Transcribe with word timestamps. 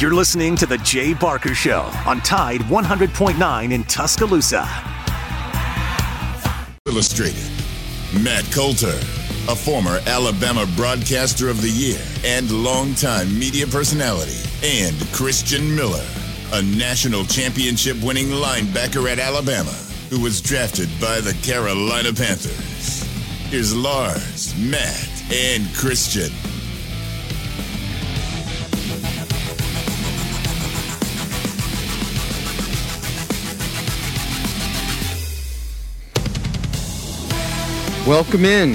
You're 0.00 0.12
listening 0.12 0.56
to 0.56 0.66
The 0.66 0.78
Jay 0.78 1.14
Barker 1.14 1.54
Show 1.54 1.82
on 2.04 2.20
Tide 2.22 2.62
100.9 2.62 3.72
in 3.72 3.84
Tuscaloosa. 3.84 4.68
Illustrated. 6.86 7.48
Matt 8.20 8.44
Coulter, 8.50 8.98
a 9.48 9.54
former 9.54 10.00
Alabama 10.06 10.66
Broadcaster 10.74 11.48
of 11.48 11.62
the 11.62 11.70
Year 11.70 12.00
and 12.24 12.50
longtime 12.50 13.38
media 13.38 13.68
personality, 13.68 14.40
and 14.64 14.96
Christian 15.12 15.76
Miller, 15.76 16.04
a 16.52 16.62
national 16.62 17.24
championship 17.24 17.96
winning 18.02 18.26
linebacker 18.26 19.08
at 19.08 19.20
Alabama 19.20 19.70
who 20.10 20.20
was 20.20 20.40
drafted 20.40 20.88
by 21.00 21.20
the 21.20 21.34
Carolina 21.44 22.12
Panthers. 22.12 23.04
Here's 23.48 23.74
Lars, 23.74 24.58
Matt, 24.58 25.08
and 25.32 25.72
Christian. 25.72 26.32
Welcome 38.06 38.44
in. 38.44 38.74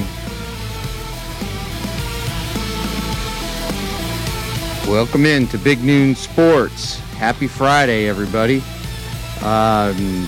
Welcome 4.92 5.28
in 5.28 5.46
to 5.50 5.60
Big 5.60 5.84
Noon 5.84 6.16
Sports. 6.16 6.98
Happy 7.18 7.46
Friday, 7.46 8.08
everybody. 8.08 8.64
Um, 9.44 10.28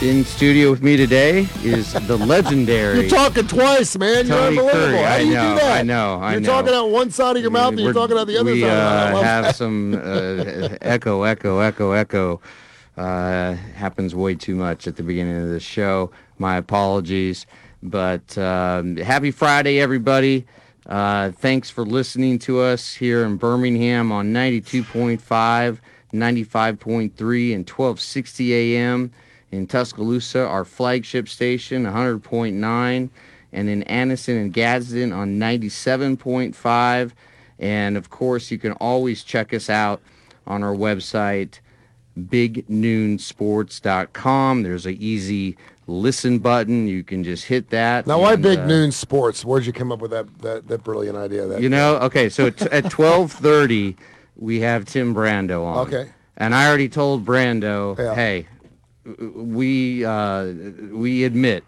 in 0.00 0.24
studio 0.24 0.70
with 0.70 0.82
me 0.82 0.96
today 0.96 1.46
is 1.62 1.92
the 1.92 2.16
legendary. 2.26 3.00
You're 3.00 3.10
talking 3.10 3.46
twice, 3.46 3.98
man. 3.98 4.28
You're 4.28 4.38
unbelievable. 4.38 4.70
Curry. 4.72 4.96
How 4.96 5.12
I 5.12 5.18
do 5.18 5.26
you 5.26 5.34
know, 5.34 5.50
do 5.50 5.60
that? 5.60 5.80
I 5.80 5.82
know, 5.82 6.20
I 6.20 6.32
You're 6.32 6.40
know. 6.40 6.48
talking 6.48 6.72
out 6.72 6.86
one 6.88 7.10
side 7.10 7.36
of 7.36 7.42
your 7.42 7.50
mouth 7.50 7.72
and 7.72 7.80
you're 7.80 7.92
talking 7.92 8.16
out 8.16 8.26
the 8.26 8.38
other 8.38 8.50
we, 8.50 8.62
side. 8.62 8.70
Uh, 8.70 9.14
love 9.14 9.24
have 9.24 9.44
that. 9.44 9.56
some 9.56 9.92
uh, 9.92 9.98
echo, 10.80 11.24
echo, 11.24 11.58
echo, 11.58 11.92
echo. 11.92 12.40
Uh, 12.96 13.52
happens 13.74 14.14
way 14.14 14.34
too 14.34 14.54
much 14.54 14.86
at 14.86 14.96
the 14.96 15.02
beginning 15.02 15.36
of 15.42 15.50
the 15.50 15.60
show. 15.60 16.10
My 16.38 16.56
apologies. 16.56 17.44
But 17.82 18.36
um, 18.36 18.96
happy 18.96 19.30
Friday, 19.30 19.80
everybody. 19.80 20.46
Uh, 20.86 21.30
thanks 21.30 21.70
for 21.70 21.84
listening 21.84 22.38
to 22.40 22.60
us 22.60 22.94
here 22.94 23.24
in 23.24 23.36
Birmingham 23.36 24.12
on 24.12 24.32
92.5, 24.32 25.78
95.3, 26.12 27.54
and 27.54 27.68
1260 27.68 28.54
AM. 28.54 29.12
In 29.52 29.66
Tuscaloosa, 29.66 30.46
our 30.46 30.64
flagship 30.64 31.28
station, 31.28 31.84
100.9. 31.84 33.10
And 33.52 33.68
in 33.68 33.82
Anniston 33.84 34.40
and 34.40 34.52
Gadsden 34.52 35.12
on 35.12 35.38
97.5. 35.38 37.12
And 37.58 37.96
of 37.96 38.10
course, 38.10 38.50
you 38.50 38.58
can 38.58 38.72
always 38.72 39.24
check 39.24 39.52
us 39.52 39.68
out 39.68 40.00
on 40.46 40.62
our 40.62 40.74
website, 40.74 41.58
bignoonsports.com. 42.18 44.62
There's 44.62 44.86
a 44.86 44.92
easy 44.92 45.56
listen 45.90 46.38
button. 46.38 46.86
You 46.86 47.02
can 47.02 47.24
just 47.24 47.44
hit 47.44 47.70
that. 47.70 48.06
Now, 48.06 48.20
why 48.20 48.34
and, 48.34 48.42
Big 48.42 48.60
uh, 48.60 48.66
Noon 48.66 48.92
Sports? 48.92 49.44
Where'd 49.44 49.66
you 49.66 49.72
come 49.72 49.92
up 49.92 50.00
with 50.00 50.12
that 50.12 50.26
that, 50.40 50.68
that 50.68 50.84
brilliant 50.84 51.18
idea? 51.18 51.46
That 51.46 51.60
You 51.60 51.68
know, 51.68 51.96
okay, 51.96 52.28
so 52.28 52.50
t- 52.50 52.66
at 52.70 52.84
12:30 52.84 53.96
we 54.36 54.60
have 54.60 54.84
Tim 54.86 55.14
Brando 55.14 55.64
on. 55.64 55.86
Okay. 55.86 56.10
And 56.36 56.54
I 56.54 56.66
already 56.66 56.88
told 56.88 57.26
Brando, 57.26 57.98
Yeah. 57.98 58.14
hey, 58.14 58.46
we 59.34 60.04
uh, 60.04 60.46
we 60.92 61.24
admit 61.24 61.64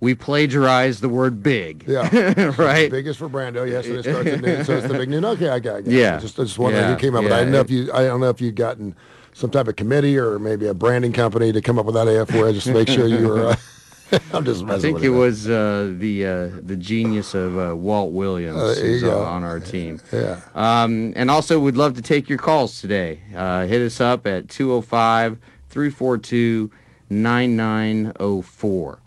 we 0.00 0.14
plagiarized 0.16 1.00
the 1.00 1.08
word 1.08 1.42
big. 1.42 1.84
Yeah. 1.86 2.08
right? 2.58 2.90
biggest 2.90 3.20
for 3.20 3.28
Brando. 3.28 3.68
Yes, 3.70 3.86
and 3.86 3.96
it 3.96 4.02
starts 4.02 4.28
at 4.28 4.40
noon, 4.40 4.64
so 4.64 4.76
it's 4.76 4.88
the 4.88 4.94
Big 4.94 5.08
Noon. 5.08 5.24
Okay, 5.24 5.48
I 5.48 5.60
got 5.60 5.80
it. 5.80 5.86
Yeah. 5.86 6.18
Just, 6.18 6.36
just 6.36 6.58
wondering 6.58 6.82
Yeah, 6.84 6.94
who 6.94 7.00
came 7.00 7.14
up 7.14 7.22
with 7.22 7.32
it. 7.32 7.36
I 7.36 7.38
didn't 7.38 7.52
know 7.52 7.60
if 7.60 7.70
you. 7.70 7.92
I 7.92 8.02
don't 8.04 8.20
know 8.20 8.28
if 8.28 8.40
you'd 8.40 8.56
gotten 8.56 8.96
some 9.32 9.50
type 9.50 9.68
of 9.68 9.76
committee 9.76 10.18
or 10.18 10.38
maybe 10.38 10.66
a 10.66 10.74
branding 10.74 11.12
company 11.12 11.52
to 11.52 11.60
come 11.62 11.78
up 11.78 11.86
with 11.86 11.94
that 11.94 12.08
AF 12.08 12.34
it, 12.34 12.52
just 12.52 12.66
to 12.66 12.72
make 12.74 12.88
sure 12.88 13.06
you 13.06 13.28
were. 13.28 13.48
Uh, 13.48 13.56
I'm 14.34 14.44
just 14.44 14.62
messing 14.64 14.72
I 14.78 14.78
think 14.78 15.02
it 15.04 15.08
was 15.08 15.48
uh, 15.48 15.90
the 15.96 16.26
uh, 16.26 16.48
the 16.62 16.76
genius 16.76 17.32
of 17.32 17.58
uh, 17.58 17.74
Walt 17.74 18.12
Williams 18.12 18.58
Uh, 18.60 18.74
who's 18.78 19.02
uh, 19.04 19.18
on 19.24 19.42
our 19.42 19.58
team. 19.58 20.00
Yeah. 20.12 20.40
Um, 20.54 21.14
and 21.16 21.30
also, 21.30 21.58
we'd 21.58 21.76
love 21.76 21.94
to 21.94 22.02
take 22.02 22.28
your 22.28 22.36
calls 22.38 22.78
today. 22.80 23.20
Uh, 23.34 23.64
hit 23.66 23.80
us 23.80 24.00
up 24.02 24.26
at 24.26 24.50
205 24.50 25.38
342 25.70 26.70
9904. 27.08 28.98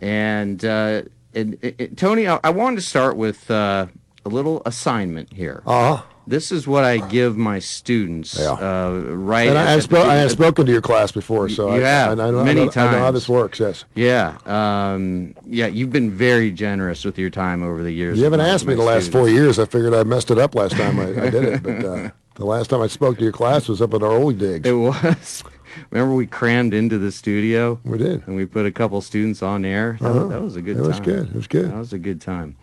And, 0.00 0.64
uh, 0.64 1.02
and, 1.34 1.58
and- 1.78 1.96
Tony, 1.98 2.26
I, 2.26 2.40
I 2.42 2.50
wanted 2.50 2.76
to 2.76 2.82
start 2.82 3.16
with 3.16 3.50
uh, 3.50 3.86
a 4.24 4.28
little 4.28 4.62
assignment 4.66 5.32
here. 5.32 5.62
Uh 5.66 5.96
huh. 5.98 6.02
This 6.30 6.52
is 6.52 6.66
what 6.66 6.84
I 6.84 6.98
give 7.08 7.36
my 7.36 7.58
students 7.58 8.38
Yeah. 8.38 8.52
uh, 8.52 8.90
right 9.08 9.48
And 9.48 9.58
I, 9.58 9.76
spo- 9.78 10.04
I 10.04 10.14
have 10.16 10.30
spoken 10.30 10.64
to 10.66 10.72
your 10.72 10.80
class 10.80 11.10
before, 11.10 11.48
so 11.48 11.74
You 11.74 11.84
I, 11.84 11.88
have, 11.88 12.20
I, 12.20 12.28
I 12.28 12.30
know, 12.30 12.44
many 12.44 12.60
I 12.62 12.64
know, 12.66 12.70
I 12.76 12.92
know 12.92 12.98
how 13.00 13.10
this 13.10 13.28
works. 13.28 13.58
Yes. 13.58 13.84
Yeah, 13.94 14.38
um, 14.46 15.34
yeah, 15.44 15.66
you've 15.66 15.90
been 15.90 16.10
very 16.10 16.50
generous 16.52 17.04
with 17.04 17.18
your 17.18 17.30
time 17.30 17.62
over 17.64 17.82
the 17.82 17.90
years. 17.92 18.16
You 18.18 18.24
haven't 18.24 18.40
asked 18.40 18.64
me 18.66 18.74
the 18.74 18.82
last 18.82 19.06
students. 19.06 19.12
four 19.18 19.28
years. 19.28 19.58
I 19.58 19.64
figured 19.64 19.92
I 19.92 20.04
messed 20.04 20.30
it 20.30 20.38
up 20.38 20.54
last 20.54 20.76
time 20.76 21.00
I, 21.00 21.08
I 21.08 21.30
did 21.30 21.44
it, 21.44 21.62
but 21.64 21.84
uh, 21.84 22.10
the 22.36 22.44
last 22.46 22.70
time 22.70 22.80
I 22.80 22.86
spoke 22.86 23.18
to 23.18 23.22
your 23.24 23.32
class 23.32 23.66
was 23.68 23.82
up 23.82 23.92
at 23.94 24.02
our 24.02 24.12
old 24.12 24.38
digs. 24.38 24.68
It 24.68 24.72
was. 24.74 25.42
Remember 25.90 26.14
we 26.14 26.26
crammed 26.26 26.74
into 26.74 26.98
the 26.98 27.12
studio 27.12 27.78
we 27.84 27.98
did. 27.98 28.26
and 28.26 28.34
we 28.36 28.44
put 28.46 28.66
a 28.66 28.72
couple 28.72 29.00
students 29.00 29.42
on 29.42 29.64
air. 29.64 29.98
That, 30.00 30.08
Uh-huh. 30.10 30.24
that 30.28 30.42
was 30.42 30.56
a 30.56 30.62
good 30.62 30.76
It 30.76 30.80
time. 30.80 30.88
was 30.88 31.00
good. 31.00 31.28
It 31.28 31.34
was 31.34 31.46
good. 31.46 31.70
That 31.70 31.76
was 31.78 31.92
a 31.92 31.98
good 31.98 32.20
time. 32.20 32.56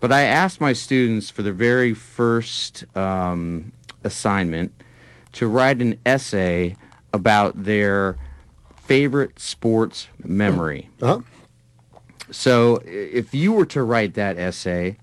But 0.00 0.12
I 0.12 0.22
asked 0.22 0.60
my 0.60 0.72
students 0.72 1.30
for 1.30 1.42
the 1.42 1.52
very 1.52 1.92
first 1.92 2.84
um, 2.96 3.72
assignment 4.04 4.72
to 5.32 5.48
write 5.48 5.80
an 5.82 5.98
essay 6.06 6.76
about 7.12 7.64
their 7.64 8.16
favorite 8.76 9.38
sports 9.38 10.08
memory. 10.22 10.88
Uh-huh. 11.02 11.20
So 12.30 12.82
if 12.84 13.34
you 13.34 13.52
were 13.52 13.66
to 13.66 13.82
write 13.82 14.14
that 14.14 14.38
essay, 14.38 14.98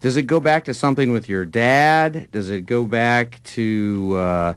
does 0.00 0.16
it 0.16 0.22
go 0.22 0.40
back 0.40 0.64
to 0.64 0.74
something 0.74 1.10
with 1.10 1.28
your 1.28 1.44
dad? 1.44 2.28
Does 2.30 2.50
it 2.50 2.66
go 2.66 2.84
back 2.84 3.42
to 3.44 4.14
uh, 4.16 4.54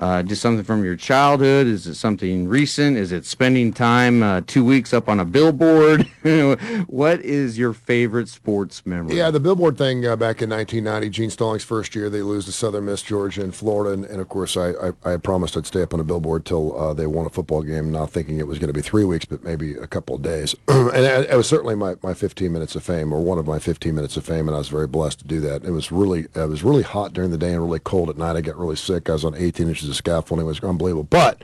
uh, 0.00 0.22
just 0.22 0.40
something 0.40 0.64
from 0.64 0.84
your 0.84 0.96
childhood? 0.96 1.66
Is 1.66 1.86
it 1.86 1.94
something 1.94 2.48
recent? 2.48 2.96
Is 2.96 3.12
it 3.12 3.26
spending 3.26 3.72
time 3.72 4.22
uh, 4.22 4.40
two 4.46 4.64
weeks 4.64 4.94
up 4.94 5.08
on 5.08 5.20
a 5.20 5.24
billboard? 5.24 6.02
what 6.86 7.20
is 7.20 7.58
your 7.58 7.74
favorite 7.74 8.28
sports 8.28 8.84
memory? 8.86 9.16
Yeah, 9.16 9.30
the 9.30 9.40
Billboard 9.40 9.76
thing 9.76 10.06
uh, 10.06 10.16
back 10.16 10.42
in 10.42 10.50
1990, 10.50 11.10
Gene 11.10 11.30
Stallings' 11.30 11.64
first 11.64 11.94
year, 11.94 12.08
they 12.08 12.22
lose 12.22 12.46
to 12.46 12.52
Southern 12.52 12.86
Miss, 12.86 13.02
Georgia, 13.02 13.42
and 13.42 13.54
Florida. 13.54 13.92
And, 13.92 14.04
and 14.04 14.20
of 14.20 14.28
course, 14.28 14.56
I, 14.56 14.70
I, 14.70 15.14
I 15.14 15.16
promised 15.18 15.56
I'd 15.56 15.66
stay 15.66 15.82
up 15.82 15.92
on 15.92 16.00
a 16.00 16.04
billboard 16.04 16.46
till 16.46 16.78
uh, 16.78 16.94
they 16.94 17.06
won 17.06 17.26
a 17.26 17.30
football 17.30 17.62
game, 17.62 17.92
not 17.92 18.10
thinking 18.10 18.38
it 18.38 18.46
was 18.46 18.58
going 18.58 18.68
to 18.68 18.74
be 18.74 18.80
three 18.80 19.04
weeks, 19.04 19.26
but 19.26 19.44
maybe 19.44 19.74
a 19.74 19.86
couple 19.86 20.16
of 20.16 20.22
days. 20.22 20.54
and 20.68 21.04
it, 21.04 21.30
it 21.30 21.36
was 21.36 21.46
certainly 21.46 21.74
my, 21.74 21.96
my 22.02 22.14
15 22.14 22.50
minutes 22.50 22.74
of 22.74 22.82
fame, 22.82 23.12
or 23.12 23.20
one 23.20 23.38
of 23.38 23.46
my 23.46 23.58
15 23.58 23.94
minutes 23.94 24.16
of 24.16 24.24
fame, 24.24 24.48
and 24.48 24.54
I 24.54 24.58
was 24.58 24.68
very 24.68 24.86
blessed 24.86 25.18
to 25.18 25.26
do 25.26 25.40
that. 25.40 25.64
It 25.64 25.72
was 25.72 25.92
really 25.92 26.26
it 26.34 26.48
was 26.48 26.62
really 26.62 26.82
hot 26.82 27.12
during 27.12 27.30
the 27.30 27.38
day 27.38 27.52
and 27.52 27.62
really 27.62 27.80
cold 27.80 28.08
at 28.08 28.16
night. 28.16 28.36
I 28.36 28.40
got 28.40 28.56
really 28.56 28.76
sick. 28.76 29.10
I 29.10 29.12
was 29.12 29.24
on 29.24 29.34
18 29.34 29.68
inches 29.68 29.89
of 29.90 29.96
scaffolding. 29.96 30.46
Was 30.46 30.60
unbelievable. 30.60 31.04
But 31.04 31.42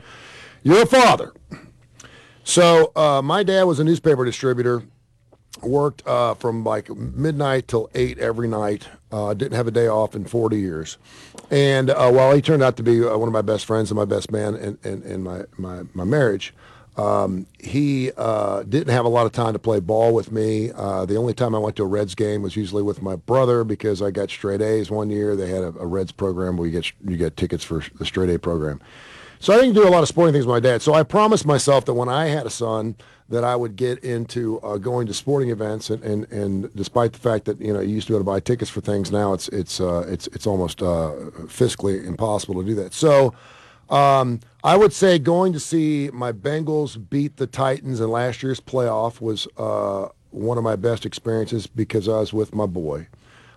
you're 0.63 0.83
a 0.83 0.87
father. 0.87 1.33
So 2.43 2.91
uh, 2.95 3.21
my 3.21 3.43
dad 3.43 3.63
was 3.63 3.79
a 3.79 3.83
newspaper 3.83 4.25
distributor 4.25 4.83
worked 5.61 6.05
uh, 6.07 6.33
from 6.35 6.63
like 6.63 6.89
midnight 6.89 7.67
till 7.67 7.89
eight 7.93 8.17
every 8.19 8.47
night. 8.47 8.87
Uh, 9.11 9.33
didn't 9.33 9.55
have 9.55 9.67
a 9.67 9.71
day 9.71 9.87
off 9.87 10.15
in 10.15 10.25
40 10.25 10.57
years. 10.57 10.97
And 11.49 11.89
uh, 11.89 12.11
while 12.11 12.33
he 12.33 12.41
turned 12.41 12.61
out 12.61 12.75
to 12.77 12.83
be 12.83 13.03
uh, 13.03 13.17
one 13.17 13.29
of 13.29 13.33
my 13.33 13.41
best 13.41 13.65
friends 13.65 13.89
and 13.89 13.97
my 13.97 14.05
best 14.05 14.31
man 14.31 14.55
in, 14.55 14.77
in, 14.83 15.03
in 15.03 15.23
my, 15.23 15.45
my, 15.57 15.83
my 15.93 16.03
marriage, 16.03 16.53
um, 16.97 17.45
he 17.59 18.11
uh, 18.17 18.63
didn't 18.63 18.91
have 18.91 19.05
a 19.05 19.09
lot 19.09 19.27
of 19.27 19.31
time 19.31 19.53
to 19.53 19.59
play 19.59 19.79
ball 19.79 20.13
with 20.13 20.31
me. 20.31 20.71
Uh, 20.71 21.05
the 21.05 21.15
only 21.15 21.33
time 21.33 21.53
I 21.53 21.59
went 21.59 21.75
to 21.75 21.83
a 21.83 21.87
Reds 21.87 22.15
game 22.15 22.41
was 22.41 22.55
usually 22.55 22.81
with 22.81 23.01
my 23.03 23.15
brother 23.15 23.63
because 23.63 24.01
I 24.01 24.09
got 24.09 24.31
straight 24.31 24.61
A's 24.61 24.89
one 24.89 25.11
year. 25.11 25.35
They 25.35 25.49
had 25.49 25.63
a, 25.63 25.67
a 25.79 25.85
Reds 25.85 26.11
program 26.11 26.57
where 26.57 26.67
you 26.67 26.73
get 26.73 26.91
you 27.07 27.15
get 27.15 27.37
tickets 27.37 27.63
for 27.63 27.83
the 27.99 28.05
straight 28.05 28.29
A 28.31 28.39
program. 28.39 28.81
So 29.39 29.53
I 29.53 29.57
didn't 29.57 29.75
do 29.75 29.87
a 29.87 29.91
lot 29.91 30.01
of 30.01 30.09
sporting 30.09 30.33
things 30.33 30.47
with 30.47 30.55
my 30.55 30.59
dad. 30.59 30.81
So 30.81 30.95
I 30.95 31.03
promised 31.03 31.45
myself 31.45 31.85
that 31.85 31.93
when 31.93 32.09
I 32.09 32.25
had 32.25 32.47
a 32.47 32.49
son, 32.49 32.95
that 33.29 33.43
I 33.43 33.55
would 33.55 33.75
get 33.75 33.99
into 34.03 34.59
uh, 34.61 34.77
going 34.77 35.05
to 35.07 35.13
sporting 35.13 35.49
events. 35.49 35.91
And, 35.91 36.01
and, 36.03 36.31
and 36.31 36.75
despite 36.75 37.13
the 37.13 37.19
fact 37.19 37.45
that 37.45 37.59
you 37.61 37.73
know 37.73 37.79
you 37.79 37.93
used 37.95 38.07
to 38.07 38.13
be 38.13 38.15
able 38.15 38.25
to 38.25 38.31
buy 38.31 38.39
tickets 38.39 38.71
for 38.71 38.81
things, 38.81 39.11
now 39.11 39.33
it's 39.33 39.49
it's 39.49 39.79
uh, 39.79 40.05
it's 40.07 40.27
it's 40.27 40.47
almost 40.47 40.81
uh, 40.81 41.11
fiscally 41.45 42.03
impossible 42.05 42.55
to 42.61 42.67
do 42.67 42.73
that. 42.75 42.93
So 42.93 43.35
um, 43.89 44.39
I 44.63 44.75
would 44.77 44.93
say 44.93 45.17
going 45.19 45.53
to 45.53 45.59
see 45.59 46.09
my 46.13 46.31
Bengals 46.31 46.97
beat 47.09 47.37
the 47.37 47.47
Titans 47.47 47.99
in 47.99 48.09
last 48.09 48.43
year's 48.43 48.59
playoff 48.59 49.21
was 49.21 49.47
uh, 49.57 50.09
one 50.31 50.57
of 50.57 50.63
my 50.63 50.75
best 50.75 51.05
experiences 51.05 51.67
because 51.67 52.07
I 52.09 52.19
was 52.19 52.33
with 52.33 52.53
my 52.53 52.65
boy. 52.65 53.07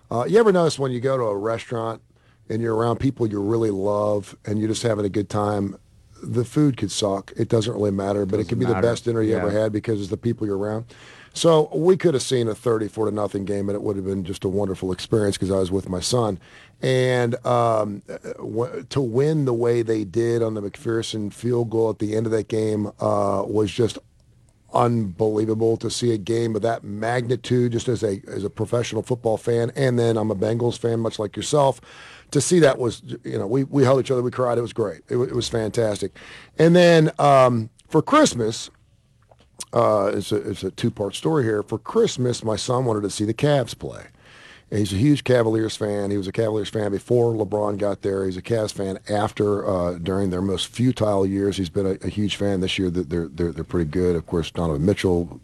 Uh, 0.09 0.25
you 0.27 0.39
ever 0.39 0.51
notice 0.51 0.77
when 0.79 0.91
you 0.91 0.99
go 0.99 1.17
to 1.17 1.23
a 1.23 1.37
restaurant 1.37 2.01
and 2.49 2.61
you're 2.61 2.75
around 2.75 2.97
people 2.99 3.27
you 3.27 3.41
really 3.41 3.71
love 3.71 4.35
and 4.45 4.59
you're 4.59 4.67
just 4.69 4.83
having 4.83 5.05
a 5.05 5.09
good 5.09 5.29
time, 5.29 5.75
the 6.23 6.45
food 6.45 6.77
could 6.77 6.91
suck. 6.91 7.31
It 7.35 7.49
doesn't 7.49 7.73
really 7.73 7.91
matter, 7.91 8.25
but 8.25 8.39
it 8.39 8.47
could 8.47 8.59
be 8.59 8.65
matter. 8.65 8.79
the 8.81 8.87
best 8.87 9.05
dinner 9.05 9.21
you 9.21 9.31
Yeah. 9.31 9.37
ever 9.41 9.49
had 9.51 9.71
because 9.71 9.99
it's 10.01 10.09
the 10.09 10.17
people 10.17 10.45
you're 10.45 10.57
around. 10.57 10.85
So 11.33 11.69
we 11.73 11.95
could 11.95 12.13
have 12.13 12.23
seen 12.23 12.47
a 12.47 12.55
34 12.55 13.05
to 13.05 13.11
nothing 13.11 13.45
game, 13.45 13.69
and 13.69 13.75
it 13.75 13.81
would 13.81 13.95
have 13.95 14.05
been 14.05 14.23
just 14.25 14.43
a 14.43 14.49
wonderful 14.49 14.91
experience 14.91 15.37
because 15.37 15.51
I 15.51 15.59
was 15.59 15.71
with 15.71 15.87
my 15.87 16.01
son. 16.01 16.39
And 16.81 17.35
um, 17.45 18.01
uh, 18.09 18.17
w- 18.33 18.83
to 18.89 19.01
win 19.01 19.45
the 19.45 19.53
way 19.53 19.81
they 19.81 20.03
did 20.03 20.41
on 20.41 20.55
the 20.55 20.61
McPherson 20.61 21.31
field 21.31 21.69
goal 21.69 21.89
at 21.89 21.99
the 21.99 22.15
end 22.15 22.25
of 22.25 22.31
that 22.33 22.47
game 22.47 22.87
uh, 22.99 23.43
was 23.47 23.71
just 23.71 23.97
unbelievable 24.73 25.75
to 25.77 25.89
see 25.89 26.13
a 26.13 26.17
game 26.17 26.55
of 26.55 26.61
that 26.61 26.83
magnitude 26.83 27.73
just 27.73 27.87
as 27.89 28.03
a 28.03 28.21
as 28.27 28.43
a 28.43 28.49
professional 28.49 29.01
football 29.01 29.37
fan. 29.37 29.71
And 29.75 29.97
then 29.99 30.17
I'm 30.17 30.31
a 30.31 30.35
Bengals 30.35 30.77
fan 30.77 30.99
much 30.99 31.19
like 31.19 31.35
yourself. 31.35 31.79
To 32.31 32.41
see 32.41 32.59
that 32.59 32.77
was 32.77 33.03
you 33.23 33.37
know 33.37 33.47
we 33.47 33.63
we 33.65 33.83
held 33.83 33.99
each 33.99 34.11
other 34.11 34.21
we 34.21 34.31
cried. 34.31 34.57
It 34.57 34.61
was 34.61 34.73
great. 34.73 35.01
It, 35.09 35.17
wa- 35.17 35.25
it 35.25 35.35
was 35.35 35.49
fantastic. 35.49 36.17
And 36.57 36.75
then 36.75 37.11
um, 37.19 37.69
for 37.89 38.01
Christmas 38.01 38.69
uh, 39.73 40.11
it's 40.13 40.31
a 40.31 40.49
it's 40.49 40.63
a 40.63 40.71
two 40.71 40.91
part 40.91 41.15
story 41.15 41.43
here 41.43 41.63
for 41.63 41.77
Christmas 41.77 42.43
my 42.43 42.55
son 42.55 42.85
wanted 42.85 43.01
to 43.01 43.09
see 43.09 43.25
the 43.25 43.33
Cavs 43.33 43.77
play 43.77 44.07
and 44.71 44.79
he's 44.79 44.93
a 44.93 44.97
huge 44.97 45.25
Cavaliers 45.25 45.75
fan. 45.75 46.11
He 46.11 46.17
was 46.17 46.27
a 46.27 46.31
Cavaliers 46.31 46.69
fan 46.69 46.91
before 46.91 47.33
LeBron 47.33 47.77
got 47.77 48.01
there. 48.03 48.25
He's 48.25 48.37
a 48.37 48.41
Cavs 48.41 48.71
fan 48.71 48.99
after, 49.09 49.67
uh, 49.67 49.97
during 49.99 50.29
their 50.29 50.41
most 50.41 50.67
futile 50.67 51.25
years. 51.25 51.57
He's 51.57 51.69
been 51.69 51.85
a, 51.85 51.97
a 52.05 52.07
huge 52.07 52.37
fan 52.37 52.61
this 52.61 52.79
year. 52.79 52.89
They're, 52.89 53.27
they're 53.27 53.51
they're 53.51 53.63
pretty 53.65 53.89
good. 53.91 54.15
Of 54.15 54.25
course, 54.27 54.49
Donovan 54.49 54.85
Mitchell, 54.85 55.41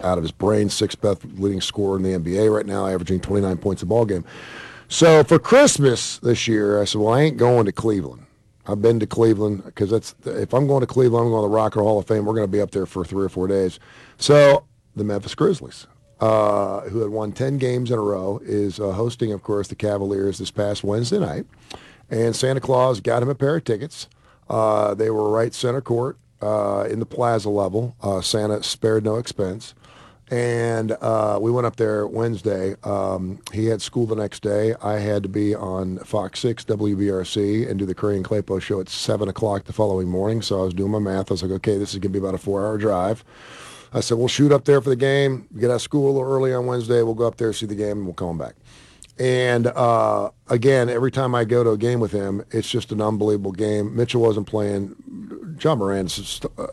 out 0.00 0.18
of 0.18 0.24
his 0.24 0.32
brain, 0.32 0.68
sixth 0.68 1.00
best 1.00 1.24
leading 1.36 1.60
scorer 1.60 1.96
in 1.96 2.02
the 2.02 2.18
NBA 2.18 2.52
right 2.52 2.66
now, 2.66 2.86
averaging 2.86 3.20
29 3.20 3.58
points 3.58 3.82
a 3.82 3.86
ball 3.86 4.04
game. 4.04 4.24
So 4.88 5.22
for 5.22 5.38
Christmas 5.38 6.18
this 6.18 6.48
year, 6.48 6.82
I 6.82 6.84
said, 6.84 7.00
well, 7.00 7.14
I 7.14 7.22
ain't 7.22 7.36
going 7.36 7.64
to 7.66 7.72
Cleveland. 7.72 8.26
I've 8.66 8.80
been 8.80 9.00
to 9.00 9.06
Cleveland 9.06 9.64
because 9.64 9.90
that's 9.90 10.14
if 10.24 10.54
I'm 10.54 10.66
going 10.66 10.80
to 10.80 10.86
Cleveland, 10.86 11.26
I'm 11.26 11.30
going 11.32 11.42
to 11.44 11.48
the 11.48 11.54
Rock 11.54 11.74
and 11.74 11.80
Roll 11.80 11.90
Hall 11.90 11.98
of 11.98 12.06
Fame. 12.06 12.24
We're 12.24 12.34
going 12.34 12.46
to 12.46 12.52
be 12.52 12.60
up 12.60 12.70
there 12.70 12.86
for 12.86 13.04
three 13.04 13.24
or 13.24 13.28
four 13.28 13.48
days. 13.48 13.80
So 14.18 14.64
the 14.94 15.04
Memphis 15.04 15.34
Grizzlies 15.34 15.86
uh, 16.22 16.82
who 16.82 17.00
had 17.00 17.10
won 17.10 17.32
10 17.32 17.58
games 17.58 17.90
in 17.90 17.98
a 17.98 18.02
row, 18.02 18.40
is 18.44 18.78
uh, 18.78 18.92
hosting, 18.92 19.32
of 19.32 19.42
course, 19.42 19.66
the 19.66 19.74
Cavaliers 19.74 20.38
this 20.38 20.52
past 20.52 20.84
Wednesday 20.84 21.18
night. 21.18 21.46
And 22.08 22.36
Santa 22.36 22.60
Claus 22.60 23.00
got 23.00 23.24
him 23.24 23.28
a 23.28 23.34
pair 23.34 23.56
of 23.56 23.64
tickets. 23.64 24.08
Uh, 24.48 24.94
they 24.94 25.10
were 25.10 25.28
right 25.28 25.52
center 25.52 25.80
court 25.80 26.16
uh, 26.40 26.86
in 26.88 27.00
the 27.00 27.06
plaza 27.06 27.50
level. 27.50 27.96
Uh, 28.00 28.20
Santa 28.20 28.62
spared 28.62 29.02
no 29.02 29.16
expense. 29.16 29.74
And 30.32 30.92
uh, 30.92 31.38
we 31.42 31.50
went 31.50 31.66
up 31.66 31.76
there 31.76 32.06
Wednesday. 32.06 32.74
Um, 32.84 33.38
he 33.52 33.66
had 33.66 33.82
school 33.82 34.06
the 34.06 34.16
next 34.16 34.42
day. 34.42 34.74
I 34.82 34.94
had 34.94 35.22
to 35.24 35.28
be 35.28 35.54
on 35.54 35.98
Fox 35.98 36.40
6 36.40 36.64
WBRC 36.64 37.68
and 37.68 37.78
do 37.78 37.84
the 37.84 37.94
Curry 37.94 38.16
and 38.16 38.24
Claypo 38.24 38.58
show 38.62 38.80
at 38.80 38.88
7 38.88 39.28
o'clock 39.28 39.64
the 39.64 39.74
following 39.74 40.08
morning. 40.08 40.40
So 40.40 40.58
I 40.58 40.64
was 40.64 40.72
doing 40.72 40.90
my 40.90 41.00
math. 41.00 41.30
I 41.30 41.34
was 41.34 41.42
like, 41.42 41.52
okay, 41.52 41.76
this 41.76 41.92
is 41.92 41.96
going 41.96 42.14
to 42.14 42.18
be 42.18 42.18
about 42.18 42.34
a 42.34 42.38
four-hour 42.38 42.78
drive. 42.78 43.22
I 43.92 44.00
said, 44.00 44.16
we'll 44.16 44.28
shoot 44.28 44.52
up 44.52 44.64
there 44.64 44.80
for 44.80 44.88
the 44.88 44.96
game, 44.96 45.48
get 45.60 45.70
out 45.70 45.74
of 45.74 45.82
school 45.82 46.18
early 46.18 46.54
on 46.54 46.64
Wednesday. 46.64 47.02
We'll 47.02 47.12
go 47.12 47.26
up 47.26 47.36
there, 47.36 47.52
see 47.52 47.66
the 47.66 47.74
game, 47.74 47.98
and 47.98 48.06
we'll 48.06 48.14
come 48.14 48.38
back. 48.38 48.54
And 49.18 49.66
uh, 49.66 50.30
again, 50.48 50.88
every 50.88 51.10
time 51.10 51.34
I 51.34 51.44
go 51.44 51.62
to 51.62 51.70
a 51.72 51.76
game 51.76 52.00
with 52.00 52.12
him, 52.12 52.42
it's 52.50 52.70
just 52.70 52.90
an 52.90 53.02
unbelievable 53.02 53.52
game. 53.52 53.94
Mitchell 53.94 54.22
wasn't 54.22 54.46
playing. 54.46 55.58
Ja 55.62 55.74
Morant's 55.74 56.16
just, 56.16 56.46
uh, 56.56 56.66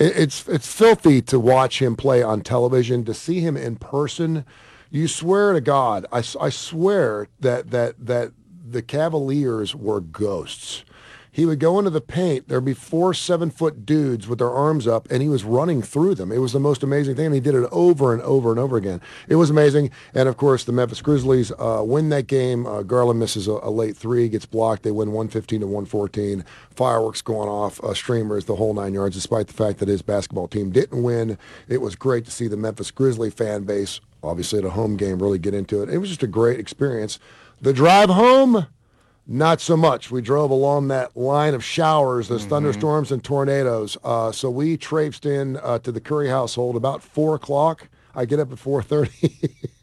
it's 0.00 0.48
it's 0.48 0.72
filthy 0.72 1.20
to 1.22 1.38
watch 1.38 1.80
him 1.80 1.94
play 1.94 2.22
on 2.22 2.40
television. 2.40 3.04
To 3.04 3.14
see 3.14 3.40
him 3.40 3.56
in 3.56 3.76
person, 3.76 4.44
you 4.90 5.06
swear 5.06 5.52
to 5.52 5.60
God, 5.60 6.06
I, 6.10 6.24
I 6.40 6.48
swear 6.48 7.28
that 7.40 7.70
that 7.70 8.06
that 8.06 8.32
the 8.66 8.82
Cavaliers 8.82 9.74
were 9.74 10.00
ghosts. 10.00 10.84
He 11.32 11.46
would 11.46 11.60
go 11.60 11.78
into 11.78 11.90
the 11.90 12.00
paint. 12.00 12.48
There'd 12.48 12.64
be 12.64 12.74
four 12.74 13.14
seven 13.14 13.50
foot 13.50 13.86
dudes 13.86 14.26
with 14.26 14.38
their 14.38 14.50
arms 14.50 14.86
up, 14.86 15.08
and 15.10 15.22
he 15.22 15.28
was 15.28 15.44
running 15.44 15.82
through 15.82 16.16
them. 16.16 16.32
It 16.32 16.38
was 16.38 16.52
the 16.52 16.60
most 16.60 16.82
amazing 16.82 17.14
thing. 17.16 17.26
And 17.26 17.34
he 17.34 17.40
did 17.40 17.54
it 17.54 17.68
over 17.70 18.12
and 18.12 18.22
over 18.22 18.50
and 18.50 18.58
over 18.58 18.76
again. 18.76 19.00
It 19.28 19.36
was 19.36 19.50
amazing. 19.50 19.90
And 20.14 20.28
of 20.28 20.36
course, 20.36 20.64
the 20.64 20.72
Memphis 20.72 21.02
Grizzlies 21.02 21.52
uh, 21.52 21.82
win 21.84 22.08
that 22.08 22.26
game. 22.26 22.66
Uh, 22.66 22.82
Garland 22.82 23.20
misses 23.20 23.46
a, 23.46 23.52
a 23.62 23.70
late 23.70 23.96
three, 23.96 24.28
gets 24.28 24.46
blocked. 24.46 24.82
They 24.82 24.90
win 24.90 25.12
115 25.12 25.60
to 25.60 25.66
114. 25.66 26.44
Fireworks 26.70 27.22
going 27.22 27.48
off, 27.48 27.82
uh, 27.84 27.94
streamers, 27.94 28.46
the 28.46 28.56
whole 28.56 28.74
nine 28.74 28.94
yards. 28.94 29.14
Despite 29.14 29.46
the 29.46 29.52
fact 29.52 29.78
that 29.78 29.88
his 29.88 30.02
basketball 30.02 30.48
team 30.48 30.70
didn't 30.70 31.02
win, 31.02 31.38
it 31.68 31.80
was 31.80 31.94
great 31.94 32.24
to 32.24 32.30
see 32.30 32.48
the 32.48 32.56
Memphis 32.56 32.90
Grizzly 32.90 33.30
fan 33.30 33.64
base, 33.64 34.00
obviously 34.22 34.58
at 34.58 34.64
a 34.64 34.70
home 34.70 34.96
game, 34.96 35.22
really 35.22 35.38
get 35.38 35.54
into 35.54 35.82
it. 35.82 35.88
It 35.88 35.98
was 35.98 36.08
just 36.08 36.22
a 36.22 36.26
great 36.26 36.58
experience. 36.58 37.18
The 37.60 37.72
drive 37.72 38.08
home. 38.10 38.66
Not 39.32 39.60
so 39.60 39.76
much. 39.76 40.10
We 40.10 40.22
drove 40.22 40.50
along 40.50 40.88
that 40.88 41.16
line 41.16 41.54
of 41.54 41.62
showers, 41.62 42.26
those 42.26 42.46
thunderstorms 42.46 43.12
and 43.12 43.22
tornadoes. 43.22 43.96
Uh, 44.02 44.32
so 44.32 44.50
we 44.50 44.76
traipsed 44.76 45.24
in 45.24 45.56
uh, 45.58 45.78
to 45.78 45.92
the 45.92 46.00
Curry 46.00 46.28
household 46.28 46.74
about 46.74 47.00
four 47.00 47.36
o'clock. 47.36 47.88
I 48.12 48.24
get 48.24 48.40
up 48.40 48.50
at 48.50 48.58
four 48.58 48.82
thirty. 48.82 49.30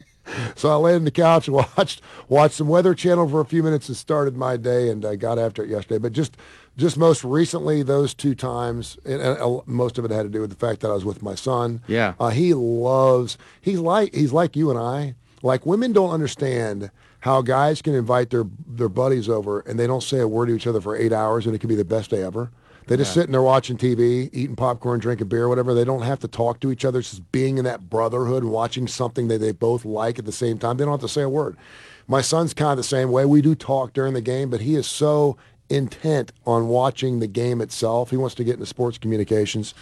so 0.54 0.68
I 0.68 0.74
laid 0.74 0.96
on 0.96 1.04
the 1.06 1.10
couch 1.10 1.48
and 1.48 1.56
watched 1.76 2.02
watched 2.28 2.56
some 2.56 2.68
Weather 2.68 2.94
Channel 2.94 3.26
for 3.26 3.40
a 3.40 3.46
few 3.46 3.62
minutes 3.62 3.88
and 3.88 3.96
started 3.96 4.36
my 4.36 4.58
day. 4.58 4.90
And 4.90 5.02
I 5.06 5.16
got 5.16 5.38
after 5.38 5.64
it 5.64 5.70
yesterday. 5.70 5.96
But 5.96 6.12
just 6.12 6.36
just 6.76 6.98
most 6.98 7.24
recently, 7.24 7.82
those 7.82 8.12
two 8.12 8.34
times, 8.34 8.98
and, 9.06 9.22
and 9.22 9.40
uh, 9.40 9.60
most 9.64 9.96
of 9.96 10.04
it 10.04 10.10
had 10.10 10.24
to 10.24 10.28
do 10.28 10.42
with 10.42 10.50
the 10.50 10.56
fact 10.56 10.80
that 10.80 10.90
I 10.90 10.94
was 10.94 11.06
with 11.06 11.22
my 11.22 11.34
son. 11.34 11.80
Yeah. 11.86 12.12
Uh, 12.20 12.28
he 12.28 12.52
loves. 12.52 13.38
He's 13.62 13.78
like 13.78 14.14
he's 14.14 14.34
like 14.34 14.56
you 14.56 14.68
and 14.68 14.78
I. 14.78 15.14
Like 15.42 15.64
women 15.64 15.94
don't 15.94 16.10
understand 16.10 16.90
how 17.20 17.42
guys 17.42 17.82
can 17.82 17.94
invite 17.94 18.30
their 18.30 18.44
their 18.66 18.88
buddies 18.88 19.28
over 19.28 19.60
and 19.60 19.78
they 19.78 19.86
don't 19.86 20.02
say 20.02 20.18
a 20.18 20.28
word 20.28 20.46
to 20.46 20.54
each 20.54 20.66
other 20.66 20.80
for 20.80 20.96
eight 20.96 21.12
hours 21.12 21.46
and 21.46 21.54
it 21.54 21.58
could 21.58 21.68
be 21.68 21.74
the 21.74 21.84
best 21.84 22.10
day 22.10 22.22
ever. 22.22 22.50
They 22.86 22.96
just 22.96 23.12
sitting 23.12 23.32
there 23.32 23.42
watching 23.42 23.76
TV, 23.76 24.30
eating 24.32 24.56
popcorn, 24.56 24.98
drinking 24.98 25.28
beer, 25.28 25.46
whatever. 25.46 25.74
They 25.74 25.84
don't 25.84 26.02
have 26.02 26.20
to 26.20 26.28
talk 26.28 26.58
to 26.60 26.72
each 26.72 26.86
other. 26.86 27.00
It's 27.00 27.10
just 27.10 27.32
being 27.32 27.58
in 27.58 27.64
that 27.64 27.90
brotherhood 27.90 28.42
and 28.42 28.50
watching 28.50 28.88
something 28.88 29.28
that 29.28 29.38
they 29.38 29.52
both 29.52 29.84
like 29.84 30.18
at 30.18 30.24
the 30.24 30.32
same 30.32 30.58
time. 30.58 30.78
They 30.78 30.84
don't 30.84 30.94
have 30.94 31.00
to 31.02 31.08
say 31.08 31.20
a 31.20 31.28
word. 31.28 31.58
My 32.06 32.22
son's 32.22 32.54
kind 32.54 32.70
of 32.70 32.78
the 32.78 32.82
same 32.82 33.10
way. 33.10 33.26
We 33.26 33.42
do 33.42 33.54
talk 33.54 33.92
during 33.92 34.14
the 34.14 34.22
game, 34.22 34.48
but 34.48 34.62
he 34.62 34.74
is 34.74 34.86
so 34.86 35.36
intent 35.68 36.32
on 36.46 36.68
watching 36.68 37.20
the 37.20 37.26
game 37.26 37.60
itself. 37.60 38.08
He 38.08 38.16
wants 38.16 38.34
to 38.36 38.44
get 38.44 38.54
into 38.54 38.64
sports 38.64 38.96
communications. 38.96 39.74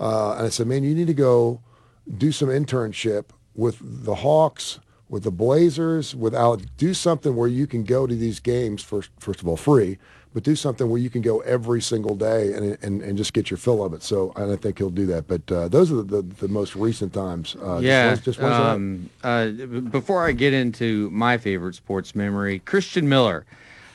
Uh, 0.00 0.32
and 0.32 0.46
I 0.46 0.48
said, 0.48 0.66
man, 0.66 0.82
you 0.82 0.96
need 0.96 1.06
to 1.06 1.14
go 1.14 1.60
do 2.16 2.32
some 2.32 2.48
internship 2.48 3.26
with 3.54 3.78
the 3.80 4.16
Hawks, 4.16 4.80
with 5.08 5.22
the 5.24 5.30
Blazers, 5.30 6.14
with 6.14 6.34
Alex. 6.34 6.64
Do 6.76 6.94
something 6.94 7.34
where 7.34 7.48
you 7.48 7.66
can 7.66 7.84
go 7.84 8.06
to 8.06 8.14
these 8.14 8.40
games 8.40 8.82
first, 8.82 9.10
first 9.18 9.40
of 9.40 9.48
all, 9.48 9.56
free, 9.56 9.98
but 10.34 10.42
do 10.42 10.54
something 10.54 10.88
where 10.90 11.00
you 11.00 11.08
can 11.08 11.22
go 11.22 11.40
every 11.40 11.80
single 11.80 12.14
day 12.14 12.52
and 12.52 12.76
and, 12.82 13.02
and 13.02 13.16
just 13.16 13.32
get 13.32 13.50
your 13.50 13.56
fill 13.56 13.82
of 13.82 13.94
it. 13.94 14.02
So 14.02 14.32
and 14.36 14.52
I 14.52 14.56
think 14.56 14.78
he'll 14.78 14.90
do 14.90 15.06
that. 15.06 15.26
But 15.26 15.50
uh, 15.50 15.68
those 15.68 15.90
are 15.90 15.96
the, 15.96 16.02
the, 16.02 16.22
the 16.22 16.48
most 16.48 16.76
recent 16.76 17.12
times. 17.12 17.56
Uh, 17.56 17.78
yeah. 17.78 18.10
Just, 18.10 18.24
just 18.24 18.40
um, 18.40 19.08
uh, 19.24 19.48
before 19.90 20.26
I 20.26 20.32
get 20.32 20.52
into 20.52 21.08
my 21.10 21.38
favorite 21.38 21.74
sports 21.74 22.14
memory, 22.14 22.60
Christian 22.60 23.08
Miller. 23.08 23.46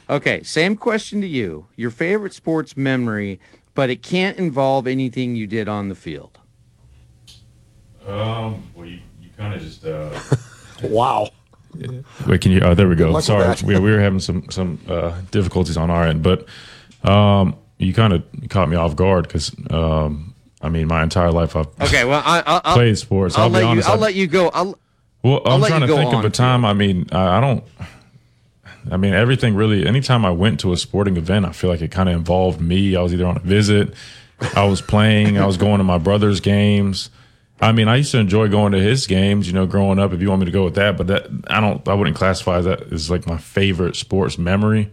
Okay, 0.10 0.44
same 0.44 0.76
question 0.76 1.22
to 1.22 1.28
you. 1.28 1.68
Your 1.78 1.90
favorite 1.90 2.34
sports 2.34 2.76
memory, 2.76 3.40
but 3.74 3.90
it 3.90 4.04
can't 4.04 4.38
involve 4.38 4.86
anything 4.86 5.36
you 5.36 5.48
did 5.48 5.70
on 5.70 5.88
the 5.88 5.96
field. 5.96 6.40
Um, 8.06 8.64
well, 8.76 8.86
you, 8.86 9.00
you 9.22 9.30
kind 9.38 9.54
of 9.54 9.62
just. 9.62 9.86
Wow. 10.84 11.30
wait, 12.28 12.42
can 12.42 12.52
you? 12.52 12.60
Oh, 12.62 12.74
there 12.74 12.88
we 12.88 12.96
go. 12.96 13.12
luck 13.12 13.24
Sorry, 13.24 13.56
we, 13.66 13.80
we 13.80 13.92
were 13.92 14.00
having 14.00 14.20
some 14.20 14.50
some 14.50 14.80
uh, 14.88 15.20
difficulties 15.32 15.78
on 15.78 15.90
our 15.90 16.04
end, 16.06 16.22
but 16.24 16.46
um, 17.04 17.56
you 17.78 17.94
kind 17.94 18.14
of 18.14 18.24
caught 18.50 18.70
me 18.70 18.76
off 18.76 18.96
guard 18.96 19.28
because 19.28 19.52
um, 19.72 20.34
I 20.62 20.70
mean, 20.70 20.88
my 20.88 21.04
entire 21.04 21.32
life 21.32 21.56
I've 21.56 21.68
Okay, 21.82 22.06
well, 22.06 22.22
I, 22.26 22.40
I, 22.46 22.62
I'll, 22.64 22.74
played 22.76 22.98
sports. 22.98 23.38
I'll, 23.38 23.46
I'll, 23.46 23.50
let 23.50 23.60
be 23.62 23.66
honest. 23.66 23.88
you. 23.88 23.94
I'll 23.94 24.00
I- 24.00 24.02
let 24.02 24.16
you 24.16 24.28
go. 24.28 24.50
I'll, 24.50 24.78
Well, 25.24 25.42
I'll 25.46 25.56
I'm 25.56 25.62
let 25.62 25.70
trying 25.70 25.82
you 25.82 25.88
to 25.88 25.94
go 25.94 26.00
think 26.00 26.14
of 26.14 26.26
a 26.26 26.30
time. 26.30 26.64
I 26.64 26.74
mean, 26.74 27.08
I, 27.12 27.38
I 27.38 27.42
don't. 27.42 27.64
I 28.92 28.98
mean, 28.98 29.14
everything 29.14 29.56
really. 29.56 29.86
Anytime 29.88 30.26
I 30.26 30.32
went 30.32 30.60
to 30.62 30.74
a 30.74 30.78
sporting 30.78 31.18
event, 31.18 31.46
I 31.46 31.52
feel 31.54 31.70
like 31.70 31.82
it 31.82 31.92
kind 31.92 32.10
of 32.10 32.16
involved 32.16 32.60
me. 32.62 32.96
I 32.96 33.02
was 33.02 33.14
either 33.14 33.26
on 33.26 33.38
a 33.38 33.40
visit, 33.40 33.94
I 34.56 34.66
was 34.66 34.82
playing, 34.82 35.38
I 35.38 35.46
was 35.46 35.56
going 35.58 35.78
to 35.78 35.84
my 35.86 35.98
brother's 35.98 36.40
games. 36.42 37.10
I 37.64 37.72
mean, 37.72 37.88
I 37.88 37.98
used 37.98 38.12
to 38.12 38.20
enjoy 38.20 38.48
going 38.50 38.74
to 38.74 38.80
his 38.80 39.08
games. 39.08 39.48
You 39.48 39.54
know, 39.54 39.66
growing 39.66 40.00
up. 40.00 40.14
If 40.14 40.22
you 40.22 40.30
want 40.30 40.42
me 40.42 40.46
to 40.46 40.52
go 40.52 40.64
with 40.64 40.76
that, 40.76 40.98
but 40.98 41.08
that 41.08 41.28
I 41.48 41.62
don't. 41.62 41.88
I 41.88 41.94
wouldn't 41.94 42.18
classify 42.18 42.62
that 42.62 42.92
as 42.92 43.10
like 43.10 43.26
my 43.26 43.38
favorite 43.38 43.96
sports 43.96 44.38
memory. 44.38 44.92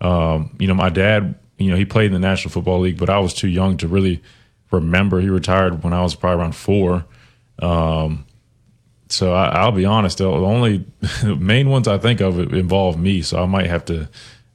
Um, 0.00 0.56
you 0.58 0.66
know, 0.66 0.74
my 0.74 0.90
dad. 0.90 1.36
You 1.58 1.70
know, 1.70 1.76
he 1.76 1.84
played 1.84 2.06
in 2.06 2.12
the 2.12 2.20
National 2.20 2.52
Football 2.52 2.80
League, 2.80 2.98
but 2.98 3.10
I 3.10 3.18
was 3.18 3.34
too 3.34 3.48
young 3.48 3.76
to 3.78 3.88
really 3.88 4.22
remember. 4.70 5.20
He 5.20 5.28
retired 5.28 5.82
when 5.82 5.92
I 5.92 6.02
was 6.02 6.14
probably 6.14 6.40
around 6.40 6.54
four. 6.54 7.04
So 9.10 9.32
I, 9.32 9.48
I'll 9.48 9.72
be 9.72 9.84
honest. 9.84 10.18
The 10.18 10.26
only 10.26 10.84
main 11.24 11.68
ones 11.70 11.88
I 11.88 11.98
think 11.98 12.20
of 12.20 12.38
involve 12.38 12.98
me. 12.98 13.22
So 13.22 13.42
I 13.42 13.46
might 13.46 13.66
have 13.66 13.84
to 13.86 14.08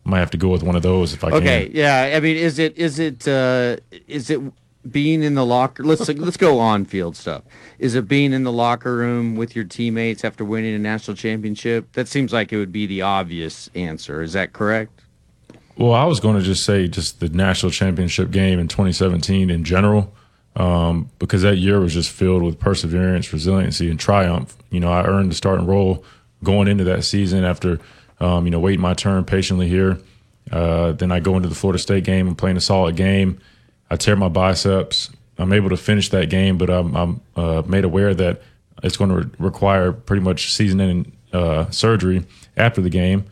might 0.05 0.19
have 0.19 0.31
to 0.31 0.37
go 0.37 0.49
with 0.49 0.63
one 0.63 0.75
of 0.75 0.81
those 0.81 1.13
if 1.13 1.23
I 1.23 1.31
okay, 1.31 1.65
can. 1.67 1.75
yeah. 1.75 2.13
I 2.15 2.19
mean, 2.19 2.37
is 2.37 2.59
it 2.59 2.77
is 2.77 2.99
it 2.99 3.27
uh, 3.27 3.77
is 4.07 4.29
it 4.29 4.41
being 4.89 5.23
in 5.23 5.35
the 5.35 5.45
locker? 5.45 5.83
Let's 5.83 6.07
let's 6.09 6.37
go 6.37 6.59
on 6.59 6.85
field 6.85 7.15
stuff. 7.15 7.43
Is 7.79 7.95
it 7.95 8.07
being 8.07 8.33
in 8.33 8.43
the 8.43 8.51
locker 8.51 8.95
room 8.95 9.35
with 9.35 9.55
your 9.55 9.65
teammates 9.65 10.23
after 10.23 10.43
winning 10.43 10.75
a 10.75 10.79
national 10.79 11.17
championship? 11.17 11.91
That 11.93 12.07
seems 12.07 12.33
like 12.33 12.51
it 12.51 12.57
would 12.57 12.71
be 12.71 12.85
the 12.85 13.01
obvious 13.01 13.69
answer. 13.75 14.21
Is 14.21 14.33
that 14.33 14.53
correct? 14.53 15.01
Well, 15.75 15.93
I 15.93 16.05
was 16.05 16.19
going 16.19 16.37
to 16.37 16.43
just 16.43 16.63
say 16.63 16.87
just 16.87 17.19
the 17.19 17.29
national 17.29 17.71
championship 17.71 18.29
game 18.29 18.59
in 18.59 18.67
2017 18.67 19.49
in 19.49 19.63
general, 19.63 20.13
um, 20.55 21.09
because 21.17 21.41
that 21.41 21.57
year 21.57 21.79
was 21.79 21.93
just 21.93 22.11
filled 22.11 22.43
with 22.43 22.59
perseverance, 22.59 23.33
resiliency, 23.33 23.89
and 23.89 23.99
triumph. 23.99 24.55
You 24.69 24.79
know, 24.79 24.91
I 24.91 25.03
earned 25.03 25.31
the 25.31 25.35
starting 25.35 25.65
role 25.65 26.05
going 26.43 26.67
into 26.67 26.83
that 26.83 27.05
season 27.05 27.43
after, 27.43 27.79
um, 28.19 28.45
you 28.45 28.51
know, 28.51 28.59
waiting 28.59 28.81
my 28.81 28.93
turn 28.93 29.23
patiently 29.23 29.67
here. 29.67 29.97
Uh, 30.51 30.91
then 30.91 31.11
I 31.11 31.19
go 31.19 31.37
into 31.37 31.49
the 31.49 31.55
Florida 31.55 31.79
State 31.79 32.03
game 32.03 32.27
and 32.27 32.37
playing 32.37 32.57
a 32.57 32.61
solid 32.61 32.95
game. 32.95 33.39
I 33.93 33.95
tear 33.95 34.15
my 34.15 34.27
biceps. 34.27 35.11
I'm 35.37 35.53
able 35.53 35.69
to 35.69 35.77
finish 35.77 36.09
that 36.09 36.31
game, 36.31 36.57
but 36.57 36.71
I'm, 36.71 36.95
I'm 36.95 37.21
uh, 37.35 37.61
made 37.67 37.83
aware 37.85 38.15
that 38.15 38.41
it's 38.81 38.97
going 38.97 39.11
to 39.11 39.17
re- 39.17 39.31
require 39.37 39.91
pretty 39.91 40.23
much 40.23 40.51
season-ending 40.51 41.11
uh, 41.31 41.69
surgery 41.69 42.25
after 42.57 42.81
the 42.81 42.89
game. 42.89 43.25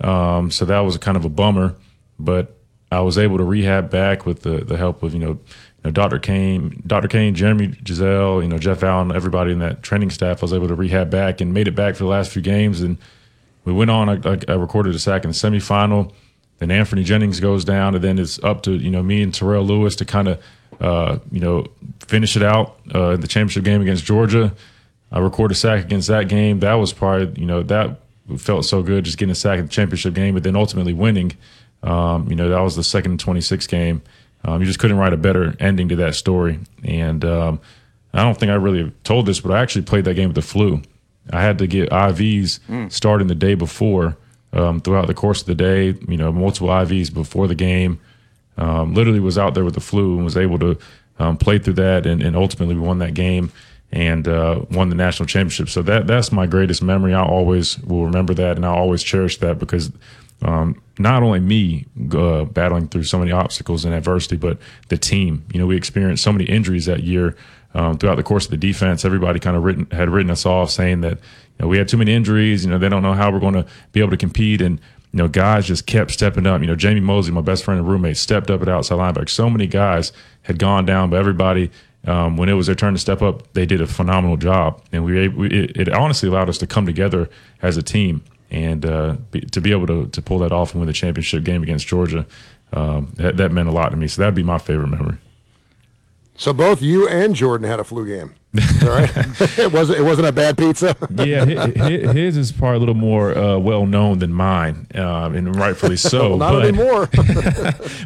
Um, 0.00 0.50
so 0.50 0.64
that 0.64 0.80
was 0.80 0.98
kind 0.98 1.16
of 1.16 1.24
a 1.24 1.28
bummer, 1.28 1.76
but 2.18 2.56
I 2.90 3.02
was 3.02 3.18
able 3.18 3.38
to 3.38 3.44
rehab 3.44 3.88
back 3.88 4.26
with 4.26 4.42
the 4.42 4.64
the 4.64 4.76
help 4.76 5.04
of 5.04 5.12
you 5.12 5.20
know, 5.20 5.30
you 5.30 5.84
know 5.84 5.90
Dr. 5.92 6.18
Cain, 6.18 6.82
Dr. 6.84 7.06
Cain, 7.06 7.36
Jeremy 7.36 7.76
Giselle, 7.86 8.42
you 8.42 8.48
know 8.48 8.58
Jeff 8.58 8.82
Allen, 8.82 9.14
everybody 9.14 9.52
in 9.52 9.60
that 9.60 9.84
training 9.84 10.10
staff. 10.10 10.42
I 10.42 10.46
was 10.46 10.52
able 10.52 10.68
to 10.68 10.74
rehab 10.74 11.08
back 11.10 11.40
and 11.40 11.54
made 11.54 11.68
it 11.68 11.76
back 11.76 11.94
for 11.94 12.02
the 12.02 12.10
last 12.10 12.32
few 12.32 12.42
games, 12.42 12.80
and 12.80 12.98
we 13.64 13.72
went 13.72 13.92
on. 13.92 14.26
I, 14.26 14.38
I 14.48 14.54
recorded 14.54 14.92
a 14.94 14.98
sack 14.98 15.22
in 15.22 15.30
the 15.30 15.34
semifinal. 15.36 16.12
Then 16.60 16.68
Anfernee 16.68 17.04
Jennings 17.04 17.40
goes 17.40 17.64
down, 17.64 17.94
and 17.94 18.04
then 18.04 18.18
it's 18.18 18.38
up 18.44 18.62
to 18.62 18.72
you 18.72 18.90
know 18.90 19.02
me 19.02 19.22
and 19.22 19.34
Terrell 19.34 19.64
Lewis 19.64 19.96
to 19.96 20.04
kind 20.04 20.28
of 20.28 20.42
uh, 20.80 21.18
you 21.32 21.40
know 21.40 21.66
finish 22.06 22.36
it 22.36 22.42
out 22.42 22.78
uh, 22.94 23.10
in 23.10 23.20
the 23.20 23.26
championship 23.26 23.64
game 23.64 23.82
against 23.82 24.04
Georgia. 24.04 24.52
I 25.10 25.18
recorded 25.18 25.56
a 25.56 25.58
sack 25.58 25.84
against 25.84 26.06
that 26.08 26.28
game. 26.28 26.60
That 26.60 26.74
was 26.74 26.92
probably 26.92 27.40
you 27.40 27.46
know 27.46 27.62
that 27.64 27.98
felt 28.38 28.66
so 28.66 28.82
good 28.82 29.04
just 29.04 29.18
getting 29.18 29.32
a 29.32 29.34
sack 29.34 29.58
in 29.58 29.64
the 29.64 29.70
championship 29.70 30.14
game, 30.14 30.34
but 30.34 30.42
then 30.42 30.54
ultimately 30.54 30.92
winning. 30.92 31.32
Um, 31.82 32.28
you 32.28 32.36
know, 32.36 32.50
that 32.50 32.60
was 32.60 32.76
the 32.76 32.84
second 32.84 33.18
26 33.20 33.66
game. 33.66 34.02
Um, 34.44 34.60
you 34.60 34.66
just 34.66 34.78
couldn't 34.78 34.98
write 34.98 35.14
a 35.14 35.16
better 35.16 35.56
ending 35.58 35.88
to 35.88 35.96
that 35.96 36.14
story. 36.14 36.60
And 36.84 37.24
um, 37.24 37.60
I 38.12 38.22
don't 38.22 38.38
think 38.38 38.50
I 38.50 38.54
really 38.54 38.92
told 39.02 39.26
this, 39.26 39.40
but 39.40 39.50
I 39.50 39.60
actually 39.60 39.82
played 39.82 40.04
that 40.04 40.14
game 40.14 40.28
with 40.28 40.34
the 40.34 40.42
flu. 40.42 40.82
I 41.32 41.42
had 41.42 41.58
to 41.58 41.66
get 41.66 41.90
IVs 41.90 42.60
mm. 42.68 42.92
starting 42.92 43.28
the 43.28 43.34
day 43.34 43.54
before 43.54 44.16
um, 44.52 44.80
throughout 44.80 45.06
the 45.06 45.14
course 45.14 45.40
of 45.40 45.46
the 45.46 45.54
day, 45.54 45.94
you 46.08 46.16
know, 46.16 46.32
multiple 46.32 46.68
IVs 46.68 47.12
before 47.12 47.48
the 47.48 47.54
game. 47.54 48.00
Um, 48.56 48.92
literally 48.94 49.20
was 49.20 49.38
out 49.38 49.54
there 49.54 49.64
with 49.64 49.74
the 49.74 49.80
flu 49.80 50.16
and 50.16 50.24
was 50.24 50.36
able 50.36 50.58
to 50.58 50.78
um, 51.18 51.36
play 51.36 51.58
through 51.58 51.74
that 51.74 52.06
and, 52.06 52.22
and 52.22 52.36
ultimately 52.36 52.74
we 52.74 52.80
won 52.80 52.98
that 52.98 53.14
game 53.14 53.52
and 53.92 54.28
uh, 54.28 54.62
won 54.70 54.88
the 54.88 54.94
national 54.94 55.26
championship. 55.26 55.68
So 55.68 55.82
that 55.82 56.06
that's 56.06 56.30
my 56.30 56.46
greatest 56.46 56.82
memory. 56.82 57.14
I 57.14 57.24
always 57.24 57.78
will 57.80 58.04
remember 58.06 58.34
that, 58.34 58.56
and 58.56 58.64
I 58.64 58.70
always 58.70 59.02
cherish 59.02 59.38
that 59.38 59.58
because 59.58 59.90
um, 60.42 60.80
not 60.98 61.22
only 61.22 61.40
me 61.40 61.86
uh, 62.12 62.44
battling 62.44 62.88
through 62.88 63.04
so 63.04 63.18
many 63.18 63.32
obstacles 63.32 63.84
and 63.84 63.94
adversity, 63.94 64.36
but 64.36 64.58
the 64.88 64.96
team. 64.96 65.44
You 65.52 65.60
know, 65.60 65.66
we 65.66 65.76
experienced 65.76 66.22
so 66.22 66.32
many 66.32 66.44
injuries 66.44 66.86
that 66.86 67.02
year 67.02 67.36
um, 67.74 67.98
throughout 67.98 68.16
the 68.16 68.22
course 68.22 68.44
of 68.44 68.50
the 68.50 68.56
defense. 68.56 69.04
Everybody 69.04 69.38
kind 69.38 69.56
of 69.56 69.64
written 69.64 69.86
had 69.90 70.10
written 70.10 70.30
us 70.30 70.46
off, 70.46 70.70
saying 70.70 71.00
that 71.02 71.18
you 71.18 71.60
know, 71.60 71.68
we 71.68 71.78
had 71.78 71.88
too 71.88 71.96
many 71.96 72.12
injuries. 72.12 72.64
You 72.64 72.70
know, 72.70 72.78
they 72.78 72.88
don't 72.88 73.02
know 73.02 73.14
how 73.14 73.30
we're 73.30 73.40
going 73.40 73.54
to 73.54 73.66
be 73.92 74.00
able 74.00 74.10
to 74.10 74.16
compete 74.16 74.60
and. 74.60 74.80
You 75.12 75.16
know, 75.16 75.26
guys 75.26 75.66
just 75.66 75.86
kept 75.86 76.12
stepping 76.12 76.46
up. 76.46 76.60
You 76.60 76.68
know, 76.68 76.76
Jamey 76.76 77.02
Mosley, 77.02 77.32
my 77.32 77.40
best 77.40 77.64
friend 77.64 77.80
and 77.80 77.88
roommate, 77.88 78.16
stepped 78.16 78.48
up 78.48 78.62
at 78.62 78.68
outside 78.68 78.94
linebacker. 78.94 79.28
So 79.28 79.50
many 79.50 79.66
guys 79.66 80.12
had 80.42 80.60
gone 80.60 80.86
down, 80.86 81.10
but 81.10 81.16
everybody 81.16 81.72
um, 82.06 82.36
when 82.36 82.48
it 82.48 82.54
was 82.54 82.66
their 82.66 82.74
turn 82.74 82.94
to 82.94 82.98
step 82.98 83.20
up, 83.20 83.52
they 83.52 83.66
did 83.66 83.80
a 83.80 83.86
phenomenal 83.86 84.36
job, 84.36 84.82
and 84.92 85.04
we, 85.04 85.28
we 85.28 85.48
it, 85.48 85.76
it, 85.76 85.88
honestly 85.90 86.28
allowed 86.28 86.48
us 86.48 86.58
to 86.58 86.66
come 86.66 86.86
together 86.86 87.28
as 87.60 87.76
a 87.76 87.82
team 87.82 88.22
and 88.50 88.86
uh, 88.86 89.16
be, 89.30 89.40
to 89.42 89.60
be 89.60 89.70
able 89.70 89.86
to 89.86 90.06
to 90.08 90.22
pull 90.22 90.38
that 90.38 90.52
off 90.52 90.72
and 90.72 90.80
win 90.80 90.86
the 90.86 90.92
championship 90.92 91.44
game 91.44 91.62
against 91.62 91.86
Georgia. 91.86 92.26
Um, 92.72 93.12
that, 93.16 93.36
that 93.36 93.52
meant 93.52 93.68
a 93.68 93.72
lot 93.72 93.90
to 93.90 93.96
me. 93.96 94.08
So 94.08 94.22
that'd 94.22 94.34
be 94.34 94.42
my 94.42 94.58
favorite 94.58 94.88
memory. 94.88 95.18
So 96.40 96.54
both 96.54 96.80
you 96.80 97.06
and 97.06 97.34
Jordan 97.34 97.68
had 97.68 97.80
a 97.80 97.84
flu 97.84 98.06
game. 98.06 98.34
All 98.82 98.88
right, 98.88 99.10
it 99.58 99.70
wasn't 99.70 99.98
it 99.98 100.02
wasn't 100.02 100.26
a 100.26 100.32
bad 100.32 100.56
pizza. 100.56 100.96
yeah, 101.16 101.44
his, 101.44 102.12
his, 102.12 102.36
is 102.38 102.50
probably 102.50 102.76
a 102.76 102.78
little 102.78 102.94
more 102.94 103.36
uh, 103.36 103.58
well 103.58 103.84
known 103.84 104.20
than 104.20 104.32
mine, 104.32 104.86
um, 104.94 105.34
and 105.34 105.54
rightfully 105.54 105.98
so. 105.98 106.36
not 106.36 106.52
but, 106.52 106.64
anymore. 106.64 107.10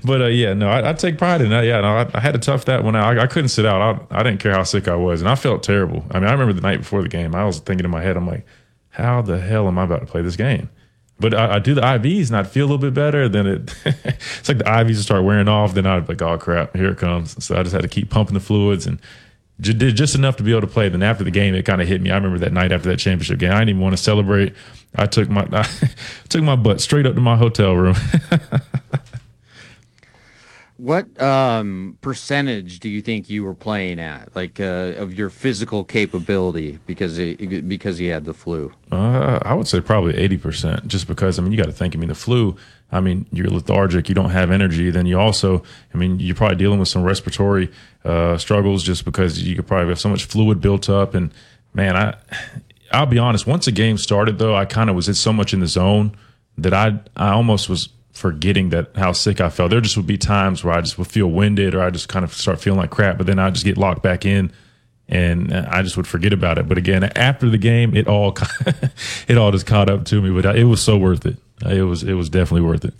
but 0.04 0.20
uh, 0.20 0.26
yeah, 0.26 0.52
no, 0.52 0.68
I, 0.68 0.90
I, 0.90 0.92
take 0.94 1.16
pride 1.16 1.42
in 1.42 1.50
that. 1.50 1.64
Yeah, 1.64 1.80
no, 1.80 1.96
I, 1.96 2.10
I, 2.12 2.18
had 2.18 2.32
to 2.32 2.40
tough 2.40 2.64
that 2.64 2.82
one 2.82 2.96
out. 2.96 3.16
I, 3.16 3.22
I 3.22 3.26
couldn't 3.28 3.50
sit 3.50 3.64
out. 3.64 4.04
I, 4.10 4.18
I 4.18 4.24
didn't 4.24 4.40
care 4.40 4.52
how 4.52 4.64
sick 4.64 4.88
I 4.88 4.96
was, 4.96 5.20
and 5.20 5.30
I 5.30 5.36
felt 5.36 5.62
terrible. 5.62 6.04
I 6.10 6.18
mean, 6.18 6.28
I 6.28 6.32
remember 6.32 6.54
the 6.54 6.60
night 6.60 6.78
before 6.78 7.02
the 7.02 7.08
game, 7.08 7.36
I 7.36 7.44
was 7.44 7.60
thinking 7.60 7.84
in 7.84 7.90
my 7.92 8.02
head, 8.02 8.16
I'm 8.16 8.26
like, 8.26 8.44
how 8.88 9.22
the 9.22 9.38
hell 9.38 9.68
am 9.68 9.78
I 9.78 9.84
about 9.84 10.00
to 10.00 10.06
play 10.06 10.22
this 10.22 10.34
game? 10.34 10.70
But 11.18 11.32
I, 11.32 11.54
I, 11.54 11.58
do 11.60 11.74
the 11.74 11.80
IVs 11.80 12.28
and 12.28 12.36
I'd 12.36 12.48
feel 12.48 12.64
a 12.64 12.68
little 12.68 12.78
bit 12.78 12.92
better. 12.92 13.28
Then 13.28 13.46
it, 13.46 13.74
it's 13.84 14.48
like 14.48 14.58
the 14.58 14.64
IVs 14.64 14.96
start 14.96 15.24
wearing 15.24 15.48
off. 15.48 15.74
Then 15.74 15.86
I'd 15.86 16.06
be 16.06 16.14
like, 16.14 16.22
oh 16.22 16.36
crap, 16.38 16.76
here 16.76 16.90
it 16.90 16.98
comes. 16.98 17.42
So 17.44 17.56
I 17.56 17.62
just 17.62 17.72
had 17.72 17.82
to 17.82 17.88
keep 17.88 18.10
pumping 18.10 18.34
the 18.34 18.40
fluids 18.40 18.86
and 18.86 19.00
did 19.60 19.78
just 19.94 20.14
enough 20.16 20.36
to 20.36 20.42
be 20.42 20.50
able 20.50 20.62
to 20.62 20.66
play. 20.66 20.88
Then 20.88 21.02
after 21.02 21.22
the 21.22 21.30
game, 21.30 21.54
it 21.54 21.64
kind 21.64 21.80
of 21.80 21.86
hit 21.86 22.00
me. 22.00 22.10
I 22.10 22.16
remember 22.16 22.38
that 22.38 22.52
night 22.52 22.72
after 22.72 22.88
that 22.88 22.98
championship 22.98 23.38
game. 23.38 23.52
I 23.52 23.58
didn't 23.60 23.70
even 23.70 23.82
want 23.82 23.96
to 23.96 24.02
celebrate. 24.02 24.54
I 24.96 25.06
took 25.06 25.28
my 25.28 25.46
I 25.52 25.66
took 26.28 26.42
my 26.42 26.56
butt 26.56 26.80
straight 26.80 27.06
up 27.06 27.14
to 27.14 27.20
my 27.20 27.36
hotel 27.36 27.74
room. 27.74 27.96
What 30.84 31.18
um, 31.22 31.96
percentage 32.02 32.78
do 32.78 32.90
you 32.90 33.00
think 33.00 33.30
you 33.30 33.42
were 33.42 33.54
playing 33.54 33.98
at, 33.98 34.36
like 34.36 34.60
uh, 34.60 34.92
of 34.98 35.14
your 35.14 35.30
physical 35.30 35.82
capability, 35.82 36.78
because 36.84 37.18
because 37.18 37.98
you 37.98 38.12
had 38.12 38.26
the 38.26 38.34
flu? 38.34 38.70
Uh, 38.92 39.38
I 39.40 39.54
would 39.54 39.66
say 39.66 39.80
probably 39.80 40.14
eighty 40.14 40.36
percent, 40.36 40.86
just 40.86 41.08
because 41.08 41.38
I 41.38 41.42
mean 41.42 41.52
you 41.52 41.56
got 41.56 41.70
to 41.72 41.72
think. 41.72 41.96
I 41.96 41.98
mean 41.98 42.10
the 42.10 42.14
flu. 42.14 42.54
I 42.92 43.00
mean 43.00 43.24
you're 43.32 43.48
lethargic, 43.48 44.10
you 44.10 44.14
don't 44.14 44.28
have 44.28 44.50
energy. 44.50 44.90
Then 44.90 45.06
you 45.06 45.18
also, 45.18 45.62
I 45.94 45.96
mean 45.96 46.20
you're 46.20 46.36
probably 46.36 46.58
dealing 46.58 46.78
with 46.78 46.88
some 46.88 47.02
respiratory 47.02 47.70
uh, 48.04 48.36
struggles, 48.36 48.82
just 48.82 49.06
because 49.06 49.42
you 49.42 49.56
could 49.56 49.66
probably 49.66 49.88
have 49.88 49.98
so 49.98 50.10
much 50.10 50.26
fluid 50.26 50.60
built 50.60 50.90
up. 50.90 51.14
And 51.14 51.32
man, 51.72 51.96
I 51.96 52.14
I'll 52.92 53.06
be 53.06 53.18
honest. 53.18 53.46
Once 53.46 53.64
the 53.64 53.72
game 53.72 53.96
started, 53.96 54.38
though, 54.38 54.54
I 54.54 54.66
kind 54.66 54.90
of 54.90 54.96
was 54.96 55.08
in 55.08 55.14
so 55.14 55.32
much 55.32 55.54
in 55.54 55.60
the 55.60 55.66
zone 55.66 56.14
that 56.58 56.74
I 56.74 57.00
I 57.16 57.30
almost 57.30 57.70
was 57.70 57.88
forgetting 58.14 58.70
that 58.70 58.96
how 58.96 59.12
sick 59.12 59.40
I 59.40 59.50
felt. 59.50 59.70
There 59.70 59.80
just 59.80 59.96
would 59.96 60.06
be 60.06 60.16
times 60.16 60.64
where 60.64 60.74
I 60.74 60.80
just 60.80 60.96
would 60.98 61.08
feel 61.08 61.26
winded 61.26 61.74
or 61.74 61.82
I 61.82 61.90
just 61.90 62.08
kind 62.08 62.24
of 62.24 62.32
start 62.32 62.60
feeling 62.60 62.80
like 62.80 62.90
crap, 62.90 63.18
but 63.18 63.26
then 63.26 63.38
I 63.38 63.50
just 63.50 63.64
get 63.64 63.76
locked 63.76 64.02
back 64.02 64.24
in 64.24 64.52
and 65.08 65.52
uh, 65.52 65.66
I 65.68 65.82
just 65.82 65.96
would 65.96 66.06
forget 66.06 66.32
about 66.32 66.56
it. 66.56 66.68
But 66.68 66.78
again, 66.78 67.04
after 67.04 67.50
the 67.50 67.58
game, 67.58 67.94
it 67.94 68.06
all 68.06 68.36
it 69.28 69.36
all 69.36 69.50
just 69.50 69.66
caught 69.66 69.90
up 69.90 70.04
to 70.06 70.22
me. 70.22 70.30
But 70.30 70.46
uh, 70.46 70.54
it 70.54 70.64
was 70.64 70.80
so 70.80 70.96
worth 70.96 71.26
it. 71.26 71.36
Uh, 71.64 71.70
it 71.70 71.82
was 71.82 72.02
it 72.02 72.14
was 72.14 72.30
definitely 72.30 72.66
worth 72.66 72.84
it. 72.84 72.94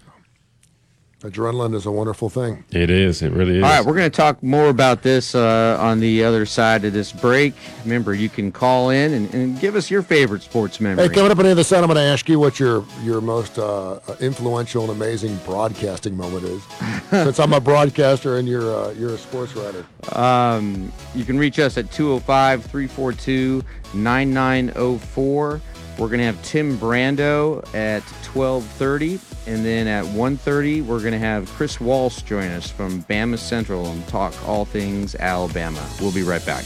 Adrenaline 1.25 1.75
is 1.75 1.87
a 1.87 1.91
wonderful 1.91 2.29
thing. 2.29 2.65
It 2.71 2.91
is. 2.91 3.23
It 3.23 3.33
really 3.33 3.57
is. 3.57 3.65
All 3.65 3.71
right, 3.71 3.85
we're 3.85 3.95
going 3.95 4.11
to 4.11 4.15
talk 4.15 4.43
more 4.43 4.69
about 4.69 5.01
this 5.03 5.35
uh, 5.35 5.79
on 5.81 5.99
the 5.99 6.23
other 6.23 6.45
side 6.45 6.85
of 6.85 6.93
this 6.93 7.13
break. 7.13 7.55
Remember, 7.83 8.13
you 8.13 8.29
can 8.29 8.53
call 8.53 8.91
in 8.91 9.15
and, 9.15 9.33
and 9.33 9.59
give 9.59 9.75
us 9.75 9.91
your 9.91 10.03
favorite 10.03 10.43
sports 10.43 10.81
memory. 10.81 11.09
Hey, 11.09 11.15
coming 11.15 11.33
up 11.33 11.39
at 11.39 11.45
the 11.45 11.49
end 11.49 11.53
of 11.53 11.57
the 11.57 11.65
set, 11.65 11.83
I'm 11.83 11.89
going 11.89 11.97
to 11.97 12.03
ask 12.03 12.29
you 12.29 12.39
what 12.39 12.61
your 12.61 12.85
your 13.03 13.23
most 13.23 13.59
uh, 13.59 14.01
influential 14.21 14.83
and 14.83 14.93
amazing 14.93 15.35
broadcasting 15.47 16.15
moment 16.15 16.45
is. 16.45 16.63
Since 17.11 17.41
I'm 17.41 17.55
a 17.55 17.61
broadcaster 17.61 18.37
and 18.37 18.47
you're 18.47 18.71
uh, 18.71 18.91
you're 18.91 19.15
a 19.15 19.19
sports 19.19 19.57
writer. 19.57 19.87
Um, 20.13 20.93
you 21.15 21.25
can 21.25 21.39
reach 21.39 21.59
us 21.59 21.79
at 21.79 21.91
205 21.91 22.65
342 22.65 23.65
9904. 23.95 25.61
We're 25.97 26.09
going 26.09 26.19
to 26.19 26.27
have 26.27 26.43
Tim 26.43 26.77
Brando 26.77 27.65
at 27.75 28.03
12:30 28.25 29.34
and 29.47 29.65
then 29.65 29.87
at 29.87 30.05
1:30 30.05 30.85
we're 30.85 31.01
going 31.01 31.13
to 31.13 31.19
have 31.19 31.49
Chris 31.51 31.81
Walsh 31.81 32.23
join 32.23 32.51
us 32.51 32.71
from 32.71 33.03
Bama 33.05 33.39
Central 33.39 33.87
and 33.87 34.07
talk 34.09 34.35
all 34.47 34.65
things 34.65 35.15
Alabama. 35.15 35.85
We'll 36.01 36.13
be 36.13 36.23
right 36.23 36.45
back. 36.45 36.65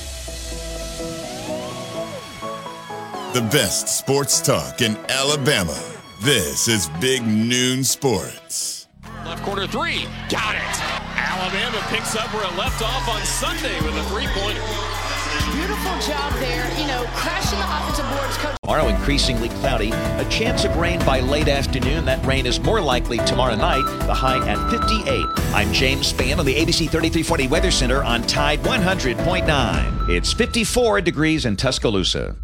The 3.35 3.43
best 3.53 3.89
sports 3.89 4.41
talk 4.41 4.81
in 4.81 4.97
Alabama. 5.09 5.79
This 6.23 6.67
is 6.67 6.89
Big 7.01 7.25
Noon 7.25 7.85
Sports. 7.85 8.89
Left 9.25 9.43
corner 9.45 9.67
3. 9.67 10.07
Got 10.29 10.57
it. 10.57 10.81
Alabama 11.15 11.79
picks 11.89 12.17
up 12.17 12.33
where 12.35 12.45
it 12.45 12.57
left 12.57 12.83
off 12.83 13.09
on 13.09 13.23
Sunday 13.23 13.79
with 13.83 13.95
a 13.97 14.03
three-pointer. 14.05 15.08
Beautiful 15.53 15.99
job 16.01 16.33
there, 16.35 16.69
you 16.79 16.87
know, 16.87 17.05
crashing 17.15 17.59
the 17.59 17.65
offensive 17.65 18.09
boards. 18.11 18.37
Coach. 18.39 18.57
Tomorrow, 18.63 18.89
increasingly 18.89 19.49
cloudy. 19.49 19.91
A 19.93 20.27
chance 20.31 20.65
of 20.65 20.77
rain 20.77 20.99
by 21.01 21.21
late 21.21 21.49
afternoon. 21.49 22.05
That 22.05 22.25
rain 22.27 22.47
is 22.47 22.61
more 22.61 22.81
likely 22.81 23.19
tomorrow 23.19 23.57
night, 23.57 23.85
the 24.07 24.15
high 24.15 24.47
at 24.47 24.71
58. 24.71 25.25
I'm 25.55 25.73
James 25.73 26.13
Spann 26.13 26.39
on 26.39 26.47
the 26.47 26.55
ABC 26.55 26.91
3340 26.91 27.49
Weather 27.49 27.71
Center 27.71 28.03
on 28.03 28.23
Tide 28.23 28.61
100.9. 28.61 30.09
It's 30.09 30.33
54 30.33 31.01
degrees 31.01 31.47
in 31.47 31.57
Tuscaloosa. 31.57 32.37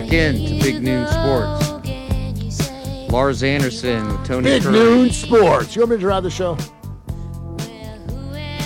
Back 0.00 0.12
in 0.12 0.34
to 0.34 0.62
Big 0.62 0.82
Noon 0.82 1.06
Sports. 1.06 3.10
Lars 3.10 3.42
Anderson, 3.42 4.06
Tony 4.24 4.44
Big 4.44 4.62
Curry. 4.62 4.72
Noon 4.74 5.10
Sports. 5.10 5.74
You 5.74 5.80
want 5.80 5.92
me 5.92 5.96
to 5.96 6.00
drive 6.00 6.22
the 6.22 6.30
show? 6.30 6.54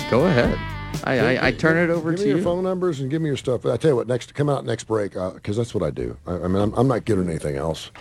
Go 0.09 0.25
ahead. 0.25 0.57
I, 1.05 1.37
I, 1.37 1.47
I 1.47 1.51
turn 1.53 1.77
it 1.77 1.89
over 1.91 2.11
give 2.11 2.19
to 2.19 2.25
me 2.25 2.31
your 2.31 2.41
phone 2.41 2.63
numbers 2.63 2.99
and 2.99 3.09
give 3.09 3.21
me 3.21 3.29
your 3.29 3.37
stuff. 3.37 3.65
I 3.65 3.77
tell 3.77 3.91
you 3.91 3.95
what, 3.95 4.07
next 4.07 4.33
come 4.33 4.49
out 4.49 4.65
next 4.65 4.83
break 4.83 5.13
because 5.13 5.55
that's 5.55 5.73
what 5.73 5.83
I 5.83 5.89
do. 5.89 6.17
I, 6.27 6.33
I 6.33 6.47
mean, 6.49 6.61
I'm, 6.61 6.73
I'm 6.73 6.87
not 6.89 7.05
good 7.05 7.17
at 7.17 7.27
anything 7.27 7.55
else. 7.55 7.91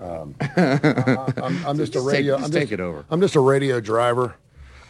Um, 0.00 0.34
I, 0.40 1.32
am 1.36 1.66
I'm 1.66 1.76
just 1.76 1.94
a 1.94 1.98
Just 1.98 2.06
take- 2.06 2.14
radio. 2.14 2.38
just 2.38 2.46
I'm 2.46 2.50
take 2.60 2.72
it 2.72 2.80
over. 2.80 3.04
I'm 3.10 3.20
just 3.20 3.36
a 3.36 3.40
radio 3.40 3.80
driver. 3.80 4.34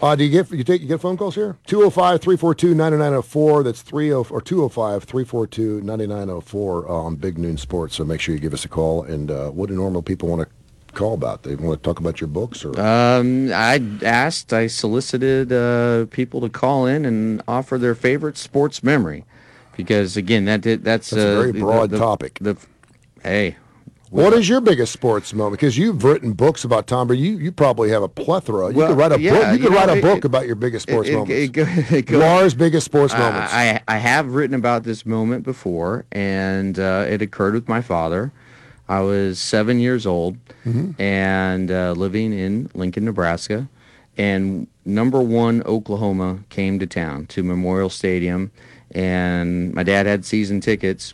Uh, 0.01 0.15
do 0.15 0.23
you 0.25 0.31
get 0.31 0.49
you 0.53 0.63
take 0.63 0.81
you 0.81 0.87
get 0.87 1.01
phone 1.01 1.17
calls 1.17 1.35
here? 1.35 1.57
205-342-9904. 1.67 3.65
That's 3.65 3.83
30 3.83 4.13
or 4.13 4.25
205-342-9904 4.25 6.89
uh, 6.89 6.93
on 6.93 7.17
Big 7.17 7.37
Noon 7.37 7.57
Sports. 7.57 7.97
So 7.97 8.05
make 8.05 8.21
sure 8.21 8.33
you 8.35 8.41
give 8.41 8.55
us 8.55 8.65
a 8.65 8.69
call. 8.69 9.03
And 9.03 9.29
uh, 9.31 9.51
what 9.51 9.69
do 9.69 9.75
normal 9.75 10.03
people 10.03 10.29
want 10.29 10.43
to 10.43 10.49
call 10.95 11.15
about? 11.15 11.43
They 11.43 11.57
want 11.57 11.83
to 11.83 11.89
talk 11.89 11.99
about 11.99 12.21
your 12.21 12.29
books 12.29 12.65
or 12.65 12.79
Um, 12.81 13.53
I 13.53 13.83
asked, 14.03 14.53
I 14.53 14.69
solicited 14.69 15.53
uh, 15.53 16.07
people 16.11 16.41
to 16.43 16.49
call 16.49 16.87
in 16.87 17.05
and 17.05 17.43
offer 17.49 17.77
their 17.77 17.97
favorite 17.97 18.39
sports 18.39 18.85
memory, 18.85 19.25
because 19.77 20.17
again, 20.17 20.45
that 20.45 20.63
that's, 20.63 20.83
That's 20.85 21.13
a 21.13 21.29
uh, 21.29 21.35
very 21.41 21.51
the- 21.53 21.59
broad 21.61 21.91
the- 21.91 21.99
topic. 21.99 22.39
The, 22.41 22.57
hey, 23.25 23.57
What 24.11 24.33
is 24.33 24.49
your 24.49 24.61
biggest 24.61 24.93
sports 24.93 25.35
moment? 25.35 25.61
Because 25.61 25.77
you've 25.77 26.03
written 26.03 26.33
books 26.33 26.65
about 26.65 26.87
Tom 26.87 27.09
Brady. 27.09 27.23
You, 27.23 27.39
you 27.39 27.53
probably 27.53 27.91
have 27.91 28.03
a 28.03 28.09
plethora. 28.09 28.71
You 28.71 28.77
Well, 28.77 28.89
could 28.89 28.97
write 28.97 29.13
a 29.13 29.21
yeah, 29.21 29.33
book. 29.33 29.47
You 29.47 29.53
you 29.53 29.59
could 29.59 29.71
know, 29.73 29.77
write 29.79 29.89
a 29.91 29.97
it- 29.99 30.03
book 30.03 30.19
it- 30.19 30.25
about 30.25 30.47
your 30.47 30.57
biggest 30.57 30.89
sports 30.89 31.09
it- 31.09 31.13
moments. 31.13 31.33
it 31.35 31.53
go- 31.53 31.67
it 31.97 32.07
go- 32.07 32.19
Lars' 32.19 32.55
biggest 32.55 32.87
sports 32.87 33.13
moments. 33.13 33.53
I, 33.53 33.83
I 33.87 33.97
I 33.97 33.97
have 33.99 34.35
written 34.35 34.55
about 34.55 34.85
this 34.85 35.05
moment 35.05 35.45
before, 35.45 36.05
and 36.13 36.79
uh, 36.79 37.05
it 37.09 37.21
occurred 37.23 37.55
with 37.55 37.69
my 37.69 37.81
father. 37.83 38.33
I 38.89 39.01
was 39.01 39.39
seven 39.39 39.79
years 39.81 40.07
old 40.07 40.37
Mm-hmm. 40.67 41.01
and 41.01 41.71
uh, 41.71 41.93
living 41.93 42.33
in 42.33 42.71
Lincoln, 42.75 43.05
Nebraska, 43.05 43.69
and 44.17 44.67
number 44.87 45.21
one 45.21 45.63
Oklahoma 45.65 46.39
came 46.49 46.79
to 46.79 46.87
town 46.87 47.27
to 47.27 47.43
Memorial 47.43 47.91
Stadium, 47.91 48.51
and 48.93 49.73
my 49.75 49.83
dad 49.83 50.07
had 50.07 50.25
season 50.25 50.61
tickets, 50.61 51.13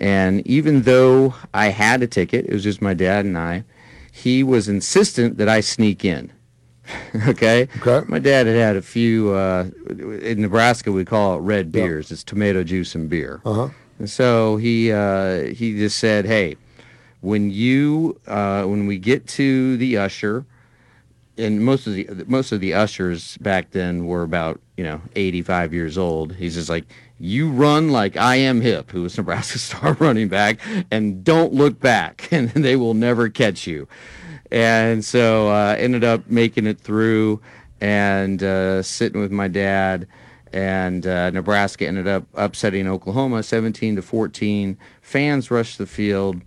and 0.00 0.46
even 0.46 0.82
though 0.82 1.34
I 1.52 1.66
had 1.66 2.02
a 2.02 2.06
ticket, 2.06 2.46
it 2.46 2.52
was 2.52 2.62
just 2.62 2.80
my 2.80 2.94
dad 2.94 3.26
and 3.26 3.36
I. 3.36 3.64
He 4.10 4.42
was 4.42 4.68
insistent 4.68 5.36
that 5.36 5.48
I 5.48 5.60
sneak 5.60 6.04
in. 6.04 6.32
okay. 7.28 7.68
Okay. 7.80 8.04
My 8.08 8.18
dad 8.18 8.46
had 8.46 8.56
had 8.56 8.76
a 8.76 8.82
few. 8.82 9.32
Uh, 9.32 9.66
in 9.88 10.40
Nebraska, 10.40 10.90
we 10.90 11.04
call 11.04 11.36
it 11.36 11.40
red 11.40 11.70
beers. 11.70 12.10
It's 12.10 12.24
tomato 12.24 12.64
juice 12.64 12.94
and 12.94 13.08
beer. 13.08 13.40
Uh 13.44 13.54
huh. 13.54 13.68
And 13.98 14.08
so 14.08 14.56
he 14.56 14.90
uh, 14.90 15.44
he 15.48 15.76
just 15.76 15.98
said, 15.98 16.24
"Hey, 16.24 16.56
when 17.20 17.50
you 17.50 18.18
uh, 18.26 18.64
when 18.64 18.86
we 18.86 18.98
get 18.98 19.26
to 19.28 19.76
the 19.76 19.98
usher, 19.98 20.46
and 21.36 21.62
most 21.64 21.86
of 21.86 21.92
the 21.94 22.08
most 22.26 22.50
of 22.50 22.60
the 22.60 22.74
ushers 22.74 23.36
back 23.38 23.70
then 23.70 24.06
were 24.06 24.22
about 24.22 24.60
you 24.76 24.82
know 24.82 25.02
85 25.14 25.74
years 25.74 25.98
old. 25.98 26.34
He's 26.34 26.54
just 26.54 26.70
like." 26.70 26.86
You 27.22 27.50
run 27.50 27.90
like 27.90 28.16
I.M. 28.16 28.62
Hipp, 28.62 28.90
who 28.90 29.02
was 29.02 29.16
Nebraska 29.16 29.58
star 29.60 29.92
running 29.94 30.28
back, 30.28 30.58
and 30.90 31.22
don't 31.22 31.52
look 31.52 31.78
back, 31.78 32.28
and 32.32 32.48
they 32.50 32.76
will 32.76 32.94
never 32.94 33.28
catch 33.28 33.66
you. 33.66 33.86
And 34.50 35.04
so 35.04 35.48
uh, 35.48 35.76
ended 35.78 36.02
up 36.02 36.28
making 36.28 36.66
it 36.66 36.80
through 36.80 37.40
and 37.80 38.42
uh, 38.42 38.82
sitting 38.82 39.20
with 39.20 39.32
my 39.32 39.48
dad 39.48 40.06
and 40.52 41.06
uh, 41.06 41.30
nebraska 41.30 41.86
ended 41.86 42.08
up 42.08 42.24
upsetting 42.34 42.88
oklahoma 42.88 43.42
17 43.42 43.96
to 43.96 44.02
14 44.02 44.76
fans 45.00 45.50
rushed 45.50 45.78
the 45.78 45.86
field 45.86 46.40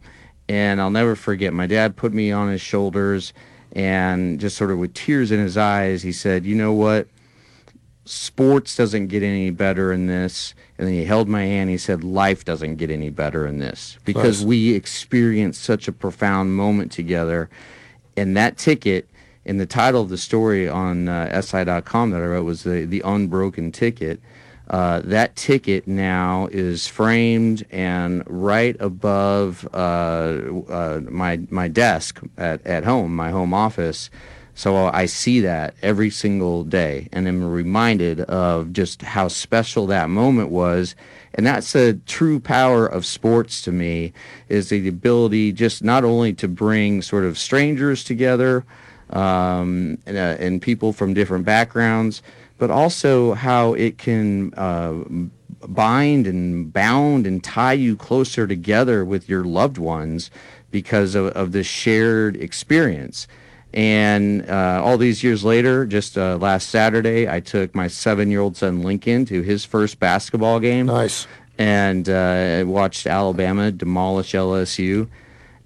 and 0.49 0.81
i'll 0.81 0.91
never 0.91 1.15
forget 1.15 1.53
my 1.53 1.65
dad 1.65 1.95
put 1.95 2.13
me 2.13 2.31
on 2.31 2.49
his 2.49 2.61
shoulders 2.61 3.33
and 3.71 4.39
just 4.39 4.57
sort 4.57 4.71
of 4.71 4.77
with 4.77 4.93
tears 4.93 5.31
in 5.31 5.39
his 5.39 5.57
eyes 5.57 6.03
he 6.03 6.11
said 6.11 6.45
you 6.45 6.53
know 6.53 6.73
what 6.73 7.07
sports 8.05 8.75
doesn't 8.75 9.07
get 9.07 9.23
any 9.23 9.49
better 9.49 9.91
in 9.93 10.07
this. 10.07 10.53
And 10.77 10.87
then 10.87 10.93
he 10.93 11.05
held 11.05 11.27
my 11.27 11.43
hand. 11.43 11.69
He 11.69 11.77
said, 11.77 12.03
life 12.03 12.43
doesn't 12.45 12.75
get 12.75 12.89
any 12.89 13.09
better 13.09 13.45
in 13.47 13.59
this 13.59 13.97
because 14.05 14.41
Nice. 14.41 14.47
we 14.47 14.73
experienced 14.73 15.63
such 15.63 15.87
a 15.87 15.91
profound 15.91 16.55
moment 16.55 16.91
together. 16.91 17.49
And 18.17 18.35
that 18.37 18.57
ticket, 18.57 19.07
and 19.45 19.59
the 19.59 19.65
title 19.65 20.01
of 20.01 20.09
the 20.09 20.17
story 20.17 20.67
on 20.67 21.07
uh, 21.07 21.41
SI.com 21.41 22.11
that 22.11 22.21
I 22.21 22.25
wrote 22.25 22.45
was 22.45 22.63
the, 22.63 22.85
the 22.85 23.01
Unbroken 23.05 23.71
Ticket. 23.71 24.19
Uh, 24.69 25.01
that 25.03 25.35
ticket 25.35 25.87
now 25.87 26.47
is 26.51 26.87
framed 26.87 27.65
and 27.69 28.23
right 28.25 28.77
above 28.79 29.67
uh, 29.73 29.77
uh, 30.69 31.01
my 31.09 31.41
my 31.49 31.67
desk 31.67 32.21
at, 32.37 32.65
at 32.65 32.85
home, 32.85 33.13
my 33.13 33.29
home 33.29 33.53
office. 33.53 34.09
So 34.55 34.87
I 34.87 35.07
see 35.07 35.39
that 35.41 35.73
every 35.81 36.09
single 36.09 36.63
day, 36.63 37.09
and 37.11 37.27
am 37.27 37.43
reminded 37.43 38.21
of 38.21 38.71
just 38.71 39.01
how 39.01 39.27
special 39.27 39.87
that 39.87 40.09
moment 40.09 40.49
was. 40.49 40.95
And 41.33 41.45
that's 41.45 41.73
the 41.73 41.99
true 42.05 42.39
power 42.39 42.85
of 42.85 43.05
sports 43.05 43.63
to 43.63 43.71
me, 43.71 44.13
is 44.49 44.69
the 44.69 44.87
ability 44.87 45.53
just 45.53 45.83
not 45.83 46.03
only 46.03 46.33
to 46.33 46.47
bring 46.47 47.01
sort 47.01 47.23
of 47.23 47.39
strangers 47.39 48.03
together 48.03 48.63
um, 49.09 49.97
and, 50.05 50.17
uh, 50.17 50.37
and 50.39 50.61
people 50.61 50.93
from 50.93 51.15
different 51.15 51.45
backgrounds, 51.45 52.21
but 52.59 52.69
also 52.69 53.33
how 53.33 53.73
it 53.73 53.97
can 53.97 54.53
uh, 54.53 54.93
bind 55.67 56.27
and 56.27 56.71
bound 56.71 57.25
and 57.25 57.43
tie 57.43 57.73
you 57.73 57.95
closer 57.95 58.45
together 58.45 59.03
with 59.03 59.27
your 59.27 59.43
loved 59.43 59.79
ones 59.79 60.29
because 60.69 61.15
of, 61.15 61.27
of 61.27 61.53
this 61.53 61.67
shared 61.67 62.35
experience. 62.35 63.27
And 63.73 64.47
uh, 64.49 64.81
all 64.83 64.97
these 64.97 65.23
years 65.23 65.43
later, 65.43 65.85
just 65.85 66.17
uh, 66.17 66.37
last 66.37 66.69
Saturday, 66.69 67.27
I 67.27 67.39
took 67.39 67.73
my 67.73 67.87
seven-year-old 67.87 68.55
son 68.55 68.81
Lincoln 68.83 69.25
to 69.25 69.41
his 69.41 69.65
first 69.65 69.99
basketball 69.99 70.59
game 70.59 70.85
Nice. 70.85 71.25
and 71.57 72.07
uh, 72.07 72.63
watched 72.67 73.07
Alabama 73.07 73.71
demolish 73.71 74.33
LSU. 74.33 75.07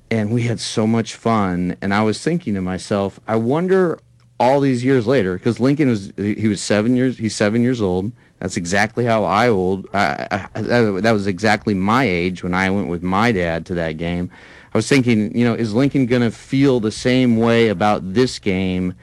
And 0.10 0.32
we 0.32 0.43
had 0.43 0.62
so 0.62 0.88
much 0.88 1.15
fun. 1.15 1.76
And 1.82 1.93
I 1.93 2.02
was 2.04 2.24
thinking 2.24 2.54
to 2.54 2.62
myself, 2.62 3.20
I 3.28 3.36
wonder 3.36 4.00
all 4.39 4.62
these 4.62 4.86
years 4.86 5.06
later, 5.06 5.34
because 5.34 5.60
Lincoln 5.60 5.89
was 5.89 6.13
he 6.15 6.48
was 6.48 6.62
seven 6.62 6.96
years 6.96 7.17
he's 7.17 7.36
seven 7.36 7.62
years 7.62 7.82
old. 7.82 8.12
That's 8.39 8.56
exactly 8.56 9.04
how 9.04 9.24
I 9.26 9.50
old. 9.50 9.88
I, 9.93 10.48
I, 10.54 10.62
that 11.02 11.12
was 11.12 11.26
exactly 11.28 11.74
my 11.74 12.04
age 12.06 12.43
when 12.43 12.54
I 12.54 12.70
went 12.70 12.88
with 12.88 13.02
my 13.02 13.32
dad 13.32 13.65
to 13.65 13.74
that 13.74 13.93
game. 13.98 14.30
I 14.78 14.86
was 14.86 14.88
thinking, 14.88 15.36
you 15.36 15.44
know, 15.44 15.56
is 15.56 15.74
Lincoln 15.74 16.06
going 16.06 16.22
to 16.22 16.30
feel 16.30 16.80
the 16.80 16.92
same 16.92 17.38
way 17.38 17.70
about 17.70 18.13
this 18.13 18.38
game, 18.38 18.94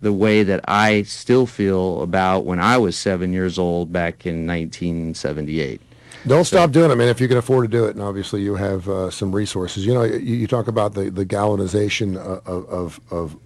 the 0.00 0.12
way 0.12 0.44
that 0.44 0.60
I 0.68 1.02
still 1.02 1.44
feel 1.44 2.02
about 2.02 2.44
when 2.44 2.60
I 2.60 2.78
was 2.78 2.96
seven 2.96 3.32
years 3.32 3.58
old 3.58 3.92
back 3.92 4.26
in 4.26 4.46
1978? 4.46 5.80
Don't 6.24 6.44
stop 6.44 6.70
doing 6.70 6.92
it, 6.92 6.94
man. 6.94 7.08
If 7.08 7.20
you 7.20 7.26
can 7.26 7.36
afford 7.36 7.68
to 7.68 7.76
do 7.76 7.84
it, 7.86 7.96
and 7.96 8.00
obviously 8.00 8.42
you 8.42 8.54
have 8.54 8.88
uh, 8.88 9.10
some 9.10 9.34
resources. 9.34 9.84
You 9.84 9.94
know, 9.94 10.04
you, 10.04 10.36
you 10.36 10.46
talk 10.46 10.68
about 10.68 10.94
the 10.94 11.10
the 11.10 11.24
galvanization 11.24 12.16
of, 12.16 12.46
of 12.46 13.00
of 13.10 13.36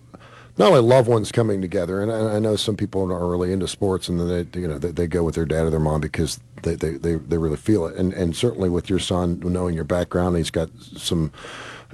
not 0.58 0.68
only 0.68 0.82
loved 0.82 1.08
ones 1.08 1.32
coming 1.32 1.62
together, 1.62 2.02
and 2.02 2.12
I, 2.12 2.36
I 2.36 2.38
know 2.38 2.54
some 2.56 2.76
people 2.76 3.10
are 3.10 3.26
really 3.26 3.50
into 3.50 3.66
sports, 3.66 4.10
and 4.10 4.20
then 4.20 4.28
they 4.28 4.60
you 4.60 4.68
know 4.68 4.78
they, 4.78 4.90
they 4.90 5.06
go 5.06 5.24
with 5.24 5.36
their 5.36 5.46
dad 5.46 5.64
or 5.64 5.70
their 5.70 5.80
mom 5.80 6.02
because 6.02 6.38
they, 6.64 6.74
they, 6.74 6.98
they, 6.98 7.14
they 7.14 7.38
really 7.38 7.56
feel 7.56 7.86
it, 7.86 7.96
and 7.96 8.12
and 8.12 8.36
certainly 8.36 8.68
with 8.68 8.90
your 8.90 8.98
son 8.98 9.40
knowing 9.40 9.74
your 9.74 9.84
background, 9.84 10.36
he's 10.36 10.50
got 10.50 10.68
some 10.96 11.32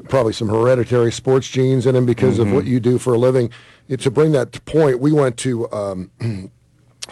probably 0.08 0.32
some 0.32 0.48
hereditary 0.48 1.12
sports 1.12 1.48
genes 1.48 1.86
in 1.86 1.94
him 1.94 2.06
because 2.06 2.38
of 2.38 2.52
what 2.52 2.64
you 2.64 2.80
do 2.80 2.98
for 2.98 3.14
a 3.14 3.18
living. 3.18 3.50
It, 3.88 4.00
to 4.00 4.10
bring 4.10 4.32
that 4.32 4.52
to 4.52 4.60
point, 4.62 5.00
we 5.00 5.12
went 5.12 5.36
to. 5.38 5.70
Um, 5.72 6.10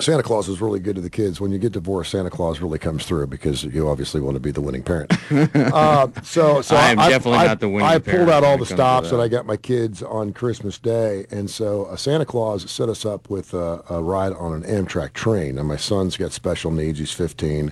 Santa 0.00 0.22
Claus 0.22 0.48
is 0.48 0.62
really 0.62 0.80
good 0.80 0.96
to 0.96 1.02
the 1.02 1.10
kids. 1.10 1.38
When 1.38 1.52
you 1.52 1.58
get 1.58 1.72
divorced, 1.72 2.12
Santa 2.12 2.30
Claus 2.30 2.62
really 2.62 2.78
comes 2.78 3.04
through 3.04 3.26
because 3.26 3.62
you 3.62 3.90
obviously 3.90 4.22
want 4.22 4.36
to 4.36 4.40
be 4.40 4.50
the 4.50 4.62
winning 4.62 4.82
parent. 4.82 5.12
uh, 5.54 6.08
so, 6.22 6.62
so 6.62 6.76
I 6.76 6.92
am 6.92 6.96
definitely 6.96 7.46
not 7.46 7.60
the 7.60 7.68
winning 7.68 7.86
I 7.86 7.98
pulled 7.98 8.30
out 8.30 8.42
all 8.42 8.56
the 8.56 8.64
stops 8.64 9.10
that. 9.10 9.20
I 9.20 9.28
got 9.28 9.44
my 9.44 9.58
kids 9.58 10.02
on 10.02 10.32
Christmas 10.32 10.78
Day, 10.78 11.26
and 11.30 11.50
so 11.50 11.84
uh, 11.84 11.96
Santa 11.96 12.24
Claus 12.24 12.70
set 12.70 12.88
us 12.88 13.04
up 13.04 13.28
with 13.28 13.52
a, 13.52 13.84
a 13.90 14.02
ride 14.02 14.32
on 14.32 14.54
an 14.54 14.62
Amtrak 14.62 15.12
train. 15.12 15.58
And 15.58 15.68
my 15.68 15.76
son's 15.76 16.16
got 16.16 16.32
special 16.32 16.70
needs; 16.70 16.98
he's 16.98 17.12
15 17.12 17.70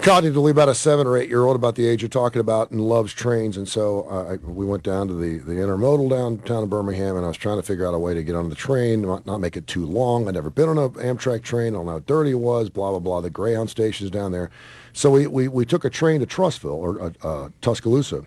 cognitively 0.00 0.50
about 0.50 0.68
a 0.68 0.74
seven 0.74 1.06
or 1.06 1.16
eight 1.16 1.28
year 1.28 1.44
old 1.44 1.56
about 1.56 1.74
the 1.74 1.86
age 1.86 2.02
you're 2.02 2.08
talking 2.08 2.40
about 2.40 2.70
and 2.70 2.80
loves 2.80 3.12
trains. 3.12 3.56
And 3.56 3.68
so 3.68 4.02
uh, 4.02 4.36
we 4.42 4.66
went 4.66 4.82
down 4.82 5.08
to 5.08 5.14
the, 5.14 5.38
the 5.38 5.54
intermodal 5.54 6.10
downtown 6.10 6.64
of 6.64 6.70
birmingham 6.70 7.16
and 7.16 7.24
i 7.24 7.28
was 7.28 7.36
trying 7.36 7.56
to 7.56 7.62
figure 7.62 7.86
out 7.86 7.94
a 7.94 7.98
way 7.98 8.14
to 8.14 8.22
get 8.22 8.34
on 8.34 8.48
the 8.48 8.54
train 8.54 9.02
not, 9.02 9.26
not 9.26 9.38
make 9.38 9.56
it 9.56 9.66
too 9.66 9.86
long. 9.86 10.28
I'd 10.28 10.34
never 10.34 10.50
been 10.50 10.68
on 10.68 10.78
an 10.78 10.90
amtrak 10.90 11.42
train. 11.42 11.74
I 11.74 11.78
don't 11.78 11.86
know 11.86 11.92
how 11.92 11.98
dirty 12.00 12.30
it 12.30 12.34
was 12.34 12.70
blah 12.70 12.90
blah 12.90 12.98
blah. 12.98 13.20
The 13.20 13.30
greyhound 13.30 13.70
station's 13.70 14.10
down 14.10 14.32
there. 14.32 14.50
So 14.92 15.10
we, 15.10 15.26
we, 15.26 15.48
we 15.48 15.64
took 15.64 15.84
a 15.84 15.90
train 15.90 16.20
to 16.20 16.26
trussville 16.26 16.72
or 16.72 17.00
uh, 17.00 17.10
uh, 17.22 17.48
tuscaloosa. 17.60 18.24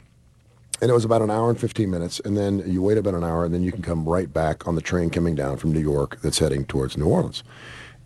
And 0.80 0.92
it 0.92 0.94
was 0.94 1.06
about 1.06 1.22
an 1.22 1.32
hour 1.32 1.50
and 1.50 1.60
15 1.60 1.90
minutes. 1.90 2.20
And 2.20 2.38
then 2.38 2.62
you 2.68 2.84
wait 2.84 3.00
about 3.00 3.16
an 3.16 3.24
hour 3.24 3.46
and 3.46 3.54
then 3.54 3.64
you 3.64 3.72
can 3.72 3.82
come 3.82 4.08
right 4.08 4.32
back 4.32 4.68
on 4.68 4.76
the 4.76 4.82
train 4.82 5.10
coming 5.10 5.34
down 5.34 5.58
from 5.58 5.72
new 5.74 5.80
york 5.80 6.20
that's 6.22 6.40
heading 6.40 6.66
towards 6.66 6.98
new 6.98 7.08
orleans 7.08 7.44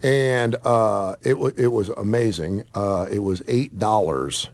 and 0.04 0.56
uh, 0.64 1.16
it, 1.24 1.38
wa 1.40 1.52
it 1.58 1.68
was 1.68 1.90
amazing. 1.90 2.64
Uh, 2.74 3.08
it 3.12 3.20
was 3.20 3.42
eight 3.48 3.78
dollars 3.78 4.50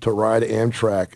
to 0.00 0.12
ride 0.12 0.42
Amtrak 0.42 1.14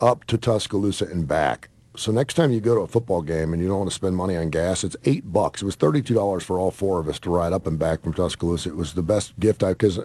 up 0.00 0.24
to 0.24 0.38
Tuscaloosa 0.38 1.06
and 1.06 1.26
back. 1.28 1.68
So 1.96 2.12
next 2.12 2.34
time 2.34 2.52
you 2.52 2.60
go 2.60 2.74
to 2.76 2.82
a 2.82 2.86
football 2.86 3.20
game 3.20 3.52
and 3.52 3.60
you 3.60 3.68
don't 3.68 3.78
want 3.78 3.90
to 3.90 3.94
spend 3.94 4.16
money 4.16 4.36
on 4.36 4.48
gas, 4.48 4.84
it's 4.84 4.96
eight 5.04 5.32
bucks. 5.32 5.60
It 5.60 5.64
was 5.64 5.74
thirty-two 5.74 6.14
dollars 6.14 6.42
for 6.44 6.58
all 6.58 6.70
four 6.70 7.00
of 7.00 7.08
us 7.08 7.18
to 7.20 7.30
ride 7.30 7.52
up 7.52 7.66
and 7.66 7.78
back 7.78 8.02
from 8.02 8.14
Tuscaloosa. 8.14 8.70
It 8.70 8.76
was 8.76 8.94
the 8.94 9.02
best 9.02 9.38
gift 9.40 9.62
I 9.62 9.70
because. 9.72 9.98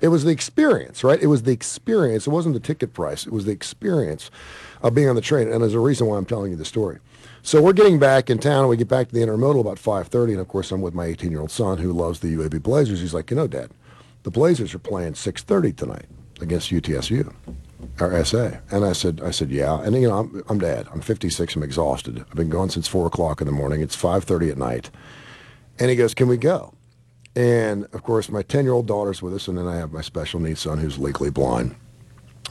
It 0.00 0.08
was 0.08 0.24
the 0.24 0.30
experience, 0.30 1.02
right? 1.02 1.20
It 1.20 1.26
was 1.28 1.42
the 1.44 1.52
experience. 1.52 2.26
It 2.26 2.30
wasn't 2.30 2.54
the 2.54 2.60
ticket 2.60 2.92
price. 2.92 3.26
It 3.26 3.32
was 3.32 3.46
the 3.46 3.52
experience 3.52 4.30
of 4.82 4.94
being 4.94 5.08
on 5.08 5.16
the 5.16 5.22
train, 5.22 5.50
and 5.50 5.62
there's 5.62 5.74
a 5.74 5.80
reason 5.80 6.06
why 6.06 6.16
I'm 6.18 6.26
telling 6.26 6.50
you 6.52 6.56
the 6.56 6.64
story. 6.64 6.98
So 7.42 7.62
we're 7.62 7.72
getting 7.72 7.98
back 7.98 8.28
in 8.28 8.38
town, 8.38 8.60
and 8.60 8.68
we 8.68 8.76
get 8.76 8.88
back 8.88 9.08
to 9.08 9.14
the 9.14 9.20
intermodal 9.20 9.60
about 9.60 9.78
5:30, 9.78 10.32
and 10.32 10.40
of 10.40 10.48
course 10.48 10.70
I'm 10.70 10.82
with 10.82 10.94
my 10.94 11.06
18-year-old 11.06 11.50
son 11.50 11.78
who 11.78 11.92
loves 11.92 12.20
the 12.20 12.28
UAB 12.34 12.62
Blazers. 12.62 13.00
He's 13.00 13.14
like, 13.14 13.30
you 13.30 13.36
know, 13.36 13.46
Dad, 13.46 13.70
the 14.24 14.30
Blazers 14.30 14.74
are 14.74 14.78
playing 14.78 15.14
6:30 15.14 15.74
tonight 15.76 16.06
against 16.40 16.70
UTSU 16.70 17.32
or 17.98 18.24
SA. 18.24 18.50
And 18.70 18.84
I 18.84 18.92
said, 18.92 19.20
I 19.24 19.30
said, 19.30 19.50
yeah. 19.50 19.80
And 19.80 19.94
you 19.96 20.08
know, 20.08 20.18
I'm, 20.18 20.42
I'm 20.48 20.58
dad. 20.58 20.86
I'm 20.92 21.00
56. 21.00 21.56
I'm 21.56 21.62
exhausted. 21.62 22.20
I've 22.20 22.34
been 22.36 22.48
gone 22.50 22.70
since 22.70 22.86
four 22.88 23.06
o'clock 23.06 23.40
in 23.40 23.46
the 23.46 23.52
morning. 23.52 23.80
It's 23.80 23.96
5:30 23.96 24.50
at 24.50 24.58
night. 24.58 24.90
And 25.78 25.88
he 25.88 25.96
goes, 25.96 26.12
can 26.14 26.28
we 26.28 26.36
go? 26.36 26.74
And 27.34 27.84
of 27.94 28.02
course, 28.02 28.28
my 28.28 28.42
10 28.42 28.64
year 28.64 28.74
old 28.74 28.86
daughter's 28.86 29.22
with 29.22 29.34
us, 29.34 29.48
and 29.48 29.56
then 29.56 29.66
I 29.66 29.76
have 29.76 29.92
my 29.92 30.02
special 30.02 30.40
needs 30.40 30.60
son 30.60 30.78
who's 30.78 30.98
legally 30.98 31.30
blind. 31.30 31.74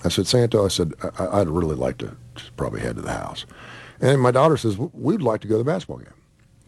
I 0.04 0.10
said, 0.10 0.26
Santo, 0.26 0.66
I 0.66 0.70
said, 0.70 0.94
I- 1.20 1.42
I'd 1.42 1.50
really 1.50 1.76
like 1.76 1.98
to 2.00 2.16
probably 2.58 2.80
head 2.80 2.96
to 2.96 3.02
the 3.02 3.12
house. 3.14 3.46
And 4.02 4.22
my 4.22 4.32
daughter 4.32 4.58
says, 4.58 4.78
we'd 4.78 5.22
like 5.22 5.42
to 5.42 5.48
go 5.48 5.56
to 5.56 5.60
the 5.60 5.64
basketball 5.70 5.98
game. 5.98 6.14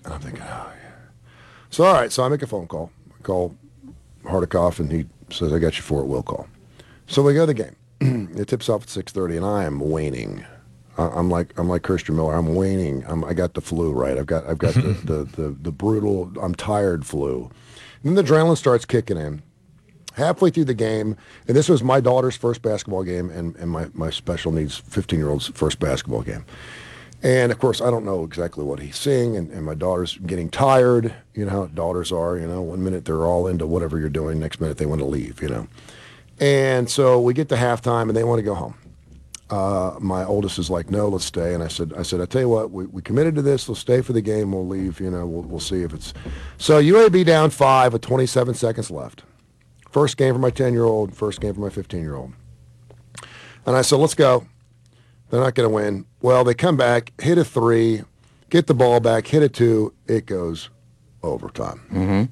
And 0.03 0.13
I'm 0.13 0.19
thinking, 0.19 0.41
oh, 0.41 0.45
yeah. 0.45 0.91
So, 1.69 1.85
all 1.85 1.93
right, 1.93 2.11
so 2.11 2.23
I 2.23 2.29
make 2.29 2.41
a 2.41 2.47
phone 2.47 2.67
call. 2.67 2.91
I 3.17 3.21
call 3.23 3.55
Hardikoff, 4.23 4.79
and 4.79 4.91
he 4.91 5.05
says, 5.29 5.53
I 5.53 5.59
got 5.59 5.77
you 5.77 5.83
for 5.83 6.01
it, 6.01 6.07
will 6.07 6.23
call. 6.23 6.47
So 7.07 7.21
we 7.21 7.33
go 7.33 7.45
to 7.45 7.53
the 7.53 7.53
game. 7.53 7.75
it 8.37 8.47
tips 8.47 8.67
off 8.69 8.83
at 8.83 8.87
6.30, 8.89 9.37
and 9.37 9.45
I 9.45 9.63
am 9.63 9.79
waning. 9.79 10.45
I- 10.97 11.07
I'm 11.09 11.29
like 11.29 11.57
I'm 11.57 11.69
like 11.69 11.83
Christian 11.83 12.15
Miller. 12.15 12.35
I'm 12.35 12.53
waning. 12.55 13.05
I'm, 13.07 13.23
I 13.23 13.33
got 13.33 13.53
the 13.53 13.61
flu, 13.61 13.91
right? 13.91 14.17
I've 14.17 14.25
got 14.25 14.45
I've 14.45 14.57
got 14.57 14.73
the, 14.73 14.81
the, 15.05 15.23
the, 15.41 15.55
the 15.61 15.71
brutal. 15.71 16.31
I'm 16.41 16.53
tired 16.55 17.05
flu. 17.05 17.49
And 18.03 18.17
then 18.17 18.25
the 18.25 18.29
adrenaline 18.29 18.57
starts 18.57 18.85
kicking 18.85 19.17
in. 19.17 19.41
Halfway 20.15 20.49
through 20.49 20.65
the 20.65 20.73
game, 20.73 21.15
and 21.47 21.55
this 21.55 21.69
was 21.69 21.81
my 21.81 22.01
daughter's 22.01 22.35
first 22.35 22.61
basketball 22.61 23.03
game, 23.03 23.29
and, 23.29 23.55
and 23.55 23.71
my, 23.71 23.87
my 23.93 24.09
special 24.09 24.51
needs 24.51 24.77
15 24.77 25.17
year 25.17 25.29
old's 25.29 25.47
first 25.47 25.79
basketball 25.79 26.21
game. 26.21 26.43
And 27.23 27.51
of 27.51 27.59
course, 27.59 27.81
I 27.81 27.91
don't 27.91 28.03
know 28.03 28.23
exactly 28.23 28.63
what 28.63 28.79
he's 28.79 28.97
seeing, 28.97 29.37
and, 29.37 29.51
and 29.51 29.63
my 29.63 29.75
daughter's 29.75 30.17
getting 30.17 30.49
tired. 30.49 31.13
You 31.35 31.45
know 31.45 31.51
how 31.51 31.65
daughters 31.67 32.11
are. 32.11 32.37
You 32.37 32.47
know, 32.47 32.61
one 32.61 32.83
minute 32.83 33.05
they're 33.05 33.25
all 33.25 33.47
into 33.47 33.67
whatever 33.67 33.99
you're 33.99 34.09
doing, 34.09 34.39
next 34.39 34.59
minute 34.59 34.77
they 34.77 34.87
want 34.87 35.01
to 35.01 35.05
leave. 35.05 35.41
You 35.41 35.49
know, 35.49 35.67
and 36.39 36.89
so 36.89 37.21
we 37.21 37.33
get 37.33 37.49
to 37.49 37.55
halftime, 37.55 38.03
and 38.03 38.17
they 38.17 38.23
want 38.23 38.39
to 38.39 38.43
go 38.43 38.55
home. 38.55 38.75
Uh, 39.51 39.97
my 39.99 40.23
oldest 40.23 40.57
is 40.57 40.69
like, 40.69 40.89
no, 40.89 41.09
let's 41.09 41.25
stay. 41.25 41.53
And 41.53 41.61
I 41.61 41.67
said, 41.67 41.93
I 41.97 42.03
said, 42.03 42.21
I 42.21 42.25
tell 42.25 42.41
you 42.41 42.47
what, 42.49 42.71
we, 42.71 42.85
we 42.85 43.01
committed 43.01 43.35
to 43.35 43.41
this. 43.41 43.67
We'll 43.67 43.75
stay 43.75 44.01
for 44.01 44.13
the 44.13 44.21
game. 44.21 44.53
We'll 44.53 44.65
leave. 44.65 45.01
You 45.01 45.11
know, 45.11 45.27
we'll, 45.27 45.43
we'll 45.43 45.59
see 45.59 45.81
if 45.81 45.93
it's. 45.93 46.13
So 46.57 46.81
UAB 46.81 47.25
down 47.25 47.49
five 47.49 47.91
with 47.91 48.01
27 48.01 48.53
seconds 48.53 48.89
left. 48.89 49.23
First 49.89 50.15
game 50.15 50.33
for 50.33 50.39
my 50.39 50.51
10 50.51 50.71
year 50.71 50.85
old. 50.85 51.13
First 51.13 51.41
game 51.41 51.53
for 51.53 51.59
my 51.59 51.69
15 51.69 51.99
year 51.99 52.15
old. 52.15 52.31
And 53.65 53.75
I 53.75 53.81
said, 53.81 53.97
let's 53.97 54.15
go. 54.15 54.47
They're 55.31 55.39
not 55.39 55.55
going 55.55 55.67
to 55.67 55.73
win. 55.73 56.05
Well, 56.21 56.43
they 56.43 56.53
come 56.53 56.75
back, 56.75 57.13
hit 57.19 57.37
a 57.37 57.45
three, 57.45 58.03
get 58.49 58.67
the 58.67 58.73
ball 58.73 58.99
back, 58.99 59.27
hit 59.27 59.41
a 59.41 59.49
two. 59.49 59.93
It 60.05 60.25
goes 60.25 60.69
overtime. 61.23 61.81
Mm-hmm. 61.91 62.23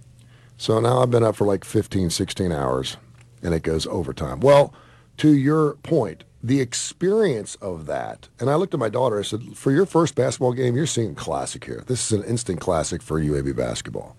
So 0.58 0.80
now 0.82 1.02
I've 1.02 1.10
been 1.10 1.24
up 1.24 1.38
for 1.38 1.48
like 1.48 1.64
15, 1.64 2.10
16 2.10 2.52
hours, 2.52 2.98
and 3.42 3.54
it 3.54 3.64
goes 3.64 3.88
overtime. 3.88 4.42
Well, 4.42 4.74
to 5.18 5.34
your 5.34 5.76
point, 5.76 6.26
the 6.44 6.60
experience 6.60 7.56
of 7.56 7.86
that, 7.86 8.28
and 8.38 8.50
I 8.50 8.56
looked 8.56 8.74
at 8.74 8.80
my 8.80 8.90
daughter, 8.90 9.20
I 9.20 9.24
said, 9.24 9.56
for 9.56 9.72
your 9.72 9.86
first 9.86 10.16
basketball 10.16 10.52
game, 10.52 10.76
you're 10.76 10.86
seeing 10.86 11.16
classic 11.16 11.64
here. 11.64 11.84
This 11.88 12.12
is 12.12 12.20
an 12.20 12.26
instant 12.26 12.60
classic 12.60 13.02
for 13.02 13.22
UAB 13.22 13.56
basketball. 13.56 14.18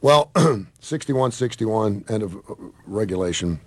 Well, 0.00 0.30
61-61, 0.34 2.10
end 2.10 2.22
of 2.22 2.36
uh, 2.36 2.54
regulation, 2.86 3.60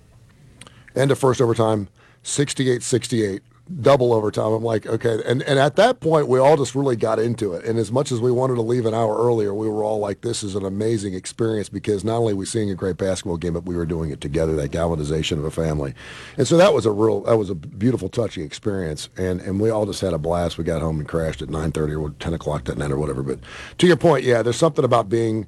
end 0.96 1.12
of 1.12 1.20
first 1.20 1.40
overtime, 1.40 1.88
68-68, 2.24 3.42
double 3.82 4.14
overtime. 4.14 4.54
I'm 4.54 4.64
like, 4.64 4.86
okay. 4.86 5.20
And, 5.26 5.42
and 5.44 5.58
at 5.58 5.76
that 5.78 6.00
point, 6.00 6.28
we 6.28 6.38
all 6.40 6.56
just 6.56 6.76
really 6.76 6.96
got 6.96 7.18
into 7.18 7.54
it. 7.54 7.66
And 7.66 7.80
as 7.80 7.92
much 7.92 8.12
as 8.12 8.22
we 8.22 8.32
wanted 8.32 8.56
to 8.56 8.62
leave 8.62 8.86
an 8.86 8.94
hour 8.94 9.18
earlier, 9.18 9.54
we 9.54 9.68
were 9.68 9.84
all 9.84 9.98
like, 9.98 10.22
this 10.22 10.44
is 10.44 10.56
an 10.56 10.64
amazing 10.64 11.16
experience 11.16 11.68
because 11.68 12.04
not 12.04 12.18
only 12.18 12.34
are 12.34 12.36
we 12.36 12.46
seeing 12.46 12.70
a 12.70 12.76
great 12.76 12.98
basketball 12.98 13.38
game, 13.38 13.54
but 13.54 13.66
we 13.66 13.76
were 13.76 13.86
doing 13.86 14.12
it 14.12 14.22
together, 14.22 14.56
that 14.56 14.70
galvanization 14.72 15.40
of 15.40 15.46
a 15.46 15.52
family. 15.52 15.96
And 16.38 16.48
so 16.48 16.58
that 16.58 16.74
was 16.74 16.86
a 16.86 16.92
real, 16.92 17.22
that 17.22 17.38
was 17.38 17.50
a 17.50 17.56
beautiful, 17.56 18.08
touching 18.10 18.44
experience. 18.44 19.10
And, 19.18 19.42
and 19.42 19.60
we 19.60 19.72
all 19.72 19.86
just 19.86 20.02
had 20.02 20.14
a 20.14 20.20
blast. 20.20 20.58
We 20.58 20.64
got 20.64 20.82
home 20.82 21.00
and 21.00 21.08
crashed 21.08 21.42
at 21.42 21.50
9.30 21.50 22.02
or 22.02 22.12
10 22.12 22.34
o'clock 22.34 22.66
that 22.66 22.78
night 22.78 22.92
or 22.92 22.98
whatever. 22.98 23.24
But 23.24 23.40
to 23.80 23.88
your 23.88 23.98
point, 23.98 24.24
yeah, 24.24 24.44
there's 24.44 24.58
something 24.58 24.86
about 24.86 25.10
being 25.10 25.48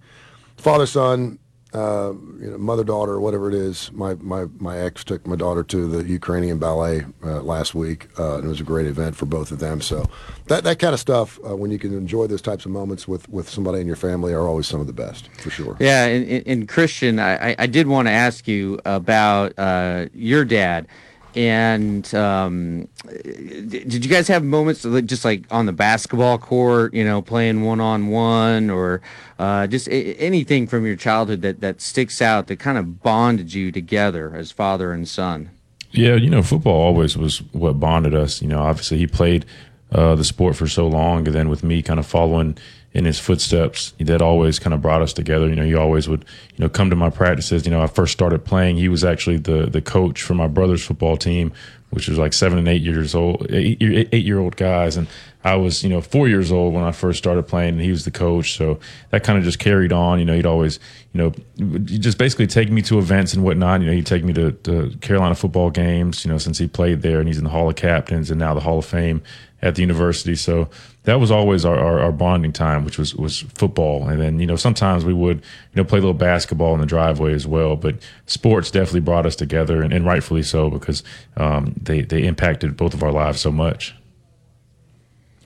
father, 0.57 0.87
son, 0.87 1.37
uh, 1.73 2.13
you 2.39 2.51
know, 2.51 2.57
mother 2.57 2.83
daughter, 2.83 3.19
whatever 3.19 3.47
it 3.49 3.53
is. 3.55 3.91
My 3.93 4.15
my 4.15 4.45
my 4.59 4.77
ex 4.77 5.03
took 5.03 5.25
my 5.27 5.35
daughter 5.35 5.63
to 5.63 5.87
the 5.87 6.03
Ukrainian 6.07 6.57
ballet 6.59 7.05
uh, 7.23 7.41
last 7.41 7.75
week, 7.75 8.07
uh, 8.17 8.35
and 8.37 8.45
it 8.45 8.47
was 8.47 8.61
a 8.61 8.63
great 8.63 8.85
event 8.87 9.15
for 9.15 9.25
both 9.25 9.51
of 9.51 9.59
them. 9.59 9.81
So 9.81 10.05
that 10.47 10.63
that 10.63 10.79
kind 10.79 10.93
of 10.93 10.99
stuff, 10.99 11.39
uh, 11.47 11.55
when 11.55 11.71
you 11.71 11.79
can 11.79 11.93
enjoy 11.93 12.27
those 12.27 12.41
types 12.41 12.65
of 12.65 12.71
moments 12.71 13.07
with 13.07 13.27
with 13.29 13.49
somebody 13.49 13.79
in 13.81 13.87
your 13.87 13.95
family, 13.97 14.33
are 14.33 14.47
always 14.47 14.67
some 14.67 14.79
of 14.79 14.87
the 14.87 14.93
best 14.93 15.29
for 15.41 15.49
sure. 15.49 15.75
Yeah, 15.79 16.05
and, 16.05 16.47
and- 16.47 16.67
Christian, 16.69 17.19
I, 17.19 17.51
I- 17.51 17.55
I 17.59 17.67
did 17.67 17.87
want 17.87 18.07
to 18.07 18.11
ask 18.11 18.47
you 18.47 18.79
about 18.85 19.53
uh, 19.57 20.07
your 20.13 20.45
dad. 20.45 20.87
And 21.37 22.11
um, 22.15 22.87
did 23.05 24.03
you 24.03 24.09
guys 24.09 24.27
have 24.27 24.43
moments 24.43 24.81
just 25.05 25.23
like 25.23 25.43
on 25.51 25.67
the 25.67 25.71
basketball 25.71 26.39
court, 26.39 26.95
you 26.95 27.03
know, 27.03 27.21
playing 27.21 27.61
one 27.61 27.79
on 27.79 28.07
one, 28.07 28.71
or 28.71 29.01
uh, 29.37 29.67
just 29.67 29.87
a- 29.87 30.15
anything 30.15 30.65
from 30.65 30.83
your 30.83 30.95
childhood 30.95 31.43
that, 31.43 31.61
that 31.61 31.79
sticks 31.79 32.23
out 32.23 32.47
that 32.47 32.57
kind 32.57 32.79
of 32.79 33.03
bonded 33.03 33.53
you 33.53 33.71
together 33.71 34.33
as 34.35 34.51
father 34.51 34.91
and 34.91 35.07
son? 35.07 35.51
Yeah, 35.91 36.15
you 36.15 36.31
know, 36.31 36.41
football 36.41 36.81
always 36.81 37.15
was 37.15 37.43
what 37.51 37.79
bonded 37.79 38.15
us. 38.15 38.41
You 38.41 38.47
know, 38.47 38.63
obviously 38.63 38.97
he 38.97 39.05
played 39.05 39.45
uh, 39.91 40.15
the 40.15 40.23
sport 40.23 40.55
for 40.55 40.67
so 40.67 40.87
long, 40.87 41.27
and 41.27 41.35
then 41.35 41.49
with 41.49 41.63
me 41.63 41.83
kind 41.83 41.99
of 41.99 42.07
following 42.07 42.57
in 42.97 43.05
his 43.05 43.19
footsteps, 43.19 43.93
that 43.99 44.23
always 44.23 44.57
kind 44.57 44.73
of 44.73 44.81
brought 44.81 45.03
us 45.03 45.13
together. 45.13 45.47
You 45.47 45.55
know, 45.55 45.63
he 45.63 45.75
always 45.75 46.09
would, 46.09 46.25
you 46.55 46.63
know, 46.63 46.67
come 46.67 46.89
to 46.89 46.95
my 46.95 47.11
practices. 47.11 47.63
You 47.63 47.69
know, 47.69 47.79
I 47.79 47.85
first 47.85 48.11
started 48.11 48.43
playing. 48.43 48.77
He 48.77 48.89
was 48.89 49.05
actually 49.05 49.37
the 49.37 49.67
the 49.67 49.83
coach 49.83 50.23
for 50.23 50.33
my 50.33 50.47
brother's 50.47 50.83
football 50.83 51.15
team, 51.15 51.53
which 51.91 52.09
was 52.09 52.17
like 52.17 52.33
seven 52.33 52.57
and 52.57 52.67
eight 52.67 52.81
years 52.81 53.13
old, 53.13 53.45
eight, 53.51 53.77
eight 53.79 54.25
year 54.25 54.39
old 54.39 54.55
guys, 54.55 54.97
and 54.97 55.07
I 55.43 55.57
was, 55.57 55.83
you 55.83 55.89
know, 55.89 56.01
four 56.01 56.27
years 56.27 56.51
old 56.51 56.73
when 56.73 56.83
I 56.83 56.91
first 56.91 57.19
started 57.19 57.43
playing, 57.43 57.75
and 57.75 57.81
he 57.81 57.91
was 57.91 58.03
the 58.03 58.09
coach. 58.09 58.57
So 58.57 58.79
that 59.11 59.23
kind 59.23 59.37
of 59.37 59.45
just 59.45 59.59
carried 59.59 59.93
on. 59.93 60.17
You 60.17 60.25
know, 60.25 60.33
he'd 60.33 60.47
always, 60.47 60.79
you 61.13 61.21
know, 61.21 61.79
just 61.85 62.17
basically 62.17 62.47
take 62.47 62.71
me 62.71 62.81
to 62.81 62.97
events 62.97 63.35
and 63.35 63.43
whatnot. 63.43 63.81
You 63.81 63.87
know, 63.87 63.93
he'd 63.93 64.07
take 64.07 64.23
me 64.23 64.33
to, 64.33 64.53
to 64.53 64.97
Carolina 65.01 65.35
football 65.35 65.69
games. 65.69 66.25
You 66.25 66.31
know, 66.31 66.39
since 66.39 66.57
he 66.57 66.65
played 66.65 67.03
there, 67.03 67.19
and 67.19 67.27
he's 67.27 67.37
in 67.37 67.43
the 67.43 67.51
Hall 67.51 67.69
of 67.69 67.75
Captains 67.75 68.31
and 68.31 68.39
now 68.39 68.55
the 68.55 68.61
Hall 68.61 68.79
of 68.79 68.85
Fame 68.85 69.21
at 69.61 69.75
the 69.75 69.81
university. 69.81 70.35
So 70.35 70.69
that 71.03 71.19
was 71.19 71.31
always 71.31 71.65
our, 71.65 71.77
our, 71.77 71.99
our 71.99 72.11
bonding 72.11 72.53
time, 72.53 72.85
which 72.85 72.97
was 72.97 73.15
was 73.15 73.41
football. 73.55 74.07
And 74.07 74.21
then 74.21 74.39
you 74.39 74.45
know 74.45 74.55
sometimes 74.55 75.05
we 75.05 75.13
would 75.13 75.37
you 75.37 75.75
know 75.75 75.83
play 75.83 75.99
a 75.99 76.01
little 76.01 76.13
basketball 76.13 76.73
in 76.73 76.79
the 76.79 76.85
driveway 76.85 77.33
as 77.33 77.47
well. 77.47 77.75
But 77.75 77.95
sports 78.25 78.71
definitely 78.71 79.01
brought 79.01 79.25
us 79.25 79.35
together, 79.35 79.81
and, 79.81 79.93
and 79.93 80.05
rightfully 80.05 80.43
so 80.43 80.69
because 80.69 81.03
um, 81.35 81.73
they 81.81 82.01
they 82.01 82.23
impacted 82.23 82.77
both 82.77 82.93
of 82.93 83.03
our 83.03 83.11
lives 83.11 83.41
so 83.41 83.51
much. 83.51 83.95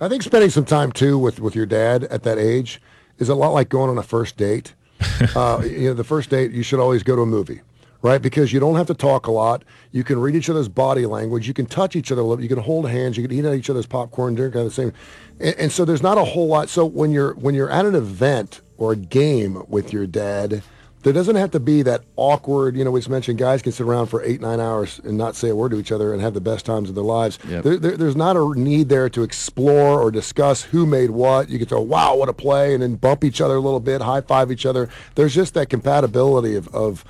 I 0.02 0.10
think 0.10 0.24
spending 0.24 0.50
some 0.50 0.66
time 0.66 0.92
too 0.92 1.20
with, 1.20 1.40
with 1.40 1.56
your 1.56 1.68
dad 1.68 2.06
at 2.06 2.24
that 2.24 2.40
age 2.40 2.82
is 3.20 3.30
a 3.30 3.36
lot 3.36 3.50
like 3.50 3.70
going 3.70 3.88
on 3.88 4.00
a 4.00 4.04
first 4.04 4.36
date. 4.36 4.74
uh, 5.36 5.62
you 5.64 5.90
know, 5.90 5.94
the 5.94 6.04
first 6.04 6.32
date 6.32 6.52
you 6.52 6.64
should 6.64 6.80
always 6.80 7.04
go 7.04 7.16
to 7.16 7.22
a 7.22 7.26
movie, 7.26 7.62
right? 8.02 8.22
Because 8.22 8.52
you 8.52 8.60
don't 8.60 8.76
have 8.76 8.88
to 8.88 8.94
talk 8.94 9.28
a 9.28 9.32
lot. 9.32 9.64
You 9.92 10.04
can 10.04 10.20
read 10.20 10.36
each 10.36 10.50
other's 10.50 10.68
body 10.68 11.06
language. 11.06 11.48
You 11.48 11.54
can 11.54 11.66
touch 11.66 11.96
each 11.96 12.12
other. 12.12 12.22
a 12.22 12.26
little. 12.26 12.42
You 12.42 12.50
can 12.50 12.60
hold 12.60 12.90
hands. 12.90 13.18
You 13.18 13.28
can 13.28 13.38
eat 13.38 13.46
at 13.46 13.54
each 13.54 13.70
other's 13.70 13.86
popcorn, 13.86 14.36
drink 14.36 14.54
kind 14.54 14.66
of 14.66 14.72
the 14.72 14.76
same. 14.76 14.94
And, 15.40 15.56
and 15.56 15.72
so 15.72 15.86
there's 15.86 16.04
not 16.04 16.18
a 16.18 16.24
whole 16.26 16.48
lot. 16.48 16.70
So 16.70 16.86
when 16.86 17.12
you're 17.12 17.34
when 17.36 17.56
you're 17.56 17.70
at 17.70 17.86
an 17.86 17.96
event 17.96 18.62
or 18.78 18.94
a 18.94 18.96
game 18.96 19.64
with 19.68 19.94
your 19.94 20.08
dad, 20.08 20.64
there 21.04 21.14
doesn't 21.14 21.36
have 21.36 21.52
to 21.52 21.60
be 21.60 21.82
that 21.84 22.04
awkward. 22.16 22.76
You 22.76 22.84
know, 22.84 22.92
we 22.92 23.00
just 23.00 23.10
mentioned 23.10 23.40
guys 23.40 23.62
can 23.62 23.72
sit 23.72 23.86
around 23.86 24.08
for 24.08 24.24
eight 24.24 24.42
nine 24.42 24.60
hours 24.60 25.00
and 25.04 25.18
not 25.18 25.36
say 25.36 25.50
a 25.50 25.56
word 25.56 25.72
to 25.72 25.80
each 25.80 25.92
other 25.92 26.14
and 26.14 26.22
have 26.22 26.34
the 26.34 26.42
best 26.42 26.66
times 26.66 26.90
of 26.90 26.96
their 26.96 27.04
lives. 27.04 27.40
Yep. 27.48 27.64
There, 27.64 27.78
there, 27.78 27.98
there's 27.98 28.16
not 28.16 28.36
a 28.36 28.54
need 28.60 28.90
there 28.90 29.10
to 29.10 29.24
explore 29.24 30.02
or 30.02 30.12
discuss 30.12 30.64
who 30.64 30.86
made 30.86 31.12
what. 31.12 31.50
You 31.50 31.58
can 31.58 31.68
say, 31.68 31.76
"Wow, 31.76 32.16
what 32.16 32.30
a 32.30 32.34
play," 32.34 32.74
and 32.74 32.84
then 32.84 32.96
bump 32.96 33.24
each 33.24 33.42
other 33.42 33.56
a 33.56 33.60
little 33.60 33.80
bit, 33.80 34.02
high 34.02 34.22
five 34.22 34.52
each 34.52 34.66
other. 34.66 34.90
There's 35.16 35.34
just 35.34 35.54
that 35.56 35.70
compatibility 35.70 36.56
of, 36.56 36.68
of 36.70 37.04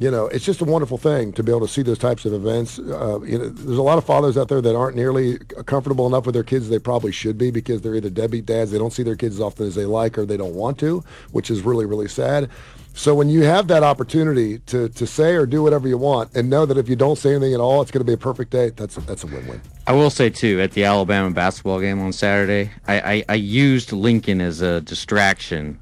you 0.00 0.10
know, 0.10 0.28
it's 0.28 0.46
just 0.46 0.62
a 0.62 0.64
wonderful 0.64 0.96
thing 0.96 1.30
to 1.34 1.42
be 1.42 1.52
able 1.52 1.60
to 1.60 1.68
see 1.68 1.82
those 1.82 1.98
types 1.98 2.24
of 2.24 2.32
events. 2.32 2.78
Uh, 2.78 3.20
you 3.20 3.38
know, 3.38 3.50
there's 3.50 3.76
a 3.76 3.82
lot 3.82 3.98
of 3.98 4.04
fathers 4.04 4.38
out 4.38 4.48
there 4.48 4.62
that 4.62 4.74
aren't 4.74 4.96
nearly 4.96 5.36
comfortable 5.66 6.06
enough 6.06 6.24
with 6.24 6.32
their 6.32 6.42
kids 6.42 6.70
they 6.70 6.78
probably 6.78 7.12
should 7.12 7.36
be 7.36 7.50
because 7.50 7.82
they're 7.82 7.94
either 7.94 8.08
deadbeat 8.08 8.46
dads, 8.46 8.70
they 8.70 8.78
don't 8.78 8.94
see 8.94 9.02
their 9.02 9.14
kids 9.14 9.34
as 9.34 9.42
often 9.42 9.66
as 9.66 9.74
they 9.74 9.84
like, 9.84 10.16
or 10.16 10.24
they 10.24 10.38
don't 10.38 10.54
want 10.54 10.78
to, 10.78 11.04
which 11.32 11.50
is 11.50 11.60
really, 11.60 11.84
really 11.84 12.08
sad. 12.08 12.48
So 12.94 13.14
when 13.14 13.28
you 13.28 13.42
have 13.42 13.68
that 13.68 13.82
opportunity 13.82 14.60
to, 14.60 14.88
to 14.88 15.06
say 15.06 15.34
or 15.34 15.44
do 15.44 15.62
whatever 15.62 15.86
you 15.86 15.98
want, 15.98 16.34
and 16.34 16.48
know 16.48 16.64
that 16.64 16.78
if 16.78 16.88
you 16.88 16.96
don't 16.96 17.16
say 17.16 17.34
anything 17.34 17.52
at 17.52 17.60
all, 17.60 17.82
it's 17.82 17.90
going 17.90 18.00
to 18.00 18.06
be 18.06 18.14
a 18.14 18.18
perfect 18.18 18.50
day. 18.50 18.70
That's 18.70 18.96
that's 18.96 19.22
a 19.22 19.26
win-win. 19.26 19.60
I 19.86 19.92
will 19.92 20.10
say 20.10 20.30
too, 20.30 20.62
at 20.62 20.72
the 20.72 20.84
Alabama 20.84 21.30
basketball 21.30 21.78
game 21.78 22.00
on 22.00 22.14
Saturday, 22.14 22.70
I, 22.88 23.00
I, 23.00 23.24
I 23.28 23.34
used 23.34 23.92
Lincoln 23.92 24.40
as 24.40 24.62
a 24.62 24.80
distraction 24.80 25.78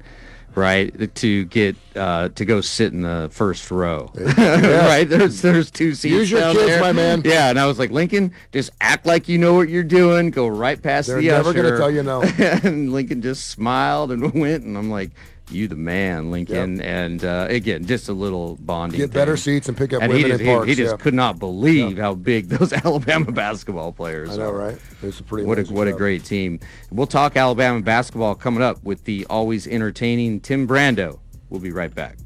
right 0.59 1.15
to 1.15 1.45
get 1.45 1.75
uh, 1.95 2.29
to 2.29 2.45
go 2.45 2.61
sit 2.61 2.91
in 2.93 3.01
the 3.01 3.29
first 3.31 3.71
row 3.71 4.11
right 4.37 5.05
there's 5.05 5.41
there's 5.41 5.71
two 5.71 5.93
seats 5.93 6.13
Use 6.13 6.31
your 6.31 6.41
down 6.41 6.55
kids, 6.55 6.67
there. 6.67 6.81
my 6.81 6.91
man. 6.91 7.21
yeah 7.25 7.49
and 7.49 7.59
i 7.59 7.65
was 7.65 7.79
like 7.79 7.91
lincoln 7.91 8.33
just 8.51 8.69
act 8.81 9.05
like 9.05 9.27
you 9.29 9.37
know 9.37 9.53
what 9.55 9.69
you're 9.69 9.83
doing 9.83 10.29
go 10.29 10.47
right 10.47 10.81
past 10.81 11.07
They're 11.07 11.21
the 11.21 11.27
never 11.29 11.49
usher 11.49 11.63
gonna 11.63 11.77
tell 11.77 11.91
you 11.91 12.03
no. 12.03 12.21
and 12.63 12.91
lincoln 12.91 13.21
just 13.21 13.47
smiled 13.47 14.11
and 14.11 14.33
went 14.33 14.63
and 14.65 14.77
i'm 14.77 14.89
like 14.89 15.11
you 15.51 15.67
the 15.67 15.75
man 15.75 16.31
lincoln 16.31 16.79
and 16.81 17.23
uh, 17.23 17.47
again 17.49 17.85
just 17.85 18.09
a 18.09 18.13
little 18.13 18.55
bonding 18.61 18.99
Get 18.99 19.11
better 19.11 19.37
seats 19.37 19.67
and 19.67 19.77
pick 19.77 19.93
up 19.93 20.01
and 20.01 20.11
he 20.11 20.23
women 20.23 20.31
just, 20.31 20.41
in 20.41 20.47
he- 20.47 20.53
parks. 20.53 20.67
he, 20.67 20.75
just 20.75 20.93
yeah. 20.93 20.97
could 20.97 21.13
not 21.13 21.39
believe 21.39 21.97
how 21.97 22.13
big 22.15 22.49
those 22.49 22.73
alabama 22.73 23.31
basketball 23.31 23.91
players 23.91 24.31
I 24.31 24.37
know, 24.37 24.49
are 24.49 24.53
right? 24.53 24.79
It's 25.01 25.19
a 25.19 25.23
pretty 25.23 25.45
what 25.45 25.57
a 25.57 25.61
amazing 25.61 25.75
what 25.75 25.87
a 25.87 25.93
great 25.93 26.23
team. 26.23 26.59
We'll 26.91 27.07
talk 27.07 27.35
Alabama 27.35 27.81
basketball 27.81 28.35
coming 28.35 28.61
up 28.61 28.83
with 28.83 29.03
the 29.05 29.25
always 29.29 29.67
entertaining 29.67 30.41
Tim 30.41 30.67
Brando. 30.67 31.19
We'll 31.49 31.61
be 31.61 31.71
right 31.71 31.93
back. 31.93 32.17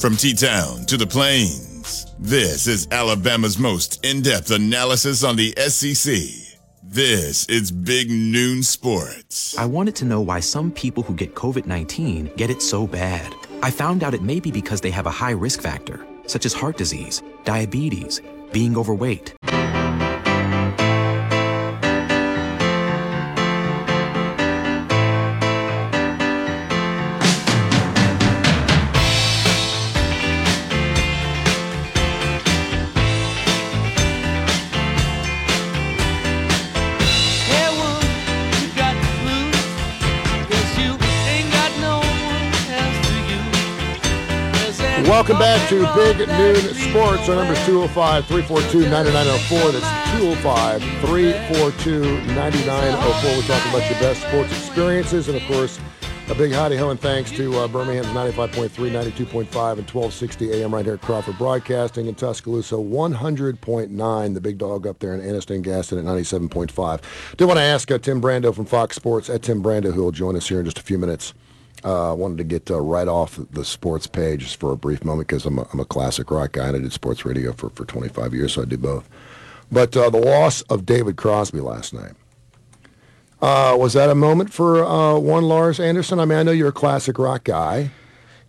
From 0.00 0.16
T 0.16 0.34
Town 0.34 0.86
to 0.86 0.96
the 0.96 1.06
Plains, 1.06 2.06
this 2.18 2.66
is 2.66 2.86
Alabama's 2.90 3.58
most 3.58 4.04
in 4.04 4.22
depth 4.22 4.50
analysis 4.50 5.24
on 5.24 5.36
the 5.36 5.52
SEC. 5.68 6.45
This 6.96 7.44
is 7.50 7.70
Big 7.70 8.08
Noon 8.08 8.62
Sports. 8.62 9.54
I 9.58 9.66
wanted 9.66 9.94
to 9.96 10.06
know 10.06 10.22
why 10.22 10.40
some 10.40 10.72
people 10.72 11.02
who 11.02 11.12
get 11.12 11.34
COVID 11.34 11.66
19 11.66 12.32
get 12.36 12.48
it 12.48 12.62
so 12.62 12.86
bad. 12.86 13.34
I 13.62 13.70
found 13.70 14.02
out 14.02 14.14
it 14.14 14.22
may 14.22 14.40
be 14.40 14.50
because 14.50 14.80
they 14.80 14.90
have 14.92 15.04
a 15.04 15.10
high 15.10 15.32
risk 15.32 15.60
factor, 15.60 16.06
such 16.26 16.46
as 16.46 16.54
heart 16.54 16.78
disease, 16.78 17.22
diabetes, 17.44 18.22
being 18.50 18.78
overweight. 18.78 19.34
Welcome 45.28 45.42
back 45.42 45.68
to 45.70 45.80
Big 45.96 46.28
Noon 46.28 46.54
Sports. 46.72 47.28
Our 47.28 47.34
number 47.34 47.54
is 47.54 47.66
205 47.66 48.26
342 48.26 48.88
9904. 48.88 49.72
That's 49.72 50.20
205 50.20 50.82
342 51.00 52.00
9904. 52.32 53.30
We're 53.34 53.42
talking 53.42 53.70
about 53.72 53.90
your 53.90 53.98
best 53.98 54.20
sports 54.20 54.52
experiences. 54.52 55.26
And 55.26 55.36
of 55.36 55.42
course, 55.48 55.80
a 56.28 56.34
big 56.36 56.52
howdy 56.52 56.76
ho 56.76 56.90
and 56.90 57.00
thanks 57.00 57.32
to 57.32 57.52
uh, 57.58 57.66
Birmingham's 57.66 58.06
95.3, 58.06 58.70
92.5, 58.70 59.38
and 59.42 59.50
1260 59.50 60.52
AM 60.52 60.72
right 60.72 60.84
here 60.84 60.94
at 60.94 61.02
Crawford 61.02 61.36
Broadcasting 61.38 62.06
in 62.06 62.14
Tuscaloosa, 62.14 62.76
100.9. 62.76 64.34
The 64.34 64.40
big 64.40 64.58
dog 64.58 64.86
up 64.86 65.00
there 65.00 65.12
in 65.12 65.20
Anniston, 65.20 65.60
Gadsden 65.60 65.98
at 65.98 66.04
97.5. 66.04 67.36
Did 67.36 67.46
want 67.46 67.58
to 67.58 67.64
ask 67.64 67.90
uh, 67.90 67.98
Tim 67.98 68.22
Brando 68.22 68.54
from 68.54 68.64
Fox 68.64 68.94
Sports 68.94 69.28
at 69.28 69.42
Tim 69.42 69.60
Brando, 69.60 69.92
who 69.92 70.04
will 70.04 70.12
join 70.12 70.36
us 70.36 70.48
here 70.48 70.60
in 70.60 70.66
just 70.66 70.78
a 70.78 70.82
few 70.82 70.98
minutes. 70.98 71.34
Uh, 71.84 72.14
wanted 72.16 72.38
to 72.38 72.44
get 72.44 72.70
uh, 72.70 72.80
right 72.80 73.06
off 73.06 73.38
the 73.52 73.64
sports 73.64 74.06
page 74.06 74.56
for 74.56 74.72
a 74.72 74.76
brief 74.76 75.04
moment 75.04 75.28
because 75.28 75.44
I'm 75.44 75.58
a, 75.58 75.68
I'm 75.72 75.78
a 75.78 75.84
classic 75.84 76.30
rock 76.30 76.52
guy 76.52 76.68
and 76.68 76.76
I 76.76 76.80
did 76.80 76.92
sports 76.92 77.24
radio 77.24 77.52
for, 77.52 77.70
for 77.70 77.84
25 77.84 78.34
years, 78.34 78.54
so 78.54 78.62
I 78.62 78.64
do 78.64 78.78
both. 78.78 79.08
But 79.70 79.96
uh, 79.96 80.10
the 80.10 80.18
loss 80.18 80.62
of 80.62 80.86
David 80.86 81.16
Crosby 81.16 81.60
last 81.60 81.92
night. 81.92 82.12
Uh, 83.42 83.76
was 83.78 83.92
that 83.92 84.08
a 84.08 84.14
moment 84.14 84.52
for 84.52 84.84
uh, 84.84 85.18
one 85.18 85.44
Lars 85.44 85.78
Anderson? 85.78 86.18
I 86.18 86.24
mean, 86.24 86.38
I 86.38 86.42
know 86.42 86.52
you're 86.52 86.68
a 86.68 86.72
classic 86.72 87.18
rock 87.18 87.44
guy. 87.44 87.90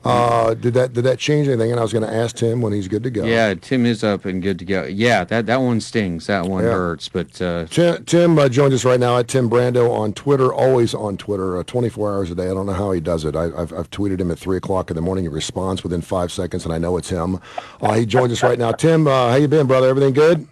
Uh, 0.06 0.54
did 0.54 0.74
that 0.74 0.94
did 0.94 1.04
that 1.04 1.20
change 1.20 1.48
anything? 1.50 1.70
And 1.72 1.80
I 1.80 1.84
was 1.84 1.92
going 1.92 2.06
to 2.08 2.14
ask 2.14 2.36
Tim 2.38 2.62
when 2.62 2.72
he's 2.72 2.88
good 2.88 3.04
to 3.04 3.10
go. 3.10 3.26
Yeah, 3.26 3.54
Tim 3.56 3.86
is 3.86 4.04
up 4.06 4.24
and 4.24 4.42
good 4.42 4.58
to 4.60 4.64
go. 4.66 4.86
Yeah, 4.86 5.26
that 5.26 5.48
that 5.48 5.58
one 5.60 5.82
stings. 5.82 6.28
That 6.28 6.46
one 6.46 6.64
Yeah. 6.64 6.70
hurts. 6.72 7.10
But 7.10 7.42
uh, 7.42 7.66
Tim, 7.66 8.06
Tim 8.06 8.40
uh, 8.40 8.48
joins 8.48 8.74
us 8.74 8.86
right 8.86 9.00
now 9.00 9.18
at 9.18 9.28
Tim 9.28 9.50
Brando 9.50 9.92
on 9.92 10.14
Twitter, 10.14 10.54
always 10.54 10.94
on 10.94 11.18
Twitter, 11.18 11.58
uh, 11.58 11.64
24 11.64 12.14
hours 12.14 12.32
a 12.32 12.36
day. 12.36 12.46
I 12.46 12.54
don't 12.54 12.68
know 12.68 12.74
how 12.74 12.92
he 12.92 13.02
does 13.02 13.26
it. 13.26 13.36
I, 13.36 13.46
I've, 13.46 13.74
I've 13.74 13.90
tweeted 13.90 14.22
him 14.22 14.32
at 14.32 14.40
3 14.40 14.56
o'clock 14.56 14.90
in 14.90 14.96
the 14.96 15.02
morning. 15.02 15.26
He 15.26 15.30
responds 15.30 15.84
within 15.84 16.02
five 16.02 16.32
seconds, 16.32 16.64
and 16.64 16.74
I 16.74 16.78
know 16.78 16.96
it's 16.96 17.10
him. 17.10 17.40
Uh, 17.82 17.94
he 17.96 18.06
joins 18.06 18.32
us 18.32 18.44
right 18.44 18.60
now. 18.60 18.72
Tim, 18.72 19.08
uh, 19.08 19.30
how 19.30 19.36
you 19.36 19.50
been, 19.50 19.68
brother? 19.68 19.90
Everything 19.90 20.14
good? 20.14 20.48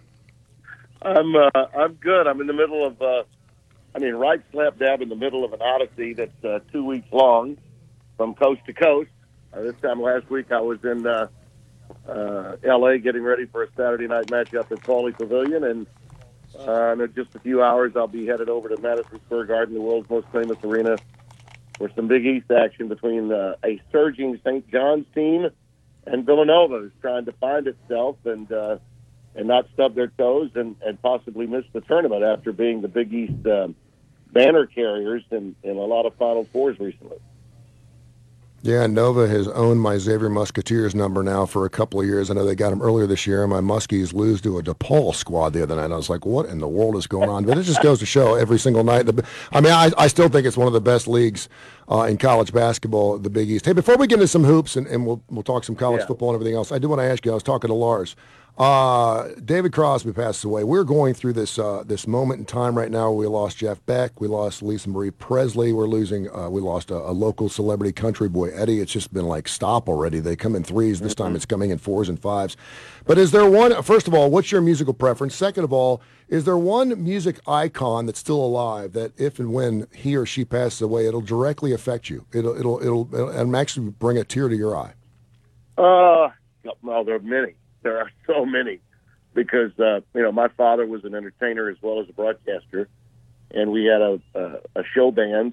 I'm 1.00 1.34
uh, 1.36 1.50
I'm 1.78 1.94
good. 1.94 2.26
I'm 2.26 2.40
in 2.42 2.46
the 2.48 2.52
middle 2.52 2.84
of, 2.84 3.00
uh, 3.00 3.22
I 3.94 4.00
mean, 4.00 4.14
right 4.14 4.42
slap 4.52 4.76
dab 4.78 5.00
in 5.00 5.08
the 5.08 5.16
middle 5.16 5.44
of 5.44 5.52
an 5.54 5.62
odyssey 5.62 6.12
that's 6.14 6.44
uh, 6.44 6.58
two 6.72 6.84
weeks 6.84 7.06
long, 7.12 7.56
from 8.18 8.34
coast 8.34 8.60
to 8.66 8.72
coast. 8.74 9.08
Uh, 9.56 9.62
this 9.62 9.74
time 9.80 10.02
last 10.02 10.28
week, 10.28 10.52
I 10.52 10.60
was 10.60 10.78
in 10.84 11.06
uh, 11.06 11.28
uh, 12.06 12.56
L.A. 12.62 12.98
getting 12.98 13.22
ready 13.22 13.46
for 13.46 13.62
a 13.62 13.68
Saturday 13.76 14.06
night 14.06 14.26
matchup 14.26 14.70
at 14.70 14.82
Pauley 14.82 15.16
Pavilion, 15.16 15.64
and 15.64 15.86
uh, 16.58 16.92
in 16.92 17.12
just 17.14 17.34
a 17.34 17.38
few 17.38 17.62
hours, 17.62 17.92
I'll 17.96 18.06
be 18.06 18.26
headed 18.26 18.50
over 18.50 18.68
to 18.68 18.80
Madison 18.80 19.18
Square 19.24 19.46
Garden, 19.46 19.74
the 19.74 19.80
world's 19.80 20.10
most 20.10 20.26
famous 20.30 20.58
arena, 20.62 20.98
for 21.78 21.90
some 21.96 22.06
Big 22.06 22.26
East 22.26 22.50
action 22.50 22.88
between 22.88 23.32
uh, 23.32 23.54
a 23.64 23.80
surging 23.90 24.38
St. 24.44 24.68
John's 24.70 25.06
team 25.14 25.48
and 26.06 26.26
Villanova, 26.26 26.80
who's 26.80 26.92
trying 27.00 27.24
to 27.24 27.32
find 27.32 27.66
itself 27.66 28.16
and. 28.24 28.50
Uh, 28.50 28.78
and 29.34 29.48
not 29.48 29.68
stub 29.74 29.94
their 29.94 30.06
toes 30.06 30.50
and, 30.54 30.76
and 30.80 31.02
possibly 31.02 31.46
miss 31.46 31.66
the 31.74 31.82
tournament 31.82 32.22
after 32.22 32.52
being 32.52 32.80
the 32.80 32.88
Big 32.88 33.12
East 33.12 33.46
um, 33.46 33.76
banner 34.32 34.64
carriers 34.64 35.22
in, 35.30 35.54
in 35.62 35.76
a 35.76 35.84
lot 35.84 36.06
of 36.06 36.14
Final 36.14 36.46
Fours 36.46 36.80
recently. 36.80 37.18
Yeah, 38.66 38.86
Nova 38.88 39.28
has 39.28 39.46
owned 39.46 39.80
my 39.80 39.96
Xavier 39.96 40.28
Musketeers 40.28 40.92
number 40.92 41.22
now 41.22 41.46
for 41.46 41.64
a 41.66 41.70
couple 41.70 42.00
of 42.00 42.06
years. 42.06 42.30
I 42.30 42.34
know 42.34 42.44
they 42.44 42.56
got 42.56 42.72
him 42.72 42.82
earlier 42.82 43.06
this 43.06 43.24
year, 43.24 43.44
and 43.44 43.50
my 43.52 43.60
Muskies 43.60 44.12
lose 44.12 44.40
to 44.40 44.58
a 44.58 44.62
DePaul 44.62 45.14
squad 45.14 45.52
the 45.52 45.62
other 45.62 45.76
night. 45.76 45.92
I 45.92 45.96
was 45.96 46.10
like, 46.10 46.26
what 46.26 46.46
in 46.46 46.58
the 46.58 46.66
world 46.66 46.96
is 46.96 47.06
going 47.06 47.28
on? 47.30 47.44
But 47.44 47.58
it 47.58 47.62
just 47.62 47.80
goes 47.80 48.00
to 48.00 48.06
show 48.06 48.34
every 48.34 48.58
single 48.58 48.82
night. 48.82 49.08
I 49.52 49.60
mean, 49.60 49.72
I, 49.72 49.92
I 49.96 50.08
still 50.08 50.28
think 50.28 50.46
it's 50.48 50.56
one 50.56 50.66
of 50.66 50.72
the 50.72 50.80
best 50.80 51.06
leagues 51.06 51.48
uh, 51.88 52.02
in 52.02 52.18
college 52.18 52.52
basketball, 52.52 53.18
the 53.18 53.30
Big 53.30 53.48
East. 53.48 53.66
Hey, 53.66 53.72
before 53.72 53.96
we 53.96 54.08
get 54.08 54.14
into 54.16 54.26
some 54.26 54.42
hoops 54.42 54.74
and, 54.74 54.88
and 54.88 55.06
we'll, 55.06 55.22
we'll 55.30 55.44
talk 55.44 55.62
some 55.62 55.76
college 55.76 56.00
Yeah. 56.00 56.06
football 56.06 56.30
and 56.30 56.34
everything 56.36 56.56
else, 56.56 56.72
I 56.72 56.78
do 56.80 56.88
want 56.88 57.00
to 57.00 57.04
ask 57.06 57.24
you, 57.24 57.30
I 57.30 57.34
was 57.34 57.44
talking 57.44 57.68
to 57.68 57.74
Lars. 57.74 58.16
Uh, 58.58 59.28
David 59.44 59.72
Crosby 59.72 60.14
passed 60.14 60.42
away. 60.42 60.64
We're 60.64 60.84
going 60.84 61.12
through 61.12 61.34
this 61.34 61.58
uh, 61.58 61.82
this 61.84 62.06
moment 62.06 62.40
in 62.40 62.46
time 62.46 62.76
right 62.76 62.90
now. 62.90 63.12
We 63.12 63.26
lost 63.26 63.58
Jeff 63.58 63.84
Beck. 63.84 64.18
We 64.18 64.28
lost 64.28 64.62
Lisa 64.62 64.88
Marie 64.88 65.10
Presley. 65.10 65.74
We're 65.74 65.86
losing. 65.86 66.34
Uh, 66.34 66.48
we 66.48 66.62
lost 66.62 66.90
a, 66.90 66.94
a 66.94 67.12
local 67.12 67.50
celebrity 67.50 67.92
country 67.92 68.30
boy, 68.30 68.48
Eddie. 68.48 68.80
It's 68.80 68.92
just 68.92 69.12
been 69.12 69.26
like 69.26 69.46
stop 69.46 69.90
already. 69.90 70.20
They 70.20 70.36
come 70.36 70.56
in 70.56 70.64
threes. 70.64 71.00
This 71.00 71.14
time 71.14 71.36
it's 71.36 71.44
coming 71.44 71.68
in 71.68 71.76
fours 71.76 72.08
and 72.08 72.18
fives. 72.18 72.56
But 73.04 73.18
is 73.18 73.30
there 73.30 73.48
one? 73.48 73.82
First 73.82 74.08
of 74.08 74.14
all, 74.14 74.30
what's 74.30 74.50
your 74.50 74.62
musical 74.62 74.94
preference? 74.94 75.34
Second 75.34 75.64
of 75.64 75.72
all, 75.72 76.00
is 76.28 76.44
there 76.44 76.56
one 76.56 77.04
music 77.04 77.38
icon 77.46 78.06
that's 78.06 78.20
still 78.20 78.42
alive 78.42 78.94
that 78.94 79.12
if 79.20 79.38
and 79.38 79.52
when 79.52 79.86
he 79.94 80.16
or 80.16 80.24
she 80.24 80.46
passes 80.46 80.80
away, 80.80 81.06
it'll 81.06 81.20
directly 81.20 81.72
affect 81.72 82.08
you? 82.08 82.24
It'll 82.32 82.58
it'll 82.58 82.80
it'll, 82.80 83.14
it'll 83.14 83.28
and 83.28 83.54
actually 83.54 83.90
bring 83.90 84.16
a 84.16 84.24
tear 84.24 84.48
to 84.48 84.56
your 84.56 84.74
eye. 84.74 84.94
Uh, 85.76 86.30
well, 86.80 87.04
there 87.04 87.16
are 87.16 87.20
many. 87.20 87.54
There 87.86 88.00
are 88.00 88.10
so 88.26 88.44
many 88.44 88.80
because, 89.32 89.70
uh, 89.78 90.00
you 90.12 90.22
know, 90.22 90.32
my 90.32 90.48
father 90.48 90.84
was 90.84 91.04
an 91.04 91.14
entertainer 91.14 91.68
as 91.68 91.76
well 91.80 92.00
as 92.00 92.08
a 92.08 92.12
broadcaster, 92.12 92.88
and 93.52 93.70
we 93.70 93.84
had 93.84 94.02
a, 94.02 94.20
a, 94.34 94.80
a 94.80 94.82
show 94.92 95.12
band 95.12 95.52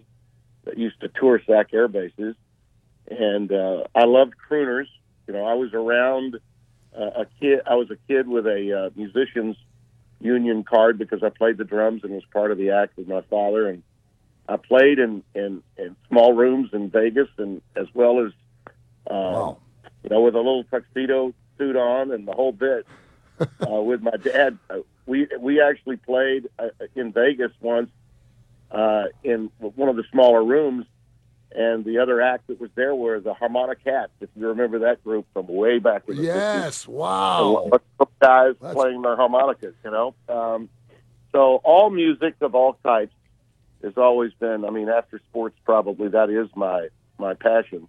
that 0.63 0.75
used 0.75 0.99
to 1.01 1.09
tour 1.09 1.39
SAC 1.45 1.75
air 1.75 1.87
bases. 1.87 2.35
And 3.07 3.51
uh, 3.51 3.83
I 3.93 4.05
loved 4.05 4.33
crooners. 4.49 4.87
You 5.27 5.35
know, 5.35 5.45
I 5.45 5.53
was 5.53 5.75
around 5.75 6.39
uh, 6.97 7.21
a 7.21 7.27
kid. 7.39 7.59
I 7.67 7.75
was 7.75 7.91
a 7.91 7.97
kid 8.07 8.27
with 8.27 8.47
a 8.47 8.85
uh, 8.85 8.89
musicians 8.95 9.55
union 10.19 10.63
card 10.63 10.97
because 10.97 11.21
I 11.21 11.29
played 11.29 11.59
the 11.59 11.65
drums 11.65 12.03
and 12.03 12.13
was 12.13 12.23
part 12.33 12.49
of 12.49 12.57
the 12.57 12.71
act 12.71 12.97
with 12.97 13.07
my 13.07 13.21
father. 13.29 13.69
And 13.69 13.83
I 14.49 14.57
played 14.57 14.97
in 14.97 15.21
in, 15.35 15.61
in 15.77 15.95
small 16.07 16.33
rooms 16.33 16.71
in 16.73 16.89
Vegas 16.89 17.29
and 17.37 17.61
as 17.75 17.85
well 17.93 18.25
as 18.25 18.31
uh, 19.05 19.53
you 20.01 20.09
know 20.09 20.21
with 20.21 20.33
a 20.33 20.39
little 20.39 20.63
tuxedo 20.63 21.35
suit 21.57 21.75
on 21.75 22.11
and 22.11 22.27
the 22.27 22.33
whole 22.33 22.51
bit 22.51 22.85
uh, 23.39 23.81
with 23.81 24.01
my 24.01 24.15
dad. 24.17 24.57
Uh, 24.69 24.79
we 25.05 25.27
we 25.39 25.61
actually 25.61 25.97
played 25.97 26.47
uh, 26.59 26.69
in 26.95 27.11
Vegas 27.11 27.51
once 27.59 27.89
uh, 28.71 29.05
in 29.23 29.49
one 29.59 29.89
of 29.89 29.95
the 29.95 30.03
smaller 30.11 30.43
rooms, 30.43 30.85
and 31.51 31.83
the 31.83 31.99
other 31.99 32.21
act 32.21 32.47
that 32.47 32.59
was 32.59 32.69
there 32.75 32.95
were 32.95 33.19
the 33.19 33.33
Harmonicats. 33.33 34.09
If 34.21 34.29
you 34.35 34.47
remember 34.47 34.79
that 34.79 35.03
group 35.03 35.25
from 35.33 35.47
way 35.47 35.79
back 35.79 36.03
in 36.07 36.15
the 36.15 36.21
50s. 36.21 36.25
Yes, 36.25 36.87
wow. 36.87 37.69
Some 37.97 38.07
guys 38.21 38.55
That's- 38.59 38.73
playing 38.75 39.01
their 39.01 39.15
harmonicas, 39.15 39.75
you 39.83 39.91
know. 39.91 40.15
Um, 40.29 40.69
so 41.31 41.55
all 41.63 41.89
music 41.89 42.35
of 42.41 42.55
all 42.55 42.77
types 42.83 43.13
has 43.83 43.97
always 43.97 44.31
been. 44.33 44.63
I 44.63 44.69
mean, 44.69 44.87
after 44.87 45.19
sports, 45.29 45.57
probably 45.65 46.07
that 46.09 46.29
is 46.29 46.47
my 46.55 46.87
my 47.17 47.33
passion. 47.33 47.87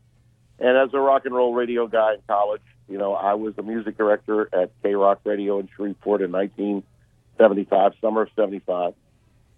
And 0.58 0.76
as 0.76 0.92
a 0.94 0.98
rock 1.00 1.24
and 1.24 1.34
roll 1.34 1.54
radio 1.54 1.86
guy 1.86 2.14
in 2.14 2.20
college, 2.26 2.62
you 2.88 2.98
know, 2.98 3.14
I 3.14 3.34
was 3.34 3.54
the 3.56 3.62
music 3.62 3.96
director 3.96 4.48
at 4.52 4.70
K 4.82 4.94
Rock 4.94 5.20
Radio 5.24 5.58
in 5.58 5.68
Shreveport 5.74 6.22
in 6.22 6.32
1975, 6.32 7.92
summer 8.00 8.22
of 8.22 8.28
'75. 8.36 8.94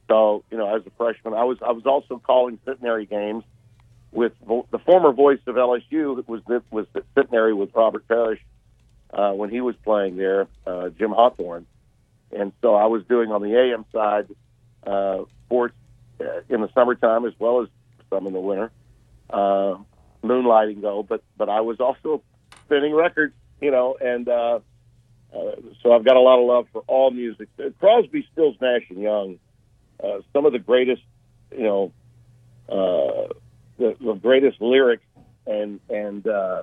So, 0.08 0.44
you 0.50 0.58
know, 0.58 0.74
as 0.74 0.86
a 0.86 0.90
freshman, 0.96 1.34
I 1.34 1.44
was 1.44 1.58
I 1.62 1.72
was 1.72 1.84
also 1.86 2.18
calling 2.18 2.58
centenary 2.64 3.06
games 3.06 3.44
with 4.12 4.32
the 4.70 4.78
former 4.78 5.12
voice 5.12 5.40
of 5.46 5.56
LSU 5.56 6.26
was 6.26 6.40
was 6.70 6.86
the 6.92 7.02
centenary 7.14 7.52
with 7.52 7.74
Robert 7.74 8.06
Parish 8.08 8.40
uh, 9.12 9.32
when 9.32 9.50
he 9.50 9.60
was 9.60 9.74
playing 9.84 10.16
there, 10.16 10.46
uh, 10.66 10.88
Jim 10.90 11.10
Hawthorne. 11.10 11.66
And 12.32 12.52
so 12.62 12.74
I 12.74 12.86
was 12.86 13.04
doing 13.04 13.30
on 13.30 13.42
the 13.42 13.56
AM 13.56 13.84
side 13.92 14.26
uh, 14.86 15.24
sports 15.46 15.74
uh, 16.20 16.40
in 16.48 16.60
the 16.60 16.68
summertime 16.72 17.24
as 17.24 17.32
well 17.38 17.62
as 17.62 17.68
some 18.10 18.26
in 18.26 18.32
the 18.32 18.40
winter, 18.40 18.70
uh, 19.30 19.76
moonlighting 20.22 20.80
though. 20.80 21.02
But 21.02 21.22
but 21.36 21.48
I 21.48 21.60
was 21.60 21.80
also 21.80 22.22
spinning 22.66 22.94
records, 22.94 23.34
you 23.60 23.70
know, 23.70 23.96
and 24.00 24.28
uh, 24.28 24.60
uh, 25.34 25.56
so 25.82 25.92
I've 25.92 26.04
got 26.04 26.16
a 26.16 26.20
lot 26.20 26.38
of 26.38 26.46
love 26.46 26.66
for 26.72 26.82
all 26.86 27.10
music. 27.10 27.48
Uh, 27.58 27.70
Crosby, 27.80 28.26
Stills, 28.32 28.56
Nash 28.60 28.82
and 28.90 29.00
Young, 29.00 29.38
uh, 30.02 30.18
some 30.32 30.46
of 30.46 30.52
the 30.52 30.58
greatest, 30.58 31.02
you 31.50 31.64
know, 31.64 31.92
uh, 32.68 33.32
the, 33.78 33.96
the 34.00 34.14
greatest 34.14 34.60
lyrics 34.60 35.04
and 35.46 35.80
and 35.88 36.26
uh, 36.26 36.62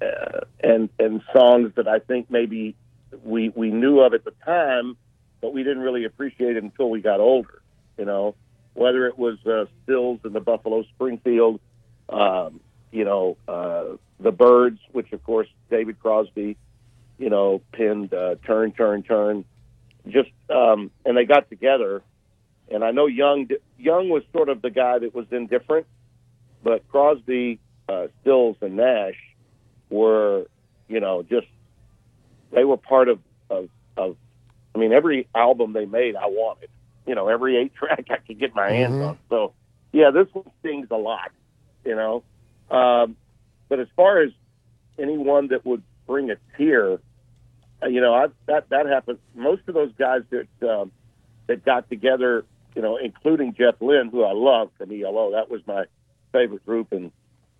uh, 0.00 0.40
and 0.60 0.88
and 0.98 1.22
songs 1.32 1.72
that 1.76 1.88
I 1.88 1.98
think 1.98 2.30
maybe 2.30 2.76
we 3.24 3.48
we 3.50 3.70
knew 3.70 4.00
of 4.00 4.14
at 4.14 4.24
the 4.24 4.32
time, 4.44 4.96
but 5.40 5.52
we 5.52 5.62
didn't 5.62 5.82
really 5.82 6.04
appreciate 6.04 6.56
it 6.56 6.62
until 6.62 6.90
we 6.90 7.00
got 7.00 7.20
older. 7.20 7.62
You 7.98 8.04
know, 8.04 8.34
whether 8.74 9.06
it 9.06 9.18
was 9.18 9.38
uh, 9.46 9.66
Stills 9.82 10.20
and 10.24 10.34
the 10.34 10.40
Buffalo 10.40 10.84
Springfield, 10.94 11.60
um, 12.08 12.60
you 12.92 13.04
know, 13.04 13.36
uh, 13.48 13.96
the 14.18 14.32
Byrds, 14.32 14.80
which 14.92 15.12
of 15.12 15.22
course 15.24 15.48
David 15.70 15.98
Crosby, 16.00 16.56
you 17.18 17.30
know, 17.30 17.60
pinned 17.72 18.12
uh, 18.12 18.36
"Turn, 18.46 18.72
Turn, 18.72 19.02
Turn," 19.02 19.44
just 20.08 20.30
um, 20.50 20.90
and 21.04 21.16
they 21.16 21.24
got 21.24 21.48
together. 21.48 22.02
And 22.70 22.84
I 22.84 22.90
know 22.92 23.06
Young 23.06 23.48
Young 23.78 24.08
was 24.08 24.22
sort 24.32 24.48
of 24.48 24.62
the 24.62 24.70
guy 24.70 24.98
that 24.98 25.14
was 25.14 25.26
indifferent, 25.30 25.86
but 26.62 26.86
Crosby, 26.88 27.58
uh, 27.88 28.08
Stills, 28.20 28.56
and 28.60 28.76
Nash 28.76 29.16
were, 29.90 30.46
you 30.88 31.00
know, 31.00 31.22
just 31.22 31.46
they 32.52 32.64
were 32.64 32.76
part 32.76 33.08
of, 33.08 33.18
of 33.48 33.68
of 33.96 34.16
I 34.74 34.78
mean, 34.78 34.92
every 34.92 35.26
album 35.34 35.72
they 35.72 35.86
made, 35.86 36.16
I 36.16 36.26
wanted. 36.26 36.68
You 37.06 37.14
know, 37.14 37.28
every 37.28 37.56
eight 37.56 37.74
track 37.74 38.06
I 38.10 38.16
could 38.18 38.38
get 38.38 38.54
my 38.54 38.68
hands 38.70 38.96
Mhm. 38.96 39.08
on. 39.08 39.18
So, 39.28 39.52
yeah, 39.92 40.10
this 40.10 40.28
one 40.32 40.44
stings 40.60 40.88
a 40.90 40.96
lot. 40.96 41.32
You 41.84 41.96
know, 41.96 42.22
um, 42.70 43.16
but 43.68 43.80
as 43.80 43.88
far 43.96 44.20
as 44.20 44.30
anyone 44.98 45.48
that 45.48 45.64
would 45.64 45.82
bring 46.06 46.30
a 46.30 46.36
tear, 46.56 46.98
uh, 47.82 47.86
you 47.86 48.00
know, 48.00 48.14
I, 48.14 48.26
that 48.46 48.68
that 48.70 48.86
happened. 48.86 49.18
Most 49.34 49.62
of 49.68 49.74
those 49.74 49.92
guys 49.98 50.22
that 50.30 50.68
um, 50.68 50.92
that 51.46 51.64
got 51.64 51.88
together, 51.88 52.44
you 52.74 52.82
know, 52.82 52.96
including 52.96 53.54
Jeff 53.54 53.76
Lynne, 53.80 54.08
who 54.10 54.24
I 54.24 54.32
love 54.32 54.70
from 54.76 54.92
ELO. 54.92 55.32
That 55.32 55.50
was 55.50 55.62
my 55.66 55.84
favorite 56.32 56.64
group 56.66 56.92
in 56.92 57.10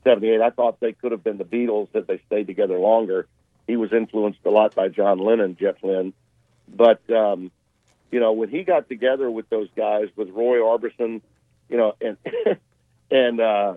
'78. 0.05 0.40
I 0.40 0.51
thought 0.51 0.81
they 0.81 0.92
could 0.92 1.12
have 1.12 1.25
been 1.25 1.38
the 1.38 1.44
Beatles 1.44 1.88
if 1.94 2.07
they 2.07 2.20
stayed 2.27 2.46
together 2.46 2.79
longer. 2.79 3.27
He 3.66 3.77
was 3.77 3.92
influenced 3.92 4.40
a 4.44 4.51
lot 4.51 4.75
by 4.75 4.88
John 4.88 5.18
Lennon, 5.18 5.57
Jeff 5.59 5.77
Lynne, 5.83 6.12
but 6.68 7.09
um, 7.11 7.51
you 8.11 8.20
know, 8.20 8.33
when 8.33 8.49
he 8.49 8.64
got 8.64 8.88
together 8.88 9.31
with 9.31 9.49
those 9.49 9.68
guys, 9.77 10.09
with 10.16 10.31
Roy 10.31 10.59
Orbison, 10.59 11.23
you 11.68 11.77
know, 11.77 11.94
and 12.01 12.16
and 13.11 13.40
uh, 13.40 13.75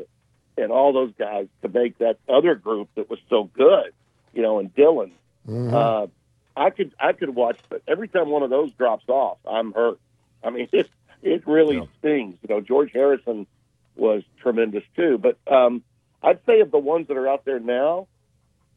and 0.57 0.71
all 0.71 0.93
those 0.93 1.11
guys 1.17 1.47
to 1.61 1.69
make 1.69 1.97
that 1.99 2.17
other 2.29 2.55
group 2.55 2.89
that 2.95 3.09
was 3.09 3.19
so 3.29 3.45
good, 3.53 3.93
you 4.33 4.41
know, 4.41 4.59
and 4.59 4.73
Dylan. 4.73 5.11
Mhm. 5.47 5.73
Uh, 5.73 6.07
I 6.55 6.69
could 6.69 6.93
I 6.99 7.13
could 7.13 7.33
watch, 7.35 7.57
but 7.69 7.81
every 7.87 8.07
time 8.07 8.29
one 8.29 8.43
of 8.43 8.49
those 8.49 8.71
drops 8.73 9.07
off, 9.09 9.37
I'm 9.45 9.73
hurt. 9.73 9.99
I 10.43 10.49
mean, 10.51 10.67
it 10.73 10.89
it 11.21 11.47
really 11.47 11.77
Yeah. 11.77 11.85
stings. 11.99 12.37
You 12.47 12.53
know, 12.55 12.61
George 12.61 12.91
Harrison 12.93 13.47
was 13.95 14.23
tremendous 14.41 14.83
too, 14.95 15.17
but 15.17 15.37
um, 15.51 15.83
I'd 16.21 16.39
say 16.45 16.61
of 16.61 16.71
the 16.71 16.77
ones 16.79 17.07
that 17.07 17.17
are 17.17 17.27
out 17.27 17.45
there 17.45 17.59
now, 17.59 18.07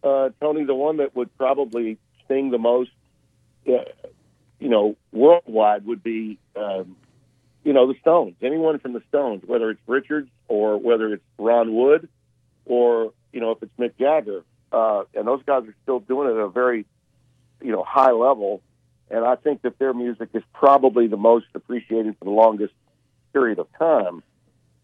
uh, 0.02 0.30
Tony, 0.40 0.64
the 0.64 0.74
one 0.74 0.98
that 0.98 1.14
would 1.16 1.34
probably 1.38 1.98
sting 2.24 2.50
the 2.50 2.58
most, 2.58 2.90
uh, 3.68 3.84
you 4.58 4.68
know, 4.68 4.96
worldwide 5.12 5.86
would 5.86 6.02
be, 6.02 6.38
um, 6.56 6.96
you 7.66 7.72
know, 7.72 7.88
the 7.88 7.98
Stones. 8.00 8.36
Anyone 8.42 8.78
from 8.78 8.92
the 8.92 9.02
Stones, 9.08 9.42
whether 9.44 9.70
it's 9.70 9.80
Richards 9.88 10.30
or 10.46 10.78
whether 10.78 11.12
it's 11.12 11.24
Ron 11.36 11.74
Wood, 11.74 12.08
or 12.64 13.12
you 13.32 13.40
know, 13.40 13.50
if 13.50 13.58
it's 13.60 13.72
Mick 13.76 13.98
Jagger, 13.98 14.44
uh, 14.70 15.02
and 15.14 15.26
those 15.26 15.42
guys 15.44 15.64
are 15.64 15.74
still 15.82 15.98
doing 15.98 16.28
it 16.28 16.34
at 16.34 16.38
a 16.38 16.48
very, 16.48 16.86
you 17.60 17.72
know, 17.72 17.82
high 17.82 18.12
level. 18.12 18.62
And 19.10 19.24
I 19.24 19.34
think 19.34 19.62
that 19.62 19.80
their 19.80 19.92
music 19.92 20.28
is 20.32 20.44
probably 20.54 21.08
the 21.08 21.16
most 21.16 21.46
appreciated 21.54 22.16
for 22.20 22.24
the 22.24 22.30
longest 22.30 22.72
period 23.32 23.58
of 23.58 23.66
time. 23.76 24.22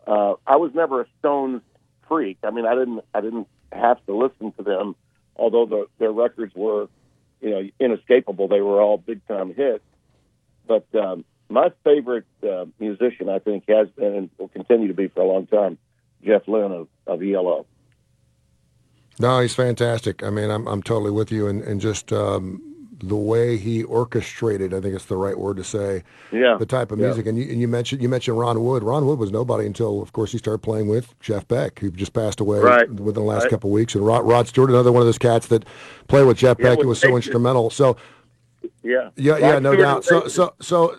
Uh, 0.05 0.35
I 0.45 0.57
was 0.57 0.73
never 0.75 1.03
a 1.03 1.07
Stones 1.21 1.63
freak. 2.09 2.39
I 2.43 2.51
mean, 2.51 2.67
I 2.67 2.75
didn't, 2.75 3.05
I 3.15 3.21
didn't 3.21 3.47
have 3.71 4.05
to 4.07 4.17
listen 4.17 4.51
to 4.55 4.63
them, 4.65 4.97
although 5.37 5.67
the, 5.67 5.87
their 6.01 6.11
records 6.11 6.53
were, 6.57 6.89
you 7.41 7.51
know, 7.51 7.63
inescapable. 7.79 8.49
They 8.49 8.61
were 8.61 8.81
all 8.81 8.99
big 8.99 9.25
time 9.29 9.55
hits. 9.55 9.85
But 10.67 10.87
um, 10.95 11.25
my 11.53 11.71
favorite 11.85 12.25
uh, 12.43 12.65
musician, 12.81 13.29
I 13.29 13.39
think, 13.39 13.65
has 13.69 13.89
been 13.91 14.15
and 14.15 14.31
will 14.39 14.49
continue 14.49 14.89
to 14.89 14.95
be 14.95 15.09
for 15.09 15.21
a 15.21 15.27
long 15.27 15.47
time, 15.47 15.79
Jeff 16.25 16.49
Lynne 16.49 16.73
of, 16.73 16.89
of 17.07 17.23
ELO. 17.23 17.67
No, 19.21 19.41
he's 19.41 19.55
fantastic. 19.55 20.23
I 20.23 20.31
mean, 20.31 20.51
I'm 20.51 20.67
I'm 20.67 20.83
totally 20.83 21.11
with 21.11 21.31
you, 21.31 21.47
and 21.47 21.63
and 21.63 21.81
just 21.81 22.13
um, 22.13 22.63
the 23.05 23.17
way 23.17 23.57
he 23.59 23.83
orchestrated, 23.83 24.73
I 24.73 24.81
think 24.81 24.95
it's 24.95 25.05
the 25.07 25.17
right 25.17 25.37
word 25.39 25.57
to 25.59 25.65
say, 25.65 26.05
Yeah. 26.31 26.57
the 26.57 26.65
type 26.67 26.93
of 26.93 26.99
Yeah. 27.01 27.07
music. 27.07 27.27
And 27.27 27.37
you, 27.37 27.51
and 27.51 27.61
you 27.61 27.67
mentioned 27.69 28.01
you 28.01 28.09
mentioned 28.09 28.39
Ron 28.39 28.63
Wood. 28.65 28.83
Ron 28.83 29.05
Wood 29.07 29.19
was 29.19 29.31
nobody 29.33 29.67
until, 29.67 30.01
of 30.01 30.13
course, 30.13 30.33
he 30.33 30.39
started 30.39 30.59
playing 30.63 30.89
with 30.89 31.19
Jeff 31.21 31.47
Beck, 31.49 31.81
who 31.81 31.91
just 31.91 32.13
passed 32.15 32.41
away 32.41 32.61
Right. 32.61 32.89
within 32.89 33.15
the 33.25 33.29
last 33.29 33.43
Right. 33.43 33.51
couple 33.51 33.71
of 33.71 33.75
weeks. 33.75 33.95
And 33.95 34.07
Rod, 34.07 34.25
Rod 34.25 34.47
Stewart, 34.49 34.71
another 34.71 34.93
one 34.93 35.03
of 35.03 35.07
those 35.07 35.19
cats 35.19 35.49
that 35.49 35.65
played 36.09 36.27
with 36.27 36.37
Jeff 36.39 36.59
Yeah, 36.61 36.71
Beck, 36.71 36.81
who 36.83 36.89
was 36.89 37.01
so 37.01 37.15
instrumental. 37.17 37.71
So 37.71 37.97
Yeah. 38.83 39.11
yeah, 39.17 39.37
yeah, 39.37 39.53
Rod 39.55 39.63
no 39.65 39.73
Stewart 39.73 39.79
doubt. 39.85 40.05
So 40.05 40.29
so 40.29 40.55
so. 40.61 40.97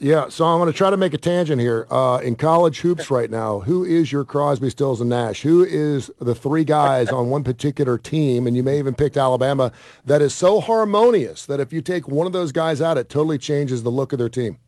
Yeah, 0.00 0.28
so 0.28 0.44
I'm 0.44 0.60
going 0.60 0.70
to 0.70 0.76
try 0.76 0.90
to 0.90 0.96
make 0.96 1.12
a 1.12 1.18
tangent 1.18 1.60
here. 1.60 1.84
Uh, 1.90 2.20
in 2.22 2.36
college 2.36 2.80
hoops 2.80 3.10
right 3.10 3.28
now, 3.28 3.58
who 3.58 3.84
is 3.84 4.12
your 4.12 4.24
Crosby, 4.24 4.70
Stills, 4.70 5.00
and 5.00 5.10
Nash? 5.10 5.42
Who 5.42 5.64
is 5.64 6.08
the 6.20 6.36
three 6.36 6.62
guys 6.62 7.08
on 7.08 7.30
one 7.30 7.42
particular 7.42 7.98
team, 7.98 8.46
and 8.46 8.56
you 8.56 8.62
may 8.62 8.78
even 8.78 8.94
picked 8.94 9.16
Alabama, 9.16 9.72
that 10.04 10.22
is 10.22 10.32
so 10.32 10.60
harmonious 10.60 11.46
that 11.46 11.58
if 11.58 11.72
you 11.72 11.82
take 11.82 12.06
one 12.06 12.28
of 12.28 12.32
those 12.32 12.52
guys 12.52 12.80
out, 12.80 12.96
it 12.96 13.08
totally 13.08 13.38
changes 13.38 13.82
the 13.82 13.90
look 13.90 14.12
of 14.12 14.20
their 14.20 14.28
team? 14.28 14.58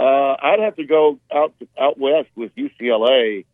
Uh, 0.00 0.36
I'd 0.42 0.58
have 0.58 0.74
to 0.76 0.84
go 0.84 1.20
out 1.32 1.54
out 1.80 1.96
west 1.96 2.28
with 2.34 2.54
UCLA 2.56 3.44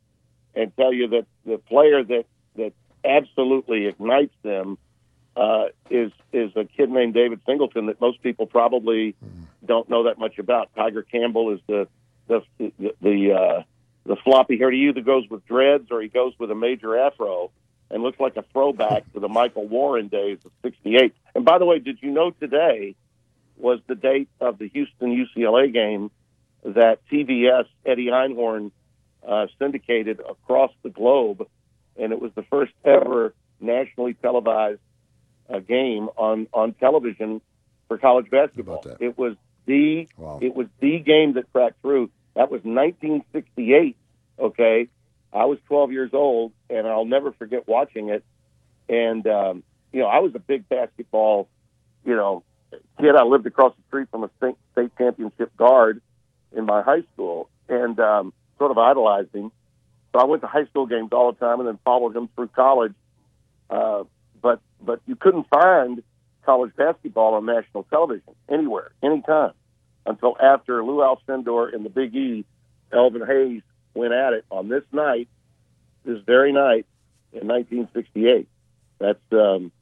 and 0.55 0.75
tell 0.77 0.93
you 0.93 1.09
that 1.09 1.27
the 1.45 1.59
player 1.59 2.03
that 2.03 2.25
that 2.57 2.73
absolutely 3.05 3.87
ignites 3.87 4.35
them 4.43 4.79
uh, 5.37 5.67
is 5.91 6.13
is 6.33 6.51
a 6.57 6.65
kid 6.65 6.91
named 6.91 7.13
David 7.13 7.41
Singleton 7.47 7.87
that 7.87 8.01
most 8.01 8.23
people 8.23 8.47
probably 8.47 9.15
don't 9.65 9.89
know 9.89 10.05
that 10.05 10.19
much 10.19 10.39
about. 10.39 10.75
Tyger 10.75 11.05
Campbell 11.11 11.53
is 11.53 11.61
the 11.67 11.89
the 12.29 12.43
the 12.59 12.95
the, 13.01 13.33
uh, 13.33 13.63
the 14.05 14.17
floppy 14.17 14.59
hair 14.59 14.71
to 14.71 14.77
you 14.77 14.93
that 14.93 15.05
goes 15.05 15.29
with 15.29 15.47
dreads, 15.47 15.89
or 15.91 16.01
he 16.01 16.09
goes 16.09 16.33
with 16.39 16.51
a 16.51 16.55
major 16.55 16.97
afro 16.99 17.51
and 17.91 18.03
looks 18.03 18.19
like 18.19 18.37
a 18.37 18.45
throwback 18.53 19.11
to 19.13 19.21
the 19.21 19.29
Michael 19.29 19.67
Warren 19.67 20.09
days 20.09 20.39
of 20.45 20.53
'68. 20.63 21.15
And 21.35 21.45
by 21.45 21.59
the 21.59 21.65
way, 21.65 21.79
did 21.79 21.99
you 22.01 22.11
know 22.11 22.31
today 22.31 22.97
was 23.57 23.81
the 23.87 23.95
date 23.95 24.29
of 24.41 24.59
the 24.59 24.69
Houston 24.69 25.11
UCLA 25.11 25.73
game 25.73 26.11
that 26.65 27.01
TVS 27.11 27.67
Eddie 27.85 28.07
Einhorn 28.07 28.71
uh, 29.27 29.47
syndicated 29.59 30.21
across 30.21 30.73
the 30.83 30.91
globe, 30.91 31.47
and 31.97 32.13
it 32.13 32.21
was 32.21 32.33
the 32.35 32.43
first 32.45 32.73
ever 32.85 33.35
nationally 33.61 34.15
televised 34.15 34.81
uh, 35.49 35.59
game 35.61 36.09
on 36.17 36.49
on 36.53 36.73
television 36.75 37.41
for 37.89 37.99
college 37.99 38.31
basketball. 38.31 38.85
It 39.01 39.17
was 39.19 39.37
the 39.67 40.09
Wow. 40.17 40.39
it 40.43 40.55
was 40.55 40.67
the 40.81 40.99
game 40.99 41.35
that 41.35 41.53
cracked 41.53 41.81
through. 41.83 42.11
That 42.35 42.51
was 42.51 42.63
1968. 42.65 43.97
Okay, 44.39 44.89
I 45.33 45.45
was 45.45 45.59
12 45.67 45.93
years 45.93 46.11
old, 46.13 46.53
and 46.71 46.87
I'll 46.87 47.05
never 47.05 47.33
forget 47.33 47.69
watching 47.69 48.09
it. 48.09 48.25
And 48.89 49.27
um, 49.27 49.63
you 49.93 50.01
know, 50.01 50.07
I 50.07 50.19
was 50.21 50.35
a 50.35 50.39
big 50.39 50.69
basketball, 50.69 51.49
you 52.05 52.15
know, 52.17 52.43
kid. 52.99 53.15
I 53.15 53.25
lived 53.25 53.47
across 53.47 53.75
the 53.77 53.83
street 53.89 54.09
from 54.11 54.25
a 54.25 54.31
state, 54.39 54.57
state 54.73 54.91
championship 54.99 55.57
guard 55.57 56.01
in 56.57 56.67
my 56.67 56.83
high 56.83 57.03
school, 57.13 57.49
and 57.69 57.99
um, 58.01 58.33
sort 58.59 58.71
of 58.71 58.79
idolized 58.79 59.35
him. 59.35 59.53
So 60.13 60.19
I 60.21 60.25
went 60.25 60.43
to 60.43 60.49
high 60.49 60.67
school 60.67 60.87
games 60.87 61.11
all 61.13 61.33
the 61.33 61.39
time, 61.39 61.61
and 61.61 61.69
then 61.69 61.79
followed 61.85 62.17
him 62.17 62.29
through 62.35 62.49
college. 62.49 62.95
Uh, 63.71 64.05
but 64.41 64.61
but 64.81 65.01
you 65.07 65.17
couldn't 65.17 65.47
find 65.49 66.03
college 66.45 66.75
basketball 66.77 67.35
on 67.35 67.47
national 67.47 67.85
television 67.85 68.35
anywhere, 68.49 68.93
anytime, 69.03 69.53
until 70.07 70.37
after 70.41 70.85
Lou 70.85 70.99
Alcindor 70.99 71.75
and 71.75 71.85
the 71.85 71.91
Big 71.91 72.15
E, 72.15 72.45
Elvin 72.93 73.27
Hayes 73.27 73.63
went 73.95 74.13
at 74.13 74.33
it 74.33 74.45
on 74.51 74.69
this 74.69 74.85
night, 74.93 75.29
this 76.05 76.19
very 76.27 76.53
night 76.53 76.87
in 77.33 77.47
1968. 77.47 78.49
That's 78.99 79.19
um, 79.33 79.73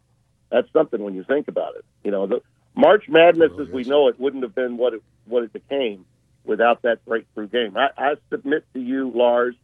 that's 0.51 0.71
something 0.73 1.03
when 1.03 1.15
you 1.15 1.25
think 1.25 1.49
about 1.49 1.77
it. 1.77 1.85
You 2.05 2.11
know, 2.11 2.27
the 2.27 2.43
March 2.75 3.05
Madness 3.09 3.53
as 3.61 3.69
we 3.69 3.85
know 3.85 4.09
it 4.09 4.19
wouldn't 4.19 4.43
have 4.43 4.55
been 4.55 4.77
what 4.77 4.95
it 4.95 5.03
what 5.27 5.45
it 5.45 5.53
became 5.53 6.05
without 6.45 6.83
that 6.83 7.05
breakthrough 7.05 7.49
game. 7.49 7.77
I, 7.77 7.89
I 7.97 8.15
submit 8.31 8.65
to 8.73 8.81
you, 8.81 9.11
Lars, 9.15 9.55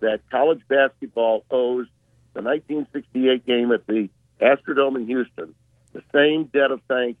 that 0.00 0.20
college 0.30 0.60
basketball 0.68 1.44
owes 1.50 1.86
the 2.34 2.42
1968 2.42 3.44
game 3.44 3.72
at 3.72 3.86
the 3.86 4.08
Astrodome 4.40 4.96
in 4.96 5.06
Houston 5.06 5.54
the 5.92 6.02
same 6.14 6.44
debt 6.44 6.70
of 6.70 6.80
thanks 6.88 7.18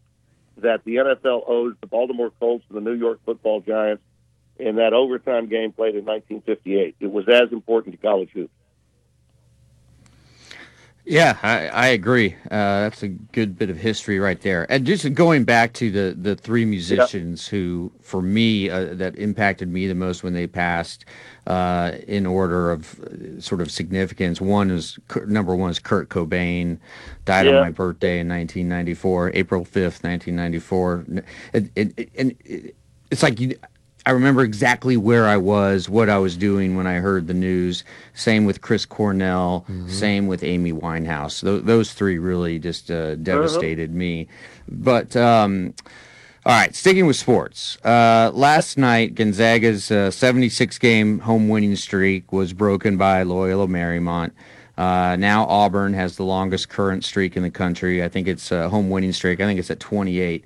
that 0.58 0.84
the 0.84 0.96
NFL 0.96 1.42
owes 1.48 1.74
the 1.80 1.86
Baltimore 1.86 2.32
Colts 2.38 2.64
and 2.68 2.76
the 2.76 2.90
New 2.90 2.96
York 2.96 3.20
Football 3.24 3.60
Giants 3.60 4.02
in 4.58 4.76
that 4.76 4.92
overtime 4.92 5.48
game 5.48 5.72
played 5.72 5.94
in 5.96 6.04
1958. 6.04 6.96
It 7.00 7.10
was 7.10 7.28
as 7.28 7.52
important 7.52 7.94
to 7.94 8.00
college 8.00 8.30
hoops. 8.32 8.52
Yeah, 11.04 11.38
I, 11.42 11.68
I 11.68 11.86
agree. 11.88 12.34
Uh, 12.44 12.82
that's 12.84 13.02
a 13.02 13.08
good 13.08 13.58
bit 13.58 13.70
of 13.70 13.76
history 13.76 14.18
right 14.18 14.40
there. 14.40 14.70
And 14.70 14.84
just 14.84 15.12
going 15.14 15.44
back 15.44 15.72
to 15.74 15.90
the, 15.90 16.14
the 16.16 16.36
three 16.36 16.64
musicians 16.64 17.46
yep. 17.46 17.50
who, 17.50 17.92
for 18.00 18.20
me, 18.20 18.68
uh, 18.68 18.94
that 18.94 19.16
impacted 19.16 19.68
me 19.68 19.86
the 19.86 19.94
most 19.94 20.22
when 20.22 20.34
they 20.34 20.46
passed, 20.46 21.06
uh, 21.46 21.92
in 22.06 22.26
order 22.26 22.70
of 22.70 23.00
uh, 23.00 23.40
sort 23.40 23.60
of 23.60 23.70
significance. 23.70 24.40
One 24.40 24.70
is 24.70 24.98
number 25.26 25.56
one 25.56 25.70
is 25.70 25.78
Kurt 25.78 26.10
Cobain, 26.10 26.78
died 27.24 27.46
yeah. 27.46 27.56
on 27.56 27.62
my 27.62 27.70
birthday 27.70 28.20
in 28.20 28.28
1994, 28.28 29.32
April 29.34 29.64
5th, 29.64 30.04
1994. 30.04 31.04
And 31.08 31.22
it, 31.54 32.10
it, 32.14 32.76
it's 33.10 33.22
like 33.22 33.40
you, 33.40 33.56
I 34.10 34.12
remember 34.12 34.42
exactly 34.42 34.96
where 34.96 35.28
I 35.28 35.36
was, 35.36 35.88
what 35.88 36.08
I 36.08 36.18
was 36.18 36.36
doing 36.36 36.74
when 36.74 36.84
I 36.84 36.94
heard 36.94 37.28
the 37.28 37.32
news. 37.32 37.84
Same 38.12 38.44
with 38.44 38.60
Chris 38.60 38.84
Cornell. 38.84 39.64
Mm-hmm. 39.68 39.88
Same 39.88 40.26
with 40.26 40.42
Amy 40.42 40.72
Winehouse. 40.72 41.42
Th- 41.42 41.62
those 41.62 41.92
three 41.92 42.18
really 42.18 42.58
just 42.58 42.90
uh, 42.90 43.14
devastated 43.14 43.90
uh-huh. 43.90 43.98
me. 43.98 44.26
But 44.66 45.14
um, 45.14 45.74
all 46.44 46.52
right, 46.52 46.74
sticking 46.74 47.06
with 47.06 47.14
sports. 47.14 47.78
Uh, 47.84 48.32
last 48.34 48.76
night, 48.76 49.14
Gonzaga's 49.14 49.92
uh, 49.92 50.10
76 50.10 50.76
game 50.78 51.20
home 51.20 51.48
winning 51.48 51.76
streak 51.76 52.32
was 52.32 52.52
broken 52.52 52.96
by 52.96 53.22
Loyola 53.22 53.68
Marymount. 53.68 54.32
Uh, 54.76 55.14
now 55.14 55.44
Auburn 55.44 55.94
has 55.94 56.16
the 56.16 56.24
longest 56.24 56.68
current 56.68 57.04
streak 57.04 57.36
in 57.36 57.44
the 57.44 57.50
country. 57.52 58.02
I 58.02 58.08
think 58.08 58.26
it's 58.26 58.50
a 58.50 58.68
home 58.70 58.90
winning 58.90 59.12
streak. 59.12 59.38
I 59.40 59.44
think 59.44 59.60
it's 59.60 59.70
at 59.70 59.78
28. 59.78 60.44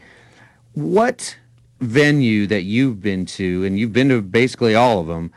What 0.75 1.39
venue 1.81 2.47
that 2.47 2.63
you've 2.63 3.01
been 3.01 3.27
to, 3.27 3.65
and 3.65 3.79
you've 3.79 3.93
been 3.93 4.09
to 4.09 4.23
basically 4.23 4.75
all 4.75 5.01
of 5.01 5.07
them. 5.07 5.33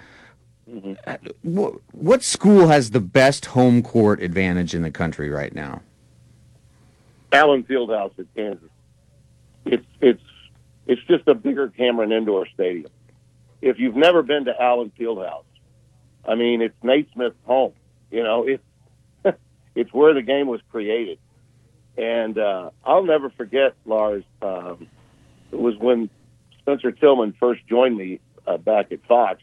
Mm-hmm. 0.69 1.27
What, 1.43 1.75
what 1.91 2.23
school 2.23 2.67
has 2.67 2.91
the 2.91 2.99
best 2.99 3.47
home 3.47 3.81
court 3.81 4.21
advantage 4.21 4.73
in 4.73 4.81
the 4.81 4.91
country 4.91 5.29
right 5.29 5.53
now? 5.53 5.81
Allen 7.31 7.63
Fieldhouse 7.63 8.17
at 8.19 8.25
Kansas. 8.35 8.69
It's 9.65 9.85
it's 10.01 10.21
it's 10.87 11.01
just 11.03 11.27
a 11.27 11.35
bigger 11.35 11.67
Cameron 11.69 12.11
Indoor 12.11 12.47
Stadium. 12.47 12.91
If 13.61 13.79
you've 13.79 13.95
never 13.95 14.23
been 14.23 14.45
to 14.45 14.61
Allen 14.61 14.91
Fieldhouse, 14.97 15.43
I 16.25 16.35
mean, 16.35 16.61
it's 16.61 16.75
Naismith's 16.83 17.35
home. 17.45 17.73
You 18.11 18.23
know, 18.23 18.47
it's 18.47 18.63
it's 19.75 19.91
where 19.93 20.13
the 20.13 20.21
game 20.21 20.47
was 20.47 20.61
created, 20.71 21.19
and 21.97 22.37
uh, 22.37 22.69
I'll 22.85 23.03
never 23.03 23.29
forget 23.29 23.75
Lars. 23.85 24.23
Um, 24.41 24.87
it 25.51 25.59
was 25.59 25.75
when 25.77 26.09
Spencer 26.67 26.91
Tillman 26.91 27.33
first 27.39 27.65
joined 27.65 27.95
me 27.95 28.19
uh, 28.45 28.57
back 28.57 28.91
at 28.91 29.01
Fox. 29.05 29.41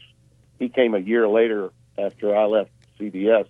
He 0.59 0.69
came 0.69 0.93
a 0.93 0.99
year 0.99 1.27
later 1.27 1.71
after 1.97 2.37
I 2.37 2.45
left 2.45 2.69
CBS 2.99 3.47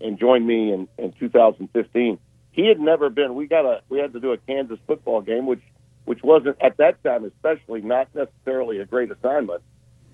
and 0.00 0.20
joined 0.20 0.46
me 0.46 0.72
in, 0.72 0.86
in 0.98 1.12
2015. 1.18 2.20
He 2.52 2.68
had 2.68 2.78
never 2.78 3.10
been. 3.10 3.34
We 3.34 3.48
got 3.48 3.64
a 3.64 3.82
we 3.88 3.98
had 3.98 4.12
to 4.12 4.20
do 4.20 4.30
a 4.30 4.38
Kansas 4.38 4.78
football 4.86 5.20
game, 5.20 5.46
which 5.46 5.62
which 6.04 6.22
wasn't 6.22 6.58
at 6.60 6.76
that 6.76 7.02
time, 7.02 7.24
especially 7.24 7.80
not 7.80 8.08
necessarily 8.14 8.78
a 8.78 8.84
great 8.84 9.10
assignment. 9.10 9.62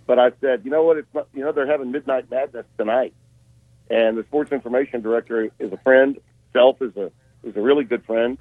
But 0.06 0.18
I 0.18 0.32
said, 0.40 0.62
you 0.64 0.70
know 0.70 0.84
what? 0.84 0.96
It's 0.96 1.14
not, 1.14 1.28
you 1.34 1.44
know 1.44 1.52
they're 1.52 1.70
having 1.70 1.92
Midnight 1.92 2.30
Madness 2.30 2.64
tonight, 2.78 3.12
and 3.90 4.16
the 4.16 4.22
sports 4.22 4.50
information 4.50 5.02
director 5.02 5.50
is 5.58 5.72
a 5.72 5.78
friend. 5.78 6.18
Self 6.54 6.80
is 6.80 6.96
a 6.96 7.12
is 7.42 7.54
a 7.54 7.60
really 7.60 7.84
good 7.84 8.04
friend. 8.06 8.38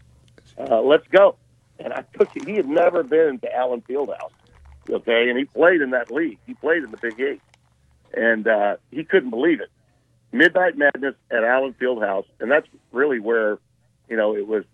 Uh, 0.57 0.82
let's 0.82 1.07
go. 1.09 1.36
And 1.80 1.91
I 1.91 2.05
took. 2.18 2.30
He 2.45 2.55
had 2.55 2.68
never 2.68 3.03
been 3.03 3.39
to 3.39 3.53
Allen 3.53 3.82
Fieldhouse, 3.82 4.32
Okay, 4.90 5.30
and 5.30 5.38
he 5.38 5.46
played 5.46 5.82
in 5.82 5.92
that 5.92 6.12
league. 6.12 6.38
He 6.46 6.54
played 6.54 6.84
in 6.84 6.92
the 6.92 6.98
Big 6.98 7.20
Eight, 7.20 7.42
and 8.14 8.48
uh, 8.48 8.76
he 8.92 9.04
couldn't 9.04 9.30
believe 9.30 9.62
it. 9.62 9.70
Midnight 10.32 10.78
Madness 10.78 11.16
at 11.32 11.44
Allen 11.44 11.76
Fieldhouse, 11.80 12.26
and 12.40 12.52
that's 12.52 12.68
really 12.92 13.20
where, 13.20 13.60
you 14.10 14.18
know, 14.18 14.36
it 14.36 14.48
was. 14.48 14.66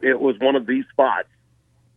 It 0.00 0.20
was 0.20 0.36
one 0.38 0.54
of 0.54 0.64
these 0.64 0.84
spots. 0.92 1.28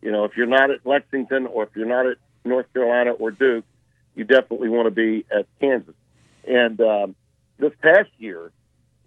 You 0.02 0.10
know, 0.10 0.24
if 0.24 0.36
you're 0.36 0.46
not 0.46 0.70
at 0.70 0.84
Lexington 0.84 1.46
or 1.46 1.62
if 1.62 1.70
you're 1.76 1.86
not 1.86 2.04
at 2.06 2.16
North 2.44 2.66
Carolina 2.72 3.12
or 3.12 3.30
Duke, 3.30 3.64
you 4.16 4.24
definitely 4.24 4.68
want 4.68 4.86
to 4.86 4.90
be 4.90 5.24
at 5.30 5.46
Kansas. 5.60 5.94
And 6.46 6.80
um, 6.80 7.14
this 7.58 7.72
past 7.80 8.10
year, 8.18 8.50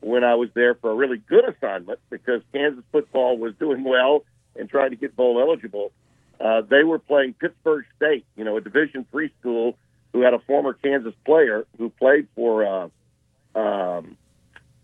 when 0.02 0.24
I 0.24 0.36
was 0.36 0.50
there 0.54 0.76
for 0.76 0.92
a 0.92 0.96
really 0.96 1.18
good 1.18 1.44
assignment 1.44 2.00
because 2.10 2.42
Kansas 2.54 2.84
football 2.92 3.38
was 3.38 3.54
doing 3.60 3.84
well 3.84 4.24
and 4.56 4.70
trying 4.70 4.92
to 4.92 4.96
get 4.96 5.16
bowl 5.16 5.42
eligible, 5.42 5.92
uh, 6.40 6.62
they 6.62 6.84
were 6.84 7.00
playing 7.00 7.34
Pittsburg 7.34 7.86
State, 7.98 8.26
you 8.38 8.44
know, 8.44 8.58
a 8.58 8.62
Division 8.62 9.06
three 9.12 9.32
school 9.40 9.78
who 10.14 10.22
had 10.22 10.34
a 10.34 10.40
former 10.40 10.74
Kansas 10.74 11.14
player 11.26 11.66
who 11.78 11.90
played 11.90 12.28
for 12.36 12.66
uh, 12.66 13.60
um, 13.60 14.18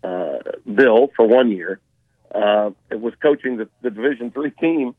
uh, 0.04 0.38
Bill 0.72 1.10
for 1.16 1.26
one 1.26 1.50
year. 1.50 1.80
Uh, 2.34 2.70
it 2.90 3.00
was 3.00 3.14
coaching 3.22 3.56
the, 3.56 3.68
the 3.82 3.90
Division 3.90 4.30
three 4.30 4.50
team, 4.50 4.94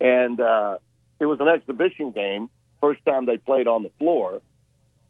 and 0.00 0.40
uh, 0.40 0.78
it 1.18 1.26
was 1.26 1.40
an 1.40 1.48
exhibition 1.48 2.12
game. 2.12 2.48
First 2.80 3.04
time 3.04 3.26
they 3.26 3.38
played 3.38 3.66
on 3.66 3.82
the 3.82 3.90
floor, 3.98 4.40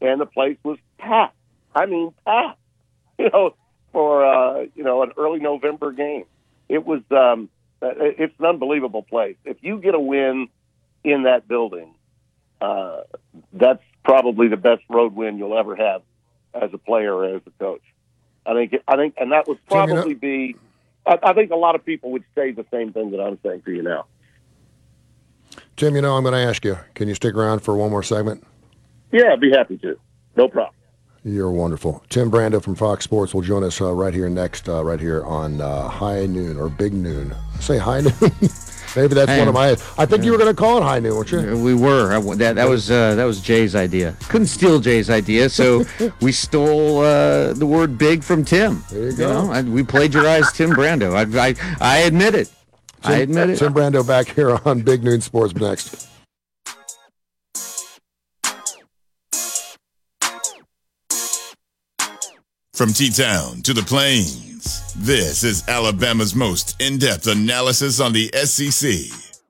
and 0.01 0.21
the 0.21 0.27
place 0.27 0.57
was 0.63 0.79
packed. 0.99 1.37
I 1.75 1.87
mean, 1.87 2.13
packed. 2.25 2.59
You 3.19 3.31
know, 3.33 3.55
for 3.93 4.27
uh, 4.27 4.67
you 4.75 4.85
know 4.85 5.03
an 5.03 5.13
early 5.17 5.41
November 5.41 5.91
game, 5.91 6.27
it 6.69 6.85
was. 6.85 7.01
Um, 7.11 7.49
it's 7.81 8.35
an 8.39 8.45
unbelievable 8.45 9.03
place. 9.03 9.37
If 9.47 9.57
you 9.63 9.79
get 9.79 9.95
a 9.95 10.01
win 10.01 10.49
in 11.07 11.23
that 11.23 11.47
building, 11.47 11.95
uh, 12.61 13.03
that's 13.53 13.83
probably 14.05 14.49
the 14.49 14.57
best 14.57 14.83
road 14.91 15.15
win 15.15 15.39
you'll 15.39 15.57
ever 15.57 15.77
have 15.77 16.03
as 16.53 16.71
a 16.73 16.79
player 16.79 17.15
or 17.15 17.37
as 17.37 17.43
a 17.47 17.51
coach. 17.63 17.83
I 18.45 18.55
think, 18.55 18.75
I 18.87 18.97
think, 18.97 19.15
and 19.19 19.33
that 19.33 19.49
would 19.49 19.65
probably 19.67 20.15
be. 20.15 20.57
I, 21.07 21.19
I 21.23 21.33
think 21.33 21.51
a 21.51 21.57
lot 21.57 21.75
of 21.75 21.85
people 21.85 22.11
would 22.13 22.25
say 22.35 22.53
the 22.53 22.67
same 22.71 22.93
thing 22.93 23.13
that 23.13 23.21
I'm 23.21 23.39
saying 23.43 23.63
to 23.63 23.73
you 23.73 23.83
now. 23.83 24.07
Tim, 25.77 25.95
you 25.95 26.03
know, 26.03 26.17
I'm 26.17 26.23
going 26.23 26.35
to 26.35 26.41
ask 26.41 26.65
you. 26.65 26.79
Can 26.95 27.09
you 27.09 27.15
stick 27.15 27.35
around 27.35 27.61
for 27.61 27.77
one 27.77 27.91
more 27.91 28.03
segment? 28.03 28.45
Yeah, 29.13 29.33
I'd 29.33 29.41
be 29.41 29.51
happy 29.51 29.79
to. 29.79 29.99
No 30.37 30.49
problem. 30.49 30.75
You're 31.27 31.51
wonderful. 31.51 32.05
Tim 32.09 32.31
Brando 32.31 32.63
from 32.63 32.77
Fox 32.77 33.03
Sports 33.03 33.35
will 33.35 33.43
join 33.43 33.65
us 33.65 33.81
uh, 33.81 33.93
right 33.93 34.15
here 34.15 34.29
next, 34.29 34.69
uh, 34.69 34.85
right 34.85 35.01
here 35.01 35.25
on 35.25 35.61
uh, 35.61 35.89
High 35.89 36.25
Noon 36.27 36.57
or 36.57 36.69
Big 36.69 36.95
Noon. 36.95 37.35
Say 37.59 37.79
High 37.79 38.03
Noon. 38.03 38.13
Maybe 38.95 39.15
that's 39.15 39.37
one 39.37 39.49
of 39.49 39.53
my. 39.53 39.77
I 39.99 40.07
think 40.07 40.23
you 40.23 40.31
were 40.31 40.39
going 40.39 40.55
to 40.55 40.59
call 40.59 40.79
it 40.79 40.83
high 40.83 41.01
noon, 41.01 41.17
weren't 41.17 41.31
you? 41.31 41.59
We 41.59 41.75
were. 41.75 42.19
That 42.37 42.55
that 42.55 42.67
was 42.67 42.91
uh, 42.91 43.15
that 43.17 43.25
was 43.25 43.43
Jay's 43.43 43.75
idea. 43.75 44.17
Couldn't 44.29 44.47
steal 44.47 44.81
Jay's 44.81 45.11
idea, 45.11 45.51
so 45.51 45.85
we 46.23 46.33
stole 46.33 47.01
uh, 47.01 47.53
the 47.53 47.67
word 47.67 47.99
"big" 47.99 48.25
from 48.25 48.43
Tim. 48.43 48.83
There 48.91 49.11
you 49.11 49.17
go. 49.17 49.29
You 49.29 49.35
know, 49.35 49.53
I, 49.53 49.63
we 49.63 49.83
plagiarized 49.83 50.55
Tim 50.55 50.71
Brando. 50.71 51.13
I, 51.13 51.49
I 51.49 51.55
I 51.81 51.99
admit 52.05 52.37
it. 52.37 52.51
Tim, 53.03 53.13
I 53.13 53.17
admit 53.17 53.51
it. 53.51 53.59
Tim 53.59 53.75
Brando 53.75 54.07
back 54.07 54.29
here 54.29 54.59
on 54.65 54.81
Big 54.81 55.05
Noon 55.05 55.21
Sports 55.21 55.55
next. 55.55 56.09
From 62.77 62.93
T 62.93 63.09
Town 63.09 63.63
to 63.63 63.73
the 63.73 63.81
Plains. 63.81 64.93
This 64.97 65.45
is 65.45 65.67
Alabama's 65.67 66.35
most 66.35 66.79
in 66.79 66.99
depth 66.99 67.27
analysis 67.27 68.01
on 68.01 68.13
the 68.13 68.29
SEC. 68.45 68.93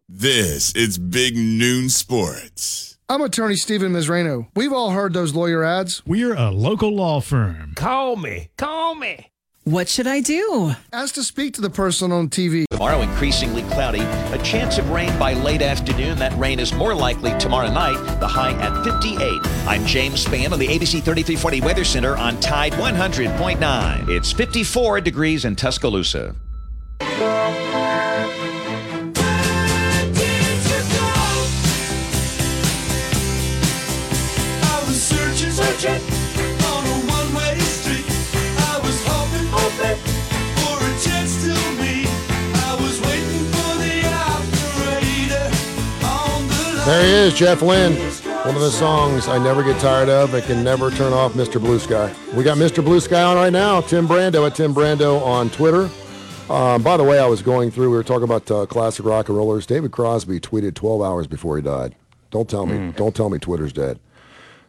This 0.08 0.72
is 0.76 0.96
Big 0.96 1.36
Noon 1.36 1.88
Sports. 1.88 2.98
I'm 3.08 3.22
attorney 3.22 3.56
Stephen 3.56 3.92
Misrano. 3.92 4.46
We've 4.54 4.72
all 4.72 4.90
heard 4.90 5.12
those 5.12 5.34
lawyer 5.34 5.64
ads. 5.64 6.06
We're 6.06 6.34
a 6.34 6.52
local 6.52 6.94
law 6.94 7.20
firm. 7.20 7.72
Call 7.74 8.14
me. 8.14 8.50
Call 8.56 8.94
me. 8.94 9.26
What 9.66 9.88
should 9.88 10.06
I 10.06 10.20
do? 10.20 10.76
Ask 10.92 11.16
to 11.16 11.24
speak 11.24 11.54
to 11.54 11.60
the 11.60 11.68
person 11.68 12.12
on 12.12 12.28
TV. 12.28 12.66
Tomorrow, 12.70 13.00
increasingly 13.00 13.62
cloudy. 13.62 13.98
A 14.00 14.40
chance 14.44 14.78
of 14.78 14.90
rain 14.90 15.18
by 15.18 15.32
late 15.32 15.60
afternoon. 15.60 16.20
That 16.20 16.38
rain 16.38 16.60
is 16.60 16.72
more 16.72 16.94
likely 16.94 17.36
tomorrow 17.36 17.72
night. 17.72 17.98
The 18.20 18.28
high 18.28 18.52
at 18.52 18.84
58. 18.84 19.18
I'm 19.66 19.84
James 19.84 20.24
Spann 20.24 20.52
on 20.52 20.60
the 20.60 20.68
ABC 20.68 21.02
3340 21.02 21.62
Weather 21.62 21.82
Center 21.82 22.16
on 22.16 22.38
Tide 22.38 22.74
100.9. 22.74 24.08
It's 24.08 24.30
54 24.30 25.00
degrees 25.00 25.44
in 25.44 25.56
Tuscaloosa. 25.56 26.36
There 46.86 47.04
he 47.04 47.10
is, 47.10 47.34
Jeff 47.34 47.62
Lynne. 47.62 47.96
One 48.46 48.54
of 48.54 48.60
the 48.60 48.70
songs 48.70 49.26
I 49.26 49.38
never 49.42 49.64
get 49.64 49.80
tired 49.80 50.08
of. 50.08 50.32
I 50.32 50.40
can 50.40 50.62
never 50.62 50.88
turn 50.92 51.12
off 51.12 51.32
Mr. 51.32 51.60
Blue 51.60 51.80
Sky. 51.80 52.14
We 52.32 52.44
got 52.44 52.58
Mr. 52.58 52.84
Blue 52.84 53.00
Sky 53.00 53.22
on 53.22 53.34
right 53.34 53.52
now. 53.52 53.80
Tim 53.80 54.06
Brando 54.06 54.46
at 54.46 54.54
Tim 54.54 54.72
Brando 54.72 55.20
on 55.20 55.50
Twitter. 55.50 55.90
Um, 56.48 56.84
by 56.84 56.96
the 56.96 57.02
way, 57.02 57.18
I 57.18 57.26
was 57.26 57.42
going 57.42 57.72
through, 57.72 57.90
we 57.90 57.96
were 57.96 58.04
talking 58.04 58.22
about 58.22 58.48
uh, 58.52 58.66
classic 58.66 59.04
rock 59.04 59.28
and 59.28 59.36
rollers. 59.36 59.66
David 59.66 59.90
Crosby 59.90 60.38
tweeted 60.38 60.74
12 60.74 61.02
hours 61.02 61.26
before 61.26 61.56
he 61.56 61.62
died. 61.62 61.96
Don't 62.30 62.48
tell 62.48 62.66
me. 62.66 62.92
Don't 62.92 63.16
tell 63.16 63.30
me 63.30 63.38
Twitter's 63.40 63.72
dead. 63.72 63.98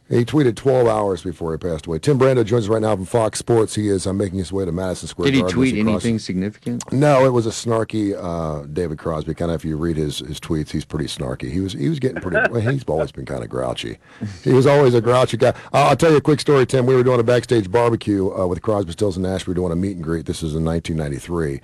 He 0.09 0.23
tweeted 0.23 0.55
12 0.55 0.87
hours 0.87 1.21
before 1.21 1.51
he 1.51 1.57
passed 1.57 1.85
away. 1.85 1.99
Tim 1.99 2.17
Brando 2.17 2.45
joins 2.45 2.63
us 2.65 2.69
right 2.69 2.81
now 2.81 2.95
from 2.95 3.05
Fox 3.05 3.39
Sports. 3.39 3.75
He 3.75 3.89
is 3.89 4.07
uh, 4.07 4.13
making 4.13 4.39
his 4.39 4.53
way 4.53 4.63
to 4.63 4.71
Madison 4.71 5.07
Square 5.09 5.25
Did 5.25 5.33
he 5.35 5.41
Garden. 5.41 5.55
tweet 5.55 5.75
anything 5.75 6.17
significant? 6.19 6.89
no, 6.93 7.25
it 7.25 7.29
was 7.33 7.45
a 7.45 7.49
snarky 7.49 8.15
uh, 8.17 8.65
David 8.67 8.97
Crosby. 8.97 9.33
Kind 9.33 9.51
of, 9.51 9.55
if 9.61 9.65
you 9.65 9.75
read 9.75 9.97
his, 9.97 10.19
his 10.19 10.39
tweets, 10.39 10.69
he's 10.69 10.85
pretty 10.85 11.07
snarky. 11.07 11.51
He 11.51 11.59
was 11.59 11.73
he 11.73 11.89
was 11.89 11.99
getting 11.99 12.21
pretty. 12.21 12.37
well, 12.51 12.61
he's 12.61 12.83
always 12.85 13.11
been 13.11 13.25
kind 13.25 13.43
of 13.43 13.49
grouchy. 13.49 13.97
He 14.43 14.53
was 14.53 14.65
always 14.65 14.93
a 14.93 15.01
grouchy 15.01 15.37
guy. 15.37 15.49
Uh, 15.49 15.87
I'll 15.89 15.97
tell 15.97 16.11
you 16.11 16.17
a 16.17 16.21
quick 16.21 16.39
story, 16.39 16.65
Tim. 16.65 16.85
We 16.85 16.95
were 16.95 17.03
doing 17.03 17.19
a 17.19 17.23
backstage 17.23 17.69
barbecue 17.69 18.33
uh, 18.33 18.47
with 18.47 18.61
Crosby, 18.61 18.93
Stills, 18.93 19.17
and 19.17 19.23
Nash. 19.25 19.45
We 19.45 19.51
were 19.51 19.55
doing 19.55 19.71
a 19.73 19.75
meet 19.75 19.95
and 19.97 20.03
greet. 20.03 20.25
This 20.25 20.41
is 20.41 20.55
in 20.55 20.63
1993. 20.63 21.59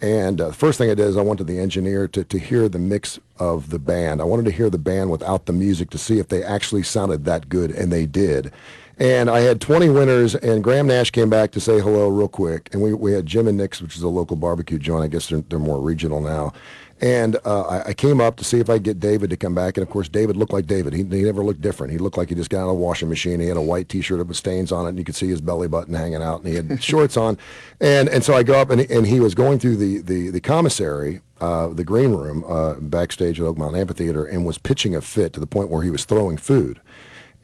And 0.00 0.40
uh, 0.40 0.48
the 0.48 0.54
first 0.54 0.78
thing 0.78 0.90
I 0.90 0.94
did 0.94 1.06
is 1.06 1.16
I 1.16 1.22
went 1.22 1.38
to 1.38 1.44
the 1.44 1.58
engineer 1.58 2.06
to, 2.08 2.22
to 2.22 2.38
hear 2.38 2.68
the 2.68 2.78
mix 2.78 3.18
of 3.38 3.70
the 3.70 3.78
band. 3.78 4.20
I 4.20 4.24
wanted 4.24 4.44
to 4.44 4.52
hear 4.52 4.70
the 4.70 4.78
band 4.78 5.10
without 5.10 5.46
the 5.46 5.52
music 5.52 5.90
to 5.90 5.98
see 5.98 6.18
if 6.18 6.28
they 6.28 6.42
actually 6.42 6.84
sounded 6.84 7.24
that 7.24 7.48
good, 7.48 7.70
and 7.70 7.92
they 7.92 8.06
did. 8.06 8.52
And 9.00 9.30
I 9.30 9.40
had 9.40 9.60
20 9.60 9.88
winners, 9.90 10.34
and 10.34 10.62
Graham 10.62 10.88
Nash 10.88 11.10
came 11.10 11.30
back 11.30 11.52
to 11.52 11.60
say 11.60 11.80
hello 11.80 12.08
real 12.08 12.28
quick. 12.28 12.68
And 12.72 12.82
we, 12.82 12.94
we 12.94 13.12
had 13.12 13.26
Jim 13.26 13.46
and 13.46 13.56
Nick's, 13.56 13.80
which 13.80 13.96
is 13.96 14.02
a 14.02 14.08
local 14.08 14.36
barbecue 14.36 14.78
joint. 14.78 15.04
I 15.04 15.08
guess 15.08 15.28
they're, 15.28 15.42
they're 15.42 15.58
more 15.58 15.80
regional 15.80 16.20
now. 16.20 16.52
And 17.00 17.36
uh, 17.44 17.62
I, 17.62 17.88
I 17.90 17.94
came 17.94 18.20
up 18.20 18.36
to 18.36 18.44
see 18.44 18.58
if 18.58 18.68
I 18.68 18.74
could 18.74 18.82
get 18.82 19.00
David 19.00 19.30
to 19.30 19.36
come 19.36 19.54
back. 19.54 19.76
And 19.76 19.86
of 19.86 19.90
course, 19.90 20.08
David 20.08 20.36
looked 20.36 20.52
like 20.52 20.66
David. 20.66 20.92
He, 20.92 21.04
he 21.04 21.22
never 21.22 21.44
looked 21.44 21.60
different. 21.60 21.92
He 21.92 21.98
looked 21.98 22.16
like 22.16 22.28
he 22.28 22.34
just 22.34 22.50
got 22.50 22.60
out 22.60 22.64
of 22.64 22.70
a 22.70 22.74
washing 22.74 23.08
machine. 23.08 23.40
He 23.40 23.46
had 23.46 23.56
a 23.56 23.62
white 23.62 23.88
T-shirt 23.88 24.26
with 24.26 24.36
stains 24.36 24.72
on 24.72 24.86
it, 24.86 24.90
and 24.90 24.98
you 24.98 25.04
could 25.04 25.14
see 25.14 25.28
his 25.28 25.40
belly 25.40 25.68
button 25.68 25.94
hanging 25.94 26.22
out. 26.22 26.40
And 26.40 26.48
he 26.48 26.54
had 26.54 26.82
shorts 26.82 27.16
on. 27.16 27.38
And 27.80 28.08
and 28.08 28.24
so 28.24 28.34
I 28.34 28.42
go 28.42 28.60
up, 28.60 28.70
and, 28.70 28.80
and 28.80 29.06
he 29.06 29.20
was 29.20 29.34
going 29.34 29.58
through 29.58 29.76
the 29.76 29.98
the, 30.02 30.30
the 30.30 30.40
commissary, 30.40 31.20
uh, 31.40 31.68
the 31.68 31.84
green 31.84 32.12
room, 32.12 32.44
uh, 32.48 32.74
backstage 32.74 33.40
at 33.40 33.46
Oak 33.46 33.58
Mountain 33.58 33.80
Amphitheater, 33.80 34.24
and 34.24 34.44
was 34.44 34.58
pitching 34.58 34.96
a 34.96 35.00
fit 35.00 35.32
to 35.34 35.40
the 35.40 35.46
point 35.46 35.70
where 35.70 35.82
he 35.82 35.90
was 35.90 36.04
throwing 36.04 36.36
food. 36.36 36.80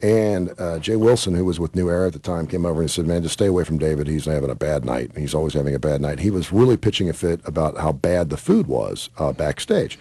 And 0.01 0.53
uh, 0.59 0.79
Jay 0.79 0.97
Wilson, 0.97 1.35
who 1.35 1.45
was 1.45 1.59
with 1.59 1.75
New 1.75 1.89
Era 1.89 2.07
at 2.07 2.13
the 2.13 2.19
time, 2.19 2.47
came 2.47 2.65
over 2.65 2.81
and 2.81 2.91
said, 2.91 3.07
"Man, 3.07 3.23
just 3.23 3.33
stay 3.33 3.45
away 3.47 3.63
from 3.63 3.77
David. 3.77 4.07
He's 4.07 4.25
having 4.25 4.49
a 4.49 4.55
bad 4.55 4.83
night. 4.83 5.11
He's 5.17 5.33
always 5.33 5.53
having 5.53 5.73
a 5.73 5.79
bad 5.79 6.01
night." 6.01 6.19
He 6.19 6.29
was 6.29 6.51
really 6.51 6.75
pitching 6.75 7.09
a 7.09 7.13
fit 7.13 7.39
about 7.45 7.77
how 7.77 7.93
bad 7.93 8.29
the 8.29 8.37
food 8.37 8.67
was 8.67 9.09
uh, 9.17 9.31
backstage. 9.31 9.97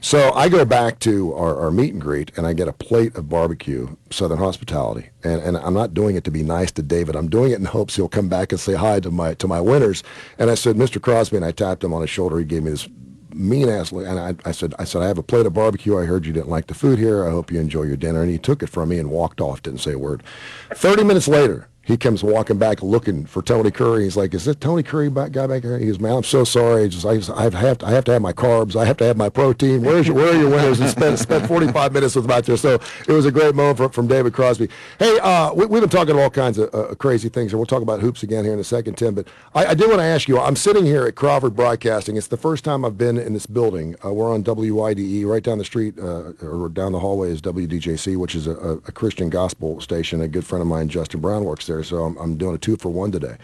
So 0.00 0.32
I 0.32 0.48
go 0.48 0.64
back 0.64 1.00
to 1.00 1.34
our, 1.34 1.58
our 1.58 1.70
meet 1.72 1.92
and 1.92 2.00
greet, 2.00 2.30
and 2.36 2.46
I 2.46 2.52
get 2.52 2.68
a 2.68 2.72
plate 2.72 3.16
of 3.16 3.28
barbecue, 3.28 3.96
Southern 4.10 4.38
Hospitality, 4.38 5.10
and, 5.24 5.42
and 5.42 5.56
I'm 5.56 5.74
not 5.74 5.92
doing 5.92 6.14
it 6.14 6.22
to 6.24 6.30
be 6.30 6.44
nice 6.44 6.70
to 6.72 6.82
David. 6.82 7.16
I'm 7.16 7.28
doing 7.28 7.50
it 7.50 7.58
in 7.58 7.64
hopes 7.64 7.96
he'll 7.96 8.08
come 8.08 8.28
back 8.28 8.52
and 8.52 8.60
say 8.60 8.74
hi 8.74 9.00
to 9.00 9.10
my 9.10 9.34
to 9.34 9.48
my 9.48 9.60
winners. 9.60 10.04
And 10.38 10.50
I 10.50 10.54
said, 10.54 10.76
"Mr. 10.76 11.00
Crosby," 11.00 11.36
and 11.36 11.44
I 11.44 11.52
tapped 11.52 11.82
him 11.82 11.94
on 11.94 12.02
his 12.02 12.10
shoulder. 12.10 12.38
He 12.38 12.44
gave 12.44 12.62
me 12.62 12.70
this 12.70 12.88
mean 13.38 13.68
ass 13.68 13.92
look, 13.92 14.06
and 14.06 14.18
I, 14.18 14.34
I 14.44 14.52
said, 14.52 14.74
I 14.78 14.84
said, 14.84 15.02
I 15.02 15.06
have 15.06 15.18
a 15.18 15.22
plate 15.22 15.46
of 15.46 15.54
barbecue. 15.54 15.96
I 15.96 16.04
heard 16.04 16.26
you 16.26 16.32
didn't 16.32 16.48
like 16.48 16.66
the 16.66 16.74
food 16.74 16.98
here. 16.98 17.24
I 17.24 17.30
hope 17.30 17.52
you 17.52 17.60
enjoy 17.60 17.84
your 17.84 17.96
dinner. 17.96 18.22
And 18.22 18.30
he 18.30 18.38
took 18.38 18.62
it 18.62 18.68
from 18.68 18.88
me 18.88 18.98
and 18.98 19.10
walked 19.10 19.40
off. 19.40 19.62
Didn't 19.62 19.80
say 19.80 19.92
a 19.92 19.98
word. 19.98 20.22
Thirty 20.74 21.04
minutes 21.04 21.28
later, 21.28 21.67
he 21.88 21.96
comes 21.96 22.22
walking 22.22 22.58
back 22.58 22.82
looking 22.82 23.24
for 23.24 23.40
Tony 23.40 23.70
Curry. 23.70 24.04
He's 24.04 24.14
like, 24.14 24.34
"Is 24.34 24.44
that 24.44 24.60
Tony 24.60 24.82
Curry 24.82 25.08
back, 25.08 25.32
guy 25.32 25.46
back 25.46 25.62
here?" 25.62 25.78
He 25.78 25.86
goes, 25.86 25.98
"Man, 25.98 26.12
I'm 26.12 26.22
so 26.22 26.44
sorry. 26.44 26.86
Just, 26.86 27.06
I, 27.06 27.16
just, 27.16 27.30
I 27.30 27.44
have 27.44 27.78
to, 27.78 27.86
I 27.86 27.90
have 27.92 28.04
to 28.04 28.12
have 28.12 28.20
my 28.20 28.34
carbs. 28.34 28.76
I 28.76 28.84
have 28.84 28.98
to 28.98 29.04
have 29.06 29.16
my 29.16 29.30
protein. 29.30 29.82
Where's 29.82 30.06
your, 30.06 30.14
where 30.14 30.34
are 30.34 30.38
your 30.38 30.50
winners?" 30.50 30.80
And 30.80 30.90
spent 30.90 31.18
spent 31.18 31.48
45 31.48 31.94
minutes 31.94 32.14
with 32.14 32.26
him 32.26 32.30
out 32.30 32.44
there. 32.44 32.58
So 32.58 32.74
it 32.74 33.12
was 33.12 33.24
a 33.24 33.32
great 33.32 33.54
moment 33.54 33.78
from, 33.78 33.90
from 33.90 34.06
David 34.06 34.34
Crosby. 34.34 34.68
Hey, 34.98 35.18
uh, 35.20 35.54
we, 35.54 35.64
we've 35.64 35.80
been 35.80 35.88
talking 35.88 36.14
all 36.18 36.28
kinds 36.28 36.58
of 36.58 36.74
uh, 36.74 36.94
crazy 36.96 37.30
things, 37.30 37.54
and 37.54 37.58
we'll 37.58 37.64
talk 37.66 37.80
about 37.80 38.00
hoops 38.00 38.22
again 38.22 38.44
here 38.44 38.52
in 38.52 38.60
a 38.60 38.64
second, 38.64 38.98
Tim. 38.98 39.14
But 39.14 39.26
I, 39.54 39.68
I 39.68 39.74
did 39.74 39.88
want 39.88 40.00
to 40.00 40.04
ask 40.04 40.28
you. 40.28 40.38
I'm 40.38 40.56
sitting 40.56 40.84
here 40.84 41.06
at 41.06 41.14
Crawford 41.14 41.56
Broadcasting. 41.56 42.18
It's 42.18 42.26
the 42.26 42.36
first 42.36 42.64
time 42.64 42.84
I've 42.84 42.98
been 42.98 43.16
in 43.16 43.32
this 43.32 43.46
building. 43.46 43.96
Uh, 44.04 44.12
we're 44.12 44.30
on 44.30 44.44
WIDE, 44.44 45.24
right 45.24 45.42
down 45.42 45.56
the 45.56 45.64
street 45.64 45.98
uh, 45.98 46.32
or 46.42 46.68
down 46.68 46.92
the 46.92 47.00
hallway 47.00 47.30
is 47.30 47.40
WDJC, 47.40 48.18
which 48.18 48.34
is 48.34 48.46
a, 48.46 48.52
a 48.52 48.92
Christian 48.92 49.30
gospel 49.30 49.80
station. 49.80 50.20
A 50.20 50.28
good 50.28 50.44
friend 50.44 50.60
of 50.60 50.68
mine, 50.68 50.90
Justin 50.90 51.20
Brown, 51.20 51.44
works 51.44 51.66
there. 51.66 51.77
So 51.82 52.04
I'm, 52.04 52.16
I'm 52.18 52.36
doing 52.36 52.54
a 52.54 52.58
two 52.58 52.76
for 52.76 52.88
one 52.90 53.12
today. 53.12 53.36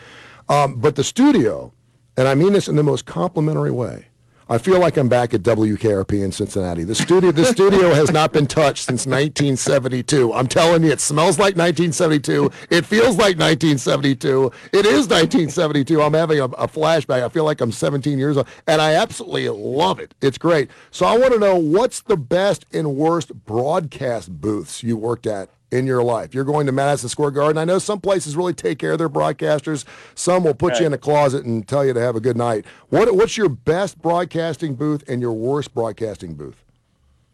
Um, 0.48 0.76
but 0.76 0.96
the 0.96 1.04
studio, 1.04 1.72
and 2.16 2.28
I 2.28 2.34
mean 2.34 2.52
this 2.52 2.68
in 2.68 2.76
the 2.76 2.82
most 2.82 3.06
complimentary 3.06 3.70
way. 3.70 4.06
I 4.46 4.58
feel 4.58 4.78
like 4.78 4.98
I'm 4.98 5.08
back 5.08 5.32
at 5.32 5.40
WKRP 5.40 6.22
in 6.22 6.30
Cincinnati. 6.30 6.84
The 6.84 6.94
studio, 6.94 7.32
the 7.32 7.46
studio 7.46 7.94
has 7.94 8.10
not 8.10 8.30
been 8.30 8.46
touched 8.46 8.84
since 8.84 9.06
1972. 9.06 10.34
I'm 10.34 10.48
telling 10.48 10.84
you, 10.84 10.90
it 10.90 11.00
smells 11.00 11.38
like 11.38 11.56
1972. 11.56 12.50
It 12.68 12.84
feels 12.84 13.16
like 13.16 13.38
1972. 13.38 14.52
It 14.72 14.84
is 14.84 15.08
1972. 15.08 16.02
I'm 16.02 16.12
having 16.12 16.40
a, 16.40 16.44
a 16.44 16.68
flashback. 16.68 17.22
I 17.22 17.30
feel 17.30 17.44
like 17.44 17.62
I'm 17.62 17.72
17 17.72 18.18
years 18.18 18.36
old, 18.36 18.46
and 18.66 18.82
I 18.82 18.92
absolutely 18.92 19.48
love 19.48 19.98
it. 19.98 20.14
It's 20.20 20.36
great. 20.36 20.70
So 20.90 21.06
I 21.06 21.16
want 21.16 21.32
to 21.32 21.38
know 21.38 21.56
what's 21.56 22.02
the 22.02 22.18
best 22.18 22.66
and 22.70 22.96
worst 22.96 23.32
broadcast 23.46 24.30
booths 24.42 24.82
you 24.82 24.98
worked 24.98 25.26
at 25.26 25.48
in 25.74 25.86
your 25.86 26.04
life. 26.04 26.34
You're 26.34 26.44
going 26.44 26.66
to 26.66 26.72
Madison 26.72 27.08
Square 27.08 27.32
Garden. 27.32 27.58
I 27.58 27.64
know 27.64 27.80
some 27.80 28.00
places 28.00 28.36
really 28.36 28.54
take 28.54 28.78
care 28.78 28.92
of 28.92 28.98
their 28.98 29.08
broadcasters. 29.08 29.84
Some 30.14 30.44
will 30.44 30.54
put 30.54 30.78
you 30.78 30.86
in 30.86 30.92
a 30.92 30.98
closet 30.98 31.44
and 31.44 31.66
tell 31.66 31.84
you 31.84 31.92
to 31.92 32.00
have 32.00 32.14
a 32.14 32.20
good 32.20 32.36
night. 32.36 32.64
What 32.90 33.14
what's 33.16 33.36
your 33.36 33.48
best 33.48 34.00
broadcasting 34.00 34.76
booth 34.76 35.02
and 35.08 35.20
your 35.20 35.32
worst 35.32 35.74
broadcasting 35.74 36.34
booth? 36.34 36.64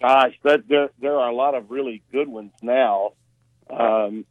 Gosh, 0.00 0.34
that 0.42 0.66
there 0.68 0.88
there 1.00 1.18
are 1.18 1.28
a 1.28 1.34
lot 1.34 1.54
of 1.54 1.70
really 1.70 2.02
good 2.10 2.28
ones 2.28 2.52
now 2.62 3.12
um, 3.68 4.24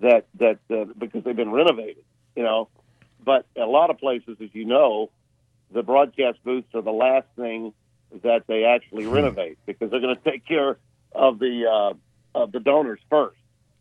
that 0.00 0.26
that 0.38 0.58
uh, 0.70 0.84
because 0.96 1.24
they've 1.24 1.34
been 1.34 1.50
renovated, 1.50 2.04
you 2.36 2.44
know. 2.44 2.68
But 3.24 3.46
a 3.56 3.66
lot 3.66 3.90
of 3.90 3.98
places, 3.98 4.36
as 4.40 4.50
you 4.52 4.64
know, 4.64 5.10
the 5.72 5.82
broadcast 5.82 6.38
booths 6.44 6.68
are 6.74 6.82
the 6.82 6.92
last 6.92 7.26
thing 7.34 7.72
that 8.22 8.44
they 8.46 8.64
actually 8.64 9.06
renovate 9.06 9.58
because 9.66 9.90
they're 9.90 10.00
going 10.00 10.16
to 10.16 10.30
take 10.30 10.46
care 10.46 10.78
of 11.12 11.40
the 11.40 11.66
uh, 11.66 11.94
of 12.40 12.52
the 12.52 12.60
donors 12.60 13.00
first, 13.10 13.38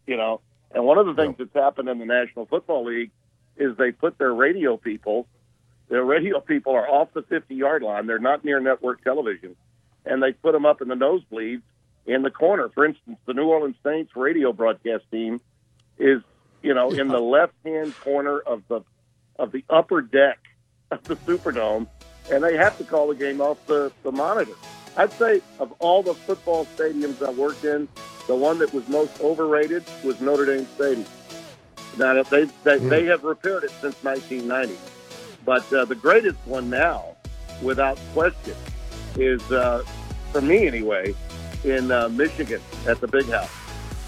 you 0.08 0.18
know. 0.18 0.42
And 0.72 0.84
one 0.84 0.98
of 0.98 1.06
the 1.06 1.14
things 1.14 1.36
that's 1.38 1.54
happened 1.54 1.88
in 1.90 2.00
the 2.00 2.06
National 2.06 2.46
Football 2.46 2.86
League 2.86 3.12
is 3.56 3.78
they 3.78 3.92
put 3.92 4.18
their 4.18 4.34
radio 4.34 4.76
people, 4.76 5.28
their 5.88 6.04
radio 6.04 6.42
people 6.42 6.74
are 6.74 6.88
off 6.90 7.14
the 7.14 7.22
50 7.22 7.56
yard 7.56 7.82
line. 7.82 8.08
They're 8.08 8.20
not 8.20 8.44
near 8.44 8.60
network 8.60 9.04
television 9.04 9.56
and 10.06 10.22
they 10.22 10.32
put 10.32 10.54
them 10.54 10.66
up 10.66 10.82
in 10.82 10.88
the 10.88 10.96
nosebleeds 10.96 11.62
in 12.06 12.22
the 12.22 12.32
corner. 12.32 12.70
For 12.70 12.86
instance, 12.86 13.18
the 13.26 13.34
New 13.34 13.48
Orleans 13.48 13.76
Saints 13.84 14.16
radio 14.16 14.54
broadcast 14.54 15.04
team 15.12 15.42
is, 15.98 16.22
you 16.62 16.74
know, 16.74 16.92
in 16.92 17.08
the 17.08 17.20
left-hand 17.20 17.98
corner 18.02 18.40
of 18.40 18.64
the 18.68 18.82
of 19.38 19.52
the 19.52 19.66
upper 19.70 20.02
deck 20.02 20.40
of 20.92 21.04
the 21.04 21.16
Superdome, 21.18 21.88
and 22.32 22.44
they 22.44 22.56
have 22.56 22.78
to 22.78 22.84
call 22.86 23.08
the 23.08 23.16
game 23.16 23.42
off 23.42 23.66
the, 23.68 23.92
the 24.04 24.12
monitor. 24.12 24.54
I'd 24.98 25.12
say 25.14 25.42
of 25.60 25.74
all 25.80 26.04
the 26.04 26.14
football 26.14 26.66
stadiums 26.78 27.26
I 27.26 27.32
worked 27.32 27.66
in, 27.66 27.88
the 28.28 28.36
one 28.36 28.60
that 28.60 28.74
was 28.74 28.88
most 28.88 29.20
overrated 29.22 29.84
was 30.04 30.20
Notre 30.22 30.46
Dame 30.46 30.68
Stadium. 30.76 31.08
Now 31.98 32.22
they 32.24 32.46
they, 32.64 32.78
they 32.78 33.06
have 33.06 33.24
repaired 33.24 33.64
it 33.64 33.72
since 33.82 33.96
1990, 34.04 34.78
but 35.46 35.72
uh, 35.74 35.86
the 35.86 35.96
greatest 35.96 36.38
one 36.46 36.70
now, 36.70 37.16
without 37.62 37.98
question, 38.14 38.56
is 39.18 39.42
uh, 39.52 39.84
for 40.32 40.42
me 40.42 40.68
anyway 40.68 41.14
in 41.64 41.92
uh, 41.92 42.10
Michigan 42.10 42.62
at 42.88 43.00
the 43.02 43.08
Big 43.08 43.28
House. 43.30 43.50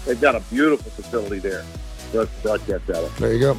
They've 0.04 0.20
got 0.20 0.34
a 0.34 0.40
beautiful 0.50 0.90
facility 0.90 1.38
there. 1.38 1.64
us 2.14 2.28
to 2.28 2.42
broadcast 2.42 2.90
out 2.90 3.04
of. 3.04 3.18
There 3.18 3.32
you 3.32 3.40
go. 3.40 3.56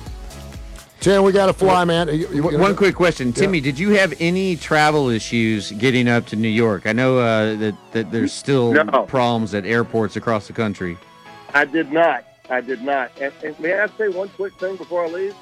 Tim, 1.00 1.24
we 1.24 1.32
got 1.32 1.46
to 1.46 1.54
fly, 1.54 1.86
man. 1.86 2.10
You- 2.10 2.28
you- 2.34 2.44
One 2.44 2.60
one 2.60 2.76
quick 2.76 2.94
question, 2.96 3.32
Timmy. 3.32 3.62
Did 3.62 3.80
you 3.80 3.92
have 3.92 4.14
any 4.20 4.58
travel 4.58 5.10
issues 5.10 5.72
getting 5.72 6.10
up 6.10 6.26
to 6.28 6.36
New 6.36 6.50
York? 6.50 6.86
I 6.86 6.92
know 6.94 7.20
uh, 7.20 7.56
that 7.56 7.76
that 7.94 8.12
there's 8.12 8.34
still 8.34 8.74
No. 8.74 9.04
problems 9.04 9.54
at 9.54 9.66
airports 9.66 10.18
across 10.18 10.48
the 10.48 10.54
country. 10.54 10.98
I 11.54 11.64
did 11.66 11.92
not. 11.94 12.26
I 12.50 12.60
did 12.62 12.82
not. 12.82 13.12
And, 13.22 13.32
and 13.46 13.58
may 13.60 13.80
I 13.80 13.88
say 13.98 14.10
one 14.10 14.28
quick 14.30 14.54
thing 14.60 14.76
before 14.76 15.06
I 15.06 15.08
leave? 15.08 15.36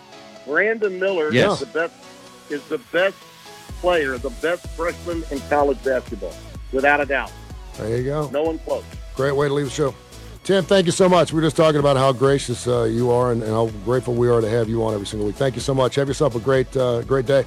Brandon 0.45 0.99
Miller 0.99 1.31
Yes. 1.33 1.53
is 1.53 1.59
the 1.67 1.73
best 1.73 1.93
is 2.49 2.63
the 2.65 2.77
best 2.93 3.15
player, 3.81 4.17
the 4.19 4.29
best 4.41 4.67
freshman 4.75 5.23
in 5.31 5.39
college 5.49 5.83
basketball, 5.83 6.33
without 6.71 7.01
a 7.01 7.05
doubt. 7.05 7.31
There 7.77 7.97
you 7.97 8.03
go. 8.03 8.29
No 8.29 8.43
one 8.43 8.59
close. 8.59 8.83
Great 9.15 9.35
way 9.35 9.47
to 9.47 9.53
leave 9.53 9.65
the 9.65 9.71
show. 9.71 9.95
Tim, 10.47 10.63
thank 10.63 10.85
you 10.85 10.93
so 10.93 11.09
much. 11.09 11.33
We 11.33 11.39
are 11.39 11.43
just 11.43 11.57
talking 11.57 11.81
about 11.81 11.97
how 11.97 12.13
gracious 12.13 12.69
uh, 12.69 12.83
you 12.83 13.11
are 13.11 13.33
and, 13.33 13.43
and 13.43 13.51
how 13.51 13.67
grateful 13.83 14.13
we 14.13 14.29
are 14.29 14.39
to 14.39 14.47
have 14.47 14.69
you 14.69 14.81
on 14.81 14.93
every 14.93 15.05
single 15.05 15.27
week. 15.27 15.35
Thank 15.35 15.55
you 15.55 15.61
so 15.61 15.73
much. 15.73 15.95
Have 15.95 16.07
yourself 16.07 16.35
a 16.35 16.39
great, 16.39 16.73
uh, 16.77 17.01
great 17.01 17.25
day. 17.25 17.43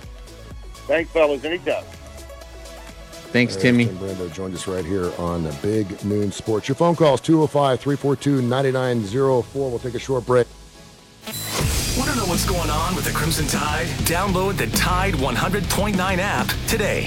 Thanks, 0.87 1.11
fellas. 1.11 1.43
Anytime. 1.43 1.83
Thanks, 3.33 3.55
There's 3.55 3.63
Timmy. 3.63 3.87
Tim 3.87 3.97
Brando 3.97 4.31
joined 4.35 4.55
us 4.55 4.69
right 4.69 4.85
here 4.85 5.11
on 5.17 5.45
the 5.45 5.59
Big 5.63 6.05
Noon 6.05 6.31
Sports. 6.31 6.69
Your 6.69 6.75
phone 6.75 6.95
calls 6.95 7.23
205 7.23 7.81
342 7.81 8.43
9904. 8.43 9.71
We'll 9.71 9.79
take 9.79 9.95
a 9.95 9.99
short 9.99 10.27
break. 10.27 10.47
Want 11.97 12.11
to 12.11 12.17
know 12.19 12.27
what's 12.27 12.45
going 12.45 12.69
on 12.69 12.95
with 12.95 13.07
the 13.07 13.13
Crimson 13.13 13.47
Tide? 13.47 13.87
Download 14.05 14.59
the 14.59 14.67
Tide 14.77 15.15
100.9 15.15 16.19
app 16.19 16.49
today. 16.69 17.07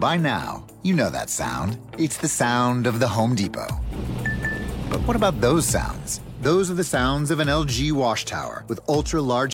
By 0.00 0.16
now, 0.16 0.64
you 0.82 0.94
know 0.94 1.10
that 1.10 1.28
sound. 1.28 1.76
It's 1.98 2.16
the 2.16 2.26
sound 2.26 2.86
of 2.86 3.00
the 3.00 3.08
Home 3.08 3.34
Depot. 3.34 3.68
But 4.88 5.06
what 5.06 5.14
about 5.14 5.42
those 5.42 5.66
sounds? 5.66 6.22
Those 6.40 6.70
are 6.70 6.74
the 6.74 6.84
sounds 6.84 7.30
of 7.30 7.38
an 7.38 7.48
LG 7.48 7.92
wash 7.92 8.24
tower 8.24 8.64
with 8.66 8.80
ultra 8.88 9.20
large. 9.20 9.52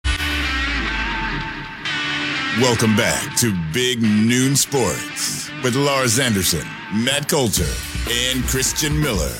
Welcome 2.60 2.94
back 2.94 3.36
to 3.38 3.52
Big 3.72 4.00
Noon 4.00 4.54
Sports 4.54 5.50
with 5.64 5.74
Lars 5.74 6.20
Anderson, 6.20 6.64
Matt 6.94 7.28
Coulter, 7.28 7.66
and 8.08 8.44
Christian 8.44 9.00
Miller. 9.00 9.34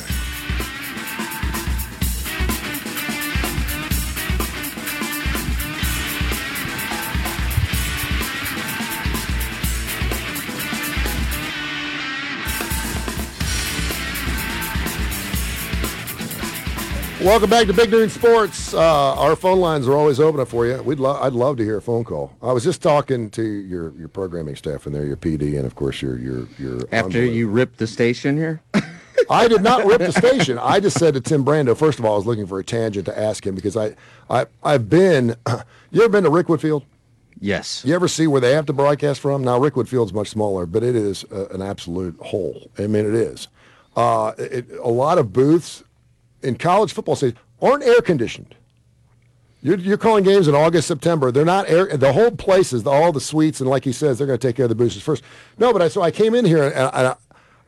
Welcome 17.27 17.51
back 17.51 17.66
to 17.66 17.72
Big 17.72 17.91
Noon 17.91 18.09
Sports. 18.09 18.72
Uh, 18.72 19.14
our 19.16 19.35
phone 19.35 19.59
lines 19.59 19.89
are 19.89 19.95
always 19.95 20.20
open 20.20 20.41
up 20.41 20.47
for 20.47 20.64
you. 20.64 20.81
We'd 20.81 21.01
lo- 21.01 21.18
I'd 21.20 21.33
love 21.33 21.57
to 21.57 21.64
hear 21.64 21.77
a 21.77 21.83
phone 21.83 22.05
call. 22.05 22.33
I 22.41 22.53
was 22.53 22.62
just 22.62 22.81
talking 22.81 23.31
to 23.31 23.43
your, 23.43 23.91
your 23.97 24.07
programming 24.07 24.55
staff 24.55 24.87
in 24.87 24.93
there, 24.93 25.05
your 25.05 25.16
PD, 25.16 25.57
and 25.57 25.66
of 25.66 25.74
course 25.74 26.01
your 26.01 26.16
your 26.20 26.47
your. 26.57 26.83
After 26.93 27.24
you 27.24 27.49
ripped 27.49 27.79
the 27.79 27.89
station 27.89 28.37
here? 28.37 28.62
I 29.29 29.49
did 29.49 29.61
not 29.62 29.85
rip 29.85 29.99
the 29.99 30.12
station. 30.27 30.57
I 30.57 30.79
just 30.79 31.01
said 31.01 31.14
to 31.14 31.20
Tim 31.20 31.45
Brando. 31.45 31.77
First 31.77 31.99
of 31.99 32.05
all, 32.05 32.12
I 32.12 32.16
was 32.16 32.27
looking 32.27 32.47
for 32.47 32.61
a 32.61 32.64
tangent 32.64 33.07
to 33.07 33.18
ask 33.18 33.45
him 33.45 33.57
because 33.57 33.77
I, 33.77 33.97
I 34.31 34.47
I've 34.62 34.89
been. 34.89 35.35
You 35.91 36.03
ever 36.03 36.11
been 36.11 36.24
to 36.24 36.31
Rickwood 36.31 36.61
Field? 36.61 36.85
Yes. 37.41 37.85
You 37.85 37.95
ever 37.95 38.07
see 38.07 38.27
where 38.27 38.41
they 38.41 38.53
have 38.53 38.66
to 38.66 38.72
broadcast 38.72 39.20
from? 39.20 39.43
Now 39.43 39.59
Rickwood 39.59 39.89
Field's 39.89 40.12
much 40.12 40.29
smaller, 40.29 40.64
but 40.66 40.83
it 40.85 40.95
is 40.95 41.24
uh, 41.33 41.49
an 41.49 41.62
absolute 41.62 42.16
hole. 42.20 42.70
I 42.79 42.87
mean, 42.87 43.05
it 43.05 43.14
is. 43.14 43.49
Uh, 43.97 44.33
it, 44.39 44.66
a 44.81 44.89
lot 44.91 45.18
of 45.18 45.33
booths 45.33 45.83
in 46.43 46.57
college 46.57 46.93
football 46.93 47.16
stadiums 47.16 47.37
aren't 47.61 47.84
air 47.84 48.01
conditioned. 48.01 48.55
You're, 49.62 49.78
you're 49.78 49.97
calling 49.97 50.22
games 50.22 50.47
in 50.47 50.55
August, 50.55 50.87
September. 50.87 51.32
They're 51.32 51.45
not 51.45 51.68
air. 51.68 51.97
The 51.97 52.12
whole 52.12 52.30
place 52.30 52.72
is 52.72 52.87
all 52.87 53.11
the 53.11 53.20
suites, 53.20 53.61
and 53.61 53.68
like 53.68 53.84
he 53.84 53.93
says, 53.93 54.18
they're 54.18 54.26
going 54.26 54.39
to 54.39 54.47
take 54.47 54.57
care 54.57 54.66
of 54.66 54.68
the 54.68 54.74
boosters 54.74 55.03
first. 55.03 55.24
No, 55.59 55.72
but 55.72 55.82
I 55.82 55.89
so 55.89 56.03
I 56.03 56.11
came 56.11 56.34
in 56.34 56.45
here 56.45 56.64
and, 56.64 56.74
I, 56.74 57.16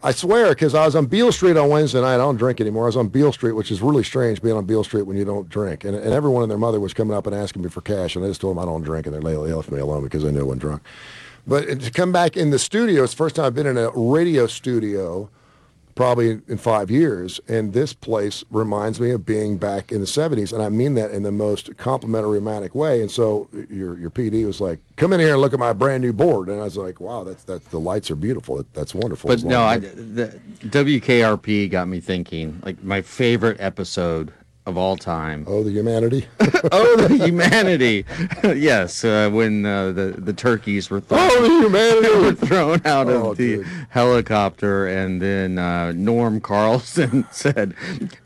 I 0.00 0.12
swear 0.12 0.50
because 0.50 0.76
I 0.76 0.84
was 0.84 0.94
on 0.94 1.06
Beale 1.06 1.32
Street 1.32 1.56
on 1.56 1.70
Wednesday 1.70 2.00
night. 2.00 2.14
I 2.14 2.18
don't 2.18 2.36
drink 2.36 2.60
anymore. 2.60 2.84
I 2.84 2.86
was 2.86 2.96
on 2.96 3.08
Beale 3.08 3.32
Street, 3.32 3.52
which 3.52 3.72
is 3.72 3.82
really 3.82 4.04
strange 4.04 4.40
being 4.40 4.56
on 4.56 4.64
Beale 4.64 4.84
Street 4.84 5.02
when 5.02 5.16
you 5.16 5.24
don't 5.24 5.48
drink. 5.48 5.84
And, 5.84 5.96
and 5.96 6.12
everyone 6.12 6.42
and 6.42 6.50
their 6.50 6.58
mother 6.58 6.78
was 6.78 6.94
coming 6.94 7.16
up 7.16 7.26
and 7.26 7.34
asking 7.34 7.62
me 7.62 7.68
for 7.68 7.80
cash, 7.80 8.14
and 8.14 8.24
I 8.24 8.28
just 8.28 8.40
told 8.40 8.56
them 8.56 8.62
I 8.62 8.66
don't 8.66 8.82
drink, 8.82 9.06
and 9.08 9.16
they 9.16 9.20
they 9.20 9.36
left 9.36 9.72
me 9.72 9.80
alone 9.80 10.04
because 10.04 10.24
I 10.24 10.30
knew 10.30 10.40
I 10.40 10.44
wasn't 10.44 10.60
drunk. 10.60 10.82
But 11.48 11.80
to 11.80 11.90
come 11.90 12.12
back 12.12 12.36
in 12.36 12.50
the 12.50 12.60
studio, 12.60 13.02
it's 13.02 13.14
the 13.14 13.16
first 13.16 13.34
time 13.36 13.46
I've 13.46 13.54
been 13.54 13.66
in 13.66 13.78
a 13.78 13.90
radio 13.90 14.46
studio 14.46 15.30
probably 15.99 16.40
in 16.46 16.57
five 16.57 16.92
years. 16.92 17.40
And 17.49 17.72
this 17.72 17.92
place 17.92 18.44
reminds 18.53 19.01
me 19.01 19.11
of 19.11 19.26
being 19.26 19.59
back 19.59 19.90
in 19.90 19.99
the 19.99 20.07
70s. 20.07 20.53
And 20.53 20.62
I 20.62 20.68
mean 20.68 20.94
that 20.94 21.11
in 21.11 21.24
the 21.24 21.32
most 21.32 21.76
complimentary, 21.76 22.38
romantic 22.38 22.72
way. 22.72 23.01
And 23.01 23.11
so 23.11 23.49
your, 23.68 23.99
your 23.99 24.09
PD 24.09 24.46
was 24.46 24.61
like, 24.61 24.78
come 24.94 25.12
in 25.12 25.18
here 25.18 25.32
and 25.32 25.40
look 25.40 25.53
at 25.53 25.59
my 25.59 25.72
brand 25.72 26.03
new 26.05 26.12
board. 26.12 26.51
And 26.51 26.61
I 26.61 26.62
was 26.62 26.76
like, 26.76 27.01
wow, 27.01 27.24
that's, 27.24 27.42
that's 27.42 27.66
the 27.66 27.80
lights 27.80 28.12
are 28.12 28.14
beautiful. 28.14 28.59
That, 28.59 28.72
that's 28.74 28.94
wonderful. 28.94 29.26
But 29.26 29.42
no, 29.42 29.61
I, 29.61 29.78
the 29.78 30.40
WKRP 30.66 31.68
got 31.68 31.88
me 31.88 31.99
thinking. 31.99 32.61
Like 32.64 32.80
my 32.84 33.03
favorite 33.03 33.57
episode 33.59 34.32
of 34.68 34.76
all 34.76 34.96
time. 34.96 35.44
Oh, 35.48 35.62
the 35.64 35.70
humanity. 35.70 36.26
oh, 36.72 36.96
the 36.96 37.16
humanity. 37.24 38.04
yes, 38.44 39.02
uh, 39.02 39.30
when 39.32 39.64
uh, 39.64 39.92
the 39.92 40.14
the 40.18 40.32
turkeys 40.34 40.90
were 40.90 41.00
thrown, 41.00 41.20
Oh, 41.22 41.42
the 41.42 41.48
humanity. 41.66 42.08
were 42.24 42.32
thrown 42.34 42.80
out 42.84 43.08
Oh, 43.08 43.30
of 43.30 43.36
the 43.38 43.56
dude. 43.56 43.66
helicopter, 43.88 44.86
and 44.86 45.20
then 45.22 45.58
uh, 45.58 45.92
Norm 45.92 46.40
Carlson 46.40 47.26
said, 47.30 47.74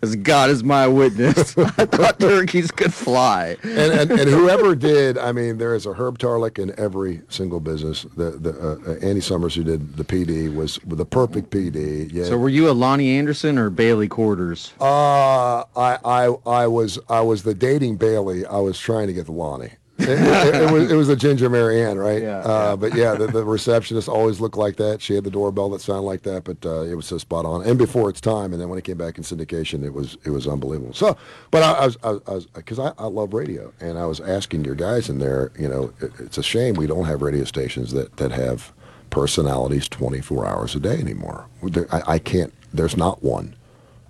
"As 0.02 0.16
God 0.16 0.50
is 0.50 0.64
my 0.64 0.86
witness, 0.88 1.56
I 1.56 1.86
thought 1.86 2.18
turkeys 2.18 2.70
could 2.70 2.92
fly." 2.92 3.56
and, 3.62 3.92
and, 3.92 4.10
and 4.10 4.28
whoever 4.28 4.74
did, 4.74 5.16
I 5.18 5.32
mean, 5.32 5.58
there 5.58 5.74
is 5.74 5.86
a 5.86 5.92
Herb 5.92 6.18
Tarlek 6.18 6.58
in 6.58 6.78
every 6.78 7.22
single 7.28 7.60
business. 7.60 8.02
The 8.16 8.30
the 8.32 8.52
uh, 8.60 8.94
Andy 9.06 9.20
Summers 9.20 9.54
who 9.54 9.62
did 9.64 9.96
the 9.96 10.04
PD 10.04 10.52
was 10.54 10.80
the 10.84 11.04
perfect 11.06 11.50
PD. 11.50 12.12
Yeah. 12.12 12.24
So, 12.24 12.36
were 12.36 12.48
you 12.48 12.68
a 12.68 12.74
Loni 12.74 13.16
Anderson 13.16 13.58
or 13.58 13.70
Bailey 13.70 14.08
Quarters? 14.08 14.72
Uh, 14.80 15.64
I, 15.76 15.98
I, 16.04 16.31
I 16.46 16.66
was, 16.66 16.98
I 17.08 17.20
was 17.20 17.42
the 17.42 17.54
dating 17.54 17.96
Bailey. 17.96 18.46
I 18.46 18.58
was 18.58 18.78
trying 18.78 19.06
to 19.08 19.12
get 19.12 19.26
the 19.26 19.32
Loni. 19.32 19.72
It, 19.98 20.08
it- 20.08 20.54
it 20.62 20.70
was, 20.72 20.90
it 20.90 20.94
was 20.96 21.06
the 21.08 21.14
Ginger 21.16 21.48
Marianne, 21.48 21.96
right? 21.98 22.22
Yeah, 22.22 22.38
uh, 22.38 22.76
But 22.76 22.94
yeah, 22.94 23.14
the, 23.14 23.26
the 23.28 23.44
receptionist 23.44 24.08
always 24.08 24.40
looked 24.40 24.56
like 24.56 24.76
that. 24.76 25.00
She 25.00 25.14
had 25.14 25.22
the 25.22 25.30
doorbell 25.30 25.68
that 25.70 25.80
sounded 25.80 26.02
like 26.02 26.22
that, 26.22 26.42
but 26.44 26.64
uh, 26.66 26.80
it 26.82 26.94
was 26.94 27.06
so 27.06 27.18
spot 27.18 27.44
on. 27.44 27.64
And 27.64 27.78
before 27.78 28.08
its 28.10 28.20
time, 28.20 28.52
and 28.52 28.60
then 28.60 28.68
when 28.68 28.78
it 28.78 28.84
came 28.84 28.96
back 28.96 29.16
in 29.18 29.22
syndication, 29.22 29.84
it 29.84 29.92
was, 29.94 30.16
it 30.24 30.30
was 30.30 30.48
unbelievable. 30.48 30.92
So, 30.94 31.16
but 31.52 31.62
I, 31.62 31.72
I 31.72 31.84
was, 31.86 31.96
I 32.04 32.10
was, 32.32 32.46
because 32.46 32.78
I, 32.80 32.92
I 32.98 33.06
love 33.06 33.32
radio, 33.32 33.72
and 33.80 33.96
I 33.98 34.06
was 34.06 34.18
asking 34.20 34.64
your 34.64 34.74
guys 34.74 35.08
in 35.08 35.18
there. 35.18 35.52
You 35.58 35.68
know, 35.68 35.92
it, 36.00 36.10
it's 36.18 36.38
a 36.38 36.42
shame 36.42 36.74
we 36.74 36.86
don't 36.88 37.04
have 37.04 37.22
radio 37.22 37.44
stations 37.44 37.92
that 37.92 38.16
that 38.16 38.32
have 38.32 38.72
personalities 39.10 39.88
24 39.88 40.46
hours 40.46 40.74
a 40.74 40.80
day 40.80 40.98
anymore. 40.98 41.46
I, 41.92 42.02
I 42.14 42.18
can't. 42.18 42.52
There's 42.72 42.96
not 42.96 43.22
one 43.22 43.54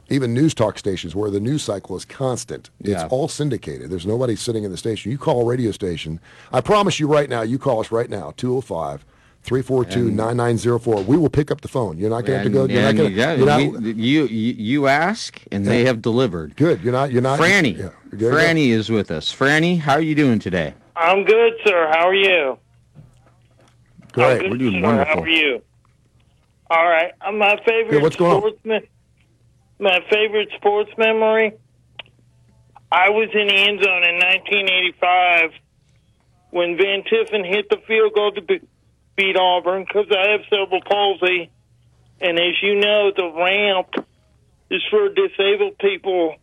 even 0.09 0.35
news 0.35 0.53
talk 0.55 0.79
stations 0.79 1.15
where 1.15 1.31
the 1.31 1.41
news 1.41 1.63
cycle 1.63 1.97
is 1.97 2.05
constant. 2.05 2.71
It's 2.81 3.03
all 3.05 3.29
syndicated. 3.29 3.91
There's 3.91 4.07
nobody 4.07 4.37
sitting 4.37 4.65
in 4.65 4.71
the 4.71 4.77
station. 4.77 5.11
You 5.11 5.19
call 5.19 5.43
a 5.43 5.45
radio 5.45 5.71
station. 5.73 6.21
I 6.53 6.61
promise 6.61 7.01
you 7.01 7.07
right 7.07 7.29
now, 7.31 7.43
you 7.43 7.59
call 7.59 7.81
us 7.81 7.91
right 7.91 8.11
now, 8.11 8.33
205 8.37 9.05
342 9.45 10.11
9904. 10.11 11.03
We 11.03 11.17
will 11.17 11.31
pick 11.31 11.51
up 11.51 11.63
the 11.63 11.69
phone. 11.69 11.99
You're 11.99 12.11
not 12.11 12.25
going 12.25 12.33
to 12.33 12.37
have 12.39 12.45
to 12.45 12.51
go. 12.51 12.63
And- 12.65 12.73
You're 12.73 12.83
not 12.83 12.89
and 12.91 12.99
going 12.99 13.13
yeah. 13.15 13.33
You're 13.35 13.47
not, 13.47 13.83
we- 13.83 13.93
you, 13.95 14.27
you 14.27 14.55
you 14.59 14.87
ask, 14.87 15.41
and 15.51 15.65
they 15.67 15.85
have 15.85 16.01
delivered. 16.03 16.55
good. 16.57 16.81
You're 16.83 16.93
not. 16.93 17.11
You're 17.11 17.23
not. 17.23 17.39
Franny, 17.41 17.77
Yeah, 17.77 17.89
there 18.13 18.13
you 18.13 18.19
go. 18.19 18.31
Franny 18.37 18.69
is 18.69 18.91
with 18.91 19.11
us. 19.11 19.35
Franny, 19.35 19.79
how 19.81 19.95
are 19.95 20.01
you 20.01 20.15
doing 20.15 20.39
today? 20.39 20.75
I'm 20.95 21.25
good, 21.25 21.55
sir. 21.65 21.89
How 21.91 22.07
are 22.07 22.15
you? 22.15 22.59
Great. 24.13 24.45
I'm 24.45 24.51
We're 24.51 24.59
doing 24.59 24.75
sir. 24.75 24.83
wonderful. 24.83 25.15
How 25.15 25.23
are 25.23 25.29
you? 25.29 25.63
All 26.71 26.85
right. 26.89 27.13
My 27.35 27.57
favorite 27.67 27.97
Hey, 27.97 28.03
what's 28.03 28.17
going 28.17 28.33
on? 28.33 28.41
sports 28.41 28.65
me- 28.65 28.89
my 29.79 29.99
favorite 30.11 30.49
sports 30.57 30.91
memory. 30.97 31.53
I 32.91 33.11
was 33.11 33.31
in 33.33 33.47
the 33.49 33.55
end 33.55 33.83
zone 33.83 34.05
in 34.05 34.17
1985 34.21 35.51
when 36.51 36.77
Van 36.77 37.03
Tiffin 37.05 37.45
hit 37.45 37.69
the 37.71 37.79
field 37.87 38.13
goal 38.15 38.33
to 38.33 38.43
be- 38.43 38.61
beat 39.17 39.37
Auburn 39.37 39.85
because 39.85 40.07
I 40.11 40.33
have 40.33 40.41
cerebral 40.51 40.83
palsy, 40.83 41.51
and 42.21 42.39
as 42.39 42.63
you 42.63 42.77
know, 42.77 43.11
the 43.17 43.33
ramp 43.33 44.07
is 44.71 44.83
for 44.91 45.09
disabled 45.09 45.79
people 45.79 46.37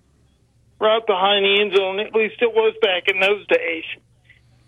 right 0.80 1.06
behind 1.06 1.46
the 1.46 1.62
end 1.62 1.76
zone. 1.76 2.00
At 2.00 2.14
least 2.14 2.42
it 2.42 2.54
was 2.54 2.76
back 2.82 3.08
in 3.08 3.20
those 3.20 3.46
days. 3.48 3.84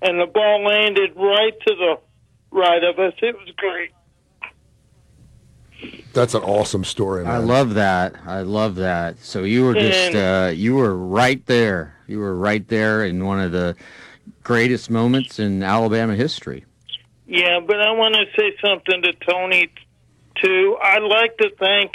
And 0.02 0.20
the 0.20 0.26
ball 0.26 0.64
landed 0.64 1.16
right 1.16 1.54
to 1.68 1.76
the 1.76 1.96
right 2.52 2.84
of 2.84 3.00
us. 3.00 3.14
It 3.22 3.36
was 3.36 3.50
great. 3.56 3.92
That's 6.14 6.34
an 6.34 6.44
awesome 6.44 6.84
story, 6.84 7.24
man. 7.24 7.34
I 7.34 7.38
love 7.38 7.76
that. 7.76 8.16
I 8.26 8.42
love 8.42 8.76
that. 8.76 9.20
So 9.20 9.44
you 9.44 9.64
were 9.64 9.74
just 9.74 10.16
uh, 10.16 10.52
you 10.54 10.76
were 10.76 10.96
right 10.96 11.46
there. 11.46 11.96
You 12.08 12.20
were 12.20 12.36
right 12.36 12.68
there 12.68 13.06
in 13.06 13.26
one 13.26 13.40
of 13.40 13.52
the 13.52 13.76
greatest 14.44 14.90
moments 14.90 15.40
in 15.40 15.64
Alabama 15.64 16.16
history. 16.16 16.66
Yeah, 17.26 17.62
but 17.66 17.80
I 17.80 17.92
want 17.92 18.16
to 18.16 18.26
say 18.38 18.54
something 18.62 19.04
to 19.04 19.14
Tony, 19.14 19.72
too. 20.44 20.78
I'd 20.84 21.04
like 21.04 21.38
to 21.38 21.50
thank, 21.58 21.92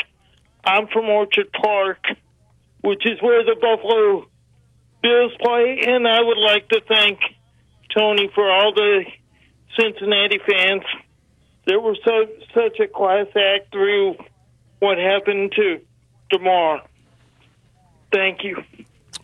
I'm 0.64 0.86
from 0.88 1.10
Orchard 1.10 1.52
Park, 1.52 2.06
which 2.80 3.04
is 3.04 3.20
where 3.20 3.44
the 3.44 3.54
Buffalo 3.54 4.26
Bills 5.02 5.32
play, 5.42 5.80
and 5.86 6.08
I 6.08 6.22
would 6.22 6.38
like 6.38 6.68
to 6.70 6.80
thank 6.88 7.18
Tony 7.94 8.30
for 8.34 8.50
all 8.50 8.72
the 8.72 9.04
Cincinnati 9.78 10.38
fans 10.38 10.84
that 11.66 11.80
was 11.80 11.98
so 12.04 12.26
such 12.54 12.80
a 12.80 12.88
class 12.88 13.26
act 13.36 13.72
through 13.72 14.16
what 14.78 14.98
happened 14.98 15.52
to 15.56 15.80
Damar. 16.30 16.82
Thank 18.12 18.44
you. 18.44 18.62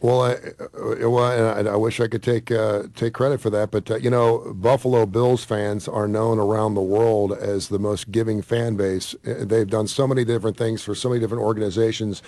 Well, 0.00 0.22
I, 0.22 0.32
uh, 0.32 1.08
well, 1.08 1.56
and 1.56 1.68
I, 1.68 1.72
I 1.74 1.76
wish 1.76 2.00
I 2.00 2.08
could 2.08 2.24
take 2.24 2.50
uh, 2.50 2.84
take 2.96 3.14
credit 3.14 3.40
for 3.40 3.50
that, 3.50 3.70
but 3.70 3.88
uh, 3.88 3.96
you 3.96 4.10
know, 4.10 4.52
Buffalo 4.52 5.06
Bills 5.06 5.44
fans 5.44 5.86
are 5.86 6.08
known 6.08 6.40
around 6.40 6.74
the 6.74 6.82
world 6.82 7.32
as 7.32 7.68
the 7.68 7.78
most 7.78 8.10
giving 8.10 8.42
fan 8.42 8.74
base. 8.74 9.14
Uh, 9.24 9.44
They've 9.44 9.68
done 9.68 9.86
so 9.86 10.08
many 10.08 10.24
different 10.24 10.56
things 10.56 10.82
for 10.82 10.96
so 10.96 11.08
many 11.08 11.20
different 11.20 11.44
organizations 11.44 12.20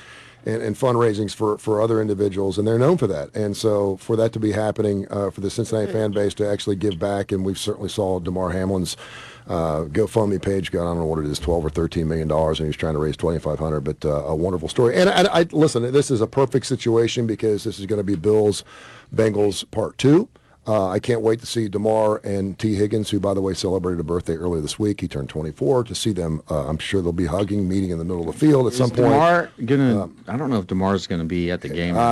and, 0.47 0.63
and 0.63 0.77
fundraisings 0.77 1.35
for 1.35 1.59
for 1.59 1.83
other 1.83 2.01
individuals, 2.01 2.59
and 2.59 2.69
they're 2.69 2.79
known 2.79 2.97
for 2.97 3.09
that. 3.09 3.35
And 3.35 3.57
so, 3.57 3.97
for 3.97 4.15
that 4.15 4.33
to 4.35 4.39
be 4.39 4.53
happening 4.53 5.09
uh, 5.11 5.31
for 5.31 5.41
the 5.41 5.51
Cincinnati 5.51 5.91
fan 5.91 6.13
base 6.13 6.35
to 6.35 6.49
actually 6.49 6.77
give 6.77 7.01
back, 7.01 7.33
and 7.33 7.45
we 7.45 7.55
certainly 7.55 7.89
saw 7.89 8.21
Damar 8.21 8.53
Hamlin's 8.53 8.97
uh, 9.47 9.85
GoFundMe 9.85 10.41
page 10.41 10.71
got 10.71 10.83
I 10.83 10.85
don't 10.85 10.99
know 10.99 11.07
what 11.07 11.19
it 11.19 11.27
is, 11.27 11.39
twelve 11.39 11.65
or 11.65 11.71
thirteen 11.71 12.09
million 12.09 12.29
dollars, 12.29 12.61
and 12.61 12.67
he's 12.67 12.77
trying 12.77 12.95
to 12.95 12.99
raise 12.99 13.17
twenty 13.17 13.39
five 13.39 13.59
hundred. 13.59 13.81
But 13.81 14.05
uh, 14.05 14.25
a 14.25 14.35
wonderful 14.35 14.69
story. 14.69 14.97
And 14.97 15.11
I, 15.11 15.41
I 15.41 15.43
listen. 15.53 15.91
This 15.93 16.11
is 16.11 16.21
a 16.21 16.27
perfect 16.27 16.67
situation 16.67 17.27
because 17.27 17.65
this 17.65 17.79
is 17.79 17.87
going 17.87 17.99
to 17.99 18.05
be 18.05 18.17
Bills 18.17 18.65
Bengals 19.15 19.71
part 19.71 19.99
two. 19.99 20.29
Uh, 20.67 20.89
I 20.89 20.99
can't 20.99 21.21
wait 21.21 21.41
to 21.41 21.47
see 21.47 21.69
Damar 21.69 22.19
and 22.25 22.59
Tee 22.59 22.75
Higgins, 22.75 23.11
who, 23.11 23.21
by 23.21 23.35
the 23.35 23.41
way, 23.43 23.53
celebrated 23.55 24.01
a 24.01 24.05
birthday 24.05 24.35
earlier 24.35 24.63
this 24.63 24.79
week. 24.79 25.01
He 25.01 25.09
turned 25.09 25.29
24. 25.29 25.85
To 25.85 25.95
see 25.95 26.13
them, 26.13 26.43
uh, 26.51 26.67
I'm 26.67 26.79
sure 26.79 27.03
they'll 27.03 27.13
be 27.13 27.27
hugging, 27.27 27.69
meeting 27.69 27.91
in 27.91 27.99
the 27.99 28.05
middle 28.05 28.27
of 28.29 28.33
the 28.35 28.39
field 28.47 28.67
at 28.67 28.73
Is 28.73 28.79
some 28.79 28.89
point. 28.91 29.11
Damar 29.13 29.51
gonna? 29.65 30.09
I 30.27 30.37
don't 30.37 30.49
know 30.51 30.59
if 30.59 30.67
Damar's 30.67 31.07
gonna 31.07 31.25
be 31.25 31.51
at 31.51 31.61
the 31.61 31.69
game. 31.69 31.97
Or 31.97 32.01
Uh. 32.01 32.03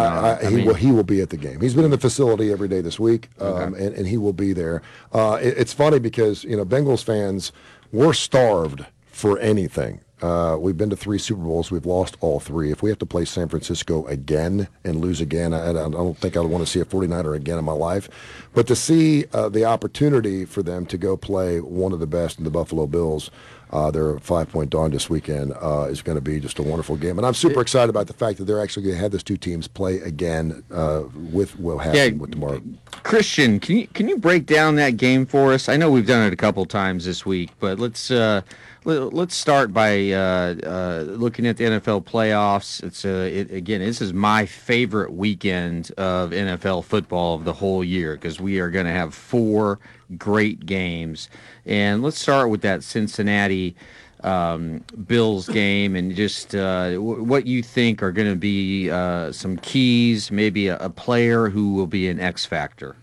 I- 0.42 0.46
I 0.46 0.50
he 0.50 0.56
mean, 0.56 0.66
will. 0.66 0.74
He 0.74 0.92
will 0.92 1.02
be 1.02 1.20
at 1.22 1.30
the 1.30 1.36
game. 1.36 1.60
He's 1.60 1.74
been 1.74 1.84
in 1.84 1.90
the 1.90 1.98
facility 1.98 2.52
every 2.52 2.68
day 2.68 2.80
this 2.82 3.00
week, 3.00 3.30
um, 3.40 3.74
and, 3.74 3.94
and 3.94 4.06
he 4.06 4.16
will 4.18 4.32
be 4.34 4.52
there. 4.52 4.82
Uh, 5.12 5.38
it- 5.40 5.54
it's 5.56 5.72
funny 5.72 5.98
because 5.98 6.44
you 6.44 6.56
know 6.56 6.64
Bengals 6.64 7.02
fans 7.02 7.52
we're 7.92 8.12
starved 8.12 8.84
for 9.10 9.38
anything. 9.38 10.00
Uh, 10.22 10.56
we've 10.56 10.76
been 10.76 10.90
to 10.90 10.96
three 10.96 11.18
Super 11.18 11.42
Bowls. 11.42 11.70
We've 11.72 11.84
lost 11.84 12.16
all 12.20 12.38
three. 12.38 12.70
If 12.70 12.80
we 12.80 12.90
have 12.90 12.98
to 13.00 13.06
play 13.06 13.24
San 13.24 13.48
Francisco 13.48 14.06
again 14.06 14.68
and 14.84 15.00
lose 15.00 15.20
again, 15.20 15.52
I, 15.52 15.70
I 15.70 15.72
don't 15.72 16.16
think 16.16 16.36
I 16.36 16.40
would 16.40 16.50
want 16.50 16.64
to 16.64 16.70
see 16.70 16.78
a 16.80 16.84
49er 16.84 17.34
again 17.34 17.58
in 17.58 17.64
my 17.64 17.72
life. 17.72 18.08
But 18.54 18.68
to 18.68 18.76
see 18.76 19.24
uh, 19.32 19.48
the 19.48 19.64
opportunity 19.64 20.44
for 20.44 20.62
them 20.62 20.86
to 20.86 20.96
go 20.96 21.16
play 21.16 21.60
one 21.60 21.92
of 21.92 21.98
the 21.98 22.06
best 22.06 22.38
in 22.38 22.44
the 22.44 22.50
Buffalo 22.50 22.86
Bills, 22.86 23.30
uh, 23.72 23.90
their 23.90 24.18
five-point 24.20 24.68
dog 24.70 24.92
this 24.92 25.08
weekend 25.08 25.54
uh, 25.60 25.86
is 25.90 26.02
going 26.02 26.16
to 26.16 26.22
be 26.22 26.38
just 26.38 26.58
a 26.58 26.62
wonderful 26.62 26.94
game. 26.94 27.18
And 27.18 27.26
I'm 27.26 27.34
super 27.34 27.60
excited 27.62 27.88
about 27.88 28.06
the 28.06 28.12
fact 28.12 28.38
that 28.38 28.44
they're 28.44 28.60
actually 28.60 28.84
going 28.84 28.96
to 28.96 29.00
have 29.02 29.12
those 29.12 29.22
two 29.22 29.38
teams 29.38 29.66
play 29.66 29.98
again 30.00 30.62
uh, 30.70 31.04
with 31.32 31.58
Will 31.58 31.78
happen 31.78 31.96
Yeah, 31.96 32.20
with 32.20 32.32
tomorrow. 32.32 32.60
Christian, 33.02 33.58
can 33.58 33.78
you 33.78 33.86
can 33.88 34.08
you 34.08 34.18
break 34.18 34.44
down 34.46 34.76
that 34.76 34.98
game 34.98 35.24
for 35.26 35.52
us? 35.54 35.68
I 35.70 35.76
know 35.78 35.90
we've 35.90 36.06
done 36.06 36.24
it 36.26 36.34
a 36.34 36.36
couple 36.36 36.64
times 36.66 37.06
this 37.06 37.24
week, 37.24 37.50
but 37.60 37.78
let's 37.78 38.10
uh, 38.10 38.42
let's 38.84 39.34
start 39.34 39.72
by 39.72 40.10
uh, 40.10 40.54
uh, 40.64 41.04
looking 41.06 41.46
at 41.46 41.56
the 41.56 41.64
NFL 41.64 42.04
playoffs. 42.04 42.82
It's 42.82 43.04
uh, 43.04 43.30
it, 43.32 43.50
again, 43.50 43.80
this 43.80 44.00
is 44.00 44.12
my 44.12 44.46
favorite 44.46 45.12
weekend 45.12 45.92
of 45.96 46.30
NFL 46.30 46.84
football 46.84 47.34
of 47.34 47.44
the 47.44 47.52
whole 47.52 47.84
year 47.84 48.14
because 48.14 48.40
we 48.40 48.58
are 48.58 48.70
going 48.70 48.86
to 48.86 48.92
have 48.92 49.14
four 49.14 49.78
great 50.18 50.66
games, 50.66 51.28
and 51.64 52.02
let's 52.02 52.18
start 52.18 52.50
with 52.50 52.62
that 52.62 52.82
Cincinnati 52.82 53.76
um, 54.24 54.84
Bills 55.06 55.48
game 55.48 55.96
and 55.96 56.14
just 56.14 56.54
uh, 56.54 56.92
w- 56.92 57.22
what 57.22 57.46
you 57.46 57.62
think 57.62 58.02
are 58.02 58.12
going 58.12 58.30
to 58.30 58.36
be 58.36 58.90
uh, 58.90 59.32
some 59.32 59.56
keys, 59.58 60.30
maybe 60.30 60.68
a, 60.68 60.78
a 60.78 60.90
player 60.90 61.48
who 61.48 61.74
will 61.74 61.86
be 61.86 62.08
an 62.08 62.20
X 62.20 62.44
factor. 62.44 62.96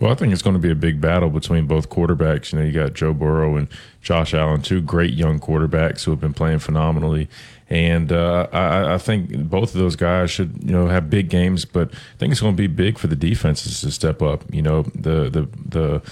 Well, 0.00 0.12
I 0.12 0.14
think 0.14 0.32
it's 0.32 0.42
going 0.42 0.54
to 0.54 0.60
be 0.60 0.70
a 0.70 0.76
big 0.76 1.00
battle 1.00 1.28
between 1.28 1.66
both 1.66 1.88
quarterbacks. 1.88 2.52
You 2.52 2.58
know, 2.58 2.64
you 2.64 2.72
got 2.72 2.94
Joe 2.94 3.12
Burrow 3.12 3.56
and 3.56 3.68
Josh 4.00 4.32
Allen, 4.32 4.62
two 4.62 4.80
great 4.80 5.12
young 5.12 5.40
quarterbacks 5.40 6.04
who 6.04 6.12
have 6.12 6.20
been 6.20 6.34
playing 6.34 6.60
phenomenally. 6.60 7.28
And 7.68 8.12
uh, 8.12 8.46
I, 8.52 8.94
I 8.94 8.98
think 8.98 9.50
both 9.50 9.74
of 9.74 9.80
those 9.80 9.96
guys 9.96 10.30
should, 10.30 10.62
you 10.62 10.72
know, 10.72 10.86
have 10.86 11.10
big 11.10 11.28
games. 11.28 11.64
But 11.64 11.92
I 11.92 12.16
think 12.18 12.30
it's 12.30 12.40
going 12.40 12.54
to 12.54 12.60
be 12.60 12.68
big 12.68 12.96
for 12.98 13.08
the 13.08 13.16
defenses 13.16 13.80
to 13.80 13.90
step 13.90 14.22
up. 14.22 14.44
You 14.54 14.62
know, 14.62 14.82
the 14.94 15.28
the 15.28 15.48
the 15.66 16.02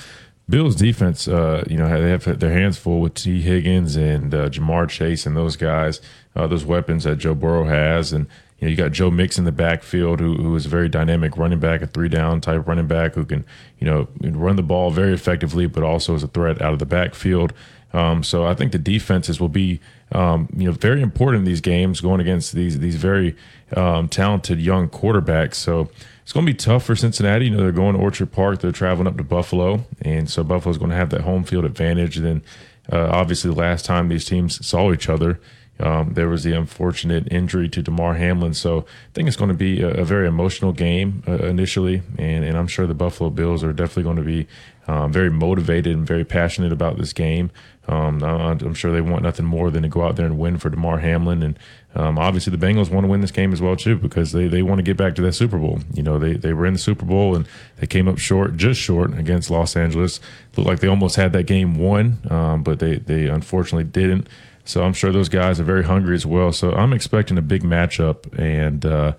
Bills 0.48 0.76
defense, 0.76 1.26
uh, 1.26 1.64
you 1.68 1.76
know, 1.76 1.88
they 1.88 2.10
have 2.10 2.38
their 2.38 2.52
hands 2.52 2.78
full 2.78 3.00
with 3.00 3.14
Tee 3.14 3.40
Higgins 3.40 3.96
and 3.96 4.32
uh, 4.32 4.48
Ja'Marr 4.48 4.88
Chase 4.88 5.26
and 5.26 5.36
those 5.36 5.56
guys, 5.56 6.00
uh, 6.36 6.46
those 6.46 6.64
weapons 6.64 7.02
that 7.02 7.16
Joe 7.16 7.34
Burrow 7.34 7.64
has, 7.64 8.12
and 8.12 8.26
you 8.58 8.66
know, 8.66 8.70
you 8.70 8.76
got 8.76 8.92
Joe 8.92 9.10
Mix 9.10 9.38
in 9.38 9.44
the 9.44 9.52
backfield, 9.52 10.20
who 10.20 10.34
who 10.36 10.56
is 10.56 10.66
a 10.66 10.68
very 10.68 10.88
dynamic 10.88 11.36
running 11.36 11.60
back, 11.60 11.82
a 11.82 11.86
three 11.86 12.08
down 12.08 12.40
type 12.40 12.66
running 12.66 12.86
back 12.86 13.14
who 13.14 13.24
can, 13.24 13.44
you 13.78 13.86
know, 13.86 14.08
run 14.20 14.56
the 14.56 14.62
ball 14.62 14.90
very 14.90 15.12
effectively, 15.12 15.66
but 15.66 15.82
also 15.82 16.14
as 16.14 16.22
a 16.22 16.28
threat 16.28 16.62
out 16.62 16.72
of 16.72 16.78
the 16.78 16.86
backfield. 16.86 17.52
Um, 17.92 18.22
so 18.22 18.44
I 18.46 18.54
think 18.54 18.72
the 18.72 18.78
defenses 18.78 19.40
will 19.40 19.48
be, 19.48 19.80
um, 20.12 20.48
you 20.56 20.66
know, 20.66 20.72
very 20.72 21.00
important 21.00 21.40
in 21.40 21.44
these 21.44 21.60
games 21.60 22.00
going 22.00 22.20
against 22.20 22.52
these 22.52 22.78
these 22.78 22.96
very 22.96 23.36
um, 23.76 24.08
talented 24.08 24.60
young 24.60 24.88
quarterbacks. 24.88 25.54
So 25.54 25.90
it's 26.22 26.32
going 26.32 26.44
to 26.44 26.52
be 26.52 26.56
tough 26.56 26.84
for 26.84 26.96
Cincinnati. 26.96 27.46
You 27.46 27.52
know, 27.52 27.58
they're 27.58 27.72
going 27.72 27.94
to 27.94 28.00
Orchard 28.00 28.32
Park, 28.32 28.60
they're 28.60 28.72
traveling 28.72 29.06
up 29.06 29.16
to 29.18 29.24
Buffalo, 29.24 29.84
and 30.02 30.28
so 30.28 30.42
Buffalo's 30.42 30.78
going 30.78 30.90
to 30.90 30.96
have 30.96 31.10
that 31.10 31.20
home 31.20 31.44
field 31.44 31.64
advantage. 31.64 32.16
And 32.16 32.26
then, 32.26 32.42
uh, 32.90 33.08
obviously, 33.10 33.50
last 33.50 33.84
time 33.84 34.08
these 34.08 34.24
teams 34.24 34.64
saw 34.66 34.92
each 34.92 35.08
other, 35.08 35.40
um, 35.78 36.14
there 36.14 36.28
was 36.28 36.44
the 36.44 36.52
unfortunate 36.52 37.30
injury 37.30 37.68
to 37.68 37.82
Damar 37.82 38.14
Hamlin. 38.14 38.54
So 38.54 38.80
I 38.80 39.12
think 39.14 39.28
it's 39.28 39.36
going 39.36 39.50
to 39.50 39.54
be 39.54 39.82
a, 39.82 39.88
a 39.88 40.04
very 40.04 40.26
emotional 40.26 40.72
game 40.72 41.22
uh, 41.28 41.32
initially, 41.44 42.02
and, 42.18 42.44
and 42.44 42.56
I'm 42.56 42.66
sure 42.66 42.86
the 42.86 42.94
Buffalo 42.94 43.30
Bills 43.30 43.62
are 43.62 43.72
definitely 43.72 44.04
going 44.04 44.16
to 44.16 44.22
be 44.22 44.46
um, 44.88 45.12
very 45.12 45.30
motivated 45.30 45.94
and 45.96 46.06
very 46.06 46.24
passionate 46.24 46.72
about 46.72 46.96
this 46.96 47.12
game. 47.12 47.50
Um, 47.88 48.22
I, 48.22 48.52
I'm 48.52 48.74
sure 48.74 48.90
they 48.90 49.00
want 49.00 49.22
nothing 49.22 49.46
more 49.46 49.70
than 49.70 49.82
to 49.82 49.88
go 49.88 50.02
out 50.02 50.16
there 50.16 50.26
and 50.26 50.38
win 50.38 50.58
for 50.58 50.70
Damar 50.70 50.98
Hamlin, 50.98 51.42
and 51.42 51.58
um, 51.94 52.18
obviously 52.18 52.54
the 52.54 52.64
Bengals 52.64 52.90
want 52.90 53.04
to 53.04 53.08
win 53.08 53.20
this 53.20 53.30
game 53.30 53.52
as 53.52 53.60
well 53.62 53.76
too 53.76 53.96
because 53.96 54.32
they, 54.32 54.48
they 54.48 54.62
want 54.62 54.78
to 54.78 54.82
get 54.82 54.96
back 54.96 55.14
to 55.16 55.22
that 55.22 55.32
Super 55.32 55.58
Bowl. 55.58 55.80
You 55.94 56.02
know, 56.02 56.18
they 56.18 56.34
they 56.34 56.52
were 56.52 56.66
in 56.66 56.72
the 56.72 56.78
Super 56.78 57.04
Bowl 57.04 57.34
and 57.36 57.46
they 57.76 57.86
came 57.86 58.08
up 58.08 58.18
short, 58.18 58.56
just 58.56 58.80
short 58.80 59.16
against 59.18 59.50
Los 59.50 59.76
Angeles. 59.76 60.20
Looked 60.56 60.68
like 60.68 60.80
they 60.80 60.88
almost 60.88 61.16
had 61.16 61.32
that 61.32 61.44
game 61.44 61.76
won, 61.76 62.18
um, 62.28 62.62
but 62.62 62.80
they 62.80 62.96
they 62.96 63.26
unfortunately 63.26 63.84
didn't. 63.84 64.28
So 64.66 64.82
I'm 64.82 64.92
sure 64.92 65.12
those 65.12 65.28
guys 65.28 65.60
are 65.60 65.64
very 65.64 65.84
hungry 65.84 66.14
as 66.14 66.26
well. 66.26 66.52
So 66.52 66.72
I'm 66.72 66.92
expecting 66.92 67.38
a 67.38 67.42
big 67.42 67.62
matchup, 67.62 68.36
and 68.38 68.84
uh, 68.84 69.12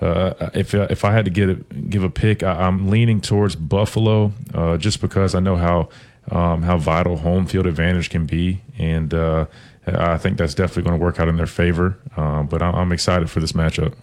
uh, 0.00 0.50
if 0.54 0.74
if 0.74 1.04
I 1.04 1.12
had 1.12 1.24
to 1.26 1.30
get 1.30 1.50
a, 1.50 1.54
give 1.54 2.02
a 2.02 2.10
pick, 2.10 2.42
I, 2.42 2.66
I'm 2.66 2.88
leaning 2.90 3.20
towards 3.20 3.54
Buffalo, 3.54 4.32
uh, 4.54 4.76
just 4.78 5.00
because 5.00 5.34
I 5.34 5.40
know 5.40 5.56
how 5.56 5.88
um, 6.30 6.62
how 6.62 6.78
vital 6.78 7.18
home 7.18 7.46
field 7.46 7.66
advantage 7.66 8.10
can 8.10 8.26
be, 8.26 8.62
and 8.78 9.12
uh, 9.12 9.46
I 9.86 10.16
think 10.16 10.38
that's 10.38 10.54
definitely 10.54 10.84
going 10.84 10.98
to 10.98 11.04
work 11.04 11.20
out 11.20 11.28
in 11.28 11.36
their 11.36 11.46
favor. 11.46 11.98
Uh, 12.16 12.42
but 12.42 12.62
I'm 12.62 12.90
excited 12.90 13.30
for 13.30 13.40
this 13.40 13.52
matchup. 13.52 13.94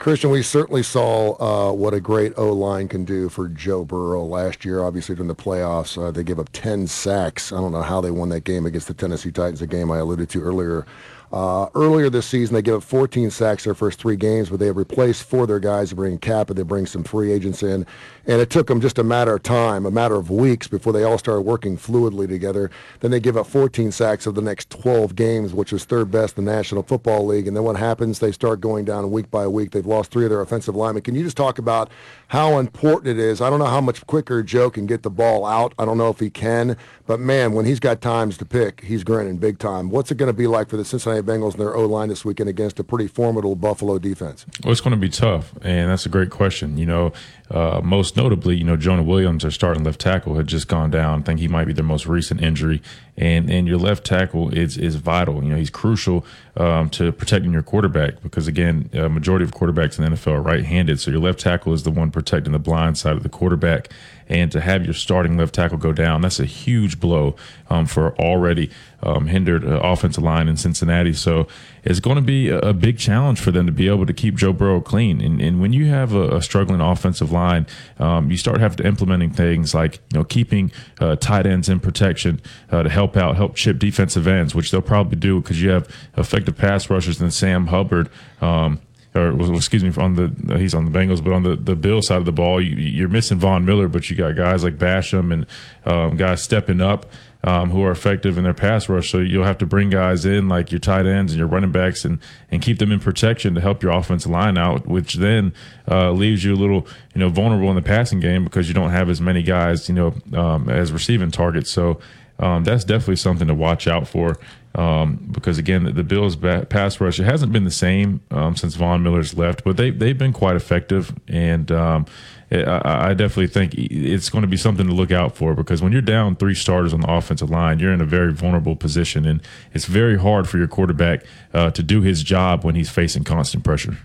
Christian, 0.00 0.30
we 0.30 0.42
certainly 0.42 0.82
saw 0.82 1.36
uh, 1.38 1.74
what 1.74 1.92
a 1.92 2.00
great 2.00 2.32
O 2.38 2.54
line 2.54 2.88
can 2.88 3.04
do 3.04 3.28
for 3.28 3.48
Joe 3.48 3.84
Burrow 3.84 4.24
last 4.24 4.64
year. 4.64 4.82
Obviously, 4.82 5.14
during 5.14 5.28
the 5.28 5.34
playoffs, 5.34 6.02
uh, 6.02 6.10
they 6.10 6.24
gave 6.24 6.38
up 6.38 6.48
10 6.54 6.86
sacks. 6.86 7.52
I 7.52 7.56
don't 7.56 7.70
know 7.70 7.82
how 7.82 8.00
they 8.00 8.10
won 8.10 8.30
that 8.30 8.44
game 8.44 8.64
against 8.64 8.88
the 8.88 8.94
Tennessee 8.94 9.30
Titans, 9.30 9.60
a 9.60 9.66
game 9.66 9.90
I 9.90 9.98
alluded 9.98 10.30
to 10.30 10.40
earlier. 10.40 10.86
Uh, 11.32 11.68
earlier 11.74 12.08
this 12.08 12.24
season, 12.24 12.54
they 12.54 12.62
gave 12.62 12.76
up 12.76 12.82
14 12.82 13.30
sacks 13.30 13.64
their 13.64 13.74
first 13.74 14.00
three 14.00 14.16
games, 14.16 14.48
but 14.48 14.58
they 14.58 14.66
have 14.66 14.78
replaced 14.78 15.24
four 15.24 15.42
of 15.42 15.48
their 15.48 15.60
guys. 15.60 15.90
They 15.90 15.96
bring 15.96 16.16
Cap, 16.16 16.48
and 16.48 16.58
they 16.58 16.62
bring 16.62 16.86
some 16.86 17.04
free 17.04 17.30
agents 17.30 17.62
in, 17.62 17.86
and 18.30 18.40
it 18.40 18.48
took 18.48 18.68
them 18.68 18.80
just 18.80 18.96
a 18.96 19.02
matter 19.02 19.34
of 19.34 19.42
time, 19.42 19.84
a 19.84 19.90
matter 19.90 20.14
of 20.14 20.30
weeks 20.30 20.68
before 20.68 20.92
they 20.92 21.02
all 21.02 21.18
started 21.18 21.40
working 21.40 21.76
fluidly 21.76 22.28
together. 22.28 22.70
Then 23.00 23.10
they 23.10 23.18
give 23.18 23.36
up 23.36 23.48
14 23.48 23.90
sacks 23.90 24.24
of 24.24 24.36
the 24.36 24.40
next 24.40 24.70
12 24.70 25.16
games, 25.16 25.52
which 25.52 25.72
was 25.72 25.84
third 25.84 26.12
best 26.12 26.38
in 26.38 26.44
the 26.44 26.52
National 26.52 26.84
Football 26.84 27.26
League. 27.26 27.48
And 27.48 27.56
then 27.56 27.64
what 27.64 27.74
happens? 27.74 28.20
They 28.20 28.30
start 28.30 28.60
going 28.60 28.84
down 28.84 29.10
week 29.10 29.32
by 29.32 29.48
week. 29.48 29.72
They've 29.72 29.84
lost 29.84 30.12
three 30.12 30.26
of 30.26 30.30
their 30.30 30.40
offensive 30.40 30.76
linemen. 30.76 31.02
Can 31.02 31.16
you 31.16 31.24
just 31.24 31.36
talk 31.36 31.58
about 31.58 31.90
how 32.28 32.58
important 32.58 33.08
it 33.08 33.18
is? 33.18 33.40
I 33.40 33.50
don't 33.50 33.58
know 33.58 33.64
how 33.64 33.80
much 33.80 34.06
quicker 34.06 34.44
Joe 34.44 34.70
can 34.70 34.86
get 34.86 35.02
the 35.02 35.10
ball 35.10 35.44
out. 35.44 35.74
I 35.76 35.84
don't 35.84 35.98
know 35.98 36.10
if 36.10 36.20
he 36.20 36.30
can, 36.30 36.76
but 37.08 37.18
man, 37.18 37.52
when 37.52 37.64
he's 37.64 37.80
got 37.80 38.00
times 38.00 38.38
to 38.38 38.44
pick, 38.44 38.84
he's 38.84 39.02
grinning 39.02 39.38
big 39.38 39.58
time. 39.58 39.90
What's 39.90 40.12
it 40.12 40.18
going 40.18 40.28
to 40.28 40.32
be 40.32 40.46
like 40.46 40.68
for 40.68 40.76
the 40.76 40.84
Cincinnati 40.84 41.22
Bengals 41.22 41.54
and 41.54 41.60
their 41.60 41.74
O 41.74 41.84
line 41.84 42.08
this 42.08 42.24
weekend 42.24 42.48
against 42.48 42.78
a 42.78 42.84
pretty 42.84 43.08
formidable 43.08 43.56
Buffalo 43.56 43.98
defense? 43.98 44.46
Well, 44.62 44.70
it's 44.70 44.80
going 44.80 44.92
to 44.92 44.96
be 44.96 45.08
tough, 45.08 45.52
and 45.62 45.90
that's 45.90 46.06
a 46.06 46.08
great 46.08 46.30
question. 46.30 46.78
You 46.78 46.86
know, 46.86 47.12
uh, 47.50 47.80
most 47.82 48.14
notably, 48.22 48.56
you 48.56 48.64
know, 48.64 48.76
Jonah 48.76 49.02
Williams, 49.02 49.42
their 49.42 49.50
starting 49.50 49.82
left 49.82 50.00
tackle, 50.00 50.34
had 50.34 50.46
just 50.46 50.68
gone 50.68 50.90
down. 50.90 51.20
I 51.20 51.22
think 51.22 51.40
he 51.40 51.48
might 51.48 51.64
be 51.64 51.72
their 51.72 51.84
most 51.84 52.06
recent 52.06 52.42
injury, 52.42 52.82
and 53.16 53.50
and 53.50 53.66
your 53.66 53.78
left 53.78 54.04
tackle 54.04 54.50
is 54.50 54.76
is 54.76 54.96
vital. 54.96 55.42
You 55.42 55.50
know, 55.50 55.56
he's 55.56 55.70
crucial 55.70 56.24
um, 56.60 56.90
to 56.90 57.10
protecting 57.10 57.54
your 57.54 57.62
quarterback 57.62 58.22
because 58.22 58.46
again, 58.46 58.90
a 58.92 59.08
majority 59.08 59.46
of 59.46 59.52
quarterbacks 59.52 59.98
in 59.98 60.04
the 60.04 60.10
NFL 60.10 60.32
are 60.34 60.42
right-handed, 60.42 61.00
so 61.00 61.10
your 61.10 61.20
left 61.20 61.40
tackle 61.40 61.72
is 61.72 61.84
the 61.84 61.90
one 61.90 62.10
protecting 62.10 62.52
the 62.52 62.58
blind 62.58 62.98
side 62.98 63.16
of 63.16 63.22
the 63.22 63.30
quarterback. 63.30 63.88
And 64.30 64.52
to 64.52 64.60
have 64.60 64.84
your 64.84 64.94
starting 64.94 65.36
left 65.36 65.54
tackle 65.56 65.76
go 65.76 65.92
down, 65.92 66.20
that's 66.20 66.38
a 66.38 66.44
huge 66.44 67.00
blow 67.00 67.34
um, 67.68 67.84
for 67.84 68.14
already 68.16 68.70
um, 69.02 69.26
hindered 69.26 69.64
uh, 69.64 69.80
offensive 69.82 70.22
line 70.22 70.46
in 70.46 70.56
Cincinnati. 70.56 71.12
So 71.12 71.48
it's 71.82 71.98
going 71.98 72.16
to 72.16 72.22
be 72.22 72.48
a, 72.48 72.72
big 72.72 72.98
challenge 72.98 73.40
for 73.40 73.50
them 73.50 73.66
to 73.66 73.72
be 73.72 73.88
able 73.88 74.06
to 74.06 74.12
keep 74.12 74.36
Joe 74.36 74.52
Burrow 74.52 74.80
clean. 74.80 75.20
And, 75.20 75.40
and 75.40 75.60
when 75.60 75.72
you 75.72 75.86
have 75.86 76.14
a, 76.14 76.36
a 76.36 76.42
struggling 76.42 76.80
offensive 76.80 77.32
line, 77.32 77.66
um, 77.98 78.30
you 78.30 78.36
start 78.36 78.60
having 78.60 78.76
to 78.78 78.86
implementing 78.86 79.30
things 79.30 79.74
like 79.74 79.96
you 80.12 80.18
know 80.18 80.24
keeping 80.24 80.70
uh, 81.00 81.16
tight 81.16 81.46
ends 81.46 81.68
in 81.68 81.80
protection 81.80 82.40
uh, 82.70 82.82
to 82.82 82.88
help 82.88 83.16
out, 83.16 83.36
help 83.36 83.56
chip 83.56 83.78
defensive 83.78 84.26
ends, 84.26 84.54
which 84.54 84.70
they'll 84.70 84.80
probably 84.80 85.16
do 85.16 85.40
because 85.40 85.60
you 85.60 85.70
have 85.70 85.88
effective 86.16 86.49
pass 86.52 86.90
rushers 86.90 87.18
than 87.18 87.30
Sam 87.30 87.66
Hubbard. 87.66 88.10
Um, 88.40 88.80
or 89.14 89.56
excuse 89.56 89.82
me, 89.82 89.92
on 90.00 90.14
the 90.14 90.56
he's 90.56 90.72
on 90.74 90.90
the 90.90 90.96
Bengals, 90.96 91.22
but 91.22 91.32
on 91.32 91.42
the 91.42 91.56
the 91.56 91.74
Bill 91.74 92.00
side 92.00 92.18
of 92.18 92.26
the 92.26 92.32
ball, 92.32 92.60
you, 92.60 92.76
you're 92.76 93.08
missing 93.08 93.38
Von 93.38 93.64
Miller, 93.64 93.88
but 93.88 94.08
you 94.08 94.14
got 94.14 94.36
guys 94.36 94.62
like 94.62 94.78
Basham 94.78 95.32
and 95.32 95.46
um, 95.84 96.16
guys 96.16 96.42
stepping 96.42 96.80
up 96.80 97.06
um, 97.42 97.70
who 97.70 97.82
are 97.82 97.90
effective 97.90 98.36
in 98.36 98.44
their 98.44 98.54
pass 98.54 98.88
rush. 98.88 99.10
So 99.10 99.18
you'll 99.18 99.44
have 99.44 99.58
to 99.58 99.66
bring 99.66 99.90
guys 99.90 100.24
in 100.24 100.48
like 100.48 100.70
your 100.70 100.78
tight 100.78 101.06
ends 101.06 101.32
and 101.32 101.38
your 101.38 101.48
running 101.48 101.72
backs 101.72 102.04
and 102.04 102.18
and 102.50 102.62
keep 102.62 102.78
them 102.78 102.92
in 102.92 103.00
protection 103.00 103.54
to 103.54 103.60
help 103.60 103.82
your 103.82 103.92
offensive 103.92 104.30
line 104.30 104.58
out, 104.58 104.86
which 104.86 105.14
then 105.14 105.54
uh, 105.90 106.12
leaves 106.12 106.44
you 106.44 106.54
a 106.54 106.56
little 106.56 106.86
you 107.14 107.20
know 107.20 107.28
vulnerable 107.28 107.68
in 107.70 107.76
the 107.76 107.82
passing 107.82 108.20
game 108.20 108.44
because 108.44 108.68
you 108.68 108.74
don't 108.74 108.90
have 108.90 109.08
as 109.08 109.20
many 109.20 109.42
guys 109.42 109.88
you 109.88 109.94
know 109.94 110.14
um, 110.34 110.68
as 110.68 110.92
receiving 110.92 111.30
targets. 111.30 111.70
So 111.70 112.00
um, 112.38 112.64
that's 112.64 112.84
definitely 112.84 113.16
something 113.16 113.48
to 113.48 113.54
watch 113.54 113.86
out 113.86 114.08
for. 114.08 114.38
Um, 114.74 115.28
because 115.32 115.58
again, 115.58 115.84
the, 115.94 116.04
Bills' 116.04 116.36
pass 116.36 117.00
rush 117.00 117.18
it 117.18 117.24
hasn't 117.24 117.52
been 117.52 117.64
the 117.64 117.72
same 117.72 118.20
um, 118.30 118.54
since 118.54 118.76
Von 118.76 119.02
Miller's 119.02 119.34
left, 119.34 119.64
but 119.64 119.76
they 119.76 119.90
they've 119.90 120.16
been 120.16 120.32
quite 120.32 120.54
effective, 120.54 121.12
and 121.26 121.72
um, 121.72 122.06
it, 122.50 122.68
I, 122.68 123.10
I 123.10 123.14
definitely 123.14 123.48
think 123.48 123.74
it's 123.74 124.30
going 124.30 124.42
to 124.42 124.48
be 124.48 124.56
something 124.56 124.86
to 124.86 124.92
look 124.92 125.10
out 125.10 125.36
for 125.36 125.54
because 125.54 125.82
when 125.82 125.90
you're 125.90 126.02
down 126.02 126.36
three 126.36 126.54
starters 126.54 126.94
on 126.94 127.00
the 127.00 127.10
offensive 127.10 127.50
line, 127.50 127.80
you're 127.80 127.92
in 127.92 128.00
a 128.00 128.06
very 128.06 128.32
vulnerable 128.32 128.76
position, 128.76 129.26
and 129.26 129.42
it's 129.72 129.86
very 129.86 130.16
hard 130.16 130.48
for 130.48 130.58
your 130.58 130.68
quarterback 130.68 131.24
uh, 131.52 131.70
to 131.72 131.82
do 131.82 132.00
his 132.00 132.22
job 132.22 132.64
when 132.64 132.76
he's 132.76 132.90
facing 132.90 133.24
constant 133.24 133.64
pressure. 133.64 133.98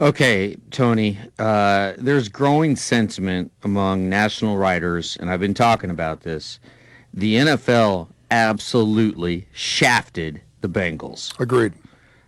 Okay, 0.00 0.56
Tony, 0.70 1.18
uh, 1.38 1.92
there's 1.96 2.28
growing 2.28 2.76
sentiment 2.76 3.52
among 3.62 4.08
national 4.08 4.58
writers, 4.58 5.16
and 5.18 5.30
I've 5.30 5.40
been 5.40 5.54
talking 5.54 5.88
about 5.88 6.22
this. 6.22 6.58
The 7.14 7.36
NFL 7.36 8.08
absolutely 8.34 9.46
shafted 9.52 10.42
the 10.60 10.68
Bengals. 10.68 11.38
Agreed. 11.38 11.72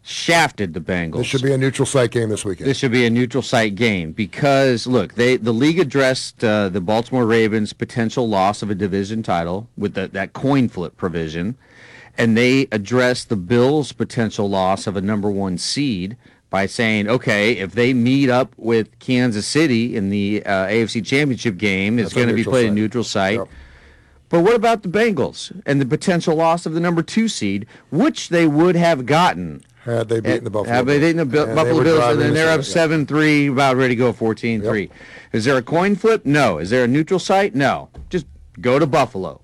Shafted 0.02 0.72
the 0.72 0.80
Bengals. 0.80 1.16
This 1.18 1.26
should 1.26 1.42
be 1.42 1.52
a 1.52 1.59
neutral 1.59 1.84
site 1.84 2.12
game 2.12 2.28
this 2.28 2.44
weekend. 2.44 2.70
This 2.70 2.78
should 2.78 2.92
be 2.92 3.07
a 3.07 3.11
neutral 3.11 3.42
site 3.42 3.74
game 3.74 4.12
because 4.12 4.86
look, 4.86 5.14
they 5.14 5.36
the 5.36 5.52
league 5.52 5.80
addressed 5.80 6.44
uh, 6.44 6.68
the 6.68 6.80
Baltimore 6.80 7.26
Ravens' 7.26 7.72
potential 7.72 8.28
loss 8.28 8.62
of 8.62 8.70
a 8.70 8.74
division 8.76 9.24
title 9.24 9.68
with 9.76 9.94
the, 9.94 10.07
that 10.09 10.32
coin 10.32 10.68
flip 10.68 10.96
provision, 10.96 11.57
and 12.16 12.36
they 12.36 12.68
addressed 12.70 13.28
the 13.30 13.36
Bills' 13.36 13.90
potential 13.90 14.48
loss 14.48 14.86
of 14.86 14.96
a 14.96 15.00
number 15.00 15.28
one 15.28 15.59
seed 15.59 16.16
by 16.50 16.66
saying, 16.66 17.09
okay, 17.09 17.54
if 17.54 17.72
they 17.72 17.92
meet 17.92 18.30
up 18.30 18.52
with 18.57 18.96
Kansas 19.00 19.44
City 19.44 19.96
in 19.96 20.11
the 20.11 20.40
uh, 20.46 20.66
AFC 20.66 21.04
Championship 21.04 21.57
game, 21.57 21.98
it's 21.98 22.14
going 22.14 22.28
to 22.28 22.34
be 22.34 22.44
played 22.44 22.66
in 22.66 22.70
site. 22.70 22.74
neutral 22.76 23.04
site. 23.04 23.40
But 24.29 24.41
what 24.43 24.55
about 24.55 24.83
the 24.83 24.89
Bengals 24.89 25.53
and 25.66 25.81
the 25.81 25.87
potential 25.87 26.35
loss 26.37 26.66
of 26.66 26.74
the 26.74 26.81
number 26.81 27.03
two 27.03 27.29
seed, 27.29 27.66
which 27.91 28.29
they 28.29 28.47
would 28.47 28.74
have 28.74 29.07
gotten 29.07 29.62
Had 29.85 30.09
they 30.09 30.18
beaten 30.20 30.45
the 30.45 30.51
Buffalo 30.51 30.74
have 30.74 30.87
they 30.87 30.99
beaten 30.99 31.18
the 31.18 31.24
Bu- 31.24 31.55
Buffalo 31.55 31.85
Bills, 31.85 32.05
and 32.12 32.20
then 32.20 32.35
they're 32.35 32.51
up 32.51 32.64
seven 32.64 33.07
three, 33.07 33.47
about 33.47 33.77
ready 33.77 33.95
to 33.95 33.99
go 33.99 34.12
14-3. 34.12 34.91
Is 35.33 35.45
there 35.45 35.57
a 35.57 35.62
coin 35.62 35.95
flip? 35.95 36.27
No. 36.27 36.59
Is 36.59 36.70
there 36.70 36.83
a 36.85 36.89
neutral 36.89 37.20
site? 37.20 37.55
No. 37.55 37.89
Just 38.11 38.27
go 38.61 38.79
to 38.81 38.87
Buffalo. 38.87 39.41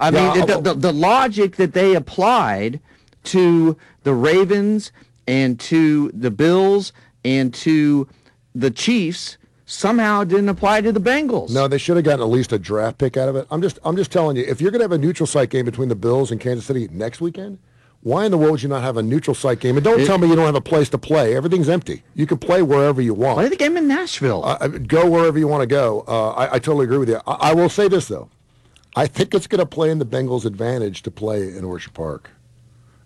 I 0.00 0.08
Yeah, 0.10 0.34
mean, 0.34 0.46
the, 0.46 0.60
the, 0.60 0.74
the 0.74 0.92
logic 0.92 1.56
that 1.56 1.74
they 1.74 1.94
applied 1.94 2.80
to 3.24 3.76
the 4.04 4.14
Ravens 4.14 4.92
and 5.28 5.60
to 5.60 6.10
the 6.14 6.30
Bills 6.30 6.94
and 7.22 7.52
to 7.54 8.08
the 8.54 8.70
Chiefs 8.70 9.36
somehow 9.70 10.24
didn't 10.24 10.48
apply 10.48 10.80
to 10.82 10.92
the 10.92 11.00
Bengals. 11.00 11.50
No, 11.50 11.68
they 11.68 11.78
should 11.78 11.96
have 11.96 12.04
gotten 12.04 12.20
at 12.20 12.28
least 12.28 12.52
a 12.52 12.58
draft 12.58 12.98
pick 12.98 13.16
out 13.16 13.28
of 13.28 13.36
it. 13.36 13.46
I'm 13.50 13.62
just, 13.62 13.78
I'm 13.84 13.96
just 13.96 14.10
telling 14.10 14.36
you, 14.36 14.44
if 14.46 14.60
you're 14.60 14.70
going 14.70 14.80
to 14.80 14.84
have 14.84 14.92
a 14.92 14.98
neutral 14.98 15.26
site 15.26 15.50
game 15.50 15.64
between 15.64 15.88
the 15.88 15.94
Bills 15.94 16.30
and 16.30 16.40
Kansas 16.40 16.66
City 16.66 16.88
next 16.90 17.20
weekend, 17.20 17.58
why 18.02 18.24
in 18.24 18.30
the 18.30 18.38
world 18.38 18.52
would 18.52 18.62
you 18.62 18.68
not 18.68 18.82
have 18.82 18.96
a 18.96 19.02
neutral 19.02 19.34
site 19.34 19.60
game? 19.60 19.76
And 19.76 19.84
don't 19.84 20.00
It- 20.00 20.06
tell 20.06 20.18
me 20.18 20.28
you 20.28 20.34
don't 20.34 20.46
have 20.46 20.54
a 20.54 20.60
place 20.60 20.88
to 20.90 20.98
play. 20.98 21.36
Everything's 21.36 21.68
empty. 21.68 22.02
You 22.14 22.26
can 22.26 22.38
play 22.38 22.62
wherever 22.62 23.00
you 23.00 23.14
want. 23.14 23.36
Play 23.38 23.48
the 23.48 23.56
game 23.56 23.76
in 23.76 23.86
Nashville. 23.86 24.42
Uh, 24.44 24.66
go 24.68 25.08
wherever 25.08 25.38
you 25.38 25.46
want 25.46 25.60
to 25.62 25.66
go. 25.66 26.04
Uh, 26.08 26.30
I, 26.30 26.54
I 26.54 26.58
totally 26.58 26.84
agree 26.84 26.98
with 26.98 27.08
you. 27.10 27.20
I, 27.26 27.50
I 27.50 27.54
will 27.54 27.68
say 27.68 27.88
this 27.88 28.08
though, 28.08 28.28
I 28.96 29.06
think 29.06 29.34
it's 29.34 29.46
going 29.46 29.60
to 29.60 29.66
play 29.66 29.90
in 29.90 29.98
the 29.98 30.06
Bengals' 30.06 30.44
advantage 30.46 31.02
to 31.02 31.10
play 31.10 31.54
in 31.56 31.62
Orchard 31.64 31.94
Park. 31.94 32.30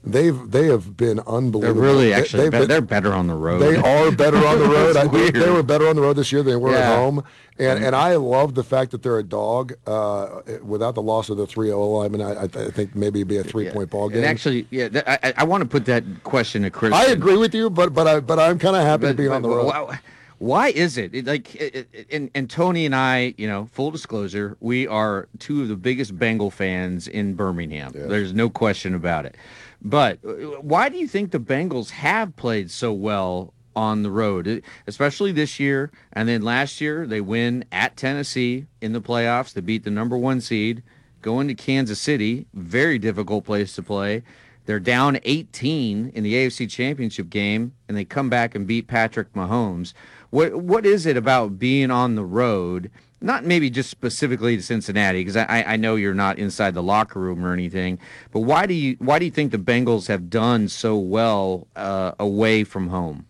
They've 0.06 0.38
they 0.50 0.66
have 0.66 0.96
been 0.98 1.16
they're 1.16 1.28
unbelievable. 1.28 1.80
really 1.80 2.06
They- 2.08 2.12
actually 2.14 2.50
be- 2.50 2.58
been- 2.58 2.68
they're 2.68 2.80
better 2.82 3.12
on 3.14 3.26
the 3.26 3.34
road. 3.34 3.58
they 3.60 3.76
are 3.76 4.10
better 4.10 4.36
on 4.36 4.58
the 4.58 4.64
road. 4.68 4.96
I, 4.96 5.06
they, 5.06 5.30
they 5.30 5.50
were 5.50 5.62
better 5.62 5.88
on 5.88 5.96
the 5.96 6.02
road 6.02 6.16
this 6.16 6.30
year 6.30 6.42
than 6.42 6.52
they 6.52 6.56
were 6.56 6.72
Yeah. 6.72 6.92
at 6.92 6.96
home. 6.98 7.24
And 7.58 7.82
and 7.84 7.96
I 7.96 8.16
love 8.16 8.54
the 8.54 8.64
fact 8.64 8.90
that 8.90 9.02
they're 9.02 9.18
a 9.18 9.22
dog. 9.22 9.74
Uh, 9.86 10.40
without 10.62 10.94
the 10.94 11.02
loss 11.02 11.30
of 11.30 11.36
the 11.36 11.46
3-0 11.46 11.98
lineman, 12.02 12.20
I, 12.20 12.42
I 12.42 12.46
th- 12.48 12.68
I 12.68 12.70
think 12.70 12.94
maybe 12.96 13.20
it'd 13.20 13.28
be 13.28 13.36
a 13.38 13.44
three-point 13.44 13.90
ball 13.90 14.08
game. 14.08 14.18
And 14.18 14.26
actually, 14.26 14.66
yeah, 14.70 14.88
th- 14.88 15.04
I, 15.06 15.18
I- 15.22 15.34
I 15.38 15.44
want 15.44 15.62
to 15.62 15.68
put 15.68 15.84
that 15.86 16.04
question 16.24 16.62
to 16.62 16.70
Chris. 16.70 16.92
I 16.92 17.06
agree 17.06 17.36
with 17.36 17.54
you, 17.54 17.70
but 17.70 17.94
but 17.94 18.06
I 18.08 18.20
but 18.20 18.38
I'm 18.40 18.58
kind 18.58 18.74
of 18.76 18.82
happy 18.82 19.06
to 19.06 19.14
be 19.14 19.28
on 19.28 19.40
the 19.42 19.48
road. 19.48 19.66
Why, 19.66 20.00
why 20.38 20.68
is 20.68 20.98
it, 20.98 21.14
it 21.14 21.26
like? 21.26 21.54
It, 21.54 21.88
it, 21.92 22.06
and, 22.10 22.28
and 22.34 22.50
Tony 22.50 22.84
and 22.86 22.94
I, 22.94 23.34
you 23.38 23.46
know, 23.46 23.68
full 23.72 23.92
disclosure, 23.92 24.56
we 24.60 24.86
are 24.88 25.28
two 25.38 25.62
of 25.62 25.68
the 25.68 25.76
biggest 25.76 26.18
Bengal 26.18 26.50
fans 26.50 27.06
in 27.06 27.34
Birmingham. 27.34 27.92
There's 27.94 28.34
no 28.34 28.50
question 28.50 28.94
about 28.96 29.24
it. 29.26 29.36
But 29.84 30.18
uh, 30.24 30.60
why 30.62 30.88
do 30.88 30.96
you 30.96 31.06
think 31.06 31.30
the 31.30 31.38
Bengals 31.38 31.90
have 31.90 32.36
played 32.36 32.70
so 32.70 32.92
well 32.92 33.52
on 33.76 34.02
the 34.02 34.10
road, 34.10 34.62
especially 34.86 35.30
this 35.30 35.60
year? 35.60 35.90
And 36.12 36.28
then 36.28 36.42
last 36.42 36.80
year 36.80 37.06
they 37.06 37.20
win 37.20 37.64
at 37.70 37.96
Tennessee 37.96 38.66
in 38.80 38.92
the 38.92 39.02
playoffs. 39.02 39.52
They 39.52 39.60
beat 39.60 39.84
the 39.84 39.90
number 39.90 40.16
one 40.16 40.40
seed. 40.40 40.82
going 41.20 41.48
to 41.48 41.54
Kansas 41.54 42.00
City, 42.00 42.46
very 42.54 42.98
difficult 42.98 43.44
place 43.44 43.74
to 43.74 43.82
play. 43.82 44.22
They're 44.66 44.80
down 44.80 45.18
18 45.24 46.12
in 46.14 46.22
the 46.24 46.34
AFC 46.34 46.70
Championship 46.70 47.28
game, 47.28 47.74
and 47.86 47.96
they 47.96 48.04
come 48.04 48.30
back 48.30 48.54
and 48.54 48.66
beat 48.66 48.86
Patrick 48.86 49.32
Mahomes. 49.34 49.92
What 50.30 50.54
what 50.56 50.86
is 50.86 51.06
it 51.06 51.16
about 51.16 51.58
being 51.58 51.90
on 51.90 52.14
the 52.14 52.24
road? 52.24 52.90
Not 53.24 53.44
maybe 53.46 53.70
just 53.70 53.90
specifically 53.90 54.54
to 54.56 54.62
Cincinnati, 54.62 55.20
because 55.20 55.36
I, 55.36 55.64
I 55.66 55.76
know 55.76 55.96
you're 55.96 56.12
not 56.12 56.38
inside 56.38 56.74
the 56.74 56.82
locker 56.82 57.18
room 57.18 57.42
or 57.42 57.54
anything. 57.54 57.98
But 58.32 58.40
why 58.40 58.66
do 58.66 58.74
you 58.74 58.96
why 58.98 59.18
do 59.18 59.24
you 59.24 59.30
think 59.30 59.50
the 59.50 59.58
Bengals 59.58 60.08
have 60.08 60.28
done 60.28 60.68
so 60.68 60.98
well 60.98 61.66
uh, 61.74 62.12
away 62.18 62.64
from 62.64 62.88
home? 62.88 63.24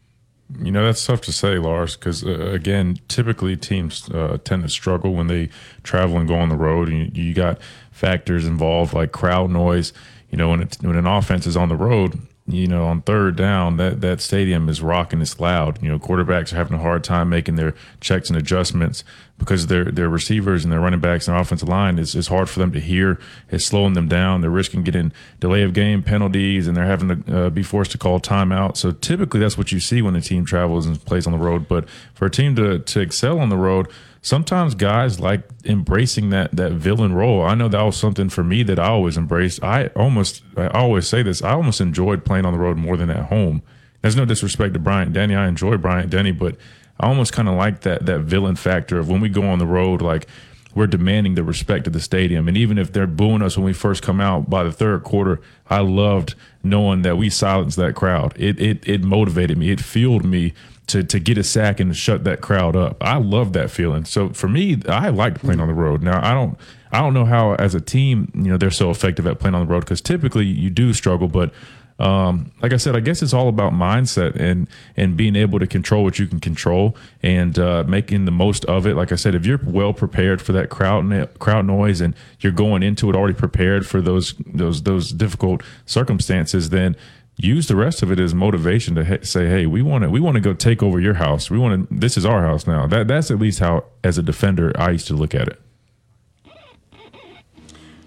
You 0.59 0.73
know, 0.73 0.85
that's 0.85 1.07
tough 1.07 1.21
to 1.23 1.33
say, 1.33 1.59
Lars, 1.59 1.97
because, 1.97 2.25
uh, 2.25 2.51
again, 2.51 2.99
typically 3.09 3.57
teams 3.57 4.11
uh, 4.11 4.39
tend 4.45 4.63
to 4.65 4.69
struggle 4.69 5.15
when 5.15 5.29
they 5.29 5.49
travel 5.85 6.19
and 6.19 6.29
go 6.29 6.35
on 6.35 6.49
the 6.49 6.57
road. 6.57 6.89
And 6.89 7.17
you, 7.17 7.25
you 7.25 7.35
got 7.35 7.61
factors 7.91 8.47
involved 8.47 8.93
like 8.93 9.11
crowd 9.13 9.51
noise. 9.51 9.93
You 10.31 10.39
know, 10.39 10.51
when, 10.51 10.63
it, 10.63 10.77
when 10.81 10.97
an 10.97 11.07
offense 11.07 11.47
is 11.47 11.57
on 11.57 11.69
the 11.69 11.77
road, 11.77 12.19
you 12.47 12.67
know, 12.67 12.85
on 12.85 13.01
third 13.01 13.37
down, 13.37 13.79
that, 13.79 14.03
that 14.03 14.21
stadium 14.21 14.69
is 14.69 14.83
rocking, 14.83 15.23
it's 15.23 15.41
loud. 15.41 15.83
You 15.83 15.89
know, 15.89 15.99
quarterbacks 15.99 16.53
are 16.53 16.57
having 16.57 16.77
a 16.77 16.83
hard 16.83 17.03
time 17.03 17.31
making 17.31 17.57
their 17.57 17.75
checks 18.01 18.29
and 18.29 18.39
adjustments 18.39 19.03
because 19.39 19.67
their 19.69 19.87
their 19.87 20.11
receivers 20.11 20.63
and 20.63 20.71
their 20.71 20.79
running 20.79 21.01
backs 21.01 21.27
and 21.27 21.37
offensive 21.37 21.69
line 21.69 21.99
is, 21.99 22.15
is 22.15 22.27
hard 22.29 22.51
for 22.51 22.59
them 22.59 22.71
to 22.73 22.81
hear. 22.81 23.19
It's 23.51 23.65
slowing 23.65 23.95
them 23.95 24.09
down. 24.09 24.43
They're 24.43 24.51
risking 24.51 24.83
getting 24.83 25.11
delay 25.41 25.63
of 25.63 25.73
game 25.73 26.03
penalties 26.03 26.69
and 26.69 26.77
they're 26.77 26.85
having 26.85 27.25
to 27.25 27.47
uh, 27.47 27.51
be 27.51 27.63
forced 27.63 27.93
to 27.93 27.99
call 27.99 28.21
timeout. 28.21 28.77
So 28.77 28.93
typically 28.93 29.41
that's 29.41 29.57
what 29.57 29.73
you 29.73 29.81
see 29.81 30.03
when 30.03 30.15
a 30.15 30.21
team 30.21 30.45
travels 30.45 30.85
and 30.85 31.03
plays 31.07 31.27
on 31.27 31.33
the 31.33 31.39
road. 31.39 31.67
But 31.67 31.89
for 32.13 32.27
a 32.27 32.31
team 32.31 32.55
to, 32.57 32.79
to 32.79 33.01
excel 33.01 33.41
on 33.41 33.49
the 33.49 33.57
road, 33.57 33.89
sometimes 34.25 34.75
guys 34.75 35.21
like 35.21 35.43
embracing 35.65 36.31
that 36.31 36.57
that 36.57 36.73
villain 36.73 37.13
role. 37.15 37.43
I 37.43 37.55
know 37.55 37.69
that 37.69 37.83
was 37.83 37.97
something 37.97 38.31
for 38.31 38.43
me 38.43 38.65
that 38.65 38.79
I 38.79 38.89
always 38.89 39.17
embraced. 39.17 39.63
I 39.63 39.89
almost 39.89 40.43
I 40.57 40.69
always 40.69 41.07
say 41.07 41.23
this. 41.23 41.43
I 41.43 41.53
almost 41.53 41.81
enjoyed 41.81 42.25
playing 42.25 42.47
on 42.47 42.55
the 42.55 42.59
road 42.59 42.79
more 42.79 42.97
than 42.97 43.11
at 43.11 43.27
home. 43.27 43.63
There's 44.01 44.17
no 44.17 44.25
disrespect 44.25 44.75
to 44.75 44.81
Bryant 44.81 45.13
Denny. 45.13 45.37
I 45.37 45.47
enjoy 45.47 45.77
Bryant 45.77 46.11
Denny, 46.11 46.33
but 46.33 46.57
I 46.99 47.07
almost 47.07 47.33
kind 47.33 47.49
of 47.49 47.55
like 47.55 47.83
that 47.83 48.07
that 48.07 48.21
villain 48.21 48.57
factor 48.57 48.99
of 48.99 49.09
when 49.09 49.21
we 49.21 49.29
go 49.29 49.45
on 49.45 49.59
the 49.59 49.67
road, 49.67 50.01
like 50.01 50.27
we're 50.75 50.87
demanding 50.89 51.35
the 51.35 51.45
respect 51.45 51.87
of 51.87 51.93
the 51.93 52.01
stadium. 52.01 52.49
And 52.49 52.57
even 52.57 52.79
if 52.79 52.93
they're 52.93 53.07
booing 53.07 53.43
us 53.43 53.57
when 53.57 53.65
we 53.65 53.73
first 53.73 54.03
come 54.03 54.21
out 54.21 54.51
by 54.51 54.65
the 54.65 54.73
third 54.73 55.05
quarter, 55.05 55.41
I 55.69 55.81
loved 55.81 56.35
knowing 56.65 57.03
that 57.03 57.17
we 57.17 57.31
silenced 57.31 57.77
that 57.77 57.95
crowd. 57.95 58.35
It 58.37 58.59
it 58.59 58.89
it 58.89 59.05
motivated 59.05 59.59
me. 59.59 59.71
It 59.71 59.81
fueled 59.81 60.25
me 60.25 60.55
to 60.89 61.03
to 61.03 61.19
get 61.19 61.39
a 61.39 61.45
sack 61.45 61.81
and 61.81 61.97
shut 61.97 62.25
that 62.25 62.41
crowd 62.41 62.77
up. 62.77 63.03
I 63.03 63.17
love 63.17 63.53
that 63.55 63.71
feeling. 63.71 64.05
So 64.05 64.31
for 64.31 64.49
me, 64.49 64.83
I 64.89 65.09
like 65.09 65.41
playing 65.41 65.61
on 65.61 65.69
the 65.69 65.75
road. 65.75 66.03
Now 66.03 66.21
I 66.23 66.35
don't 66.35 66.59
I 66.93 67.01
don't 67.01 67.15
know 67.15 67.25
how 67.25 67.55
as 67.55 67.75
a 67.75 67.81
team, 67.81 68.31
you 68.35 68.51
know, 68.51 68.57
they're 68.57 68.71
so 68.71 68.91
effective 68.91 69.27
at 69.27 69.39
playing 69.39 69.55
on 69.55 69.67
the 69.67 69.73
road 69.73 69.81
because 69.81 70.01
typically 70.01 70.47
you 70.47 70.71
do 70.71 70.93
struggle, 70.93 71.29
but 71.29 71.53
um, 71.99 72.51
like 72.61 72.73
I 72.73 72.77
said, 72.77 72.97
I 72.97 73.01
guess 73.01 73.23
it's 73.23 73.33
all 73.33 73.49
about 73.49 73.73
mindset 73.73 74.35
and 74.35 74.69
and 74.97 75.17
being 75.17 75.37
able 75.37 75.61
to 75.61 75.67
control 75.67 76.03
what 76.03 76.19
you 76.19 76.27
can 76.27 76.41
control 76.41 76.97
and 77.23 77.57
uh, 77.59 77.85
making 77.87 78.25
the 78.25 78.33
most 78.33 78.65
of 78.65 78.87
it. 78.87 78.97
Like 78.97 79.13
I 79.13 79.15
said, 79.15 79.35
if 79.35 79.47
you're 79.47 79.61
well 79.65 79.93
prepared 79.93 80.43
for 80.43 80.53
that 80.53 80.71
crowd 80.71 81.39
crowd 81.39 81.67
noise 81.67 82.01
and 82.01 82.15
you're 82.41 82.53
going 82.53 82.83
into 82.83 83.09
it 83.11 83.17
already 83.17 83.35
prepared 83.35 83.87
for 83.87 84.01
those 84.01 84.35
those 84.45 84.83
those 84.83 85.11
difficult 85.11 85.63
circumstances, 85.87 86.71
then 86.71 86.97
use 87.37 87.69
the 87.69 87.77
rest 87.77 88.03
of 88.03 88.11
it 88.11 88.21
as 88.21 88.35
motivation 88.35 88.95
to 88.95 89.05
he- 89.05 89.25
say, 89.25 89.49
"Hey, 89.49 89.67
we 89.67 89.83
want 89.83 90.03
to 90.05 90.11
we 90.11 90.21
want 90.21 90.35
to 90.37 90.41
go 90.41 90.53
take 90.55 90.83
over 90.83 91.01
your 91.01 91.15
house. 91.15 91.51
We 91.51 91.59
want 91.59 91.89
to. 91.89 91.95
This 91.95 92.17
is 92.17 92.25
our 92.25 92.43
house 92.43 92.67
now." 92.67 92.87
That 92.87 93.09
that's 93.09 93.31
at 93.31 93.39
least 93.39 93.59
how, 93.61 93.85
as 94.03 94.19
a 94.19 94.23
defender, 94.23 94.73
I 94.77 94.91
used 94.91 95.07
to 95.09 95.15
look 95.15 95.35
at 95.35 95.49
it. 95.49 95.61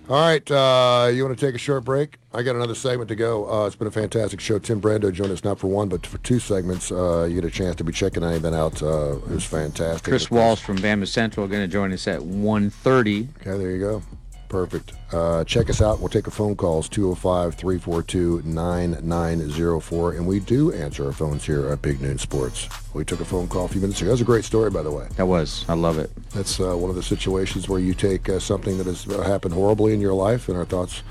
All 0.10 0.16
right, 0.16 0.50
uh, 0.50 1.10
you 1.12 1.26
want 1.26 1.38
to 1.38 1.46
take 1.46 1.54
a 1.54 1.58
short 1.58 1.84
break? 1.84 2.18
I 2.34 2.42
got 2.42 2.56
another 2.56 2.76
segment 2.76 3.10
to 3.10 3.16
go. 3.16 3.46
Uh, 3.52 3.68
it's 3.68 3.76
been 3.76 3.90
a 3.90 3.92
fantastic 3.92 4.40
show. 4.40 4.58
Tim 4.58 4.80
Brando 4.80 5.12
joined 5.12 5.34
us 5.34 5.44
not 5.44 5.60
for 5.60 5.68
one, 5.68 5.90
but 5.90 6.08
for 6.08 6.18
two 6.20 6.40
segments. 6.40 6.94
Uh, 6.94 7.26
you 7.30 7.36
get 7.36 7.44
a 7.44 7.52
chance 7.52 7.76
to 7.76 7.84
be 7.84 7.92
checking 7.92 8.24
anything 8.24 8.56
out. 8.56 8.82
Uh, 8.82 9.18
it 9.18 9.28
was 9.28 9.44
fantastic. 9.44 10.06
Chris 10.06 10.32
Walsh 10.32 10.62
from 10.62 10.78
Bama 10.78 11.06
Central 11.06 11.46
going 11.48 11.62
to 11.62 11.68
join 11.68 11.92
us 11.92 12.08
at 12.08 12.22
1.30. 12.22 13.28
Okay, 13.42 13.58
there 13.58 13.72
you 13.72 13.80
go. 13.80 14.02
Perfect. 14.50 14.94
Uh, 15.12 15.44
check 15.44 15.70
us 15.70 15.82
out. 15.82 16.00
We'll 16.00 16.10
take 16.10 16.28
a 16.28 16.32
phone 16.32 16.56
calls 16.56 16.88
205 16.90 17.56
342 17.56 18.44
9904. 18.44 20.14
And 20.14 20.28
we 20.28 20.40
do 20.40 20.72
answer 20.72 21.06
our 21.06 21.12
phones 21.12 21.46
here 21.46 21.68
at 21.68 21.82
Big 21.82 22.02
Noon 22.02 22.18
Sports. 22.18 22.70
We 22.94 23.04
took 23.06 23.20
a 23.20 23.26
phone 23.26 23.48
call 23.48 23.66
a 23.66 23.68
few 23.68 23.82
minutes 23.82 24.02
ago. 24.02 24.08
That 24.08 24.14
was 24.14 24.22
a 24.22 24.26
great 24.26 24.46
story, 24.46 24.70
by 24.70 24.84
the 24.84 24.92
way. 24.92 25.08
That 25.18 25.28
was. 25.28 25.66
I 25.68 25.74
love 25.74 25.98
it. 25.98 26.12
That's 26.32 26.60
uh, 26.60 26.76
one 26.76 26.90
of 26.90 26.96
the 26.96 27.04
situations 27.04 27.68
where 27.70 27.80
you 27.80 27.94
take 27.94 28.30
uh, 28.30 28.40
something 28.40 28.78
that 28.78 28.88
has 28.88 29.08
uh, 29.08 29.22
happened 29.22 29.54
horribly 29.54 29.94
in 29.94 30.02
your 30.02 30.14
life, 30.14 30.50
and 30.50 30.58
our 30.58 30.66
thoughts 30.66 31.04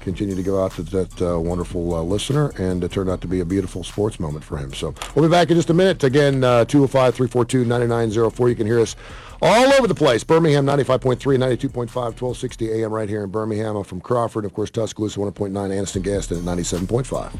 continue 0.00 0.34
to 0.34 0.42
go 0.42 0.62
out 0.64 0.72
to 0.72 0.82
that 0.82 1.22
uh, 1.22 1.38
wonderful 1.38 1.94
uh, 1.94 2.02
listener, 2.02 2.50
and 2.58 2.82
it 2.82 2.90
turned 2.90 3.10
out 3.10 3.20
to 3.20 3.28
be 3.28 3.40
a 3.40 3.44
beautiful 3.44 3.84
sports 3.84 4.18
moment 4.18 4.44
for 4.44 4.56
him. 4.56 4.72
So 4.72 4.94
we'll 5.14 5.28
be 5.28 5.30
back 5.30 5.50
in 5.50 5.56
just 5.56 5.70
a 5.70 5.74
minute. 5.74 6.02
Again, 6.02 6.42
uh, 6.44 6.64
205 6.64 7.14
342 7.14 7.64
9904. 7.64 8.48
You 8.48 8.56
can 8.56 8.66
hear 8.66 8.80
us 8.80 8.96
all 9.40 9.72
over 9.74 9.86
the 9.86 9.94
place. 9.94 10.24
Birmingham 10.24 10.66
95.3, 10.66 11.16
92.5, 11.16 11.72
1260 11.94 12.72
AM 12.72 12.92
right 12.92 13.08
here 13.08 13.24
in 13.24 13.30
Birmingham. 13.30 13.76
I'm 13.76 13.84
from 13.84 14.00
Crawford. 14.00 14.44
Of 14.44 14.54
course, 14.54 14.70
Tuscaloosa 14.70 15.20
101.9, 15.20 15.52
Anniston 15.52 16.02
Gadsden 16.02 16.38
at 16.38 16.44
97.5. 16.44 17.32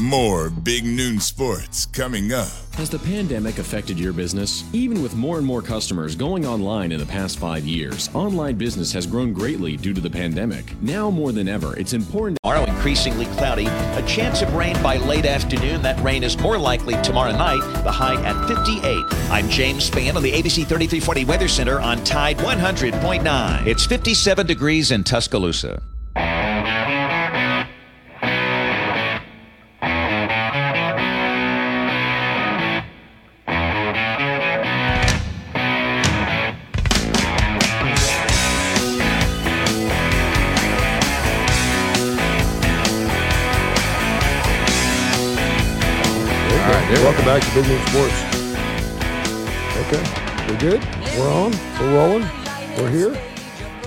More 0.00 0.48
Big 0.48 0.84
Noon 0.84 1.20
Sports 1.20 1.84
coming 1.84 2.32
up. 2.32 2.48
Has 2.76 2.88
the 2.88 2.98
pandemic 2.98 3.58
affected 3.58 4.00
your 4.00 4.14
business? 4.14 4.64
Even 4.72 5.02
with 5.02 5.14
more 5.14 5.36
and 5.36 5.46
more 5.46 5.60
customers 5.60 6.14
going 6.16 6.46
online 6.46 6.92
in 6.92 6.98
the 6.98 7.04
past 7.04 7.38
five 7.38 7.64
years, 7.66 8.08
online 8.14 8.56
business 8.56 8.90
has 8.92 9.06
grown 9.06 9.34
greatly 9.34 9.76
due 9.76 9.92
to 9.92 10.00
the 10.00 10.08
pandemic. 10.08 10.80
Now 10.80 11.10
more 11.10 11.30
than 11.30 11.46
ever, 11.46 11.76
it's 11.78 11.92
important. 11.92 12.38
Tomorrow, 12.42 12.64
increasingly 12.64 13.26
cloudy. 13.36 13.66
A 13.66 14.04
chance 14.06 14.40
of 14.40 14.54
rain 14.54 14.82
by 14.82 14.96
late 14.96 15.26
afternoon. 15.26 15.82
That 15.82 16.02
rain 16.02 16.24
is 16.24 16.38
more 16.38 16.56
likely 16.56 16.94
tomorrow 17.02 17.32
night. 17.32 17.60
The 17.84 17.92
high 17.92 18.20
at 18.24 18.48
58. 18.48 19.04
I'm 19.30 19.48
James 19.50 19.90
Spann 19.90 20.16
on 20.16 20.22
the 20.22 20.32
ABC 20.32 20.66
3340 20.66 21.26
Weather 21.26 21.48
Center 21.48 21.80
on 21.80 22.02
Tide 22.02 22.38
100.9. 22.38 23.66
It's 23.66 23.84
57 23.84 24.46
degrees 24.46 24.90
in 24.90 25.04
Tuscaloosa. 25.04 25.82
Back 47.32 47.42
to 47.44 47.54
Big 47.54 47.66
Noon 47.66 47.86
Sports. 47.86 48.22
Okay, 49.78 50.46
we're 50.46 50.60
good. 50.60 50.84
We're 51.16 51.30
on. 51.32 51.52
We're 51.80 51.94
rolling. 51.94 52.28
We're 52.76 52.90
here. 52.90 53.18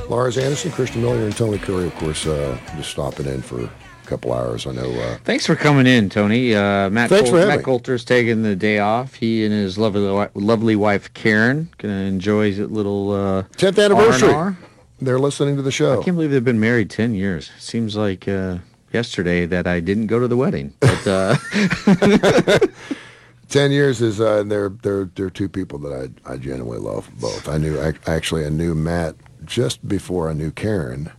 Lars 0.09 0.39
Anderson, 0.39 0.71
Christian 0.71 1.03
Miller, 1.03 1.17
and 1.19 1.37
Tony 1.37 1.59
Kurre, 1.59 1.85
of 1.85 1.93
course, 1.93 2.25
uh, 2.25 2.57
just 2.75 2.89
stopping 2.89 3.27
in 3.27 3.43
for 3.43 3.61
a 3.61 3.69
couple 4.07 4.33
hours. 4.33 4.65
I 4.65 4.71
know. 4.71 4.89
Uh, 4.89 5.19
Thanks 5.25 5.45
for 5.45 5.55
coming 5.55 5.85
in, 5.85 6.09
Tony. 6.09 6.55
Uh, 6.55 6.89
Matt, 6.89 7.11
Thanks 7.11 7.29
for 7.29 7.35
having 7.35 7.49
Matt 7.49 7.59
me. 7.59 7.65
Coulter's 7.65 8.03
taking 8.03 8.41
the 8.41 8.55
day 8.55 8.79
off. 8.79 9.13
He 9.13 9.45
and 9.45 9.53
his 9.53 9.77
lovely, 9.77 10.27
lovely 10.33 10.75
wife 10.75 11.13
Karen 11.13 11.69
gonna 11.77 11.93
enjoy 11.93 12.51
his 12.51 12.67
little 12.71 13.11
uh, 13.11 13.43
10th 13.57 13.85
anniversary. 13.85 14.33
R&R. 14.33 14.57
They're 14.99 15.19
listening 15.19 15.55
to 15.57 15.61
the 15.61 15.71
show. 15.71 16.01
I 16.01 16.03
can't 16.03 16.17
believe 16.17 16.31
they've 16.31 16.43
been 16.43 16.59
married 16.59 16.89
ten 16.89 17.13
years. 17.13 17.51
Seems 17.59 17.95
like 17.95 18.27
uh, 18.27 18.57
yesterday 18.91 19.45
that 19.45 19.67
I 19.67 19.81
didn't 19.81 20.07
go 20.07 20.19
to 20.19 20.27
the 20.27 20.35
wedding. 20.35 20.73
But 20.79 21.05
uh, 21.05 21.35
Ten 23.49 23.71
years 23.71 24.01
is 24.01 24.19
uh, 24.19 24.43
they're 24.43 24.69
they're 24.69 25.05
they're 25.15 25.29
two 25.29 25.47
people 25.49 25.77
that 25.79 26.11
I 26.25 26.33
I 26.33 26.37
genuinely 26.37 26.79
love 26.79 27.09
both. 27.19 27.47
I 27.47 27.57
knew 27.57 27.79
ac- 27.81 27.99
actually 28.07 28.45
I 28.45 28.49
knew 28.49 28.73
Matt 28.75 29.15
just 29.45 29.87
before 29.87 30.29
I 30.29 30.33
knew 30.33 30.51
Karen. 30.51 31.11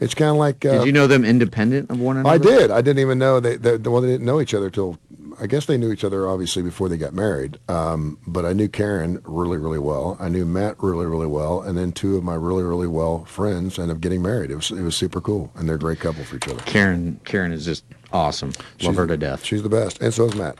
It's 0.00 0.14
kind 0.14 0.30
of 0.30 0.36
like 0.36 0.64
uh, 0.64 0.78
did 0.78 0.86
you 0.86 0.92
know 0.92 1.06
them 1.06 1.24
independent 1.24 1.90
of 1.90 1.98
one 2.00 2.16
another? 2.18 2.34
I 2.34 2.38
did. 2.38 2.70
I 2.70 2.80
didn't 2.82 2.98
even 3.00 3.18
know 3.18 3.40
they 3.40 3.56
they, 3.56 3.76
well, 3.78 4.00
they 4.02 4.08
didn't 4.08 4.26
know 4.26 4.40
each 4.40 4.52
other 4.52 4.68
till 4.68 4.98
I 5.40 5.46
guess 5.46 5.64
they 5.66 5.78
knew 5.78 5.90
each 5.92 6.04
other 6.04 6.28
obviously 6.28 6.62
before 6.62 6.88
they 6.90 6.98
got 6.98 7.14
married. 7.14 7.58
Um, 7.68 8.18
but 8.26 8.44
I 8.44 8.52
knew 8.52 8.68
Karen 8.68 9.20
really 9.24 9.56
really 9.58 9.78
well. 9.78 10.16
I 10.20 10.28
knew 10.28 10.44
Matt 10.44 10.76
really 10.82 11.06
really 11.06 11.26
well, 11.28 11.62
and 11.62 11.78
then 11.78 11.92
two 11.92 12.16
of 12.16 12.22
my 12.24 12.34
really 12.34 12.64
really 12.64 12.88
well 12.88 13.24
friends 13.24 13.78
ended 13.78 13.96
up 13.96 14.00
getting 14.02 14.20
married. 14.22 14.50
It 14.50 14.56
was 14.56 14.70
it 14.72 14.82
was 14.82 14.94
super 14.96 15.20
cool, 15.20 15.50
and 15.54 15.66
they're 15.68 15.76
a 15.76 15.80
great 15.80 16.00
couple 16.00 16.22
for 16.24 16.36
each 16.36 16.48
other. 16.48 16.60
Karen. 16.64 17.18
Karen 17.24 17.52
is 17.52 17.64
just 17.64 17.84
awesome. 18.12 18.50
Love 18.50 18.58
She's- 18.78 18.96
her 18.96 19.06
to 19.06 19.16
death. 19.16 19.44
She's 19.44 19.62
the 19.62 19.68
best, 19.70 20.02
and 20.02 20.12
so 20.12 20.26
is 20.26 20.34
Matt. 20.34 20.58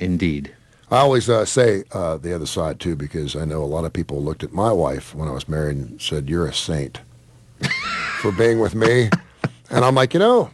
Indeed. 0.00 0.52
I 0.90 0.98
always 0.98 1.30
uh, 1.30 1.44
say 1.44 1.84
uh, 1.92 2.16
the 2.16 2.34
other 2.34 2.46
side 2.46 2.80
too 2.80 2.96
because 2.96 3.36
I 3.36 3.44
know 3.44 3.62
a 3.62 3.66
lot 3.66 3.84
of 3.84 3.92
people 3.92 4.20
looked 4.22 4.42
at 4.42 4.52
my 4.52 4.72
wife 4.72 5.14
when 5.14 5.28
I 5.28 5.32
was 5.32 5.48
married 5.48 5.76
and 5.76 6.02
said, 6.02 6.28
"You're 6.28 6.46
a 6.46 6.54
saint 6.54 7.00
for 8.20 8.32
being 8.32 8.58
with 8.58 8.74
me," 8.74 9.10
and 9.70 9.84
I'm 9.84 9.94
like, 9.94 10.14
you 10.14 10.20
know, 10.20 10.50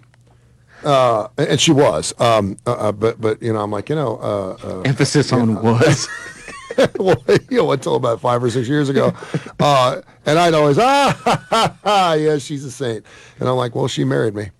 uh, 0.84 1.28
and 1.38 1.58
she 1.58 1.72
was, 1.72 2.12
um, 2.20 2.58
uh, 2.66 2.72
uh, 2.72 2.92
but 2.92 3.18
but 3.20 3.40
you 3.40 3.52
know, 3.52 3.60
I'm 3.60 3.70
like, 3.70 3.88
you 3.88 3.96
know, 3.96 4.18
uh, 4.18 4.56
uh, 4.62 4.80
Emphasis 4.82 5.32
on 5.32 5.62
was. 5.62 6.06
well, 6.98 7.16
you 7.50 7.58
know, 7.58 7.72
until 7.72 7.94
about 7.94 8.20
five 8.20 8.42
or 8.42 8.50
six 8.50 8.68
years 8.68 8.88
ago, 8.88 9.14
uh, 9.58 10.02
and 10.26 10.38
I'd 10.38 10.54
always 10.54 10.78
ah, 10.78 11.18
ha, 11.24 11.46
ha, 11.48 11.76
ha, 11.82 12.12
yeah, 12.12 12.38
she's 12.38 12.64
a 12.64 12.70
saint, 12.70 13.06
and 13.40 13.48
I'm 13.48 13.56
like, 13.56 13.74
well, 13.74 13.88
she 13.88 14.04
married 14.04 14.34
me. 14.34 14.50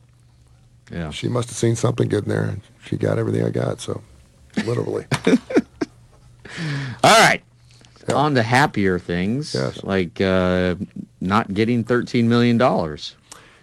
Yeah, 0.90 1.10
she 1.10 1.28
must 1.28 1.48
have 1.48 1.58
seen 1.58 1.76
something 1.76 2.08
good 2.08 2.24
in 2.24 2.30
there, 2.30 2.44
and 2.44 2.62
she 2.84 2.96
got 2.96 3.18
everything 3.18 3.44
I 3.44 3.50
got. 3.50 3.80
So, 3.80 4.00
literally. 4.64 5.06
All 7.04 7.20
right. 7.20 7.42
On 8.08 8.34
to 8.36 8.42
happier 8.42 9.00
things, 9.00 9.52
yes. 9.52 9.82
like 9.82 10.20
uh, 10.20 10.76
not 11.20 11.52
getting 11.52 11.82
thirteen 11.82 12.28
million 12.28 12.56
dollars. 12.56 13.16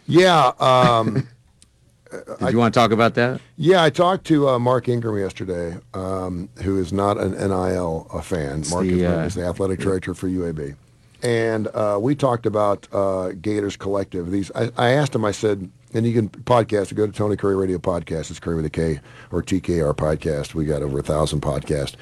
Yeah. 0.05 0.51
Um, 0.59 1.27
Did 2.39 2.51
you 2.51 2.57
want 2.57 2.73
to 2.73 2.79
talk 2.79 2.91
about 2.91 3.15
that? 3.15 3.41
Yeah, 3.57 3.83
I 3.83 3.89
talked 3.89 4.25
to 4.27 4.49
uh, 4.49 4.59
Mark 4.59 4.87
Ingram 4.87 5.17
yesterday, 5.17 5.77
um, 5.93 6.49
who 6.61 6.79
is 6.79 6.93
not 6.93 7.17
an 7.17 7.31
NIL 7.31 8.07
fan. 8.23 8.59
It's 8.59 8.71
Mark 8.71 8.85
the, 8.85 9.01
is, 9.01 9.11
uh, 9.11 9.23
is 9.25 9.35
the 9.35 9.45
athletic 9.45 9.79
director 9.79 10.13
for 10.13 10.27
UAB, 10.27 10.75
and 11.23 11.67
uh, 11.67 11.97
we 11.99 12.13
talked 12.15 12.45
about 12.45 12.87
uh, 12.91 13.29
Gators 13.29 13.77
Collective. 13.77 14.29
These, 14.29 14.51
I, 14.53 14.69
I 14.77 14.89
asked 14.91 15.15
him. 15.15 15.25
I 15.25 15.31
said, 15.31 15.71
and 15.93 16.05
you 16.05 16.13
can 16.13 16.29
podcast. 16.29 16.91
or 16.91 16.95
Go 16.95 17.07
to 17.07 17.13
Tony 17.13 17.35
Kurre 17.35 17.59
Radio 17.59 17.77
Podcast. 17.77 18.29
It's 18.31 18.39
Kurre 18.39 18.57
with 18.57 18.65
a 18.65 18.69
K 18.69 18.99
or 19.31 19.41
TKR 19.41 19.93
Podcast. 19.95 20.53
We 20.53 20.65
got 20.65 20.81
over 20.81 20.99
a 20.99 21.03
thousand 21.03 21.41
podcasts, 21.41 21.95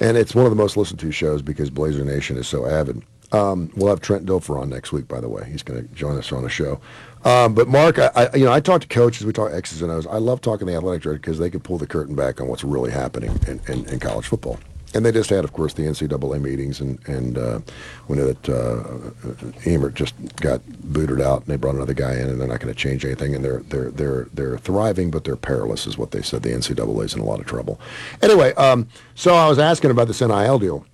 and 0.00 0.16
it's 0.16 0.34
one 0.34 0.46
of 0.46 0.50
the 0.50 0.56
most 0.56 0.76
listened 0.76 1.00
to 1.00 1.12
shows 1.12 1.42
because 1.42 1.70
Blazer 1.70 2.04
Nation 2.04 2.36
is 2.36 2.48
so 2.48 2.66
avid. 2.66 3.02
Um, 3.32 3.72
we'll 3.74 3.88
have 3.88 4.00
Trent 4.00 4.24
Dilfer 4.24 4.60
on 4.60 4.68
next 4.68 4.92
week, 4.92 5.08
by 5.08 5.20
the 5.20 5.28
way. 5.28 5.48
He's 5.50 5.62
going 5.62 5.82
to 5.82 5.94
join 5.94 6.16
us 6.16 6.30
on 6.32 6.44
a 6.44 6.48
show. 6.48 6.80
Um, 7.24 7.54
but 7.54 7.66
Mark, 7.66 7.98
I, 7.98 8.10
I, 8.14 8.36
you 8.36 8.44
know, 8.44 8.52
I 8.52 8.60
talk 8.60 8.82
to 8.82 8.86
coaches. 8.86 9.26
We 9.26 9.32
talk 9.32 9.52
X's 9.52 9.82
and 9.82 9.90
O's. 9.90 10.06
I 10.06 10.18
love 10.18 10.40
talking 10.40 10.66
to 10.66 10.72
the 10.72 10.78
athletic 10.78 11.02
director 11.02 11.18
because 11.20 11.38
they 11.38 11.50
can 11.50 11.60
pull 11.60 11.76
the 11.76 11.88
curtain 11.88 12.14
back 12.14 12.40
on 12.40 12.46
what's 12.46 12.62
really 12.62 12.92
happening 12.92 13.36
in, 13.48 13.60
in, 13.66 13.84
in 13.86 13.98
college 13.98 14.26
football. 14.26 14.60
And 14.96 15.04
they 15.04 15.12
just 15.12 15.28
had, 15.28 15.44
of 15.44 15.52
course, 15.52 15.74
the 15.74 15.82
NCAA 15.82 16.40
meetings, 16.40 16.80
and 16.80 16.98
and 17.06 17.36
uh, 17.36 17.60
we 18.08 18.16
know 18.16 18.32
that 18.32 18.48
uh, 18.48 19.70
Emmert 19.70 19.94
just 19.94 20.14
got 20.36 20.62
booted 20.90 21.20
out, 21.20 21.40
and 21.42 21.48
they 21.48 21.56
brought 21.56 21.74
another 21.74 21.92
guy 21.92 22.14
in, 22.14 22.30
and 22.30 22.40
they're 22.40 22.48
not 22.48 22.60
going 22.60 22.72
to 22.72 22.78
change 22.78 23.04
anything, 23.04 23.34
and 23.34 23.44
they're 23.44 23.60
they're 23.68 23.90
they're 23.90 24.28
they're 24.32 24.56
thriving, 24.56 25.10
but 25.10 25.24
they're 25.24 25.36
perilous, 25.36 25.86
is 25.86 25.98
what 25.98 26.12
they 26.12 26.22
said. 26.22 26.42
The 26.42 26.48
NCAA 26.48 27.04
is 27.04 27.14
in 27.14 27.20
a 27.20 27.24
lot 27.24 27.40
of 27.40 27.46
trouble. 27.46 27.78
Anyway, 28.22 28.54
um, 28.54 28.88
so 29.14 29.34
I 29.34 29.46
was 29.48 29.58
asking 29.58 29.90
about 29.90 30.06
this 30.06 30.22
NIL 30.22 30.58
deal. 30.58 30.86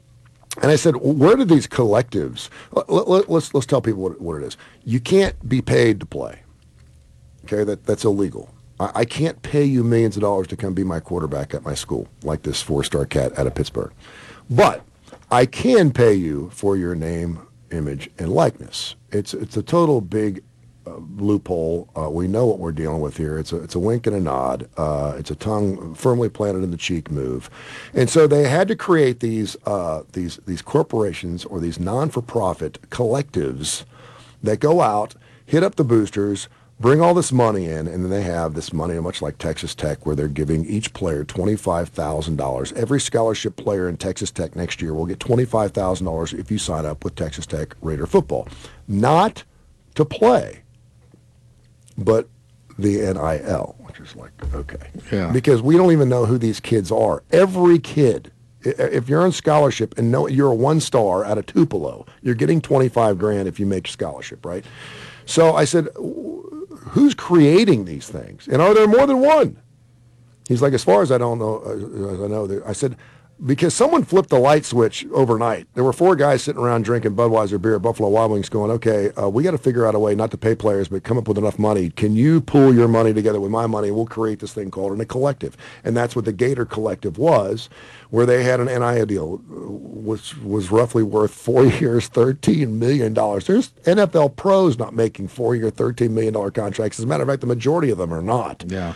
And 0.60 0.70
I 0.70 0.76
said, 0.76 0.96
where 0.96 1.34
do 1.34 1.46
these 1.46 1.66
collectives? 1.66 2.50
Let, 2.72 2.90
let, 2.90 3.30
let's 3.30 3.54
let's 3.54 3.66
tell 3.66 3.80
people 3.80 4.02
what, 4.02 4.20
what 4.20 4.42
it 4.42 4.44
is. 4.44 4.56
You 4.84 5.00
can't 5.00 5.48
be 5.48 5.62
paid 5.62 6.00
to 6.00 6.06
play. 6.06 6.40
Okay, 7.44 7.64
that 7.64 7.86
that's 7.86 8.04
illegal. 8.04 8.52
I, 8.82 8.90
I 9.00 9.04
can't 9.04 9.40
pay 9.42 9.64
you 9.64 9.84
millions 9.84 10.16
of 10.16 10.22
dollars 10.22 10.48
to 10.48 10.56
come 10.56 10.74
be 10.74 10.84
my 10.84 11.00
quarterback 11.00 11.54
at 11.54 11.62
my 11.62 11.74
school, 11.74 12.08
like 12.22 12.42
this 12.42 12.60
four-star 12.60 13.06
cat 13.06 13.38
out 13.38 13.46
of 13.46 13.54
Pittsburgh. 13.54 13.92
But 14.50 14.82
I 15.30 15.46
can 15.46 15.92
pay 15.92 16.14
you 16.14 16.50
for 16.50 16.76
your 16.76 16.94
name, 16.94 17.46
image, 17.70 18.10
and 18.18 18.30
likeness. 18.32 18.96
It's 19.10 19.32
it's 19.34 19.56
a 19.56 19.62
total 19.62 20.00
big 20.00 20.42
uh, 20.86 20.96
loophole. 21.16 21.88
Uh, 21.96 22.10
we 22.10 22.26
know 22.26 22.44
what 22.46 22.58
we're 22.58 22.72
dealing 22.72 23.00
with 23.00 23.16
here. 23.16 23.38
It's 23.38 23.52
a 23.52 23.62
it's 23.62 23.74
a 23.74 23.78
wink 23.78 24.06
and 24.06 24.16
a 24.16 24.20
nod. 24.20 24.68
Uh, 24.76 25.14
it's 25.16 25.30
a 25.30 25.36
tongue 25.36 25.94
firmly 25.94 26.28
planted 26.28 26.64
in 26.64 26.70
the 26.70 26.76
cheek 26.76 27.10
move, 27.10 27.48
and 27.94 28.10
so 28.10 28.26
they 28.26 28.48
had 28.48 28.68
to 28.68 28.76
create 28.76 29.20
these 29.20 29.56
uh, 29.64 30.02
these 30.12 30.38
these 30.46 30.60
corporations 30.60 31.44
or 31.44 31.60
these 31.60 31.78
non-for-profit 31.78 32.90
collectives 32.90 33.84
that 34.42 34.58
go 34.58 34.80
out, 34.80 35.14
hit 35.46 35.62
up 35.62 35.76
the 35.76 35.84
boosters, 35.84 36.48
bring 36.82 37.00
all 37.00 37.14
this 37.14 37.32
money 37.32 37.66
in, 37.66 37.86
and 37.86 38.04
then 38.04 38.10
they 38.10 38.22
have 38.22 38.54
this 38.54 38.72
money, 38.72 38.98
much 38.98 39.22
like 39.22 39.38
Texas 39.38 39.74
Tech, 39.74 40.04
where 40.04 40.16
they're 40.16 40.28
giving 40.28 40.66
each 40.66 40.92
player 40.92 41.24
$25,000. 41.24 42.72
Every 42.74 43.00
scholarship 43.00 43.56
player 43.56 43.88
in 43.88 43.96
Texas 43.96 44.32
Tech 44.32 44.56
next 44.56 44.82
year 44.82 44.92
will 44.92 45.06
get 45.06 45.20
$25,000 45.20 46.38
if 46.38 46.50
you 46.50 46.58
sign 46.58 46.84
up 46.84 47.04
with 47.04 47.14
Texas 47.14 47.46
Tech 47.46 47.76
Raider 47.80 48.04
football. 48.04 48.48
Not 48.88 49.44
to 49.94 50.04
play, 50.04 50.62
but 51.96 52.28
the 52.78 52.96
NIL, 52.96 53.76
which 53.78 54.00
is 54.00 54.16
like, 54.16 54.32
okay. 54.52 54.90
Yeah. 55.12 55.30
Because 55.30 55.62
we 55.62 55.76
don't 55.76 55.92
even 55.92 56.08
know 56.08 56.26
who 56.26 56.36
these 56.36 56.58
kids 56.58 56.90
are. 56.90 57.22
Every 57.30 57.78
kid, 57.78 58.32
if 58.62 59.08
you're 59.08 59.22
on 59.22 59.30
scholarship 59.30 59.96
and 59.96 60.10
know 60.10 60.26
you're 60.26 60.50
a 60.50 60.54
one 60.54 60.80
star 60.80 61.24
out 61.24 61.38
of 61.38 61.46
Tupelo, 61.46 62.06
you're 62.22 62.34
getting 62.34 62.60
25 62.60 63.18
grand 63.18 63.46
if 63.46 63.60
you 63.60 63.66
make 63.66 63.86
scholarship, 63.86 64.44
right? 64.44 64.64
So 65.26 65.54
I 65.54 65.64
said, 65.64 65.86
who's 66.90 67.14
creating 67.14 67.84
these 67.84 68.08
things? 68.08 68.48
And 68.48 68.60
are 68.60 68.74
there 68.74 68.86
more 68.86 69.06
than 69.06 69.20
one? 69.20 69.56
He's 70.48 70.62
like, 70.62 70.72
as 70.72 70.84
far 70.84 71.02
as 71.02 71.12
I 71.12 71.18
don't 71.18 71.38
know, 71.38 71.62
uh, 71.64 72.14
as 72.14 72.20
I 72.20 72.26
know, 72.26 72.62
I 72.66 72.72
said, 72.72 72.96
because 73.44 73.74
someone 73.74 74.04
flipped 74.04 74.28
the 74.28 74.38
light 74.38 74.64
switch 74.64 75.04
overnight. 75.12 75.66
There 75.74 75.82
were 75.82 75.92
four 75.92 76.14
guys 76.14 76.42
sitting 76.42 76.62
around 76.62 76.84
drinking 76.84 77.16
Budweiser 77.16 77.60
beer 77.60 77.76
at 77.76 77.82
Buffalo 77.82 78.08
Wild 78.08 78.30
Wings 78.30 78.48
going, 78.48 78.70
okay, 78.72 79.10
uh, 79.12 79.28
we 79.28 79.42
got 79.42 79.50
to 79.50 79.58
figure 79.58 79.86
out 79.86 79.94
a 79.94 79.98
way 79.98 80.14
not 80.14 80.30
to 80.30 80.38
pay 80.38 80.54
players, 80.54 80.88
but 80.88 81.02
come 81.02 81.18
up 81.18 81.26
with 81.26 81.38
enough 81.38 81.58
money. 81.58 81.90
Can 81.90 82.14
you 82.14 82.40
pool 82.40 82.74
your 82.74 82.88
money 82.88 83.12
together 83.12 83.40
with 83.40 83.50
my 83.50 83.66
money? 83.66 83.90
We'll 83.90 84.06
create 84.06 84.38
this 84.38 84.52
thing 84.52 84.70
called 84.70 85.00
a 85.00 85.04
collective. 85.04 85.56
And 85.82 85.96
that's 85.96 86.14
what 86.14 86.24
the 86.24 86.32
Gator 86.32 86.64
Collective 86.64 87.18
was, 87.18 87.68
where 88.10 88.26
they 88.26 88.44
had 88.44 88.60
an 88.60 88.66
NIL 88.66 89.06
deal, 89.06 89.34
uh, 89.50 89.54
which 89.70 90.36
was 90.38 90.70
roughly 90.70 91.02
worth 91.02 91.32
four 91.32 91.64
years, 91.80 92.08
$13 92.08 92.68
million. 92.70 93.12
There's 93.14 93.70
NFL 93.84 94.36
pros 94.36 94.78
not 94.78 94.94
making 94.94 95.28
four-year, 95.28 95.70
$13 95.70 96.10
million 96.10 96.34
contracts. 96.52 96.98
As 96.98 97.04
a 97.04 97.08
matter 97.08 97.22
of 97.24 97.28
fact, 97.28 97.40
the 97.40 97.46
majority 97.46 97.90
of 97.90 97.98
them 97.98 98.12
are 98.12 98.22
not 98.22 98.64
Yeah. 98.68 98.94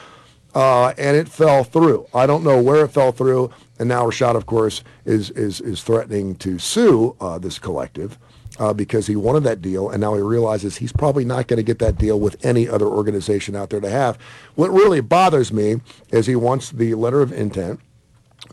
Uh, 0.57 0.95
and 0.97 1.17
it 1.19 1.29
fell 1.29 1.65
through. 1.65 2.07
I 2.15 2.27
don't 2.27 2.43
know 2.43 2.61
where 2.63 2.83
it 2.87 2.89
fell 2.89 3.13
through, 3.13 3.51
and 3.79 3.89
now 3.91 4.05
Rashad, 4.07 4.35
of 4.37 4.47
course, 4.47 4.83
is 5.05 5.29
is 5.31 5.61
is 5.61 5.83
threatening 5.83 6.35
to 6.37 6.59
sue 6.59 7.15
uh, 7.21 7.39
this 7.39 7.59
collective 7.59 8.17
uh, 8.59 8.73
because 8.73 9.07
he 9.07 9.17
wanted 9.17 9.45
that 9.45 9.61
deal, 9.61 9.91
and 9.91 10.01
now 10.01 10.15
he 10.15 10.23
realizes 10.23 10.79
he's 10.79 10.93
probably 10.93 11.27
not 11.27 11.47
going 11.47 11.59
to 11.59 11.63
get 11.63 11.79
that 11.81 11.99
deal 11.99 12.19
with 12.19 12.43
any 12.43 12.67
other 12.67 12.87
organization 12.87 13.55
out 13.55 13.69
there 13.69 13.81
to 13.83 13.91
have. 13.91 14.17
What 14.55 14.71
really 14.71 15.03
bothers 15.03 15.53
me 15.53 15.83
is 16.11 16.27
he 16.27 16.37
wants 16.37 16.71
the 16.71 16.95
letter 16.95 17.21
of 17.21 17.33
intent 17.33 17.81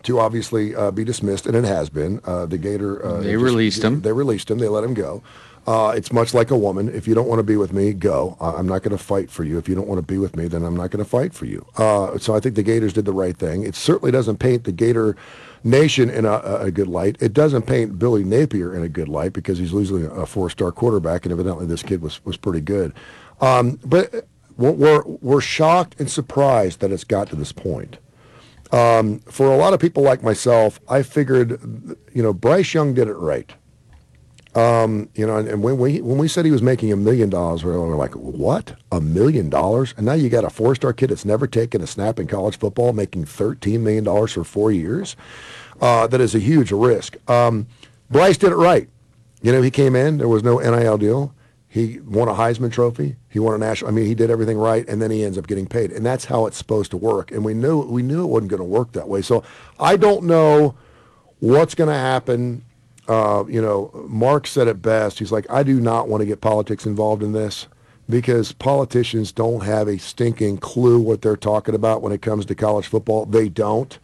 to 0.03 0.19
obviously 0.19 0.75
uh, 0.75 0.91
be 0.91 1.05
dismissed, 1.05 1.45
and 1.47 1.55
it 1.55 1.63
has 1.63 1.89
been. 1.89 2.19
Uh, 2.25 2.45
the 2.45 2.57
Gator 2.57 3.05
uh, 3.05 3.21
They 3.21 3.31
just- 3.31 3.43
released 3.43 3.81
him. 3.83 4.01
They 4.01 4.11
released 4.11 4.51
him. 4.51 4.57
They 4.57 4.67
let 4.67 4.83
him 4.83 4.93
go. 4.93 5.23
Uh, 5.65 5.93
it's 5.95 6.11
much 6.11 6.33
like 6.33 6.51
a 6.51 6.57
woman. 6.57 6.89
If 6.93 7.07
you 7.07 7.15
don't 7.15 7.27
want 7.27 7.39
to 7.39 7.43
be 7.43 7.55
with 7.55 7.71
me, 7.71 7.93
go. 7.93 8.35
I- 8.41 8.51
I'm 8.53 8.67
not 8.67 8.83
going 8.83 8.95
to 8.97 9.01
fight 9.03 9.29
for 9.29 9.43
you. 9.45 9.57
If 9.57 9.69
you 9.69 9.75
don't 9.75 9.87
want 9.87 9.99
to 9.99 10.05
be 10.05 10.17
with 10.17 10.35
me, 10.35 10.47
then 10.47 10.63
I'm 10.63 10.75
not 10.75 10.91
going 10.91 11.03
to 11.03 11.09
fight 11.09 11.33
for 11.33 11.45
you. 11.45 11.65
Uh, 11.77 12.17
so 12.17 12.35
I 12.35 12.39
think 12.41 12.55
the 12.55 12.63
Gators 12.63 12.91
did 12.93 13.05
the 13.05 13.13
right 13.13 13.37
thing. 13.37 13.63
It 13.63 13.75
certainly 13.75 14.11
doesn't 14.11 14.37
paint 14.37 14.65
the 14.65 14.73
Gator 14.73 15.15
Nation 15.63 16.09
in 16.09 16.25
a, 16.25 16.33
a 16.41 16.71
good 16.71 16.87
light. 16.89 17.15
It 17.21 17.33
doesn't 17.33 17.61
paint 17.61 17.97
Billy 17.97 18.25
Napier 18.25 18.75
in 18.75 18.83
a 18.83 18.89
good 18.89 19.07
light 19.07 19.31
because 19.31 19.57
he's 19.57 19.71
losing 19.71 20.05
a 20.05 20.25
four-star 20.25 20.73
quarterback, 20.73 21.23
and 21.25 21.31
evidently 21.31 21.65
this 21.65 21.81
kid 21.83 22.01
was 22.01 22.23
was 22.25 22.35
pretty 22.35 22.59
good. 22.59 22.93
Um, 23.39 23.79
but 23.85 24.27
we're, 24.57 24.71
we're 24.71 25.03
we're 25.05 25.41
shocked 25.41 25.95
and 25.99 26.11
surprised 26.11 26.81
that 26.81 26.91
it's 26.91 27.05
got 27.05 27.29
to 27.29 27.37
this 27.37 27.53
point. 27.53 27.97
Um, 28.73 29.19
for 29.19 29.47
a 29.47 29.55
lot 29.55 29.73
of 29.73 29.79
people 29.79 30.03
like 30.03 30.23
myself, 30.23 30.79
I 30.89 31.03
figured, 31.03 31.51
you 32.11 32.23
know, 32.23 32.33
Bryce 32.33 32.73
Young 32.73 32.93
did 32.93 33.07
it 33.07 33.13
right. 33.13 33.53
Um, 34.55 35.09
you 35.15 35.25
know, 35.25 35.37
and, 35.37 35.47
and 35.47 35.63
when 35.63 35.77
we 35.79 35.99
when 36.01 36.17
we 36.17 36.27
said 36.27 36.45
he 36.45 36.51
was 36.51 36.61
making 36.61 36.91
a 36.91 36.95
million 36.95 37.29
dollars, 37.29 37.63
we 37.63 37.71
were 37.71 37.95
like, 37.95 38.13
"What? 38.15 38.75
A 38.91 39.01
million 39.01 39.49
dollars?" 39.49 39.93
And 39.97 40.05
now 40.05 40.13
you 40.13 40.29
got 40.29 40.43
a 40.43 40.49
four-star 40.49 40.93
kid 40.93 41.09
that's 41.09 41.25
never 41.25 41.47
taken 41.47 41.81
a 41.81 41.87
snap 41.87 42.19
in 42.19 42.27
college 42.27 42.59
football, 42.59 42.93
making 42.93 43.25
thirteen 43.25 43.83
million 43.83 44.03
dollars 44.03 44.33
for 44.33 44.43
four 44.43 44.71
years. 44.71 45.15
Uh, 45.81 46.05
that 46.07 46.21
is 46.21 46.35
a 46.35 46.39
huge 46.39 46.71
risk. 46.71 47.17
Um, 47.29 47.65
Bryce 48.11 48.37
did 48.37 48.51
it 48.51 48.55
right. 48.55 48.87
You 49.41 49.51
know, 49.51 49.61
he 49.61 49.71
came 49.71 49.95
in. 49.95 50.19
There 50.19 50.27
was 50.27 50.43
no 50.43 50.59
NIL 50.59 50.97
deal. 50.99 51.33
He 51.67 51.99
won 52.01 52.27
a 52.27 52.33
Heisman 52.33 52.71
Trophy. 52.71 53.15
He 53.29 53.39
won 53.39 53.55
a 53.55 53.57
national. 53.57 53.89
I 53.89 53.93
mean, 53.95 54.05
he 54.05 54.13
did 54.13 54.29
everything 54.29 54.59
right, 54.59 54.87
and 54.87 55.01
then 55.01 55.09
he 55.09 55.25
ends 55.25 55.39
up 55.39 55.47
getting 55.47 55.65
paid, 55.65 55.91
and 55.91 56.05
that's 56.05 56.25
how 56.25 56.45
it's 56.45 56.57
supposed 56.57 56.91
to 56.91 56.97
work. 56.97 57.31
And 57.31 57.43
we 57.43 57.55
knew 57.55 57.81
we 57.81 58.03
knew 58.03 58.23
it 58.23 58.27
wasn't 58.27 58.51
going 58.51 58.59
to 58.59 58.63
work 58.65 58.91
that 58.91 59.09
way. 59.09 59.23
So 59.23 59.43
I 59.79 59.97
don't 59.97 60.25
know 60.25 60.75
what's 61.39 61.73
going 61.73 61.89
to 61.89 61.95
happen. 61.95 62.63
Uh, 63.07 63.43
you 63.47 63.61
know, 63.61 63.91
Mark 64.07 64.47
said 64.47 64.67
it 64.67 64.81
best. 64.81 65.19
He's 65.19 65.31
like, 65.31 65.45
I 65.49 65.63
do 65.63 65.79
not 65.79 66.07
want 66.07 66.21
to 66.21 66.25
get 66.25 66.41
politics 66.41 66.85
involved 66.85 67.21
in 67.21 67.33
this 67.33 67.67
because 68.09 68.51
politicians 68.53 69.31
don't 69.31 69.63
have 69.63 69.87
a 69.87 69.97
stinking 69.97 70.57
clue 70.57 70.99
what 70.99 71.21
they're 71.21 71.37
talking 71.37 71.75
about 71.75 72.01
when 72.01 72.13
it 72.13 72.21
comes 72.21 72.45
to 72.45 72.55
college 72.55 72.87
football. 72.87 73.25
They 73.25 73.49
don't. 73.49 73.97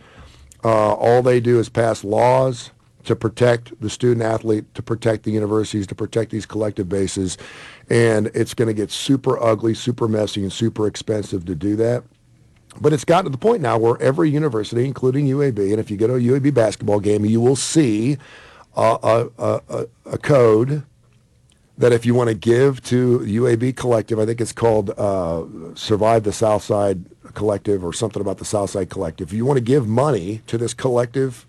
Uh, 0.63 0.93
all 0.93 1.21
they 1.21 1.39
do 1.39 1.59
is 1.59 1.69
pass 1.69 2.03
laws 2.03 2.71
to 3.05 3.15
protect 3.15 3.79
the 3.81 3.89
student 3.89 4.21
athlete, 4.21 4.65
to 4.75 4.81
protect 4.81 5.23
the 5.23 5.31
universities, 5.31 5.87
to 5.87 5.95
protect 5.95 6.31
these 6.31 6.45
collective 6.45 6.89
bases. 6.89 7.37
And 7.89 8.27
it's 8.33 8.53
going 8.53 8.67
to 8.67 8.73
get 8.73 8.91
super 8.91 9.41
ugly, 9.41 9.73
super 9.73 10.07
messy, 10.07 10.43
and 10.43 10.51
super 10.51 10.85
expensive 10.85 11.45
to 11.45 11.55
do 11.55 11.75
that. 11.77 12.03
But 12.79 12.93
it's 12.93 13.05
gotten 13.05 13.25
to 13.25 13.31
the 13.31 13.37
point 13.37 13.61
now 13.61 13.77
where 13.77 13.99
every 14.01 14.29
university, 14.29 14.85
including 14.85 15.27
UAB, 15.27 15.71
and 15.71 15.79
if 15.79 15.89
you 15.89 15.97
go 15.97 16.07
to 16.07 16.15
a 16.15 16.19
UAB 16.19 16.53
basketball 16.53 16.99
game, 16.99 17.25
you 17.25 17.41
will 17.41 17.55
see 17.55 18.17
a, 18.79 19.29
a, 19.37 19.61
a, 19.69 19.87
a- 20.13 20.17
code 20.17 20.83
that 21.77 21.91
if 21.93 22.05
you 22.05 22.13
want 22.13 22.27
to 22.29 22.33
give 22.33 22.81
to 22.83 23.19
UAB 23.19 23.75
Collective, 23.75 24.19
I 24.19 24.25
think 24.25 24.41
it's 24.41 24.51
called 24.51 24.89
uh, 24.97 25.43
Survive 25.75 26.23
the 26.23 26.33
Southside 26.33 27.05
Collective 27.35 27.83
or 27.85 27.93
something 27.93 28.21
about 28.21 28.37
the 28.37 28.45
Southside 28.45 28.89
Collective. 28.89 29.29
If 29.29 29.33
you 29.33 29.45
want 29.45 29.57
to 29.57 29.63
give 29.63 29.87
money 29.87 30.41
to 30.47 30.57
this 30.57 30.73
collective, 30.73 31.45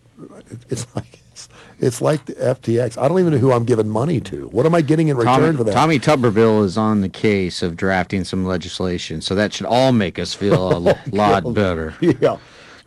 it's 0.69 0.87
like 0.95 1.19
it's, 1.33 1.49
it's 1.81 2.01
like 2.03 2.27
the 2.27 2.35
FTX. 2.35 2.97
I 2.97 3.09
don't 3.09 3.19
even 3.19 3.33
know 3.33 3.39
who 3.39 3.51
I'm 3.53 3.65
giving 3.65 3.89
money 3.89 4.21
to. 4.21 4.47
What 4.49 4.67
am 4.67 4.75
I 4.75 4.83
getting 4.83 5.09
in 5.09 5.17
return 5.17 5.41
Tommy, 5.41 5.57
for 5.57 5.65
that? 5.65 5.73
Tommy 5.73 5.99
Tuberville 5.99 6.65
is 6.65 6.77
on 6.79 7.01
the 7.01 7.09
case 7.09 7.63
of 7.63 7.77
drafting 7.77 8.23
some 8.25 8.45
legislation, 8.47 9.21
so 9.23 9.35
that 9.35 9.53
should 9.53 9.67
all 9.67 9.91
make 9.93 10.19
us 10.19 10.33
feel 10.35 10.77
a 10.77 10.79
lot 11.13 11.55
better. 11.55 11.95
yeah. 12.01 12.37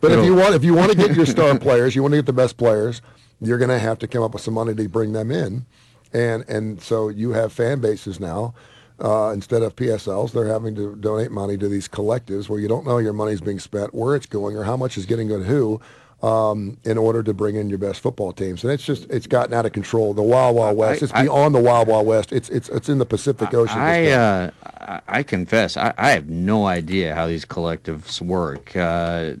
But 0.00 0.12
if 0.12 0.18
It'll- 0.18 0.24
you 0.26 0.34
want 0.34 0.54
if 0.54 0.64
you 0.64 0.72
want 0.74 0.92
to 0.92 0.96
get 0.96 1.14
your 1.16 1.26
star 1.26 1.58
players, 1.66 1.94
you 1.94 2.02
want 2.02 2.12
to 2.12 2.18
get 2.18 2.26
the 2.26 2.32
best 2.32 2.56
players, 2.56 3.02
you're 3.46 3.58
going 3.58 3.70
to 3.70 3.78
have 3.78 3.98
to 4.00 4.06
come 4.06 4.22
up 4.22 4.32
with 4.34 4.42
some 4.42 4.54
money 4.54 4.74
to 4.74 4.88
bring 4.88 5.12
them 5.12 5.30
in, 5.30 5.66
and 6.12 6.44
and 6.48 6.80
so 6.82 7.08
you 7.08 7.30
have 7.32 7.52
fan 7.52 7.80
bases 7.80 8.18
now. 8.20 8.54
Uh, 9.00 9.32
instead 9.34 9.60
of 9.62 9.74
PSLs, 9.74 10.30
they're 10.32 10.46
having 10.46 10.74
to 10.76 10.94
donate 10.94 11.32
money 11.32 11.56
to 11.56 11.68
these 11.68 11.88
collectives 11.88 12.48
where 12.48 12.60
you 12.60 12.68
don't 12.68 12.86
know 12.86 12.98
your 12.98 13.12
money's 13.12 13.40
being 13.40 13.58
spent, 13.58 13.92
where 13.92 14.14
it's 14.14 14.26
going, 14.26 14.56
or 14.56 14.62
how 14.62 14.76
much 14.76 14.96
is 14.96 15.04
getting 15.04 15.28
to 15.28 15.40
who, 15.40 15.80
um, 16.22 16.78
in 16.84 16.96
order 16.96 17.20
to 17.20 17.34
bring 17.34 17.56
in 17.56 17.68
your 17.68 17.78
best 17.78 18.00
football 18.00 18.32
teams. 18.32 18.62
And 18.62 18.72
it's 18.72 18.84
just 18.84 19.10
it's 19.10 19.26
gotten 19.26 19.52
out 19.52 19.66
of 19.66 19.72
control. 19.72 20.14
The 20.14 20.22
Wild 20.22 20.54
Wild 20.54 20.76
West. 20.76 21.02
I- 21.02 21.04
it's 21.06 21.12
I- 21.12 21.22
beyond 21.24 21.56
the 21.56 21.60
Wild 21.60 21.88
Wild 21.88 22.06
West. 22.06 22.32
It's 22.32 22.48
it's 22.50 22.68
it's 22.68 22.88
in 22.88 22.98
the 22.98 23.04
Pacific 23.06 23.52
Ocean. 23.52 23.78
I, 23.78 24.06
uh, 24.12 24.50
I 24.62 25.00
I 25.08 25.22
confess, 25.24 25.76
I, 25.76 25.92
I 25.98 26.10
have 26.12 26.28
no 26.28 26.66
idea 26.66 27.16
how 27.16 27.26
these 27.26 27.44
collectives 27.44 28.20
work. 28.20 28.76
Uh, 28.76 29.32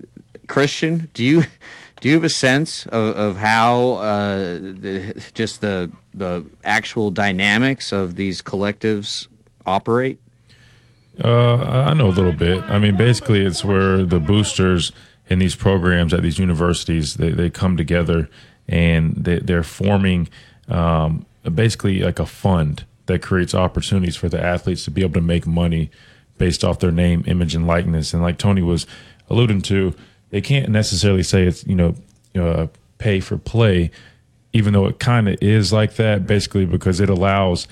Christian, 0.48 1.10
do 1.14 1.22
you 1.24 1.44
do 2.04 2.10
you 2.10 2.16
have 2.16 2.24
a 2.24 2.28
sense 2.28 2.84
of, 2.88 3.16
of 3.16 3.36
how 3.38 3.92
uh, 3.92 4.58
the, 4.58 5.24
just 5.32 5.62
the 5.62 5.90
the 6.12 6.44
actual 6.62 7.10
dynamics 7.10 7.92
of 7.92 8.16
these 8.16 8.42
collectives 8.42 9.26
operate? 9.64 10.18
Uh, 11.24 11.56
I 11.56 11.94
know 11.94 12.08
a 12.08 12.12
little 12.12 12.34
bit. 12.34 12.62
I 12.64 12.78
mean, 12.78 12.98
basically, 12.98 13.40
it's 13.40 13.64
where 13.64 14.04
the 14.04 14.20
boosters 14.20 14.92
in 15.30 15.38
these 15.38 15.54
programs 15.54 16.12
at 16.12 16.20
these 16.20 16.38
universities 16.38 17.14
they, 17.14 17.30
they 17.30 17.48
come 17.48 17.78
together 17.78 18.28
and 18.68 19.14
they, 19.14 19.38
they're 19.38 19.62
forming 19.62 20.28
um, 20.68 21.24
basically 21.54 22.00
like 22.00 22.18
a 22.18 22.26
fund 22.26 22.84
that 23.06 23.22
creates 23.22 23.54
opportunities 23.54 24.14
for 24.14 24.28
the 24.28 24.38
athletes 24.38 24.84
to 24.84 24.90
be 24.90 25.00
able 25.00 25.14
to 25.14 25.22
make 25.22 25.46
money 25.46 25.90
based 26.36 26.64
off 26.64 26.80
their 26.80 26.92
name, 26.92 27.24
image, 27.26 27.54
and 27.54 27.66
likeness. 27.66 28.12
And 28.12 28.22
like 28.22 28.36
Tony 28.36 28.60
was 28.60 28.86
alluding 29.30 29.62
to, 29.62 29.94
they 30.34 30.40
can't 30.40 30.68
necessarily 30.68 31.22
say 31.22 31.44
it's 31.44 31.64
you 31.64 31.76
know 31.76 31.94
uh, 32.34 32.66
pay 32.98 33.20
for 33.20 33.38
play, 33.38 33.92
even 34.52 34.72
though 34.72 34.86
it 34.86 34.98
kind 34.98 35.28
of 35.28 35.40
is 35.40 35.72
like 35.72 35.94
that. 35.94 36.26
Basically, 36.26 36.66
because 36.66 36.98
it 36.98 37.08
allows 37.08 37.68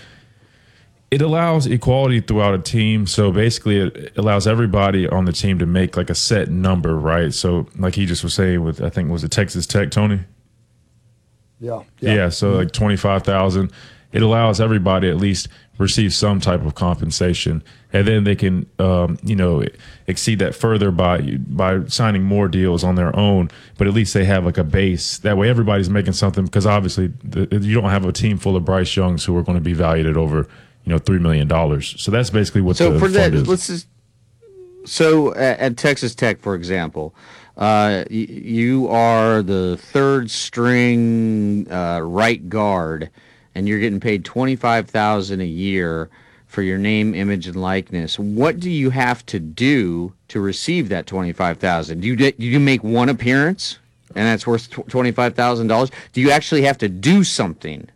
it 1.11 1.21
allows 1.21 1.67
equality 1.67 2.21
throughout 2.21 2.55
a 2.55 2.61
team. 2.61 3.09
So 3.09 3.33
basically, 3.33 3.79
it 3.79 4.17
allows 4.17 4.47
everybody 4.47 5.09
on 5.09 5.25
the 5.25 5.33
team 5.33 5.59
to 5.59 5.67
make 5.67 5.97
like 5.97 6.09
a 6.09 6.15
set 6.15 6.51
number, 6.51 6.97
right? 6.97 7.35
So, 7.35 7.67
like 7.77 7.97
he 7.97 8.07
just 8.07 8.23
was 8.23 8.33
saying 8.33 8.63
with, 8.63 8.81
I 8.81 8.91
think 8.91 9.11
was 9.11 9.25
it 9.25 9.33
Texas 9.33 9.67
Tech, 9.67 9.91
Tony? 9.91 10.21
Yeah. 11.59 11.83
Yeah. 11.99 12.29
so 12.29 12.53
like 12.53 12.71
twenty 12.71 12.97
five 12.97 13.25
thousand. 13.25 13.73
It 14.13 14.23
allows 14.23 14.61
everybody 14.61 15.09
at 15.09 15.17
least 15.17 15.49
receive 15.79 16.13
some 16.15 16.39
type 16.39 16.65
of 16.65 16.75
compensation, 16.75 17.63
and 17.93 18.07
then 18.07 18.25
they 18.25 18.37
can, 18.37 18.67
um, 18.79 19.19
you 19.23 19.35
know, 19.35 19.65
exceed 20.07 20.39
that 20.41 20.55
further 20.55 20.91
by 20.91 21.21
by 21.49 21.85
signing 21.87 22.23
more 22.23 22.47
deals 22.49 22.85
on 22.85 22.95
their 22.95 23.15
own. 23.17 23.51
But 23.79 23.87
at 23.87 23.95
least 23.95 24.15
they 24.15 24.25
have 24.25 24.45
like 24.45 24.59
a 24.59 24.65
base. 24.65 25.19
That 25.19 25.37
way, 25.37 25.49
everybody's 25.49 25.89
making 25.91 26.13
something 26.13 26.45
because 26.45 26.67
obviously 26.67 27.09
the, 27.25 27.49
you 27.63 27.75
don't 27.81 27.91
have 27.91 28.05
a 28.05 28.13
team 28.13 28.39
full 28.39 28.55
of 28.57 28.65
Bryce 28.65 28.95
Youngs 28.97 29.25
who 29.25 29.37
are 29.37 29.43
going 29.43 29.57
to 29.59 29.65
be 29.65 29.73
valued 29.73 30.07
at 30.07 30.17
over 30.17 30.47
you 30.85 30.93
know 30.93 30.99
three 30.99 31.19
million 31.19 31.49
dollars. 31.49 31.95
So 32.01 32.11
that's 32.11 32.31
basically 32.31 32.61
what 32.61 32.77
So 32.77 32.93
the 32.93 32.99
for 32.99 33.09
that, 33.09 33.35
is. 33.35 33.49
let's 33.49 33.67
just. 33.67 33.89
So 34.85 35.33
at, 35.35 35.59
at 35.61 35.77
Texas 35.77 36.15
Tech, 36.15 36.41
for 36.41 36.55
example, 36.57 37.15
uh, 37.57 38.05
you 38.11 38.89
are 38.89 39.43
the 39.43 39.77
third 39.77 40.31
string 40.31 41.71
uh, 41.71 42.01
right 42.01 42.49
guard, 42.49 43.11
and 43.55 43.69
you're 43.69 43.79
getting 43.79 44.01
paid 44.01 44.25
twenty 44.25 44.57
five 44.57 44.89
thousand 44.89 45.41
a 45.41 45.47
year 45.47 46.09
for 46.47 46.63
your 46.63 46.79
name, 46.79 47.15
image, 47.15 47.47
and 47.47 47.57
likeness. 47.57 48.19
What 48.19 48.61
do 48.61 48.71
you 48.71 48.91
have 48.91 49.25
to 49.27 49.41
do 49.41 50.13
to 50.29 50.41
receive 50.41 50.89
that 50.91 51.07
twenty 51.07 51.33
five 51.33 51.59
thousand? 51.59 52.01
Do 52.01 52.09
you 52.09 52.17
do 52.17 52.33
you 52.39 52.61
make 52.61 52.85
one 52.85 53.09
appearance, 53.09 53.79
and 54.15 54.27
that's 54.27 54.47
worth 54.47 54.71
twenty 54.89 55.13
five 55.13 55.35
thousand 55.35 55.69
dollars? 55.69 55.91
Do 56.13 56.21
you 56.21 56.31
actually 56.31 56.63
have 56.63 56.79
to 56.79 56.89
do 56.89 57.25
something? 57.25 57.89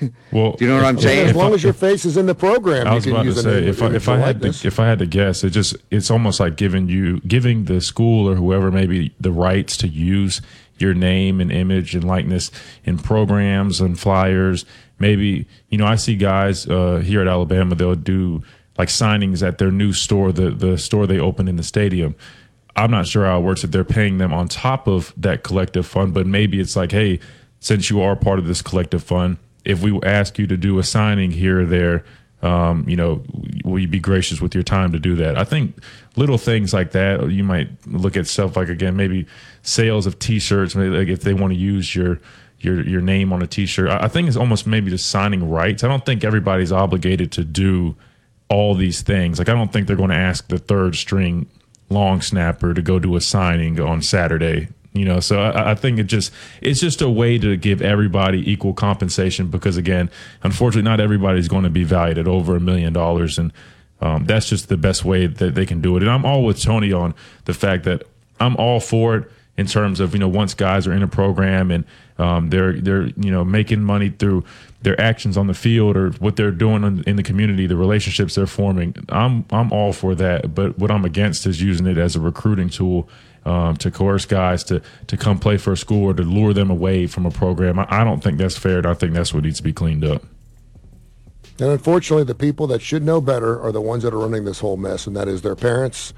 Well, 0.32 0.52
Do 0.52 0.66
you 0.66 0.70
know 0.70 0.76
what 0.76 0.84
I'm 0.84 0.98
saying? 0.98 1.30
As 1.30 1.34
long 1.34 1.54
as 1.54 1.64
your 1.64 1.72
face 1.72 2.04
is 2.04 2.18
in 2.18 2.26
the 2.26 2.34
program, 2.34 2.86
I 2.86 2.94
was 2.94 3.06
you 3.06 3.12
can 3.12 3.22
about 3.22 3.34
to 3.34 3.42
say 3.42 3.66
if 3.66 3.82
I, 3.82 3.94
if 3.94 4.06
I 4.06 4.18
had 4.18 4.42
to 4.42 4.48
if 4.48 4.78
I 4.78 4.86
had 4.86 4.98
to 4.98 5.06
guess, 5.06 5.42
it 5.42 5.50
just 5.50 5.76
it's 5.90 6.10
almost 6.10 6.40
like 6.40 6.56
giving 6.56 6.88
you 6.88 7.20
giving 7.20 7.64
the 7.64 7.80
school 7.80 8.28
or 8.28 8.34
whoever 8.34 8.70
maybe 8.70 9.14
the 9.18 9.32
rights 9.32 9.78
to 9.78 9.88
use 9.88 10.42
your 10.76 10.92
name 10.92 11.40
and 11.40 11.50
image 11.50 11.94
and 11.94 12.04
likeness 12.04 12.50
in 12.84 12.98
programs 12.98 13.80
and 13.80 13.98
flyers. 13.98 14.66
Maybe 14.98 15.46
you 15.68 15.78
know 15.78 15.86
I 15.86 15.96
see 15.96 16.16
guys 16.16 16.66
uh, 16.66 16.96
here 17.04 17.20
at 17.20 17.28
Alabama 17.28 17.74
they'll 17.74 17.94
do 17.94 18.42
like 18.76 18.88
signings 18.88 19.46
at 19.46 19.58
their 19.58 19.70
new 19.70 19.92
store, 19.92 20.32
the 20.32 20.50
the 20.50 20.78
store 20.78 21.06
they 21.06 21.18
opened 21.18 21.48
in 21.48 21.56
the 21.56 21.62
stadium. 21.62 22.14
I'm 22.76 22.92
not 22.92 23.08
sure 23.08 23.24
how 23.24 23.40
it 23.40 23.42
works 23.42 23.64
if 23.64 23.72
they're 23.72 23.84
paying 23.84 24.18
them 24.18 24.32
on 24.32 24.46
top 24.46 24.86
of 24.86 25.12
that 25.16 25.42
collective 25.42 25.84
fund, 25.84 26.14
but 26.14 26.26
maybe 26.28 26.60
it's 26.60 26.76
like, 26.76 26.92
hey, 26.92 27.18
since 27.58 27.90
you 27.90 28.00
are 28.00 28.14
part 28.14 28.38
of 28.38 28.46
this 28.46 28.62
collective 28.62 29.02
fund, 29.02 29.38
if 29.64 29.82
we 29.82 29.98
ask 30.04 30.38
you 30.38 30.46
to 30.46 30.56
do 30.56 30.78
a 30.78 30.84
signing 30.84 31.32
here 31.32 31.62
or 31.62 31.66
there, 31.66 32.04
um, 32.40 32.88
you 32.88 32.94
know, 32.94 33.24
will 33.64 33.80
you 33.80 33.88
be 33.88 33.98
gracious 33.98 34.40
with 34.40 34.54
your 34.54 34.62
time 34.62 34.92
to 34.92 35.00
do 35.00 35.16
that? 35.16 35.36
I 35.36 35.42
think 35.42 35.76
little 36.14 36.38
things 36.38 36.72
like 36.72 36.92
that, 36.92 37.30
you 37.30 37.42
might 37.42 37.68
look 37.86 38.16
at 38.16 38.28
stuff 38.28 38.56
like 38.56 38.68
again, 38.68 38.96
maybe 38.96 39.26
sales 39.62 40.06
of 40.06 40.20
T-shirts, 40.20 40.76
maybe 40.76 40.96
like 40.96 41.08
if 41.08 41.22
they 41.22 41.34
want 41.34 41.52
to 41.52 41.58
use 41.58 41.96
your 41.96 42.20
your 42.60 42.86
your 42.86 43.00
name 43.00 43.32
on 43.32 43.42
a 43.42 43.46
T-shirt. 43.46 43.88
I 43.88 44.08
think 44.08 44.28
it's 44.28 44.36
almost 44.36 44.66
maybe 44.66 44.90
just 44.90 45.08
signing 45.08 45.48
rights. 45.48 45.84
I 45.84 45.88
don't 45.88 46.04
think 46.04 46.24
everybody's 46.24 46.72
obligated 46.72 47.32
to 47.32 47.44
do 47.44 47.96
all 48.48 48.74
these 48.74 49.02
things. 49.02 49.38
Like 49.38 49.48
I 49.48 49.54
don't 49.54 49.72
think 49.72 49.86
they're 49.86 49.96
going 49.96 50.10
to 50.10 50.16
ask 50.16 50.48
the 50.48 50.58
third 50.58 50.96
string 50.96 51.48
long 51.90 52.20
snapper 52.20 52.74
to 52.74 52.82
go 52.82 52.98
do 52.98 53.16
a 53.16 53.20
signing 53.20 53.80
on 53.80 54.02
Saturday. 54.02 54.68
You 54.94 55.04
know, 55.04 55.20
so 55.20 55.40
I, 55.40 55.72
I 55.72 55.74
think 55.74 55.98
it 55.98 56.04
just 56.04 56.32
it's 56.60 56.80
just 56.80 57.00
a 57.00 57.08
way 57.08 57.38
to 57.38 57.56
give 57.56 57.80
everybody 57.82 58.50
equal 58.50 58.72
compensation 58.72 59.48
because 59.48 59.76
again, 59.76 60.10
unfortunately, 60.42 60.88
not 60.88 61.00
everybody's 61.00 61.48
going 61.48 61.64
to 61.64 61.70
be 61.70 61.84
valued 61.84 62.18
at 62.18 62.26
over 62.26 62.56
a 62.56 62.60
million 62.60 62.92
dollars, 62.92 63.38
and 63.38 63.52
um, 64.00 64.24
that's 64.24 64.48
just 64.48 64.68
the 64.68 64.76
best 64.76 65.04
way 65.04 65.26
that 65.26 65.54
they 65.54 65.66
can 65.66 65.80
do 65.80 65.96
it. 65.96 66.02
And 66.02 66.10
I'm 66.10 66.24
all 66.24 66.44
with 66.44 66.60
Tony 66.60 66.92
on 66.92 67.14
the 67.44 67.54
fact 67.54 67.84
that 67.84 68.02
I'm 68.40 68.56
all 68.56 68.80
for 68.80 69.16
it 69.16 69.30
in 69.58 69.66
terms 69.66 70.00
of 70.00 70.14
you 70.14 70.20
know 70.20 70.28
once 70.28 70.54
guys 70.54 70.86
are 70.86 70.92
in 70.92 71.02
a 71.02 71.08
program 71.08 71.70
and 71.70 71.84
um, 72.16 72.48
they're 72.48 72.80
they're 72.80 73.08
you 73.08 73.30
know 73.30 73.44
making 73.44 73.82
money 73.82 74.08
through 74.08 74.44
their 74.82 74.98
actions 74.98 75.36
on 75.36 75.48
the 75.48 75.54
field 75.54 75.96
or 75.96 76.12
what 76.12 76.36
they're 76.36 76.52
doing 76.52 77.02
in, 77.04 77.16
the 77.16 77.22
community, 77.22 77.66
the 77.66 77.76
relationships 77.76 78.36
they're 78.36 78.46
forming. 78.46 78.94
I'm 79.08 79.44
I'm 79.50 79.72
all 79.72 79.92
for 79.92 80.14
that, 80.14 80.54
but 80.54 80.78
what 80.78 80.90
I'm 80.90 81.04
against 81.04 81.46
is 81.46 81.60
using 81.60 81.86
it 81.86 81.98
as 81.98 82.16
a 82.16 82.20
recruiting 82.20 82.70
tool 82.70 83.08
um, 83.44 83.76
to 83.78 83.90
coerce 83.90 84.24
guys 84.24 84.62
to 84.64 84.80
to 85.08 85.16
come 85.16 85.38
play 85.38 85.56
for 85.58 85.72
a 85.72 85.76
school 85.76 86.04
or 86.04 86.14
to 86.14 86.22
lure 86.22 86.54
them 86.54 86.70
away 86.70 87.08
from 87.08 87.26
a 87.26 87.30
program. 87.30 87.80
I, 87.80 87.86
I 87.90 88.04
don't 88.04 88.22
think 88.22 88.38
that's 88.38 88.56
fair, 88.56 88.78
and 88.78 88.86
I 88.86 88.94
think 88.94 89.12
that's 89.12 89.34
what 89.34 89.42
needs 89.42 89.58
to 89.58 89.64
be 89.64 89.72
cleaned 89.72 90.04
up. 90.04 90.22
And 91.60 91.70
unfortunately, 91.70 92.22
the 92.22 92.36
people 92.36 92.68
that 92.68 92.80
should 92.80 93.02
know 93.02 93.20
better 93.20 93.60
are 93.60 93.72
the 93.72 93.80
ones 93.80 94.04
that 94.04 94.14
are 94.14 94.18
running 94.18 94.44
this 94.44 94.60
whole 94.60 94.76
mess, 94.76 95.08
and 95.08 95.16
that 95.16 95.26
is 95.26 95.42
their 95.42 95.56
parents 95.56 96.14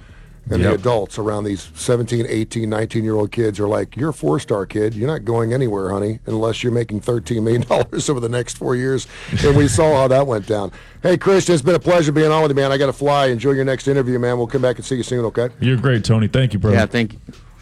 and 0.49 0.65
the 0.65 0.75
adults 0.75 1.19
around 1.19 1.45
these 1.45 1.71
17, 1.75 2.27
18, 2.29 2.69
19 2.69 3.05
year 3.05 3.15
old 3.15 3.31
kids 3.31 3.61
are 3.61 3.69
like, 3.69 3.97
You're 3.97 4.11
a 4.11 4.15
four 4.15 4.41
star 4.41 4.67
kid. 4.67 4.95
You're 4.95 5.09
not 5.09 5.25
going 5.25 5.53
anywhere, 5.53 5.91
honey, 5.91 6.21
unless 6.27 6.63
you're 6.63 6.73
making 6.73 7.01
$13 7.01 7.43
million 7.43 7.65
over 7.71 8.21
the 8.21 8.29
next 8.29 8.57
four 8.57 8.77
years. 8.77 9.07
And 9.45 9.57
we 9.57 9.69
saw 9.69 9.95
how 9.97 10.09
that 10.09 10.27
went 10.27 10.47
down. 10.47 10.73
Hey, 11.03 11.17
Christian, 11.17 11.55
it's 11.55 11.63
been 11.63 11.75
a 11.75 11.81
pleasure 11.81 12.13
being 12.13 12.31
on 12.31 12.43
with 12.43 12.51
you, 12.51 12.57
man. 12.57 12.73
I 12.73 12.79
got 12.79 12.87
to 12.87 12.93
fly. 12.93 13.27
Enjoy 13.27 13.53
your 13.53 13.65
next 13.65 13.89
interview, 13.89 14.19
man. 14.19 14.39
We'll 14.39 14.47
come 14.47 14.63
back 14.63 14.77
and 14.77 14.85
see 14.85 14.97
you 14.97 15.03
soon, 15.03 15.25
okay? 15.27 15.49
You're 15.61 15.77
great, 15.77 16.05
Tony. 16.05 16.29
Thank 16.29 16.53
you, 16.53 16.59
brother. 16.59 16.77
Yeah, 16.77 16.87
thank. 16.87 17.19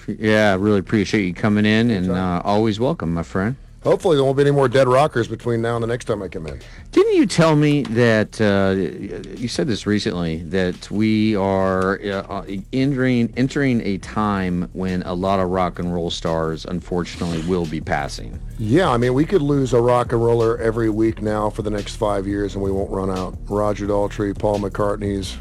Yeah, 0.06 0.52
I 0.52 0.54
really 0.54 0.78
appreciate 0.78 1.26
you 1.26 1.34
coming 1.34 1.66
in, 1.66 1.90
and 1.90 2.10
uh, 2.10 2.40
always 2.42 2.80
welcome, 2.80 3.12
my 3.12 3.22
friend. 3.22 3.56
Hopefully, 3.88 4.16
there 4.16 4.24
won't 4.24 4.36
be 4.36 4.42
any 4.42 4.50
more 4.50 4.68
dead 4.68 4.86
rockers 4.86 5.28
between 5.28 5.62
now 5.62 5.74
and 5.74 5.82
the 5.82 5.86
next 5.86 6.04
time 6.04 6.22
I 6.22 6.28
come 6.28 6.46
in. 6.46 6.60
Didn't 6.92 7.14
you 7.14 7.24
tell 7.24 7.56
me 7.56 7.84
that 7.84 8.38
uh, 8.38 8.74
you 9.34 9.48
said 9.48 9.66
this 9.66 9.86
recently 9.86 10.42
that 10.42 10.90
we 10.90 11.34
are 11.34 11.98
uh, 12.02 12.44
entering 12.74 13.32
entering 13.38 13.80
a 13.80 13.96
time 13.96 14.68
when 14.74 15.02
a 15.04 15.14
lot 15.14 15.40
of 15.40 15.48
rock 15.48 15.78
and 15.78 15.94
roll 15.94 16.10
stars, 16.10 16.66
unfortunately, 16.66 17.40
will 17.48 17.64
be 17.64 17.80
passing? 17.80 18.38
Yeah, 18.58 18.90
I 18.90 18.98
mean, 18.98 19.14
we 19.14 19.24
could 19.24 19.40
lose 19.40 19.72
a 19.72 19.80
rock 19.80 20.12
and 20.12 20.22
roller 20.22 20.58
every 20.58 20.90
week 20.90 21.22
now 21.22 21.48
for 21.48 21.62
the 21.62 21.70
next 21.70 21.96
five 21.96 22.26
years, 22.26 22.56
and 22.56 22.62
we 22.62 22.70
won't 22.70 22.90
run 22.90 23.10
out. 23.10 23.38
Roger 23.48 23.86
Daltrey, 23.86 24.38
Paul 24.38 24.58
McCartney's, 24.58 25.34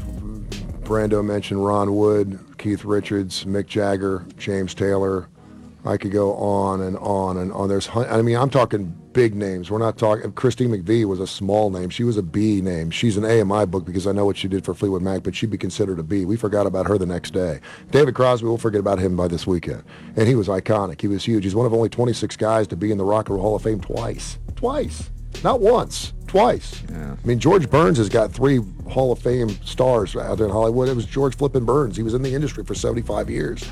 Brando 0.88 1.22
mentioned 1.22 1.62
Ron 1.62 1.94
Wood, 1.94 2.38
Keith 2.56 2.86
Richards, 2.86 3.44
Mick 3.44 3.66
Jagger, 3.66 4.24
James 4.38 4.72
Taylor. 4.72 5.28
I 5.84 5.96
could 5.96 6.10
go 6.10 6.34
on 6.34 6.80
and 6.80 6.96
on 6.98 7.36
and 7.36 7.52
on. 7.52 7.68
There's, 7.68 7.88
I 7.94 8.20
mean, 8.22 8.36
I'm 8.36 8.50
talking 8.50 8.96
big 9.12 9.34
names. 9.34 9.70
We're 9.70 9.78
not 9.78 9.96
talking. 9.96 10.30
Christine 10.32 10.70
McVie 10.70 11.04
was 11.04 11.20
a 11.20 11.26
small 11.26 11.70
name. 11.70 11.90
She 11.90 12.04
was 12.04 12.16
a 12.16 12.22
B 12.22 12.60
name. 12.60 12.90
She's 12.90 13.16
an 13.16 13.24
A 13.24 13.40
in 13.40 13.48
my 13.48 13.64
book 13.64 13.84
because 13.84 14.06
I 14.06 14.12
know 14.12 14.24
what 14.24 14.36
she 14.36 14.48
did 14.48 14.64
for 14.64 14.74
Fleetwood 14.74 15.02
Mac, 15.02 15.22
but 15.22 15.34
she'd 15.34 15.50
be 15.50 15.58
considered 15.58 15.98
a 15.98 16.02
B. 16.02 16.24
We 16.24 16.36
forgot 16.36 16.66
about 16.66 16.86
her 16.86 16.98
the 16.98 17.06
next 17.06 17.32
day. 17.32 17.60
David 17.90 18.14
Crosby, 18.14 18.46
we'll 18.46 18.58
forget 18.58 18.80
about 18.80 18.98
him 18.98 19.16
by 19.16 19.28
this 19.28 19.46
weekend. 19.46 19.82
And 20.16 20.28
he 20.28 20.34
was 20.34 20.48
iconic. 20.48 21.00
He 21.00 21.08
was 21.08 21.24
huge. 21.24 21.44
He's 21.44 21.54
one 21.54 21.66
of 21.66 21.72
only 21.72 21.88
26 21.88 22.36
guys 22.36 22.66
to 22.68 22.76
be 22.76 22.90
in 22.90 22.98
the 22.98 23.04
Rock 23.04 23.28
and 23.28 23.36
Roll 23.36 23.46
Hall 23.46 23.56
of 23.56 23.62
Fame 23.62 23.80
twice. 23.80 24.38
Twice. 24.56 25.10
Not 25.44 25.60
once. 25.60 26.12
Twice. 26.26 26.82
Yeah. 26.90 27.16
I 27.22 27.26
mean, 27.26 27.38
George 27.38 27.70
Burns 27.70 27.98
has 27.98 28.08
got 28.08 28.32
three 28.32 28.60
Hall 28.88 29.12
of 29.12 29.18
Fame 29.18 29.50
stars 29.64 30.14
out 30.16 30.38
there 30.38 30.46
in 30.46 30.52
Hollywood. 30.52 30.88
It 30.88 30.96
was 30.96 31.06
George 31.06 31.36
Flippin' 31.36 31.64
Burns. 31.64 31.96
He 31.96 32.02
was 32.02 32.14
in 32.14 32.22
the 32.22 32.34
industry 32.34 32.64
for 32.64 32.74
75 32.74 33.30
years. 33.30 33.64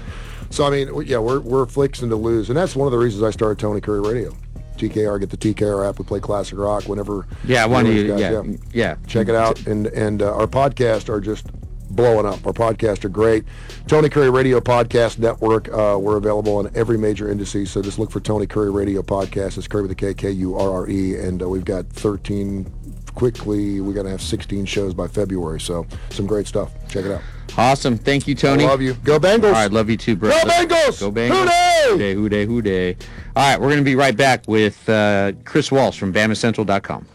So, 0.51 0.65
I 0.65 0.71
mean, 0.71 0.89
yeah, 1.07 1.19
we're, 1.19 1.41
we're 1.41 1.67
fixing 1.67 2.09
to 2.11 2.17
lose. 2.17 2.49
And 2.49 2.57
that's 2.57 2.75
one 2.77 2.87
of 2.87 2.93
the 2.93 2.99
reasons 2.99 3.23
I 3.23 3.31
started 3.31 3.59
Tony 3.59 3.81
Kurre 3.81 4.05
Radio. 4.07 4.35
TKR, 4.77 5.19
get 5.21 5.31
the 5.31 5.37
TKR 5.39 5.89
app. 5.89 5.99
We 5.99 6.05
play 6.05 6.21
classic 6.21 6.59
rock 6.59 6.85
whenever. 6.85 7.27
Yeah, 7.45 7.65
I 7.65 7.67
whenever 7.67 7.93
you- 7.93 8.13
these 8.13 8.21
yeah, 8.21 8.43
yeah. 8.73 8.97
Check 9.07 9.29
it 9.29 9.35
out, 9.35 9.67
and 9.67 9.87
and 9.87 10.21
uh, 10.21 10.35
our 10.35 10.47
podcasts 10.47 11.09
are 11.09 11.19
just 11.21 11.47
blowing 11.89 12.27
up. 12.27 12.47
Our 12.47 12.53
podcasts 12.53 13.03
are 13.05 13.09
great. 13.09 13.45
Tony 13.87 14.11
Kurre 14.11 14.31
Radio 14.31 14.61
Podcast 14.61 15.19
Network. 15.19 15.69
Uh, 15.73 15.97
we're 15.99 16.19
available 16.19 16.57
on 16.59 16.71
every 16.75 16.99
major 16.99 17.31
indices. 17.31 17.71
So 17.71 17.81
just 17.81 17.99
look 17.99 18.11
for 18.11 18.21
Tony 18.21 18.47
Kurre 18.47 18.71
Radio 18.75 19.01
Podcast. 19.01 19.57
It's 19.57 19.67
Kurre 19.67 19.81
with 19.83 19.93
a 19.93 19.95
K, 19.95 20.13
K 20.13 20.31
U 20.33 20.57
R 20.57 20.71
R 20.71 20.91
E, 20.91 21.17
and 21.17 21.43
uh, 21.43 21.49
we've 21.49 21.65
got 21.65 21.87
13. 21.89 22.71
Quickly, 23.15 23.81
we're 23.81 23.95
gonna 23.95 24.11
have 24.11 24.21
16 24.21 24.67
shows 24.67 24.93
by 24.93 25.09
February. 25.09 25.59
So 25.59 25.87
some 26.11 26.27
great 26.27 26.47
stuff. 26.47 26.71
Check 26.91 27.07
it 27.07 27.13
out. 27.13 27.23
Awesome. 27.57 27.97
Thank 27.97 28.29
you, 28.29 28.35
Tony. 28.35 28.65
I 28.65 28.69
love 28.69 28.83
you. 28.83 28.95
Go 29.05 29.19
Bengals. 29.19 29.45
All 29.45 29.53
right, 29.53 29.71
love 29.71 29.89
you 29.89 29.97
too, 29.97 30.17
bro. 30.17 30.31
Go 30.31 30.37
Bengals! 30.37 31.01
Go 31.01 31.11
Bengals. 31.11 31.39
Hoo-day! 31.39 31.87
Hoo-day, 31.89 32.15
hoo-day, 32.15 32.47
hoo-day. 32.47 32.97
All 33.35 33.51
right, 33.51 33.61
we're 33.61 33.69
going 33.69 33.79
to 33.79 33.85
be 33.85 33.97
right 33.97 34.17
back 34.17 34.45
with 34.47 34.89
uh, 34.89 35.33
Chris 35.45 35.73
Walsh 35.73 35.99
from 35.99 36.13
BamaCentral.com. 36.13 37.07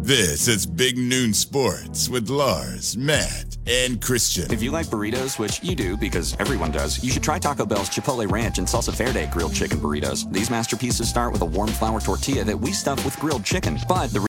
This 0.00 0.48
is 0.48 0.64
Big 0.64 0.96
Noon 0.96 1.34
Sports 1.34 2.08
with 2.08 2.30
Lars, 2.30 2.96
Matt, 2.96 3.58
and 3.66 4.00
Christian. 4.00 4.50
If 4.50 4.62
you 4.62 4.70
like 4.70 4.86
burritos, 4.86 5.38
which 5.38 5.62
you 5.62 5.76
do 5.76 5.98
because 5.98 6.34
everyone 6.40 6.70
does, 6.70 7.04
you 7.04 7.10
should 7.10 7.22
try 7.22 7.38
Taco 7.38 7.66
Bell's 7.66 7.90
Chipotle 7.90 8.30
Ranch 8.30 8.56
and 8.56 8.66
Salsa 8.66 8.94
Verde 8.94 9.28
grilled 9.30 9.52
chicken 9.52 9.78
burritos. 9.78 10.32
These 10.32 10.48
masterpieces 10.50 11.10
start 11.10 11.32
with 11.32 11.42
a 11.42 11.44
warm 11.44 11.68
flour 11.68 12.00
tortilla 12.00 12.42
that 12.44 12.58
we 12.58 12.72
stuff 12.72 13.04
with 13.04 13.18
grilled 13.18 13.44
chicken. 13.44 13.78
But 13.86 14.10
the 14.10 14.26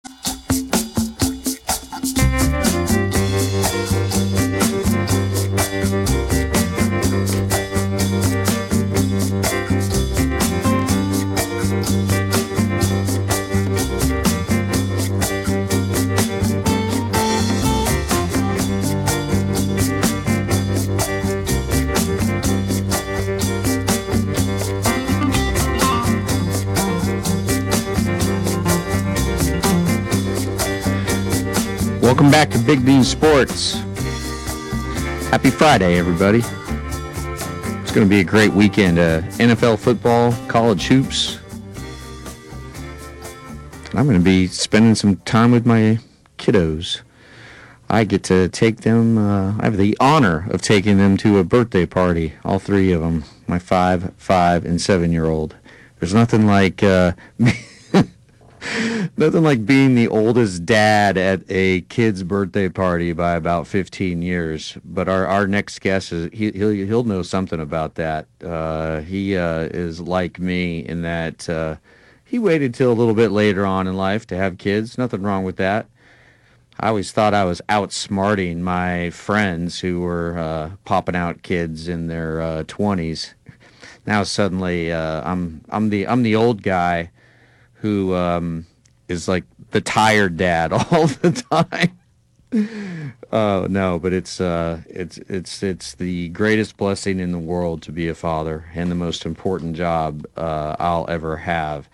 Big 32.69 32.85
Noon 32.85 33.03
Sports. 33.03 33.79
Happy 35.31 35.49
Friday, 35.49 35.97
everybody. 35.97 36.43
It's 37.81 37.91
going 37.91 38.05
to 38.05 38.07
be 38.07 38.19
a 38.19 38.23
great 38.23 38.53
weekend. 38.53 38.99
Uh, 38.99 39.21
NFL 39.39 39.79
football, 39.79 40.35
college 40.47 40.85
hoops. 40.85 41.39
I'm 43.95 44.05
going 44.05 44.19
to 44.19 44.23
be 44.23 44.45
spending 44.45 44.93
some 44.93 45.15
time 45.15 45.49
with 45.49 45.65
my 45.65 45.97
kiddos. 46.37 47.01
I 47.89 48.03
get 48.03 48.21
to 48.25 48.49
take 48.49 48.81
them. 48.81 49.17
Uh, 49.17 49.57
I 49.59 49.63
have 49.63 49.77
the 49.77 49.97
honor 49.99 50.47
of 50.51 50.61
taking 50.61 50.99
them 50.99 51.17
to 51.17 51.39
a 51.39 51.43
birthday 51.43 51.87
party. 51.87 52.33
All 52.45 52.59
three 52.59 52.91
of 52.91 53.01
them, 53.01 53.23
my 53.47 53.57
five, 53.57 54.13
five, 54.15 54.63
and 54.63 54.79
seven-year-old. 54.79 55.55
There's 55.99 56.13
nothing 56.13 56.45
like 56.45 56.83
uh, 56.83 57.13
nothing 59.19 59.43
like 59.43 59.65
being 59.65 59.95
the 59.95 60.07
oldest 60.07 60.65
dad 60.65 61.17
at 61.17 61.41
a 61.49 61.81
kid's 61.81 62.23
birthday 62.23 62.69
party 62.69 63.11
by 63.11 63.35
about 63.35 63.67
15 63.67 64.21
years. 64.21 64.77
But 64.85 65.09
our, 65.09 65.27
our 65.27 65.45
next 65.45 65.79
guest 65.81 66.13
is 66.13 66.29
he, 66.31 66.51
he'll 66.51 66.71
he'll 66.71 67.03
know 67.03 67.21
something 67.21 67.59
about 67.59 67.95
that. 67.95 68.27
Uh, 68.43 69.01
he 69.01 69.35
uh, 69.35 69.63
is 69.63 69.99
like 69.99 70.39
me 70.39 70.79
in 70.79 71.01
that 71.01 71.49
uh, 71.49 71.75
he 72.23 72.39
waited 72.39 72.73
till 72.73 72.91
a 72.91 72.93
little 72.93 73.13
bit 73.13 73.31
later 73.31 73.65
on 73.65 73.87
in 73.87 73.97
life 73.97 74.25
to 74.27 74.37
have 74.37 74.57
kids. 74.57 74.97
Nothing 74.97 75.21
wrong 75.21 75.43
with 75.43 75.57
that. 75.57 75.87
I 76.79 76.87
always 76.87 77.11
thought 77.11 77.33
I 77.33 77.43
was 77.43 77.61
outsmarting 77.67 78.59
my 78.59 79.09
friends 79.09 79.81
who 79.81 79.99
were 79.99 80.37
uh, 80.37 80.71
popping 80.85 81.15
out 81.15 81.43
kids 81.43 81.89
in 81.89 82.07
their 82.07 82.41
uh, 82.41 82.63
20s. 82.63 83.33
Now 84.05 84.23
suddenly 84.23 84.93
uh, 84.93 85.29
I'm 85.29 85.61
I'm 85.67 85.89
the 85.89 86.07
I'm 86.07 86.23
the 86.23 86.37
old 86.37 86.63
guy 86.63 87.11
who 87.81 88.15
um, 88.15 88.65
is 89.09 89.27
like 89.27 89.43
the 89.71 89.81
tired 89.81 90.37
dad 90.37 90.71
all 90.91 91.07
the 91.07 91.43
time. 91.51 91.97
Oh 93.31 93.67
no, 93.69 93.99
but 93.99 94.13
it's 94.13 94.41
uh, 94.41 94.81
it's 94.87 95.17
it's 95.19 95.61
it's 95.61 95.93
the 95.95 96.29
greatest 96.29 96.77
blessing 96.77 97.19
in 97.19 97.31
the 97.31 97.39
world 97.39 97.81
to 97.83 97.91
be 97.91 98.07
a 98.07 98.15
father, 98.15 98.65
and 98.73 98.89
the 98.89 98.95
most 98.95 99.25
important 99.25 99.75
job 99.75 100.25
uh, 100.35 100.75
I'll 100.79 101.05
ever 101.09 101.37
have. 101.37 101.89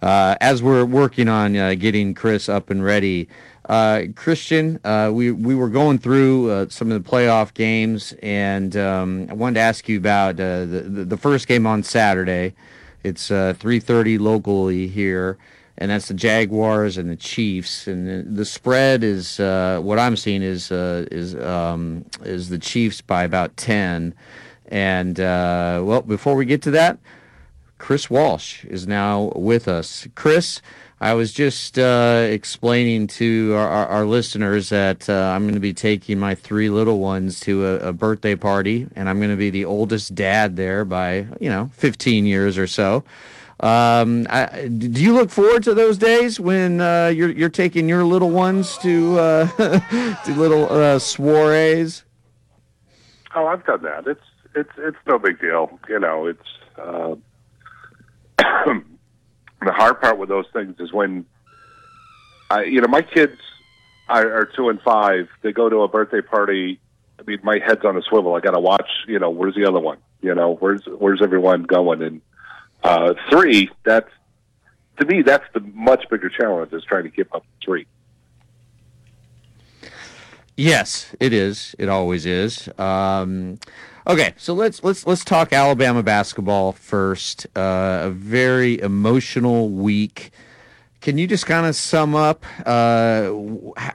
Uh, 0.00 0.34
as 0.40 0.60
we're 0.62 0.84
working 0.84 1.28
on 1.28 1.56
uh, 1.56 1.74
getting 1.74 2.14
Chris 2.14 2.48
up 2.48 2.70
and 2.70 2.82
ready, 2.82 3.28
uh, 3.68 4.02
Christian, 4.16 4.80
uh, 4.84 5.10
we 5.12 5.30
we 5.30 5.54
were 5.54 5.68
going 5.68 5.98
through 5.98 6.50
uh, 6.50 6.68
some 6.68 6.90
of 6.90 7.02
the 7.02 7.08
playoff 7.08 7.54
games, 7.54 8.12
and 8.20 8.76
um, 8.76 9.28
I 9.30 9.34
wanted 9.34 9.54
to 9.54 9.60
ask 9.60 9.88
you 9.88 9.98
about 9.98 10.34
uh, 10.40 10.64
the 10.64 11.04
the 11.06 11.16
first 11.16 11.46
game 11.46 11.66
on 11.66 11.84
Saturday. 11.84 12.54
It's 13.04 13.30
uh, 13.30 13.54
3:30 13.58 14.18
locally 14.18 14.88
here, 14.88 15.38
and 15.82 15.90
that's 15.90 16.06
the 16.06 16.14
Jaguars 16.14 16.96
and 16.96 17.10
the 17.10 17.16
Chiefs. 17.16 17.88
And 17.88 18.36
the, 18.36 18.44
spread 18.44 19.02
is 19.02 19.40
uh, 19.40 19.80
what 19.82 19.98
I'm 19.98 20.16
seeing 20.16 20.40
is 20.40 20.70
uh, 20.70 21.08
is 21.10 21.34
um, 21.34 22.04
is 22.22 22.50
the 22.50 22.58
Chiefs 22.58 23.00
by 23.00 23.24
about 23.24 23.56
10. 23.56 24.14
And 24.68 25.18
uh, 25.18 25.82
well, 25.84 26.02
before 26.02 26.36
we 26.36 26.46
get 26.46 26.62
to 26.62 26.70
that, 26.70 27.00
Chris 27.78 28.08
Walsh 28.08 28.64
is 28.66 28.86
now 28.86 29.32
with 29.34 29.66
us. 29.66 30.06
Chris, 30.14 30.62
I 31.00 31.14
was 31.14 31.32
just 31.32 31.80
uh, 31.80 32.28
explaining 32.30 33.08
to 33.08 33.54
our, 33.56 33.68
our, 33.68 33.86
our 33.88 34.06
listeners 34.06 34.68
that 34.68 35.10
uh, 35.10 35.32
I'm 35.34 35.42
going 35.42 35.54
to 35.54 35.60
be 35.60 35.74
taking 35.74 36.16
my 36.16 36.36
three 36.36 36.70
little 36.70 37.00
ones 37.00 37.40
to 37.40 37.66
a, 37.66 37.88
a 37.88 37.92
birthday 37.92 38.36
party, 38.36 38.86
and 38.94 39.08
I'm 39.08 39.18
going 39.18 39.30
to 39.32 39.36
be 39.36 39.50
the 39.50 39.64
oldest 39.64 40.14
dad 40.14 40.54
there 40.54 40.84
by 40.84 41.26
you 41.40 41.50
know 41.50 41.72
15 41.74 42.24
years 42.24 42.56
or 42.56 42.68
so. 42.68 43.02
Um, 43.62 44.26
I, 44.28 44.66
do 44.66 45.00
you 45.00 45.14
look 45.14 45.30
forward 45.30 45.62
to 45.64 45.74
those 45.74 45.96
days 45.96 46.40
when 46.40 46.80
uh, 46.80 47.12
you're 47.14 47.30
you're 47.30 47.48
taking 47.48 47.88
your 47.88 48.04
little 48.04 48.30
ones 48.30 48.76
to 48.78 49.18
uh, 49.18 49.46
to 50.24 50.34
little 50.34 50.64
uh, 50.64 50.98
soirees? 50.98 52.02
Oh, 53.34 53.46
I've 53.46 53.64
done 53.64 53.82
that. 53.82 54.06
It's 54.08 54.24
it's 54.56 54.72
it's 54.78 54.96
no 55.06 55.18
big 55.18 55.40
deal. 55.40 55.78
You 55.88 56.00
know, 56.00 56.26
it's 56.26 56.40
uh, 56.76 57.14
the 59.64 59.72
hard 59.72 60.00
part 60.00 60.18
with 60.18 60.28
those 60.28 60.46
things 60.52 60.74
is 60.80 60.92
when 60.92 61.24
I, 62.50 62.64
you 62.64 62.80
know, 62.80 62.88
my 62.88 63.02
kids 63.02 63.38
are, 64.08 64.40
are 64.40 64.44
two 64.44 64.68
and 64.68 64.80
five. 64.82 65.28
They 65.42 65.52
go 65.52 65.68
to 65.68 65.82
a 65.82 65.88
birthday 65.88 66.20
party. 66.20 66.80
I 67.18 67.22
mean, 67.22 67.38
my 67.42 67.60
head's 67.64 67.84
on 67.84 67.96
a 67.96 68.02
swivel. 68.02 68.34
I 68.34 68.40
got 68.40 68.50
to 68.52 68.60
watch. 68.60 68.88
You 69.06 69.18
know, 69.18 69.30
where's 69.30 69.54
the 69.54 69.66
other 69.66 69.80
one? 69.80 69.98
You 70.20 70.34
know, 70.34 70.56
where's 70.56 70.82
where's 70.86 71.22
everyone 71.22 71.62
going? 71.62 72.02
And 72.02 72.20
uh, 72.82 73.14
three, 73.30 73.70
that's 73.84 74.08
to 74.98 75.06
me, 75.06 75.22
that's 75.22 75.44
the 75.54 75.60
much 75.60 76.04
bigger 76.10 76.28
challenge 76.28 76.72
is 76.72 76.84
trying 76.84 77.04
to 77.04 77.10
keep 77.10 77.34
up 77.34 77.44
three. 77.64 77.86
Yes, 80.56 81.14
it 81.18 81.32
is. 81.32 81.74
It 81.78 81.88
always 81.88 82.26
is. 82.26 82.68
Um, 82.78 83.58
okay, 84.06 84.34
so 84.36 84.52
let's 84.52 84.84
let's 84.84 85.06
let's 85.06 85.24
talk 85.24 85.52
Alabama 85.52 86.02
basketball 86.02 86.72
first. 86.72 87.46
Uh, 87.56 88.00
a 88.04 88.10
very 88.10 88.78
emotional 88.80 89.70
week. 89.70 90.30
Can 91.02 91.18
you 91.18 91.26
just 91.26 91.46
kind 91.46 91.66
of 91.66 91.74
sum 91.74 92.14
up 92.14 92.46
uh, 92.64 93.32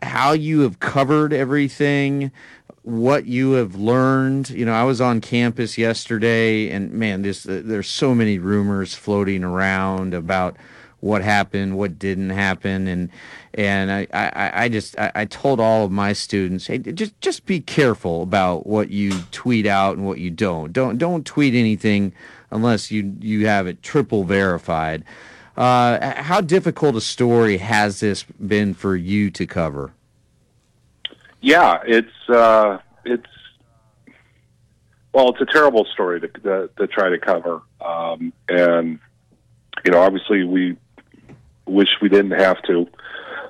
how 0.03 0.33
you 0.33 0.59
have 0.59 0.81
covered 0.81 1.31
everything, 1.31 2.33
what 2.81 3.25
you 3.25 3.51
have 3.53 3.75
learned? 3.75 4.49
You 4.49 4.65
know, 4.65 4.73
I 4.73 4.83
was 4.83 4.99
on 4.99 5.21
campus 5.21 5.77
yesterday, 5.77 6.69
and 6.69 6.91
man, 6.91 7.21
this 7.21 7.43
there's 7.43 7.87
so 7.87 8.13
many 8.13 8.39
rumors 8.39 8.93
floating 8.93 9.45
around 9.45 10.13
about 10.13 10.57
what 10.99 11.21
happened, 11.21 11.77
what 11.77 11.97
didn't 11.97 12.31
happen, 12.31 12.89
and 12.89 13.09
and 13.53 13.89
I, 13.89 14.07
I, 14.13 14.63
I 14.65 14.69
just 14.69 14.99
I, 14.99 15.09
I 15.15 15.23
told 15.23 15.61
all 15.61 15.85
of 15.85 15.91
my 15.91 16.11
students, 16.11 16.67
hey, 16.67 16.79
just 16.79 17.17
just 17.21 17.45
be 17.45 17.61
careful 17.61 18.21
about 18.21 18.67
what 18.67 18.89
you 18.89 19.13
tweet 19.31 19.65
out 19.65 19.95
and 19.95 20.05
what 20.05 20.19
you 20.19 20.29
don't. 20.29 20.73
Don't 20.73 20.97
don't 20.97 21.25
tweet 21.25 21.53
anything 21.53 22.11
unless 22.51 22.91
you 22.91 23.15
you 23.21 23.47
have 23.47 23.65
it 23.65 23.81
triple 23.81 24.25
verified. 24.25 25.05
Uh, 25.57 26.21
how 26.21 26.39
difficult 26.39 26.95
a 26.95 27.01
story 27.01 27.57
has 27.57 27.99
this 27.99 28.23
been 28.23 28.75
for 28.75 28.95
you 28.95 29.31
to 29.31 29.47
cover? 29.47 29.91
Yeah, 31.41 31.81
it's 31.85 32.29
uh, 32.29 32.77
it's 33.03 33.25
well, 35.13 35.29
it's 35.29 35.41
a 35.41 35.51
terrible 35.51 35.85
story 35.85 36.21
to 36.21 36.27
to, 36.27 36.69
to 36.77 36.87
try 36.87 37.09
to 37.09 37.17
cover, 37.17 37.61
um, 37.81 38.31
and 38.47 38.99
you 39.83 39.91
know, 39.91 40.01
obviously, 40.01 40.43
we 40.43 40.77
wish 41.65 41.89
we 42.01 42.09
didn't 42.09 42.39
have 42.39 42.61
to. 42.63 42.87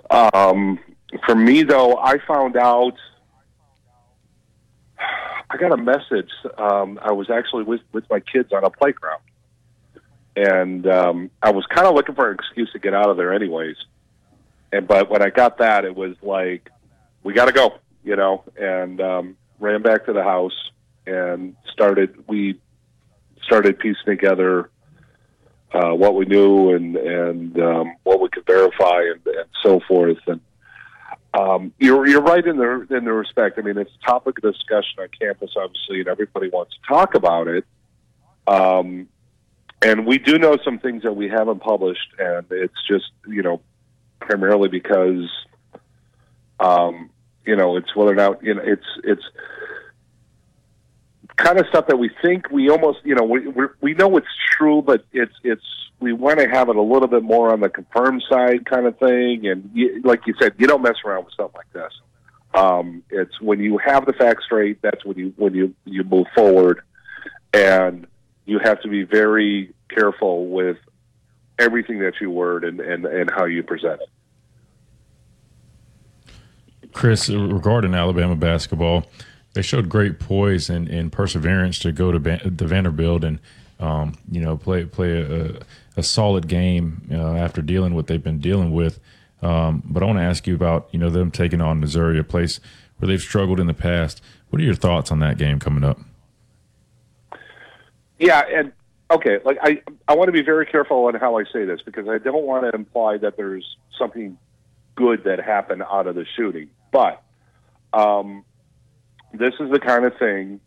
Um, 0.10 0.80
for 1.26 1.36
me, 1.36 1.64
though, 1.64 1.98
I 1.98 2.20
found 2.26 2.56
out. 2.56 2.94
I 5.50 5.56
got 5.56 5.72
a 5.72 5.78
message. 5.78 6.30
Um, 6.58 7.00
I 7.02 7.12
was 7.12 7.30
actually 7.30 7.64
with 7.64 7.82
with 7.92 8.10
my 8.10 8.20
kids 8.20 8.52
on 8.52 8.64
a 8.64 8.70
playground, 8.70 9.22
and 10.38 10.86
um, 10.86 11.32
I 11.42 11.52
was 11.52 11.66
kind 11.66 11.88
of 11.88 11.96
looking 11.96 12.14
for 12.14 12.30
an 12.30 12.36
excuse 12.36 12.72
to 12.74 12.80
get 12.80 12.94
out 12.94 13.10
of 13.10 13.18
there, 13.18 13.34
anyways. 13.34 13.76
And 14.72 14.88
but 14.88 15.10
when 15.10 15.24
I 15.24 15.32
got 15.32 15.58
that, 15.58 15.84
it 15.84 15.96
was 15.96 16.16
like, 16.22 16.70
we 17.24 17.34
got 17.34 17.46
to 17.46 17.52
go, 17.52 17.80
you 18.04 18.16
know, 18.16 18.44
and 18.56 19.02
um, 19.02 19.38
ran 19.60 19.82
back 19.82 20.06
to 20.06 20.14
the 20.14 20.24
house 20.24 20.54
and 21.08 21.56
started. 21.74 22.24
We 22.28 22.60
started 23.44 23.80
piecing 23.80 24.06
together 24.06 24.70
uh, 25.74 25.96
what 25.96 26.14
we 26.14 26.26
knew 26.26 26.76
and 26.76 26.96
and 26.96 27.60
um, 27.60 27.96
what 28.04 28.22
we 28.22 28.30
could 28.30 28.46
verify 28.46 29.02
and, 29.12 29.26
and 29.26 29.50
so 29.64 29.80
forth. 29.88 30.20
And 30.28 30.42
um, 31.34 31.74
you're 31.80 32.08
you're 32.08 32.22
right 32.22 32.46
in 32.46 32.58
the 32.58 32.86
in 32.96 33.06
the 33.06 33.14
respect. 33.14 33.58
I 33.58 33.64
mean, 33.64 33.80
it's 33.80 33.92
a 34.04 34.06
topic 34.06 34.38
of 34.38 34.54
discussion 34.54 35.00
on 35.00 35.08
campus, 35.20 35.50
obviously, 35.58 36.02
and 36.02 36.08
everybody 36.08 36.50
wants 36.50 36.74
to 36.74 36.94
talk 36.94 37.16
about 37.16 37.48
it. 37.48 37.66
Um, 38.46 39.08
and 39.82 40.06
we 40.06 40.18
do 40.18 40.38
know 40.38 40.58
some 40.64 40.80
things 40.80 41.04
that 41.04 41.16
we 41.16 41.30
haven't 41.30 41.60
published, 41.60 42.08
and 42.18 42.46
it's 42.52 42.82
just 42.88 43.06
you 43.28 43.44
know 43.44 43.62
primarily 44.20 44.70
because 44.70 45.30
um, 46.60 47.10
you 47.46 47.56
know 47.56 47.78
it's 47.78 47.96
whether 47.96 48.12
or 48.12 48.16
not 48.16 48.44
you 48.44 48.54
know 48.54 48.62
it's 48.64 48.86
it's 49.04 49.24
kind 51.38 51.60
of 51.60 51.68
stuff 51.68 51.86
that 51.88 51.98
we 51.98 52.10
think 52.22 52.50
we 52.50 52.70
almost 52.70 53.00
you 53.04 53.16
know 53.16 53.24
we 53.24 53.48
we 53.82 53.94
know 53.94 54.18
it's 54.18 54.28
true, 54.58 54.82
but 54.82 55.06
it's 55.14 55.34
it's 55.44 55.64
we 56.00 56.14
want 56.14 56.40
to 56.40 56.48
have 56.48 56.70
it 56.70 56.76
a 56.76 56.82
little 56.82 57.08
bit 57.08 57.24
more 57.24 57.52
on 57.52 57.60
the 57.60 57.70
confirmed 57.70 58.24
side 58.30 58.66
kind 58.66 58.86
of 58.86 58.98
thing. 59.00 59.48
And 59.48 59.70
you, 59.74 60.02
like 60.04 60.28
you 60.28 60.34
said, 60.40 60.54
you 60.58 60.68
don't 60.68 60.82
mess 60.82 60.96
around 61.06 61.26
with 61.26 61.34
stuff 61.34 61.52
like 61.56 61.72
this. 61.74 61.92
Um, 62.54 63.04
it's 63.10 63.40
when 63.42 63.60
you 63.60 63.78
have 63.78 64.06
the 64.06 64.14
facts 64.14 64.46
straight. 64.46 64.82
That's 64.82 65.04
when 65.06 65.18
you 65.18 65.34
when 65.38 65.54
you 65.54 65.76
you 65.86 66.04
move 66.04 66.28
forward, 66.36 66.82
and 67.54 68.08
you 68.48 68.60
have 68.60 68.82
to 68.82 68.88
be 68.88 69.04
very 69.04 69.74
careful 69.90 70.48
with 70.48 70.78
everything 71.60 72.00
that 72.00 72.14
you 72.20 72.32
word 72.32 72.64
and 72.64 72.80
and 72.80 73.06
and 73.06 73.30
how 73.30 73.46
you 73.46 73.62
present 73.62 74.02
it. 74.02 74.10
Chris, 76.94 77.30
regarding 77.30 77.94
Alabama 77.94 78.36
basketball, 78.36 79.06
they 79.54 79.62
showed 79.62 79.90
great 79.90 80.20
poise 80.20 80.70
and, 80.70 80.88
and 80.88 81.12
perseverance 81.12 81.78
to 81.80 81.92
go 81.92 82.12
to, 82.12 82.20
to 82.38 82.66
Vanderbilt 82.66 83.24
and 83.24 83.40
um, 83.80 84.16
you 84.32 84.42
know 84.42 84.58
play 84.58 84.86
play 84.86 85.22
a, 85.22 85.60
a 85.98 86.04
solid 86.04 86.48
game 86.48 87.08
uh, 87.12 87.36
after 87.36 87.62
dealing 87.62 87.94
what 87.94 88.08
they've 88.08 88.24
been 88.24 88.40
dealing 88.40 88.72
with. 88.72 89.00
Um, 89.42 89.84
but 89.86 90.02
I 90.02 90.08
want 90.08 90.18
to 90.18 90.24
ask 90.24 90.48
you 90.48 90.56
about 90.56 90.88
you 90.92 91.00
know 91.00 91.10
them 91.10 91.32
taking 91.32 91.62
on 91.62 91.80
Missouri, 91.80 92.18
a 92.18 92.24
place 92.24 92.60
where 92.98 93.08
they've 93.08 93.22
struggled 93.22 93.60
in 93.60 93.68
the 93.68 93.74
past. 93.74 94.22
What 94.50 94.62
are 94.62 94.66
your 94.66 94.74
thoughts 94.74 95.12
on 95.12 95.20
that 95.20 95.38
game 95.38 95.60
coming 95.60 95.84
up? 95.84 96.00
Yeah, 98.20 98.42
and 98.42 98.74
okay, 99.12 99.40
like 99.44 99.58
I, 99.62 99.82
I 100.08 100.16
want 100.16 100.28
to 100.28 100.32
be 100.32 100.42
very 100.42 100.66
careful 100.66 101.06
on 101.06 101.16
how 101.16 101.38
I 101.38 101.44
say 101.46 101.66
this 101.66 101.82
because 101.86 102.08
I 102.08 102.18
don't 102.18 102.44
want 102.44 102.64
to 102.66 102.76
imply 102.76 103.18
that 103.18 103.38
there's 103.38 103.78
something 103.98 104.38
good 104.96 105.24
that 105.26 105.40
happened 105.40 105.84
out 105.84 106.08
of 106.08 106.16
the 106.16 106.26
shooting. 106.36 106.70
But 106.92 107.22
um, 107.94 108.44
this 109.34 109.54
is 109.60 109.72
the 109.72 109.80
kind 109.80 110.06
of 110.06 110.18
thing, 110.18 110.60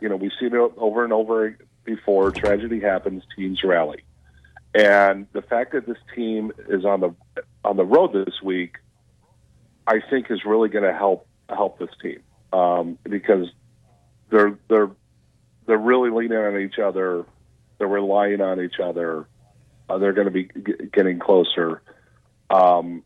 you 0.00 0.08
know, 0.08 0.16
we've 0.16 0.32
seen 0.38 0.54
it 0.54 0.72
over 0.76 1.04
and 1.04 1.12
over 1.12 1.58
before. 1.84 2.30
Tragedy 2.30 2.80
happens, 2.80 3.22
teams 3.36 3.62
rally, 3.64 4.04
and 4.74 5.26
the 5.32 5.42
fact 5.42 5.72
that 5.72 5.86
this 5.86 5.98
team 6.14 6.52
is 6.68 6.84
on 6.84 7.00
the 7.00 7.14
on 7.64 7.76
the 7.76 7.84
road 7.84 8.12
this 8.12 8.40
week, 8.42 8.76
I 9.86 10.00
think, 10.10 10.30
is 10.30 10.44
really 10.44 10.68
going 10.68 10.84
to 10.84 10.92
help 10.92 11.26
help 11.48 11.78
this 11.78 11.90
team 12.00 12.22
um, 12.52 12.98
because 13.04 13.48
they're 14.30 14.58
they're 14.68 14.90
they're 15.66 15.78
really 15.78 16.10
leaning 16.10 16.38
on 16.38 16.58
each 16.58 16.78
other. 16.78 17.24
They're 17.78 17.88
relying 17.88 18.40
on 18.40 18.60
each 18.60 18.78
other. 18.82 19.26
Uh, 19.88 19.98
they're 19.98 20.12
going 20.12 20.26
to 20.26 20.32
be 20.32 20.44
g- 20.44 20.88
getting 20.92 21.18
closer 21.18 21.82
um, 22.50 23.02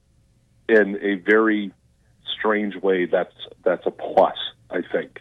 in 0.68 0.98
a 1.00 1.14
very 1.16 1.72
strange 2.38 2.76
way. 2.76 3.06
That's 3.06 3.34
that's 3.64 3.86
a 3.86 3.90
plus, 3.90 4.36
I 4.70 4.82
think, 4.92 5.20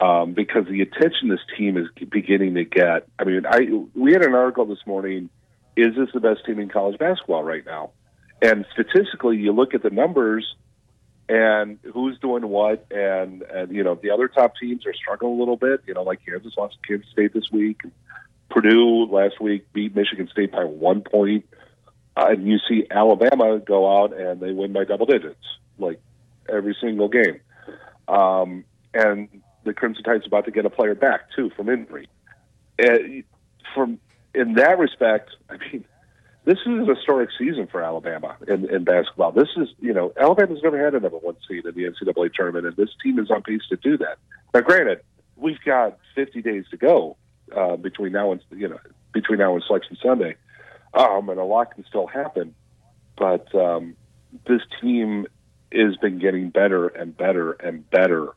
um, 0.00 0.34
because 0.34 0.66
the 0.68 0.80
attention 0.82 1.28
this 1.28 1.40
team 1.56 1.76
is 1.76 1.86
beginning 2.10 2.54
to 2.54 2.64
get. 2.64 3.08
I 3.18 3.24
mean, 3.24 3.44
I 3.46 3.66
we 3.94 4.12
had 4.12 4.24
an 4.24 4.34
article 4.34 4.66
this 4.66 4.86
morning. 4.86 5.30
Is 5.76 5.94
this 5.94 6.08
the 6.14 6.20
best 6.20 6.46
team 6.46 6.58
in 6.58 6.68
college 6.70 6.98
basketball 6.98 7.44
right 7.44 7.64
now? 7.66 7.90
And 8.40 8.64
statistically, 8.72 9.36
you 9.36 9.52
look 9.52 9.74
at 9.74 9.82
the 9.82 9.90
numbers 9.90 10.46
and 11.28 11.78
who's 11.92 12.18
doing 12.18 12.46
what, 12.48 12.86
and 12.90 13.42
and 13.42 13.72
you 13.72 13.82
know 13.82 13.94
the 14.00 14.10
other 14.10 14.28
top 14.28 14.54
teams 14.60 14.86
are 14.86 14.94
struggling 14.94 15.34
a 15.34 15.38
little 15.38 15.56
bit. 15.56 15.82
You 15.86 15.94
know, 15.94 16.02
like 16.02 16.24
Kansas 16.24 16.54
lost 16.56 16.76
Kansas 16.86 17.08
State 17.10 17.32
this 17.32 17.50
week. 17.50 17.80
Purdue 18.48 19.06
last 19.06 19.40
week 19.40 19.72
beat 19.72 19.94
Michigan 19.96 20.28
State 20.28 20.52
by 20.52 20.64
one 20.64 21.00
point. 21.00 21.44
Uh, 22.16 22.28
and 22.30 22.46
you 22.46 22.58
see 22.66 22.86
Alabama 22.90 23.58
go 23.58 24.02
out 24.02 24.16
and 24.18 24.40
they 24.40 24.52
win 24.52 24.72
by 24.72 24.84
double 24.84 25.04
digits, 25.04 25.44
like 25.78 26.00
every 26.48 26.74
single 26.80 27.08
game. 27.08 27.40
Um, 28.08 28.64
and 28.94 29.28
the 29.64 29.74
Crimson 29.74 30.02
Tide's 30.02 30.26
about 30.26 30.46
to 30.46 30.50
get 30.50 30.64
a 30.64 30.70
player 30.70 30.94
back 30.94 31.28
too 31.34 31.50
from 31.56 31.68
injury. 31.68 32.08
And 32.78 33.24
from 33.74 33.98
in 34.34 34.54
that 34.54 34.78
respect, 34.78 35.30
I 35.50 35.56
mean, 35.58 35.84
this 36.46 36.58
is 36.64 36.88
a 36.88 36.94
historic 36.94 37.30
season 37.36 37.66
for 37.66 37.82
Alabama 37.82 38.36
in, 38.46 38.70
in 38.70 38.84
basketball. 38.84 39.32
This 39.32 39.48
is, 39.56 39.68
you 39.80 39.92
know, 39.92 40.12
Alabama's 40.18 40.60
never 40.62 40.82
had 40.82 40.94
a 40.94 41.00
number 41.00 41.18
one 41.18 41.36
seed 41.46 41.66
in 41.66 41.74
the 41.74 41.82
NCAA 41.82 42.32
tournament, 42.32 42.66
and 42.66 42.76
this 42.76 42.90
team 43.02 43.18
is 43.18 43.32
on 43.32 43.42
pace 43.42 43.62
to 43.68 43.76
do 43.76 43.98
that. 43.98 44.18
Now, 44.54 44.60
granted, 44.60 45.00
we've 45.34 45.60
got 45.64 45.98
50 46.14 46.42
days 46.42 46.64
to 46.70 46.76
go 46.76 47.16
uh, 47.54 47.76
between 47.76 48.12
now 48.12 48.30
and 48.30 48.40
you 48.50 48.68
know 48.68 48.78
between 49.12 49.40
now 49.40 49.54
and 49.54 49.64
Selection 49.66 49.98
Sunday, 50.00 50.36
um, 50.94 51.28
and 51.28 51.40
a 51.40 51.44
lot 51.44 51.74
can 51.74 51.84
still 51.84 52.06
happen. 52.06 52.54
But 53.18 53.52
um, 53.52 53.96
this 54.46 54.62
team 54.80 55.26
has 55.72 55.96
been 55.96 56.20
getting 56.20 56.50
better 56.50 56.86
and 56.86 57.16
better 57.16 57.52
and 57.52 57.88
better 57.90 58.34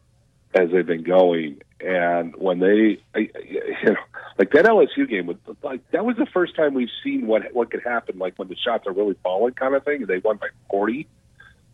as 0.54 0.72
they've 0.72 0.86
been 0.86 1.04
going. 1.04 1.62
And 1.80 2.36
when 2.36 2.60
they, 2.60 3.00
you 3.16 3.76
know, 3.86 3.96
like 4.38 4.52
that 4.52 4.66
LSU 4.66 5.10
game, 5.10 5.28
was 5.28 5.38
like 5.64 5.90
that 5.92 6.06
was 6.06 6.18
the 6.18 6.26
first 6.26 6.56
time 6.56 6.74
we've 6.74 6.90
seen 7.04 7.26
what 7.26 7.54
what 7.54 7.72
could 7.72 7.84
happen, 7.84 8.20
like 8.20 8.38
when 8.38 8.50
the 8.50 8.56
shots 8.56 8.86
are 8.88 8.94
really 8.94 9.16
falling, 9.24 9.54
kind 9.54 9.74
of 9.76 9.84
thing. 9.86 10.06
They 10.06 10.18
won 10.18 10.38
by 10.38 10.48
forty. 10.70 11.08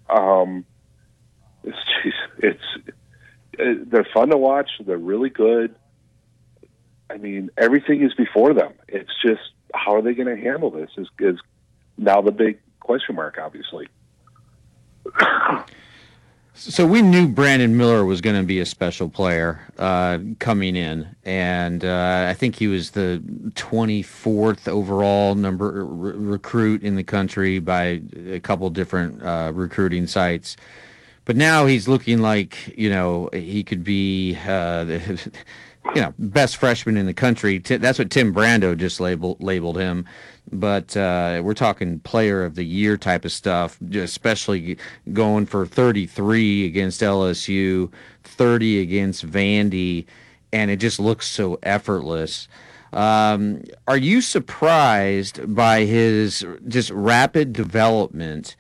Um, 0.10 0.66
it's 1.64 1.78
just, 2.04 2.18
it's 2.40 2.64
uh, 3.60 3.84
they're 3.88 4.08
fun 4.14 4.30
to 4.30 4.38
watch. 4.38 4.70
They're 4.86 4.98
really 4.98 5.30
good. 5.30 5.76
I 7.10 7.18
mean, 7.18 7.50
everything 7.58 8.04
is 8.04 8.14
before 8.14 8.54
them. 8.54 8.74
It's 8.88 9.12
just 9.24 9.42
how 9.74 9.96
are 9.96 10.02
they 10.02 10.14
going 10.14 10.28
to 10.28 10.42
handle 10.42 10.70
this? 10.70 10.90
Is 10.98 11.08
is 11.20 11.40
now 11.98 12.22
the 12.22 12.32
big 12.32 12.60
question 12.80 13.16
mark, 13.16 13.38
obviously. 13.42 13.88
So 16.57 16.88
we 16.88 17.02
knew 17.02 17.27
Brandon 17.27 17.76
Miller 17.76 18.06
was 18.06 18.22
going 18.22 18.38
to 18.38 18.44
be 18.44 18.61
a 18.61 18.65
special 18.65 19.10
player 19.10 19.60
uh, 19.77 20.19
coming 20.40 20.77
in, 20.77 21.06
and 21.26 21.84
uh, 21.84 22.27
I 22.30 22.34
think 22.34 22.56
he 22.56 22.68
was 22.68 22.91
the 22.91 23.22
24th 23.56 24.69
overall 24.69 25.36
number 25.36 25.84
re- 25.84 26.14
recruit 26.15 26.82
in 26.82 26.95
the 26.95 27.03
country 27.03 27.60
by 27.60 28.02
a 28.30 28.40
couple 28.40 28.69
different 28.69 29.22
uh, 29.22 29.52
recruiting 29.53 30.07
sites. 30.07 30.56
But 31.26 31.36
now 31.36 31.65
he's 31.65 31.90
looking 31.90 32.19
like 32.19 32.73
you 32.77 32.90
know 32.90 33.30
he 33.34 33.61
could 33.61 33.84
be 33.84 34.38
uh, 34.48 34.99
you 35.94 36.02
know 36.02 36.14
best 36.18 36.57
freshman 36.57 36.98
in 36.98 37.06
the 37.06 37.14
country. 37.14 37.60
That's 37.60 37.99
what 37.99 38.12
Tim 38.12 38.34
Brando 38.34 38.78
just 38.78 38.99
labeled 38.99 39.41
labeled 39.41 39.78
him. 39.78 40.06
But 40.52 40.95
uh, 40.95 41.41
we're 41.44 41.53
talking 41.53 41.99
player 41.99 42.44
of 42.45 42.56
the 42.56 42.66
year 42.66 42.98
type 42.98 43.26
of 43.26 43.32
stuff, 43.32 43.80
especially 43.94 44.78
going 45.12 45.45
for 45.45 45.66
33 45.66 46.66
against 46.66 47.02
LSU, 47.02 47.91
30 48.24 48.80
against 48.80 49.26
Vandy, 49.26 50.06
and 50.53 50.70
it 50.70 50.78
just 50.78 50.99
looks 50.99 51.28
so 51.28 51.60
effortless. 51.64 52.48
Um, 52.94 53.64
are 53.88 53.98
you 53.98 54.22
surprised 54.22 55.53
by 55.53 55.82
his 55.86 56.45
just 56.68 56.91
rapid 56.91 57.52
development? 57.52 58.56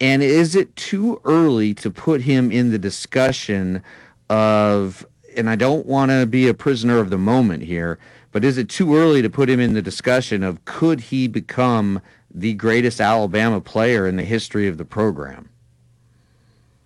And 0.00 0.22
is 0.22 0.54
it 0.54 0.74
too 0.76 1.20
early 1.24 1.72
to 1.74 1.90
put 1.90 2.22
him 2.22 2.50
in 2.50 2.70
the 2.70 2.78
discussion 2.78 3.82
of, 4.28 5.06
and 5.36 5.50
I 5.50 5.56
don't 5.56 5.86
want 5.86 6.10
to 6.10 6.26
be 6.26 6.48
a 6.48 6.54
prisoner 6.54 6.98
of 6.98 7.10
the 7.10 7.18
moment 7.18 7.64
here, 7.64 7.98
but 8.32 8.44
is 8.44 8.58
it 8.58 8.68
too 8.68 8.96
early 8.96 9.22
to 9.22 9.30
put 9.30 9.48
him 9.48 9.60
in 9.60 9.74
the 9.74 9.82
discussion 9.82 10.42
of 10.42 10.64
could 10.64 11.00
he 11.00 11.28
become 11.28 12.00
the 12.30 12.54
greatest 12.54 13.00
Alabama 13.00 13.60
player 13.60 14.06
in 14.06 14.16
the 14.16 14.24
history 14.24 14.68
of 14.68 14.78
the 14.78 14.84
program? 14.84 15.48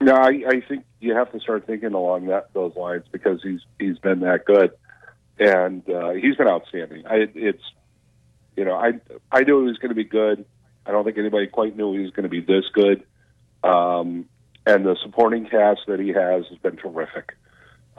No, 0.01 0.14
I, 0.14 0.43
I 0.48 0.60
think 0.66 0.85
you 1.01 1.14
have 1.14 1.31
to 1.32 1.40
start 1.40 1.66
thinking 1.66 1.93
along 1.93 2.27
that 2.27 2.52
those 2.52 2.74
lines 2.77 3.05
because 3.10 3.43
he's 3.43 3.60
he's 3.78 3.98
been 3.98 4.20
that 4.20 4.44
good, 4.44 4.72
and 5.39 5.89
uh, 5.90 6.10
he's 6.10 6.36
been 6.36 6.48
outstanding. 6.48 7.06
I, 7.06 7.28
it's 7.35 7.62
you 8.56 8.64
know 8.64 8.74
I 8.74 8.93
I 9.31 9.43
knew 9.43 9.60
he 9.60 9.68
was 9.68 9.78
going 9.78 9.90
to 9.90 9.94
be 9.94 10.05
good. 10.05 10.44
I 10.86 10.93
don't 10.93 11.05
think 11.05 11.18
anybody 11.18 11.47
quite 11.48 11.77
knew 11.77 11.93
he 11.93 12.01
was 12.01 12.12
going 12.12 12.24
to 12.24 12.31
be 12.31 12.40
this 12.40 12.64
good. 12.72 13.02
Um, 13.62 14.27
and 14.66 14.86
the 14.86 14.97
supporting 15.02 15.47
cast 15.47 15.81
that 15.86 16.01
he 16.01 16.09
has 16.09 16.47
has 16.48 16.59
been 16.59 16.77
terrific. 16.77 17.36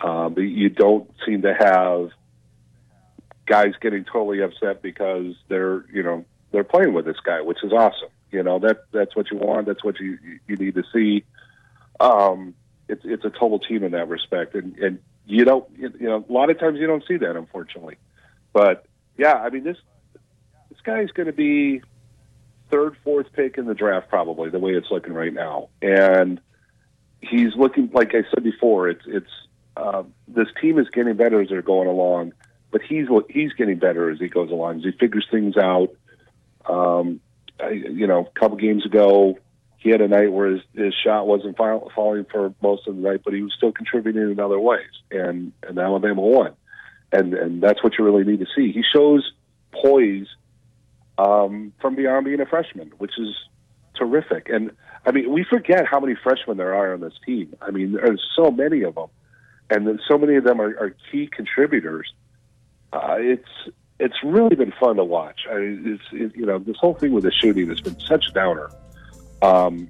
Um, 0.03 0.33
but 0.33 0.41
you 0.41 0.69
don't 0.69 1.09
seem 1.25 1.43
to 1.43 1.53
have 1.53 2.09
guys 3.45 3.73
getting 3.81 4.05
totally 4.05 4.41
upset 4.41 4.81
because 4.81 5.35
they're 5.47 5.85
you 5.91 6.03
know 6.03 6.25
they're 6.51 6.63
playing 6.63 6.93
with 6.93 7.05
this 7.05 7.19
guy, 7.23 7.41
which 7.41 7.63
is 7.63 7.71
awesome. 7.71 8.09
You 8.31 8.43
know 8.43 8.59
that 8.59 8.85
that's 8.91 9.15
what 9.15 9.29
you 9.31 9.37
want. 9.37 9.67
That's 9.67 9.83
what 9.83 9.99
you 9.99 10.17
you 10.47 10.55
need 10.55 10.75
to 10.75 10.83
see. 10.93 11.23
Um, 11.99 12.55
it's 12.87 13.01
it's 13.03 13.25
a 13.25 13.29
total 13.29 13.59
team 13.59 13.83
in 13.83 13.91
that 13.91 14.07
respect, 14.07 14.55
and 14.55 14.77
and 14.77 14.99
you 15.25 15.45
don't 15.45 15.65
you 15.77 15.91
know 15.99 16.25
a 16.27 16.31
lot 16.31 16.49
of 16.49 16.59
times 16.59 16.79
you 16.79 16.87
don't 16.87 17.03
see 17.07 17.17
that 17.17 17.35
unfortunately. 17.35 17.97
But 18.53 18.85
yeah, 19.17 19.33
I 19.33 19.49
mean 19.49 19.63
this 19.63 19.77
this 20.69 20.79
guy's 20.83 21.11
going 21.11 21.27
to 21.27 21.33
be 21.33 21.81
third, 22.71 22.95
fourth 23.03 23.27
pick 23.33 23.57
in 23.57 23.65
the 23.65 23.73
draft 23.73 24.09
probably 24.09 24.49
the 24.49 24.59
way 24.59 24.71
it's 24.71 24.89
looking 24.89 25.13
right 25.13 25.33
now, 25.33 25.69
and 25.81 26.39
he's 27.21 27.55
looking 27.55 27.91
like 27.93 28.15
I 28.15 28.23
said 28.33 28.43
before. 28.43 28.89
It's 28.89 29.03
it's 29.05 29.31
uh, 29.81 30.03
this 30.27 30.47
team 30.61 30.79
is 30.79 30.87
getting 30.89 31.15
better 31.15 31.41
as 31.41 31.49
they're 31.49 31.61
going 31.61 31.87
along, 31.87 32.33
but 32.71 32.81
he's 32.81 33.07
he's 33.29 33.53
getting 33.53 33.79
better 33.79 34.09
as 34.11 34.19
he 34.19 34.27
goes 34.27 34.51
along. 34.51 34.77
As 34.77 34.83
he 34.83 34.91
figures 34.91 35.27
things 35.31 35.57
out. 35.57 35.89
Um, 36.65 37.19
I, 37.59 37.69
you 37.71 38.07
know, 38.07 38.29
a 38.35 38.39
couple 38.39 38.57
games 38.57 38.85
ago, 38.85 39.37
he 39.77 39.89
had 39.89 40.01
a 40.01 40.07
night 40.07 40.31
where 40.31 40.51
his, 40.51 40.61
his 40.73 40.93
shot 41.03 41.25
wasn't 41.25 41.57
fall, 41.57 41.91
falling 41.95 42.25
for 42.31 42.53
most 42.61 42.87
of 42.87 42.95
the 42.95 43.01
night, 43.01 43.21
but 43.23 43.33
he 43.33 43.41
was 43.41 43.53
still 43.57 43.71
contributing 43.71 44.31
in 44.31 44.39
other 44.39 44.59
ways, 44.59 44.91
and 45.09 45.51
and 45.67 45.79
Alabama 45.79 46.21
won, 46.21 46.53
and 47.11 47.33
and 47.33 47.61
that's 47.61 47.83
what 47.83 47.93
you 47.97 48.05
really 48.05 48.23
need 48.23 48.39
to 48.39 48.47
see. 48.55 48.71
He 48.71 48.83
shows 48.93 49.31
poise 49.71 50.27
um, 51.17 51.73
from 51.81 51.95
beyond 51.95 52.25
being 52.25 52.41
a 52.41 52.45
freshman, 52.45 52.91
which 52.99 53.17
is 53.17 53.35
terrific. 53.95 54.49
And 54.49 54.71
I 55.05 55.11
mean, 55.11 55.31
we 55.31 55.43
forget 55.43 55.87
how 55.87 55.99
many 55.99 56.15
freshmen 56.21 56.57
there 56.57 56.75
are 56.75 56.93
on 56.93 57.01
this 57.01 57.13
team. 57.25 57.55
I 57.61 57.71
mean, 57.71 57.93
there's 57.93 58.23
so 58.35 58.51
many 58.51 58.83
of 58.83 58.95
them, 58.95 59.07
and 59.71 59.87
then 59.87 59.99
so 60.07 60.17
many 60.17 60.35
of 60.35 60.43
them 60.43 60.61
are, 60.61 60.77
are 60.77 60.95
key 61.11 61.27
contributors. 61.27 62.13
Uh, 62.93 63.15
it's 63.17 63.49
it's 63.99 64.15
really 64.23 64.55
been 64.55 64.73
fun 64.79 64.97
to 64.97 65.03
watch. 65.03 65.41
I 65.49 65.55
it's 65.55 66.03
it, 66.11 66.35
you 66.35 66.45
know 66.45 66.59
this 66.59 66.75
whole 66.77 66.93
thing 66.93 67.13
with 67.13 67.23
the 67.23 67.31
shooting 67.31 67.69
has 67.69 67.79
been 67.79 67.99
such 68.01 68.25
a 68.29 68.33
downer. 68.33 68.69
Um, 69.41 69.89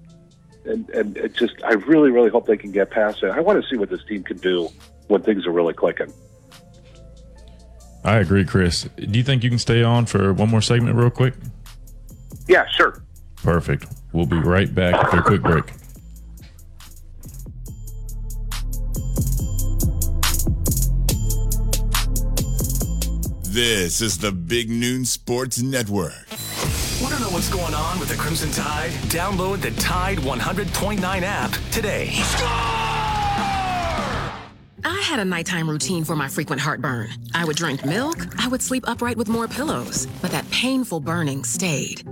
and 0.66 0.88
and 0.92 1.18
it 1.18 1.34
just 1.34 1.56
I 1.64 1.74
really 1.74 2.12
really 2.12 2.30
hope 2.30 2.46
they 2.46 2.58
can 2.58 2.72
get 2.72 2.92
past 2.92 3.24
it. 3.24 3.32
I 3.32 3.40
want 3.40 3.62
to 3.62 3.68
see 3.70 3.76
what 3.76 3.90
this 3.90 4.04
team 4.08 4.24
can 4.24 4.38
do 4.38 4.70
when 5.08 5.24
things 5.24 5.48
are 5.48 5.52
really 5.52 5.74
clicking. 5.74 6.14
I 8.04 8.18
agree, 8.18 8.46
Chris. 8.46 8.88
Do 8.96 9.18
you 9.18 9.24
think 9.24 9.44
you 9.44 9.50
can 9.50 9.60
stay 9.60 9.84
on 9.84 10.06
for 10.06 10.34
one 10.34 10.50
more 10.50 10.62
segment, 10.62 10.96
real 10.96 11.10
quick? 11.10 11.34
Yeah, 12.48 12.66
sure. 12.76 13.04
Perfect. 13.38 13.86
We'll 14.12 14.26
be 14.26 14.40
right 14.40 14.74
back 14.74 14.94
after 14.94 15.18
a 15.18 15.24
quick 15.24 15.42
break. 15.42 15.66
This 23.54 24.00
is 24.00 24.18
the 24.18 24.32
Big 24.32 24.70
Noon 24.70 25.04
Sports 25.04 25.62
Network. 25.62 26.26
Want 27.02 27.14
to 27.16 27.20
know 27.20 27.28
what's 27.32 27.50
going 27.50 27.74
on 27.74 28.00
with 28.00 28.08
the 28.08 28.16
Crimson 28.16 28.50
Tide? 28.50 28.92
Download 29.10 29.60
the 29.60 29.72
Tide 29.72 30.20
100.9 30.20 31.02
app 31.04 31.52
today. 31.70 32.12
I 34.86 35.02
had 35.04 35.20
a 35.20 35.26
nighttime 35.26 35.70
routine 35.70 36.06
for 36.06 36.16
my 36.16 36.30
frequent 36.30 36.62
heartburn. 36.62 37.10
I 37.34 37.44
would 37.44 37.58
drink 37.58 37.84
milk, 37.84 38.26
I 38.42 38.48
would 38.48 38.62
sleep 38.62 38.86
upright 38.88 39.18
with 39.18 39.28
more 39.28 39.50
pillows, 39.50 40.08
but 40.22 40.32
that 40.32 40.50
painful 40.50 41.02
burning 41.02 41.44
stayed. 41.44 42.04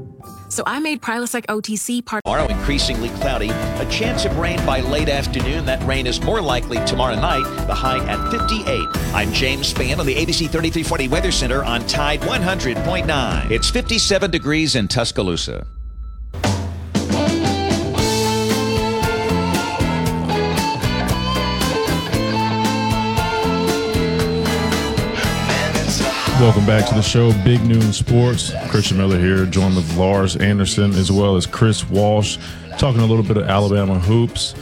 So 0.50 0.64
I 0.66 0.80
made 0.80 1.02
Prilosec 1.02 1.46
OTC 1.46 2.06
part. 2.06 2.24
Tomorrow, 2.24 2.48
increasingly 2.48 3.10
cloudy. 3.22 3.50
A 3.50 3.88
chance 3.90 4.26
of 4.26 4.38
rain 4.38 4.58
by 4.66 4.82
late 4.82 5.10
afternoon. 5.10 5.66
That 5.66 5.82
rain 5.84 6.08
is 6.08 6.22
more 6.22 6.42
likely 6.42 6.84
tomorrow 6.86 7.16
night. 7.16 7.44
The 7.68 7.76
high 7.76 8.06
at 8.08 8.32
58. 8.32 8.88
I'm 9.14 9.32
James 9.32 9.74
Spann 9.74 10.00
on 10.00 10.06
the 10.06 10.16
ABC 10.16 10.50
3340 10.50 11.08
Weather 11.08 11.32
Center 11.32 11.64
on 11.64 11.86
Tide 11.88 12.22
100.9. 12.22 13.52
It's 13.52 13.70
57 13.70 14.32
degrees 14.32 14.76
in 14.76 14.88
Tuscaloosa. 14.88 15.66
Welcome 26.40 26.66
back 26.66 26.88
to 26.88 26.96
the 26.96 27.02
show, 27.02 27.34
Big 27.44 27.62
Noon 27.66 27.92
Sports. 27.92 28.54
Christian 28.70 28.96
Miller 28.96 29.20
here, 29.20 29.46
joined 29.46 29.76
with 29.76 29.98
Lars 29.98 30.38
Anderson 30.38 30.92
as 30.92 31.12
well 31.12 31.36
as 31.36 31.46
Chris 31.46 31.88
Walsh, 31.90 32.38
talking 32.78 33.02
a 33.02 33.06
little 33.06 33.26
bit 33.26 33.36
of 33.36 33.50
Alabama 33.50 34.00
hoops. 34.00 34.56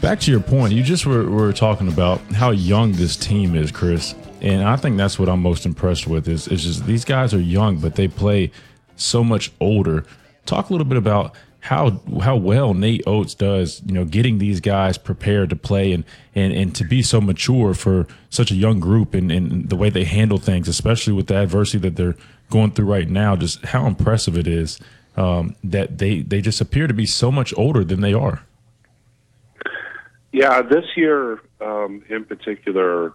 Back 0.00 0.18
to 0.20 0.32
your 0.32 0.40
point, 0.40 0.72
you 0.72 0.82
just 0.82 1.06
were, 1.06 1.30
were 1.30 1.52
talking 1.52 1.86
about 1.86 2.20
how 2.32 2.50
young 2.50 2.90
this 2.90 3.14
team 3.14 3.54
is, 3.54 3.70
Chris, 3.70 4.16
and 4.40 4.64
I 4.64 4.74
think 4.74 4.96
that's 4.96 5.16
what 5.16 5.28
I'm 5.28 5.40
most 5.40 5.66
impressed 5.66 6.08
with. 6.08 6.26
Is 6.26 6.48
is 6.48 6.64
just 6.64 6.84
these 6.84 7.04
guys 7.04 7.32
are 7.32 7.40
young, 7.40 7.78
but 7.78 7.94
they 7.94 8.08
play 8.08 8.50
so 8.96 9.22
much 9.22 9.52
older. 9.60 10.04
Talk 10.46 10.68
a 10.70 10.72
little 10.72 10.84
bit 10.84 10.98
about 10.98 11.36
how 11.64 11.98
how 12.22 12.36
well 12.36 12.74
Nate 12.74 13.02
Oats 13.06 13.34
does, 13.34 13.80
you 13.86 13.94
know, 13.94 14.04
getting 14.04 14.36
these 14.36 14.60
guys 14.60 14.98
prepared 14.98 15.48
to 15.48 15.56
play 15.56 15.92
and 15.92 16.04
and, 16.34 16.52
and 16.52 16.74
to 16.76 16.84
be 16.84 17.00
so 17.00 17.22
mature 17.22 17.72
for 17.72 18.06
such 18.28 18.50
a 18.50 18.54
young 18.54 18.80
group 18.80 19.14
and, 19.14 19.32
and 19.32 19.70
the 19.70 19.76
way 19.76 19.88
they 19.88 20.04
handle 20.04 20.36
things, 20.36 20.68
especially 20.68 21.14
with 21.14 21.28
the 21.28 21.36
adversity 21.36 21.78
that 21.78 21.96
they're 21.96 22.16
going 22.50 22.70
through 22.72 22.84
right 22.84 23.08
now. 23.08 23.34
Just 23.34 23.64
how 23.64 23.86
impressive 23.86 24.36
it 24.36 24.46
is 24.46 24.78
um, 25.16 25.56
that 25.64 25.96
they 25.96 26.20
they 26.20 26.42
just 26.42 26.60
appear 26.60 26.86
to 26.86 26.92
be 26.92 27.06
so 27.06 27.32
much 27.32 27.54
older 27.56 27.82
than 27.82 28.02
they 28.02 28.12
are. 28.12 28.42
Yeah, 30.32 30.60
this 30.60 30.84
year 30.96 31.40
um, 31.62 32.02
in 32.10 32.26
particular, 32.26 33.14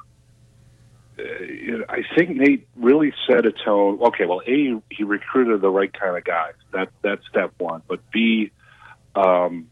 I 1.89 2.03
think 2.15 2.37
Nate 2.37 2.67
really 2.75 3.13
set 3.27 3.45
a 3.45 3.51
tone. 3.51 3.99
Okay, 4.01 4.25
well, 4.25 4.41
a 4.45 4.81
he 4.89 5.03
recruited 5.03 5.61
the 5.61 5.69
right 5.69 5.91
kind 5.91 6.17
of 6.17 6.23
guys. 6.23 6.53
That 6.71 6.89
that's 7.01 7.25
step 7.27 7.53
one. 7.57 7.81
But 7.87 7.99
b, 8.11 8.51
um, 9.15 9.69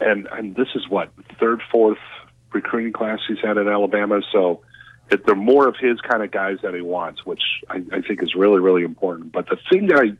and 0.00 0.28
and 0.30 0.54
this 0.54 0.68
is 0.74 0.88
what 0.88 1.10
third, 1.38 1.62
fourth 1.70 1.98
recruiting 2.52 2.92
class 2.92 3.20
he's 3.28 3.38
had 3.42 3.58
at 3.58 3.66
Alabama. 3.66 4.20
So 4.32 4.62
it, 5.10 5.24
they're 5.26 5.34
more 5.34 5.68
of 5.68 5.76
his 5.80 6.00
kind 6.00 6.22
of 6.22 6.30
guys 6.30 6.58
that 6.62 6.74
he 6.74 6.80
wants, 6.80 7.24
which 7.24 7.42
I, 7.68 7.82
I 7.92 8.00
think 8.02 8.22
is 8.22 8.34
really 8.34 8.60
really 8.60 8.82
important. 8.82 9.32
But 9.32 9.48
the 9.48 9.58
thing 9.70 9.86
that 9.88 9.98
I 9.98 10.12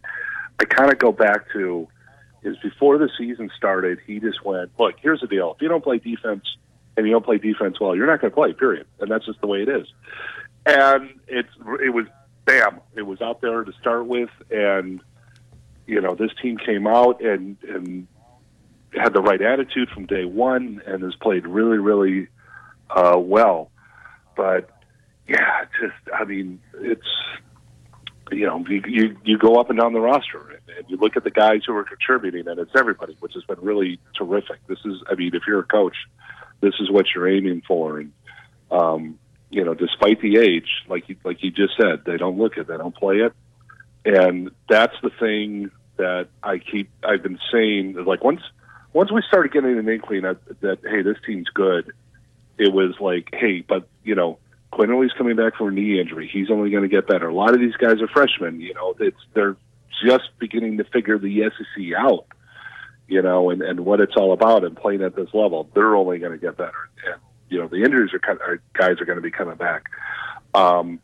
I 0.60 0.64
kind 0.64 0.90
of 0.92 0.98
go 0.98 1.12
back 1.12 1.50
to 1.52 1.88
is 2.42 2.56
before 2.62 2.98
the 2.98 3.10
season 3.18 3.50
started, 3.56 3.98
he 4.06 4.20
just 4.20 4.44
went, 4.44 4.70
look, 4.78 4.94
here's 5.00 5.20
the 5.20 5.26
deal. 5.26 5.54
If 5.56 5.62
you 5.62 5.68
don't 5.68 5.82
play 5.82 5.98
defense 5.98 6.44
and 6.98 7.06
you 7.06 7.12
don't 7.12 7.24
play 7.24 7.38
defense 7.38 7.78
well, 7.80 7.94
you're 7.94 8.08
not 8.08 8.20
going 8.20 8.32
to 8.32 8.34
play, 8.34 8.52
period. 8.52 8.86
And 8.98 9.08
that's 9.08 9.24
just 9.24 9.40
the 9.40 9.46
way 9.46 9.62
it 9.62 9.68
is. 9.68 9.86
And 10.66 11.20
it's, 11.28 11.48
it 11.80 11.94
was, 11.94 12.06
bam, 12.44 12.80
it 12.96 13.02
was 13.02 13.22
out 13.22 13.40
there 13.40 13.62
to 13.62 13.72
start 13.80 14.06
with. 14.06 14.30
And, 14.50 15.00
you 15.86 16.00
know, 16.00 16.16
this 16.16 16.32
team 16.42 16.58
came 16.58 16.88
out 16.88 17.22
and, 17.22 17.56
and 17.62 18.08
had 18.92 19.12
the 19.12 19.22
right 19.22 19.40
attitude 19.40 19.90
from 19.90 20.06
day 20.06 20.24
one 20.24 20.82
and 20.86 21.04
has 21.04 21.14
played 21.14 21.46
really, 21.46 21.78
really 21.78 22.26
uh, 22.90 23.16
well. 23.16 23.70
But, 24.36 24.68
yeah, 25.28 25.66
just, 25.80 25.94
I 26.12 26.24
mean, 26.24 26.60
it's, 26.74 27.06
you 28.32 28.44
know, 28.44 28.64
you, 28.68 28.82
you 28.86 29.16
you 29.24 29.38
go 29.38 29.58
up 29.58 29.70
and 29.70 29.78
down 29.78 29.92
the 29.94 30.00
roster 30.00 30.50
and, 30.50 30.76
and 30.76 30.90
you 30.90 30.96
look 30.98 31.16
at 31.16 31.24
the 31.24 31.30
guys 31.30 31.62
who 31.66 31.74
are 31.76 31.84
contributing, 31.84 32.46
and 32.48 32.58
it's 32.58 32.72
everybody, 32.74 33.16
which 33.20 33.34
has 33.34 33.44
been 33.44 33.60
really 33.62 34.00
terrific. 34.16 34.58
This 34.66 34.80
is, 34.84 35.02
I 35.10 35.14
mean, 35.14 35.30
if 35.34 35.44
you're 35.46 35.60
a 35.60 35.64
coach, 35.64 35.96
this 36.60 36.74
is 36.80 36.90
what 36.90 37.06
you're 37.14 37.28
aiming 37.28 37.62
for, 37.66 38.00
and 38.00 38.12
um, 38.70 39.18
you 39.50 39.64
know, 39.64 39.74
despite 39.74 40.20
the 40.20 40.38
age, 40.38 40.68
like 40.88 41.08
you, 41.08 41.16
like 41.24 41.42
you 41.42 41.50
just 41.50 41.74
said, 41.80 42.04
they 42.04 42.16
don't 42.16 42.38
look 42.38 42.56
it, 42.56 42.66
they 42.66 42.76
don't 42.76 42.94
play 42.94 43.16
it, 43.16 43.32
and 44.04 44.50
that's 44.68 44.94
the 45.02 45.10
thing 45.18 45.70
that 45.96 46.28
I 46.42 46.58
keep, 46.58 46.90
I've 47.02 47.22
been 47.22 47.38
saying, 47.52 47.94
like 48.04 48.22
once 48.22 48.42
once 48.92 49.12
we 49.12 49.22
started 49.26 49.52
getting 49.52 49.78
an 49.78 49.88
inkling 49.88 50.22
that, 50.22 50.38
that 50.60 50.78
hey, 50.82 51.02
this 51.02 51.16
team's 51.26 51.48
good, 51.48 51.92
it 52.58 52.72
was 52.72 52.94
like, 53.00 53.28
hey, 53.32 53.64
but 53.66 53.88
you 54.04 54.14
know. 54.14 54.38
Quinerly's 54.70 55.14
coming 55.16 55.34
back 55.34 55.56
from 55.56 55.68
a 55.68 55.70
knee 55.70 55.98
injury. 55.98 56.28
He's 56.30 56.50
only 56.50 56.70
going 56.70 56.82
to 56.82 56.90
get 56.90 57.06
better. 57.06 57.26
A 57.26 57.34
lot 57.34 57.54
of 57.54 57.58
these 57.58 57.74
guys 57.76 58.02
are 58.02 58.06
freshmen. 58.06 58.60
You 58.60 58.74
know, 58.74 58.94
it's 59.00 59.16
they're 59.32 59.56
just 60.06 60.28
beginning 60.38 60.76
to 60.76 60.84
figure 60.84 61.18
the 61.18 61.50
SEC 61.50 61.84
out. 61.96 62.26
You 63.08 63.22
know, 63.22 63.50
and 63.50 63.62
and 63.62 63.80
what 63.80 64.00
it's 64.00 64.16
all 64.16 64.32
about 64.32 64.64
and 64.64 64.76
playing 64.76 65.02
at 65.02 65.16
this 65.16 65.32
level. 65.32 65.68
They're 65.74 65.96
only 65.96 66.18
going 66.18 66.32
to 66.32 66.38
get 66.38 66.56
better. 66.56 66.90
And 67.06 67.20
you 67.48 67.58
know, 67.58 67.66
the 67.66 67.82
injuries 67.82 68.12
are 68.12 68.18
kind 68.18 68.38
of, 68.40 68.58
guys 68.74 69.00
are 69.00 69.06
going 69.06 69.16
to 69.16 69.22
be 69.22 69.30
coming 69.30 69.56
back. 69.56 69.84
Um, 70.54 71.00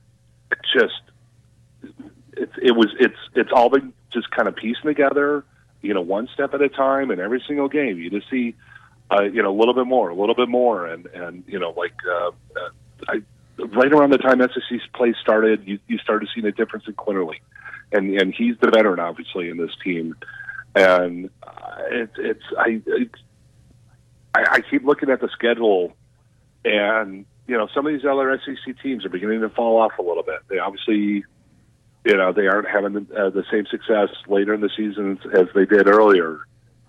it 0.51 0.59
just 0.72 1.01
it's 2.36 2.52
it 2.60 2.72
was 2.72 2.89
it's 2.98 3.16
it's 3.35 3.51
all 3.52 3.70
been 3.70 3.93
just 4.12 4.31
kind 4.31 4.48
of 4.48 4.56
piecing 4.56 4.85
together. 4.85 5.44
You 5.81 5.94
know, 5.94 6.01
one 6.01 6.28
step 6.32 6.55
at 6.55 6.62
a 6.62 6.68
time, 6.68 7.10
and 7.10 7.20
every 7.20 7.43
single 7.47 7.68
game 7.68 7.98
you 7.98 8.10
just 8.10 8.31
see. 8.31 8.55
Uh, 9.10 9.24
you 9.24 9.43
know, 9.43 9.55
a 9.55 9.59
little 9.59 9.74
bit 9.74 9.86
more, 9.86 10.09
a 10.09 10.14
little 10.14 10.35
bit 10.35 10.48
more, 10.48 10.86
and 10.86 11.06
and 11.06 11.44
you 11.47 11.59
know, 11.59 11.74
like 11.76 11.94
uh, 12.09 12.28
uh, 12.28 12.70
I 13.06 13.22
right 13.59 13.93
around 13.93 14.10
the 14.10 14.18
time 14.18 14.40
SEC 14.40 14.81
play 14.94 15.14
started, 15.20 15.66
you, 15.66 15.78
you 15.86 15.98
started 15.98 16.28
seeing 16.35 16.47
a 16.47 16.52
difference 16.52 16.86
in 16.86 16.94
Quinerly, 16.94 17.36
and 17.93 18.18
and 18.20 18.35
he's 18.35 18.56
the 18.60 18.70
veteran 18.70 19.01
obviously 19.01 19.51
in 19.51 19.56
this 19.56 19.70
team, 19.82 20.16
and 20.75 21.31
uh, 21.43 21.77
it, 21.91 22.11
it's 22.19 22.45
I, 22.59 22.83
I 24.35 24.45
I 24.57 24.61
keep 24.61 24.85
looking 24.85 25.11
at 25.11 25.21
the 25.21 25.29
schedule, 25.29 25.93
and 26.65 27.25
you 27.47 27.57
know 27.57 27.69
some 27.75 27.87
of 27.87 27.93
these 27.93 28.05
other 28.05 28.41
SEC 28.45 28.81
teams 28.83 29.05
are 29.05 29.11
beginning 29.11 29.41
to 29.43 29.49
fall 29.49 29.81
off 29.81 29.93
a 29.99 30.03
little 30.03 30.23
bit. 30.23 30.41
They 30.49 30.59
obviously. 30.59 31.25
You 32.07 32.19
know 32.19 32.35
they 32.35 32.47
aren't 32.49 32.69
having 32.69 32.93
the, 32.93 33.07
uh, 33.17 33.31
the 33.31 33.45
same 33.51 33.65
success 33.65 34.11
later 34.29 34.53
in 34.53 34.61
the 34.61 34.69
season 34.77 35.19
as 35.33 35.47
they 35.55 35.65
did 35.65 35.89
earlier. 35.89 36.41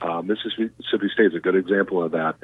Uh, 0.02 0.22
Mississippi 0.22 1.10
State 1.14 1.28
is 1.28 1.36
a 1.36 1.40
good 1.40 1.56
example 1.56 2.04
of 2.04 2.12
that, 2.12 2.36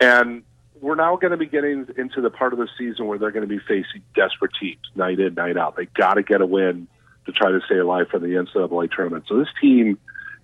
and 0.00 0.42
we're 0.80 0.94
now 0.94 1.16
going 1.16 1.30
to 1.30 1.36
be 1.36 1.46
getting 1.46 1.86
into 1.96 2.20
the 2.20 2.30
part 2.30 2.52
of 2.52 2.58
the 2.58 2.68
season 2.76 3.06
where 3.06 3.18
they're 3.18 3.30
going 3.30 3.48
to 3.48 3.48
be 3.48 3.60
facing 3.60 4.02
desperate 4.14 4.50
teams 4.60 4.80
night 4.94 5.20
in, 5.20 5.34
night 5.34 5.56
out. 5.56 5.76
They 5.76 5.86
got 5.86 6.14
to 6.14 6.22
get 6.22 6.40
a 6.40 6.46
win 6.46 6.88
to 7.26 7.32
try 7.32 7.50
to 7.50 7.60
stay 7.66 7.78
alive 7.78 8.06
for 8.10 8.18
the 8.18 8.26
NCAA 8.26 8.90
tournament. 8.90 9.24
So 9.28 9.38
this 9.38 9.48
team 9.60 9.98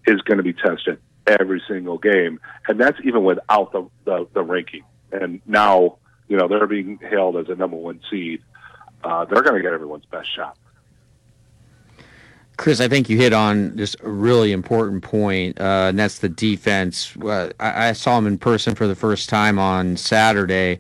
is 0.07 0.21
going 0.23 0.39
to 0.39 0.43
be 0.43 0.53
tested 0.53 0.99
every 1.27 1.63
single 1.67 1.99
game, 1.99 2.41
and 2.69 2.81
that's 2.81 2.99
even 3.05 3.25
without 3.25 3.73
the 3.73 3.89
the, 4.05 4.27
the 4.33 4.43
ranking. 4.43 4.85
And 5.13 5.41
now, 5.47 5.99
you 6.29 6.37
know, 6.37 6.49
they're 6.49 6.67
being 6.67 6.99
hailed 6.99 7.37
as 7.37 7.49
a 7.49 7.55
number 7.55 7.77
one 7.77 8.01
seed. 8.11 8.43
Uh, 9.03 9.25
they're 9.27 9.43
going 9.43 9.57
to 9.57 9.63
get 9.63 9.73
everyone's 9.73 10.07
best 10.07 10.35
shot. 10.35 10.57
Chris, 12.57 12.81
I 12.81 12.89
think 12.89 13.11
you 13.11 13.17
hit 13.17 13.33
on 13.33 13.79
a 13.79 14.09
really 14.09 14.53
important 14.53 15.03
point, 15.03 15.61
uh, 15.61 15.87
and 15.89 15.99
that's 15.99 16.21
the 16.21 16.29
defense. 16.29 17.17
Uh, 17.17 17.51
I, 17.59 17.89
I 17.89 17.93
saw 17.93 18.17
him 18.17 18.27
in 18.29 18.39
person 18.39 18.77
for 18.77 18.87
the 18.87 18.95
first 18.95 19.29
time 19.29 19.59
on 19.59 19.97
Saturday, 19.97 20.79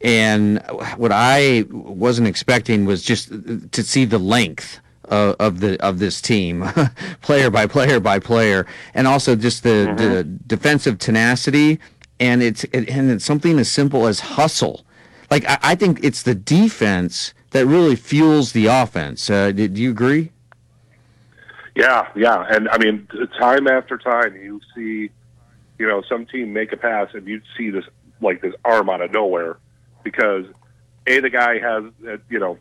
and 0.00 0.60
what 0.96 1.12
I 1.12 1.64
wasn't 1.70 2.26
expecting 2.26 2.86
was 2.86 3.02
just 3.02 3.28
to 3.28 3.82
see 3.84 4.04
the 4.04 4.18
length 4.18 4.80
of, 5.04 5.36
of 5.38 5.60
the 5.60 5.82
of 5.82 5.98
this 5.98 6.20
team, 6.20 6.64
player 7.22 7.50
by 7.50 7.66
player 7.66 8.00
by 8.00 8.18
player, 8.18 8.66
and 8.94 9.06
also 9.06 9.36
just 9.36 9.62
the, 9.62 9.92
the 9.96 10.24
defensive 10.24 10.98
tenacity, 10.98 11.78
and 12.20 12.42
it's 12.42 12.64
it, 12.64 12.88
and 12.88 13.10
it's 13.10 13.24
something 13.24 13.58
as 13.58 13.70
simple 13.70 14.06
as 14.06 14.20
hustle. 14.20 14.84
Like 15.30 15.44
I, 15.46 15.58
I 15.62 15.74
think 15.74 16.00
it's 16.02 16.22
the 16.22 16.34
defense 16.34 17.34
that 17.50 17.66
really 17.66 17.96
fuels 17.96 18.52
the 18.52 18.66
offense. 18.66 19.28
Uh, 19.28 19.52
do, 19.52 19.68
do 19.68 19.82
you 19.82 19.90
agree? 19.90 20.30
Yeah, 21.74 22.08
yeah, 22.14 22.44
and 22.50 22.68
I 22.68 22.76
mean, 22.78 23.08
time 23.38 23.66
after 23.66 23.96
time, 23.96 24.36
you 24.36 24.60
see, 24.74 25.10
you 25.78 25.86
know, 25.88 26.02
some 26.06 26.26
team 26.26 26.52
make 26.52 26.72
a 26.72 26.76
pass, 26.76 27.08
and 27.14 27.26
you 27.26 27.40
see 27.56 27.70
this 27.70 27.84
like 28.20 28.42
this 28.42 28.54
arm 28.64 28.90
out 28.90 29.00
of 29.00 29.10
nowhere, 29.10 29.56
because 30.04 30.44
a 31.06 31.20
the 31.20 31.30
guy 31.30 31.58
has 31.58 31.84
uh, 32.06 32.18
you 32.28 32.38
know 32.38 32.58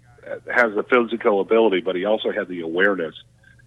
has 0.54 0.74
the 0.76 0.84
physical 0.84 1.42
ability, 1.42 1.82
but 1.82 1.96
he 1.96 2.06
also 2.06 2.32
had 2.32 2.48
the 2.48 2.62
awareness. 2.62 3.16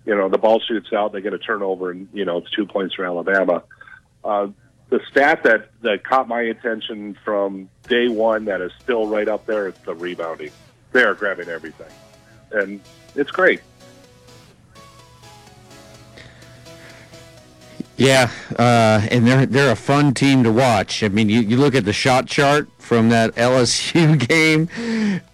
You 0.06 0.14
know, 0.14 0.28
the 0.28 0.38
ball 0.38 0.60
shoots 0.60 0.92
out, 0.92 1.12
they 1.12 1.20
get 1.20 1.32
a 1.32 1.38
turnover, 1.38 1.90
and 1.90 2.08
you 2.12 2.24
know 2.24 2.38
it's 2.38 2.50
two 2.50 2.66
points 2.66 2.94
for 2.94 3.04
Alabama. 3.04 3.62
Uh, 4.22 4.48
the 4.90 5.00
stat 5.10 5.42
that 5.44 5.70
that 5.82 6.04
caught 6.04 6.28
my 6.28 6.42
attention 6.42 7.16
from 7.24 7.68
day 7.88 8.08
one 8.08 8.44
that 8.46 8.60
is 8.60 8.72
still 8.82 9.06
right 9.06 9.28
up 9.28 9.46
there 9.46 9.68
is 9.68 9.74
the 9.84 9.94
rebounding. 9.94 10.50
They 10.92 11.02
are 11.02 11.14
grabbing 11.14 11.48
everything. 11.48 11.90
and 12.52 12.80
it's 13.14 13.30
great. 13.30 13.60
Yeah, 17.96 18.30
uh, 18.58 19.06
and 19.10 19.26
they're 19.26 19.46
they're 19.46 19.72
a 19.72 19.76
fun 19.76 20.14
team 20.14 20.42
to 20.42 20.52
watch. 20.52 21.02
I 21.04 21.08
mean, 21.08 21.28
you, 21.28 21.40
you 21.40 21.56
look 21.56 21.74
at 21.74 21.84
the 21.84 21.92
shot 21.92 22.26
chart 22.26 22.68
from 22.84 23.08
that 23.08 23.34
LSU 23.34 24.18
game. 24.28 24.68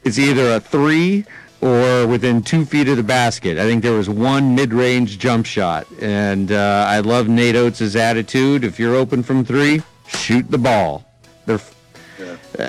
It's 0.05 0.19
either 0.19 0.55
a 0.55 0.61
three 0.61 1.27
or 1.61 2.07
within 2.07 2.43
two 2.43 2.65
feet 2.65 2.89
of 2.89 2.97
the 2.97 3.03
basket. 3.03 3.59
I 3.59 3.65
think 3.65 3.83
there 3.83 3.93
was 3.93 4.09
one 4.09 4.55
mid-range 4.55 5.19
jump 5.19 5.45
shot, 5.45 5.87
and 6.01 6.53
uh, 6.53 6.87
I 6.89 7.01
love 7.01 7.29
Nate 7.29 7.57
Oats' 7.57 7.95
attitude. 7.97 8.65
If 8.65 8.79
you're 8.79 8.95
open 8.95 9.23
from 9.23 9.45
three, 9.45 9.83
shoot 10.07 10.51
the 10.51 10.59
ball. 10.59 11.05
They're 11.47 11.61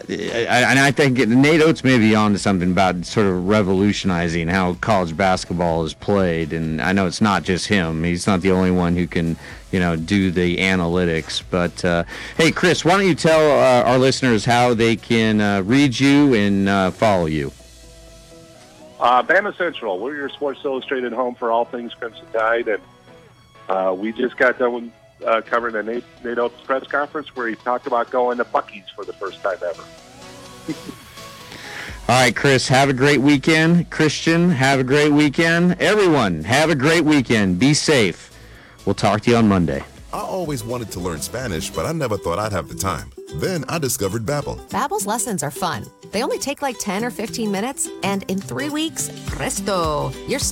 and 0.09 0.79
I 0.79 0.91
think 0.91 1.17
Nate 1.27 1.61
Oats 1.61 1.83
may 1.83 1.97
be 1.97 2.15
onto 2.15 2.37
something 2.37 2.71
about 2.71 3.05
sort 3.05 3.27
of 3.27 3.47
revolutionizing 3.47 4.47
how 4.47 4.73
college 4.75 5.15
basketball 5.15 5.83
is 5.83 5.93
played. 5.93 6.53
And 6.53 6.81
I 6.81 6.91
know 6.91 7.07
it's 7.07 7.21
not 7.21 7.43
just 7.43 7.67
him; 7.67 8.03
he's 8.03 8.27
not 8.27 8.41
the 8.41 8.51
only 8.51 8.71
one 8.71 8.95
who 8.95 9.07
can, 9.07 9.37
you 9.71 9.79
know, 9.79 9.95
do 9.95 10.31
the 10.31 10.57
analytics. 10.57 11.43
But 11.49 11.83
uh, 11.85 12.03
hey, 12.37 12.51
Chris, 12.51 12.83
why 12.85 12.97
don't 12.97 13.07
you 13.07 13.15
tell 13.15 13.39
uh, 13.39 13.89
our 13.89 13.97
listeners 13.97 14.45
how 14.45 14.73
they 14.73 14.95
can 14.95 15.41
uh, 15.41 15.61
read 15.61 15.99
you 15.99 16.33
and 16.33 16.69
uh, 16.69 16.91
follow 16.91 17.25
you? 17.25 17.51
Uh, 18.99 19.23
Bama 19.23 19.57
Central, 19.57 19.99
we're 19.99 20.15
your 20.15 20.29
Sports 20.29 20.59
Illustrated 20.63 21.11
home 21.11 21.33
for 21.33 21.51
all 21.51 21.65
things 21.65 21.93
Crimson 21.95 22.25
Tide, 22.31 22.67
and 22.67 22.81
uh, 23.67 23.95
we 23.97 24.11
just 24.11 24.37
got 24.37 24.59
done 24.59 24.91
uh, 25.25 25.41
covering 25.41 25.73
the 25.73 25.83
Nate, 25.83 26.03
Nate 26.23 26.37
Oats 26.37 26.61
press 26.61 26.85
conference 26.87 27.35
where 27.35 27.47
he 27.47 27.55
talked 27.55 27.87
about 27.87 28.11
going 28.11 28.37
to 28.37 28.45
Buc-ee's 28.45 28.89
for 28.95 29.05
the 29.05 29.13
first 29.13 29.41
time 29.41 29.57
ever. 29.65 29.83
All 32.09 32.17
right, 32.17 32.35
Chris, 32.35 32.67
have 32.67 32.89
a 32.89 32.93
great 32.93 33.21
weekend. 33.21 33.89
Christian, 33.89 34.49
have 34.49 34.79
a 34.79 34.83
great 34.83 35.11
weekend. 35.11 35.79
Everyone, 35.79 36.43
have 36.43 36.69
a 36.69 36.75
great 36.75 37.05
weekend. 37.05 37.57
Be 37.57 37.73
safe. 37.73 38.31
We'll 38.85 38.95
talk 38.95 39.21
to 39.21 39.31
you 39.31 39.37
on 39.37 39.47
Monday. 39.47 39.83
I 40.11 40.19
always 40.19 40.61
wanted 40.61 40.91
to 40.91 40.99
learn 40.99 41.21
Spanish, 41.21 41.69
but 41.69 41.85
I 41.85 41.93
never 41.93 42.17
thought 42.17 42.37
I'd 42.37 42.51
have 42.51 42.67
the 42.67 42.75
time. 42.75 43.11
Then 43.35 43.63
I 43.69 43.77
discovered 43.77 44.25
Babbel. 44.25 44.59
Babbel's 44.69 45.05
lessons 45.05 45.41
are 45.41 45.51
fun. 45.51 45.85
They 46.11 46.21
only 46.21 46.37
take 46.37 46.61
like 46.61 46.77
10 46.79 47.05
or 47.05 47.11
15 47.11 47.49
minutes, 47.49 47.87
and 48.03 48.23
in 48.23 48.37
three 48.37 48.69
weeks, 48.69 49.09
presto, 49.27 50.11
you're 50.27 50.39
starting 50.39 50.51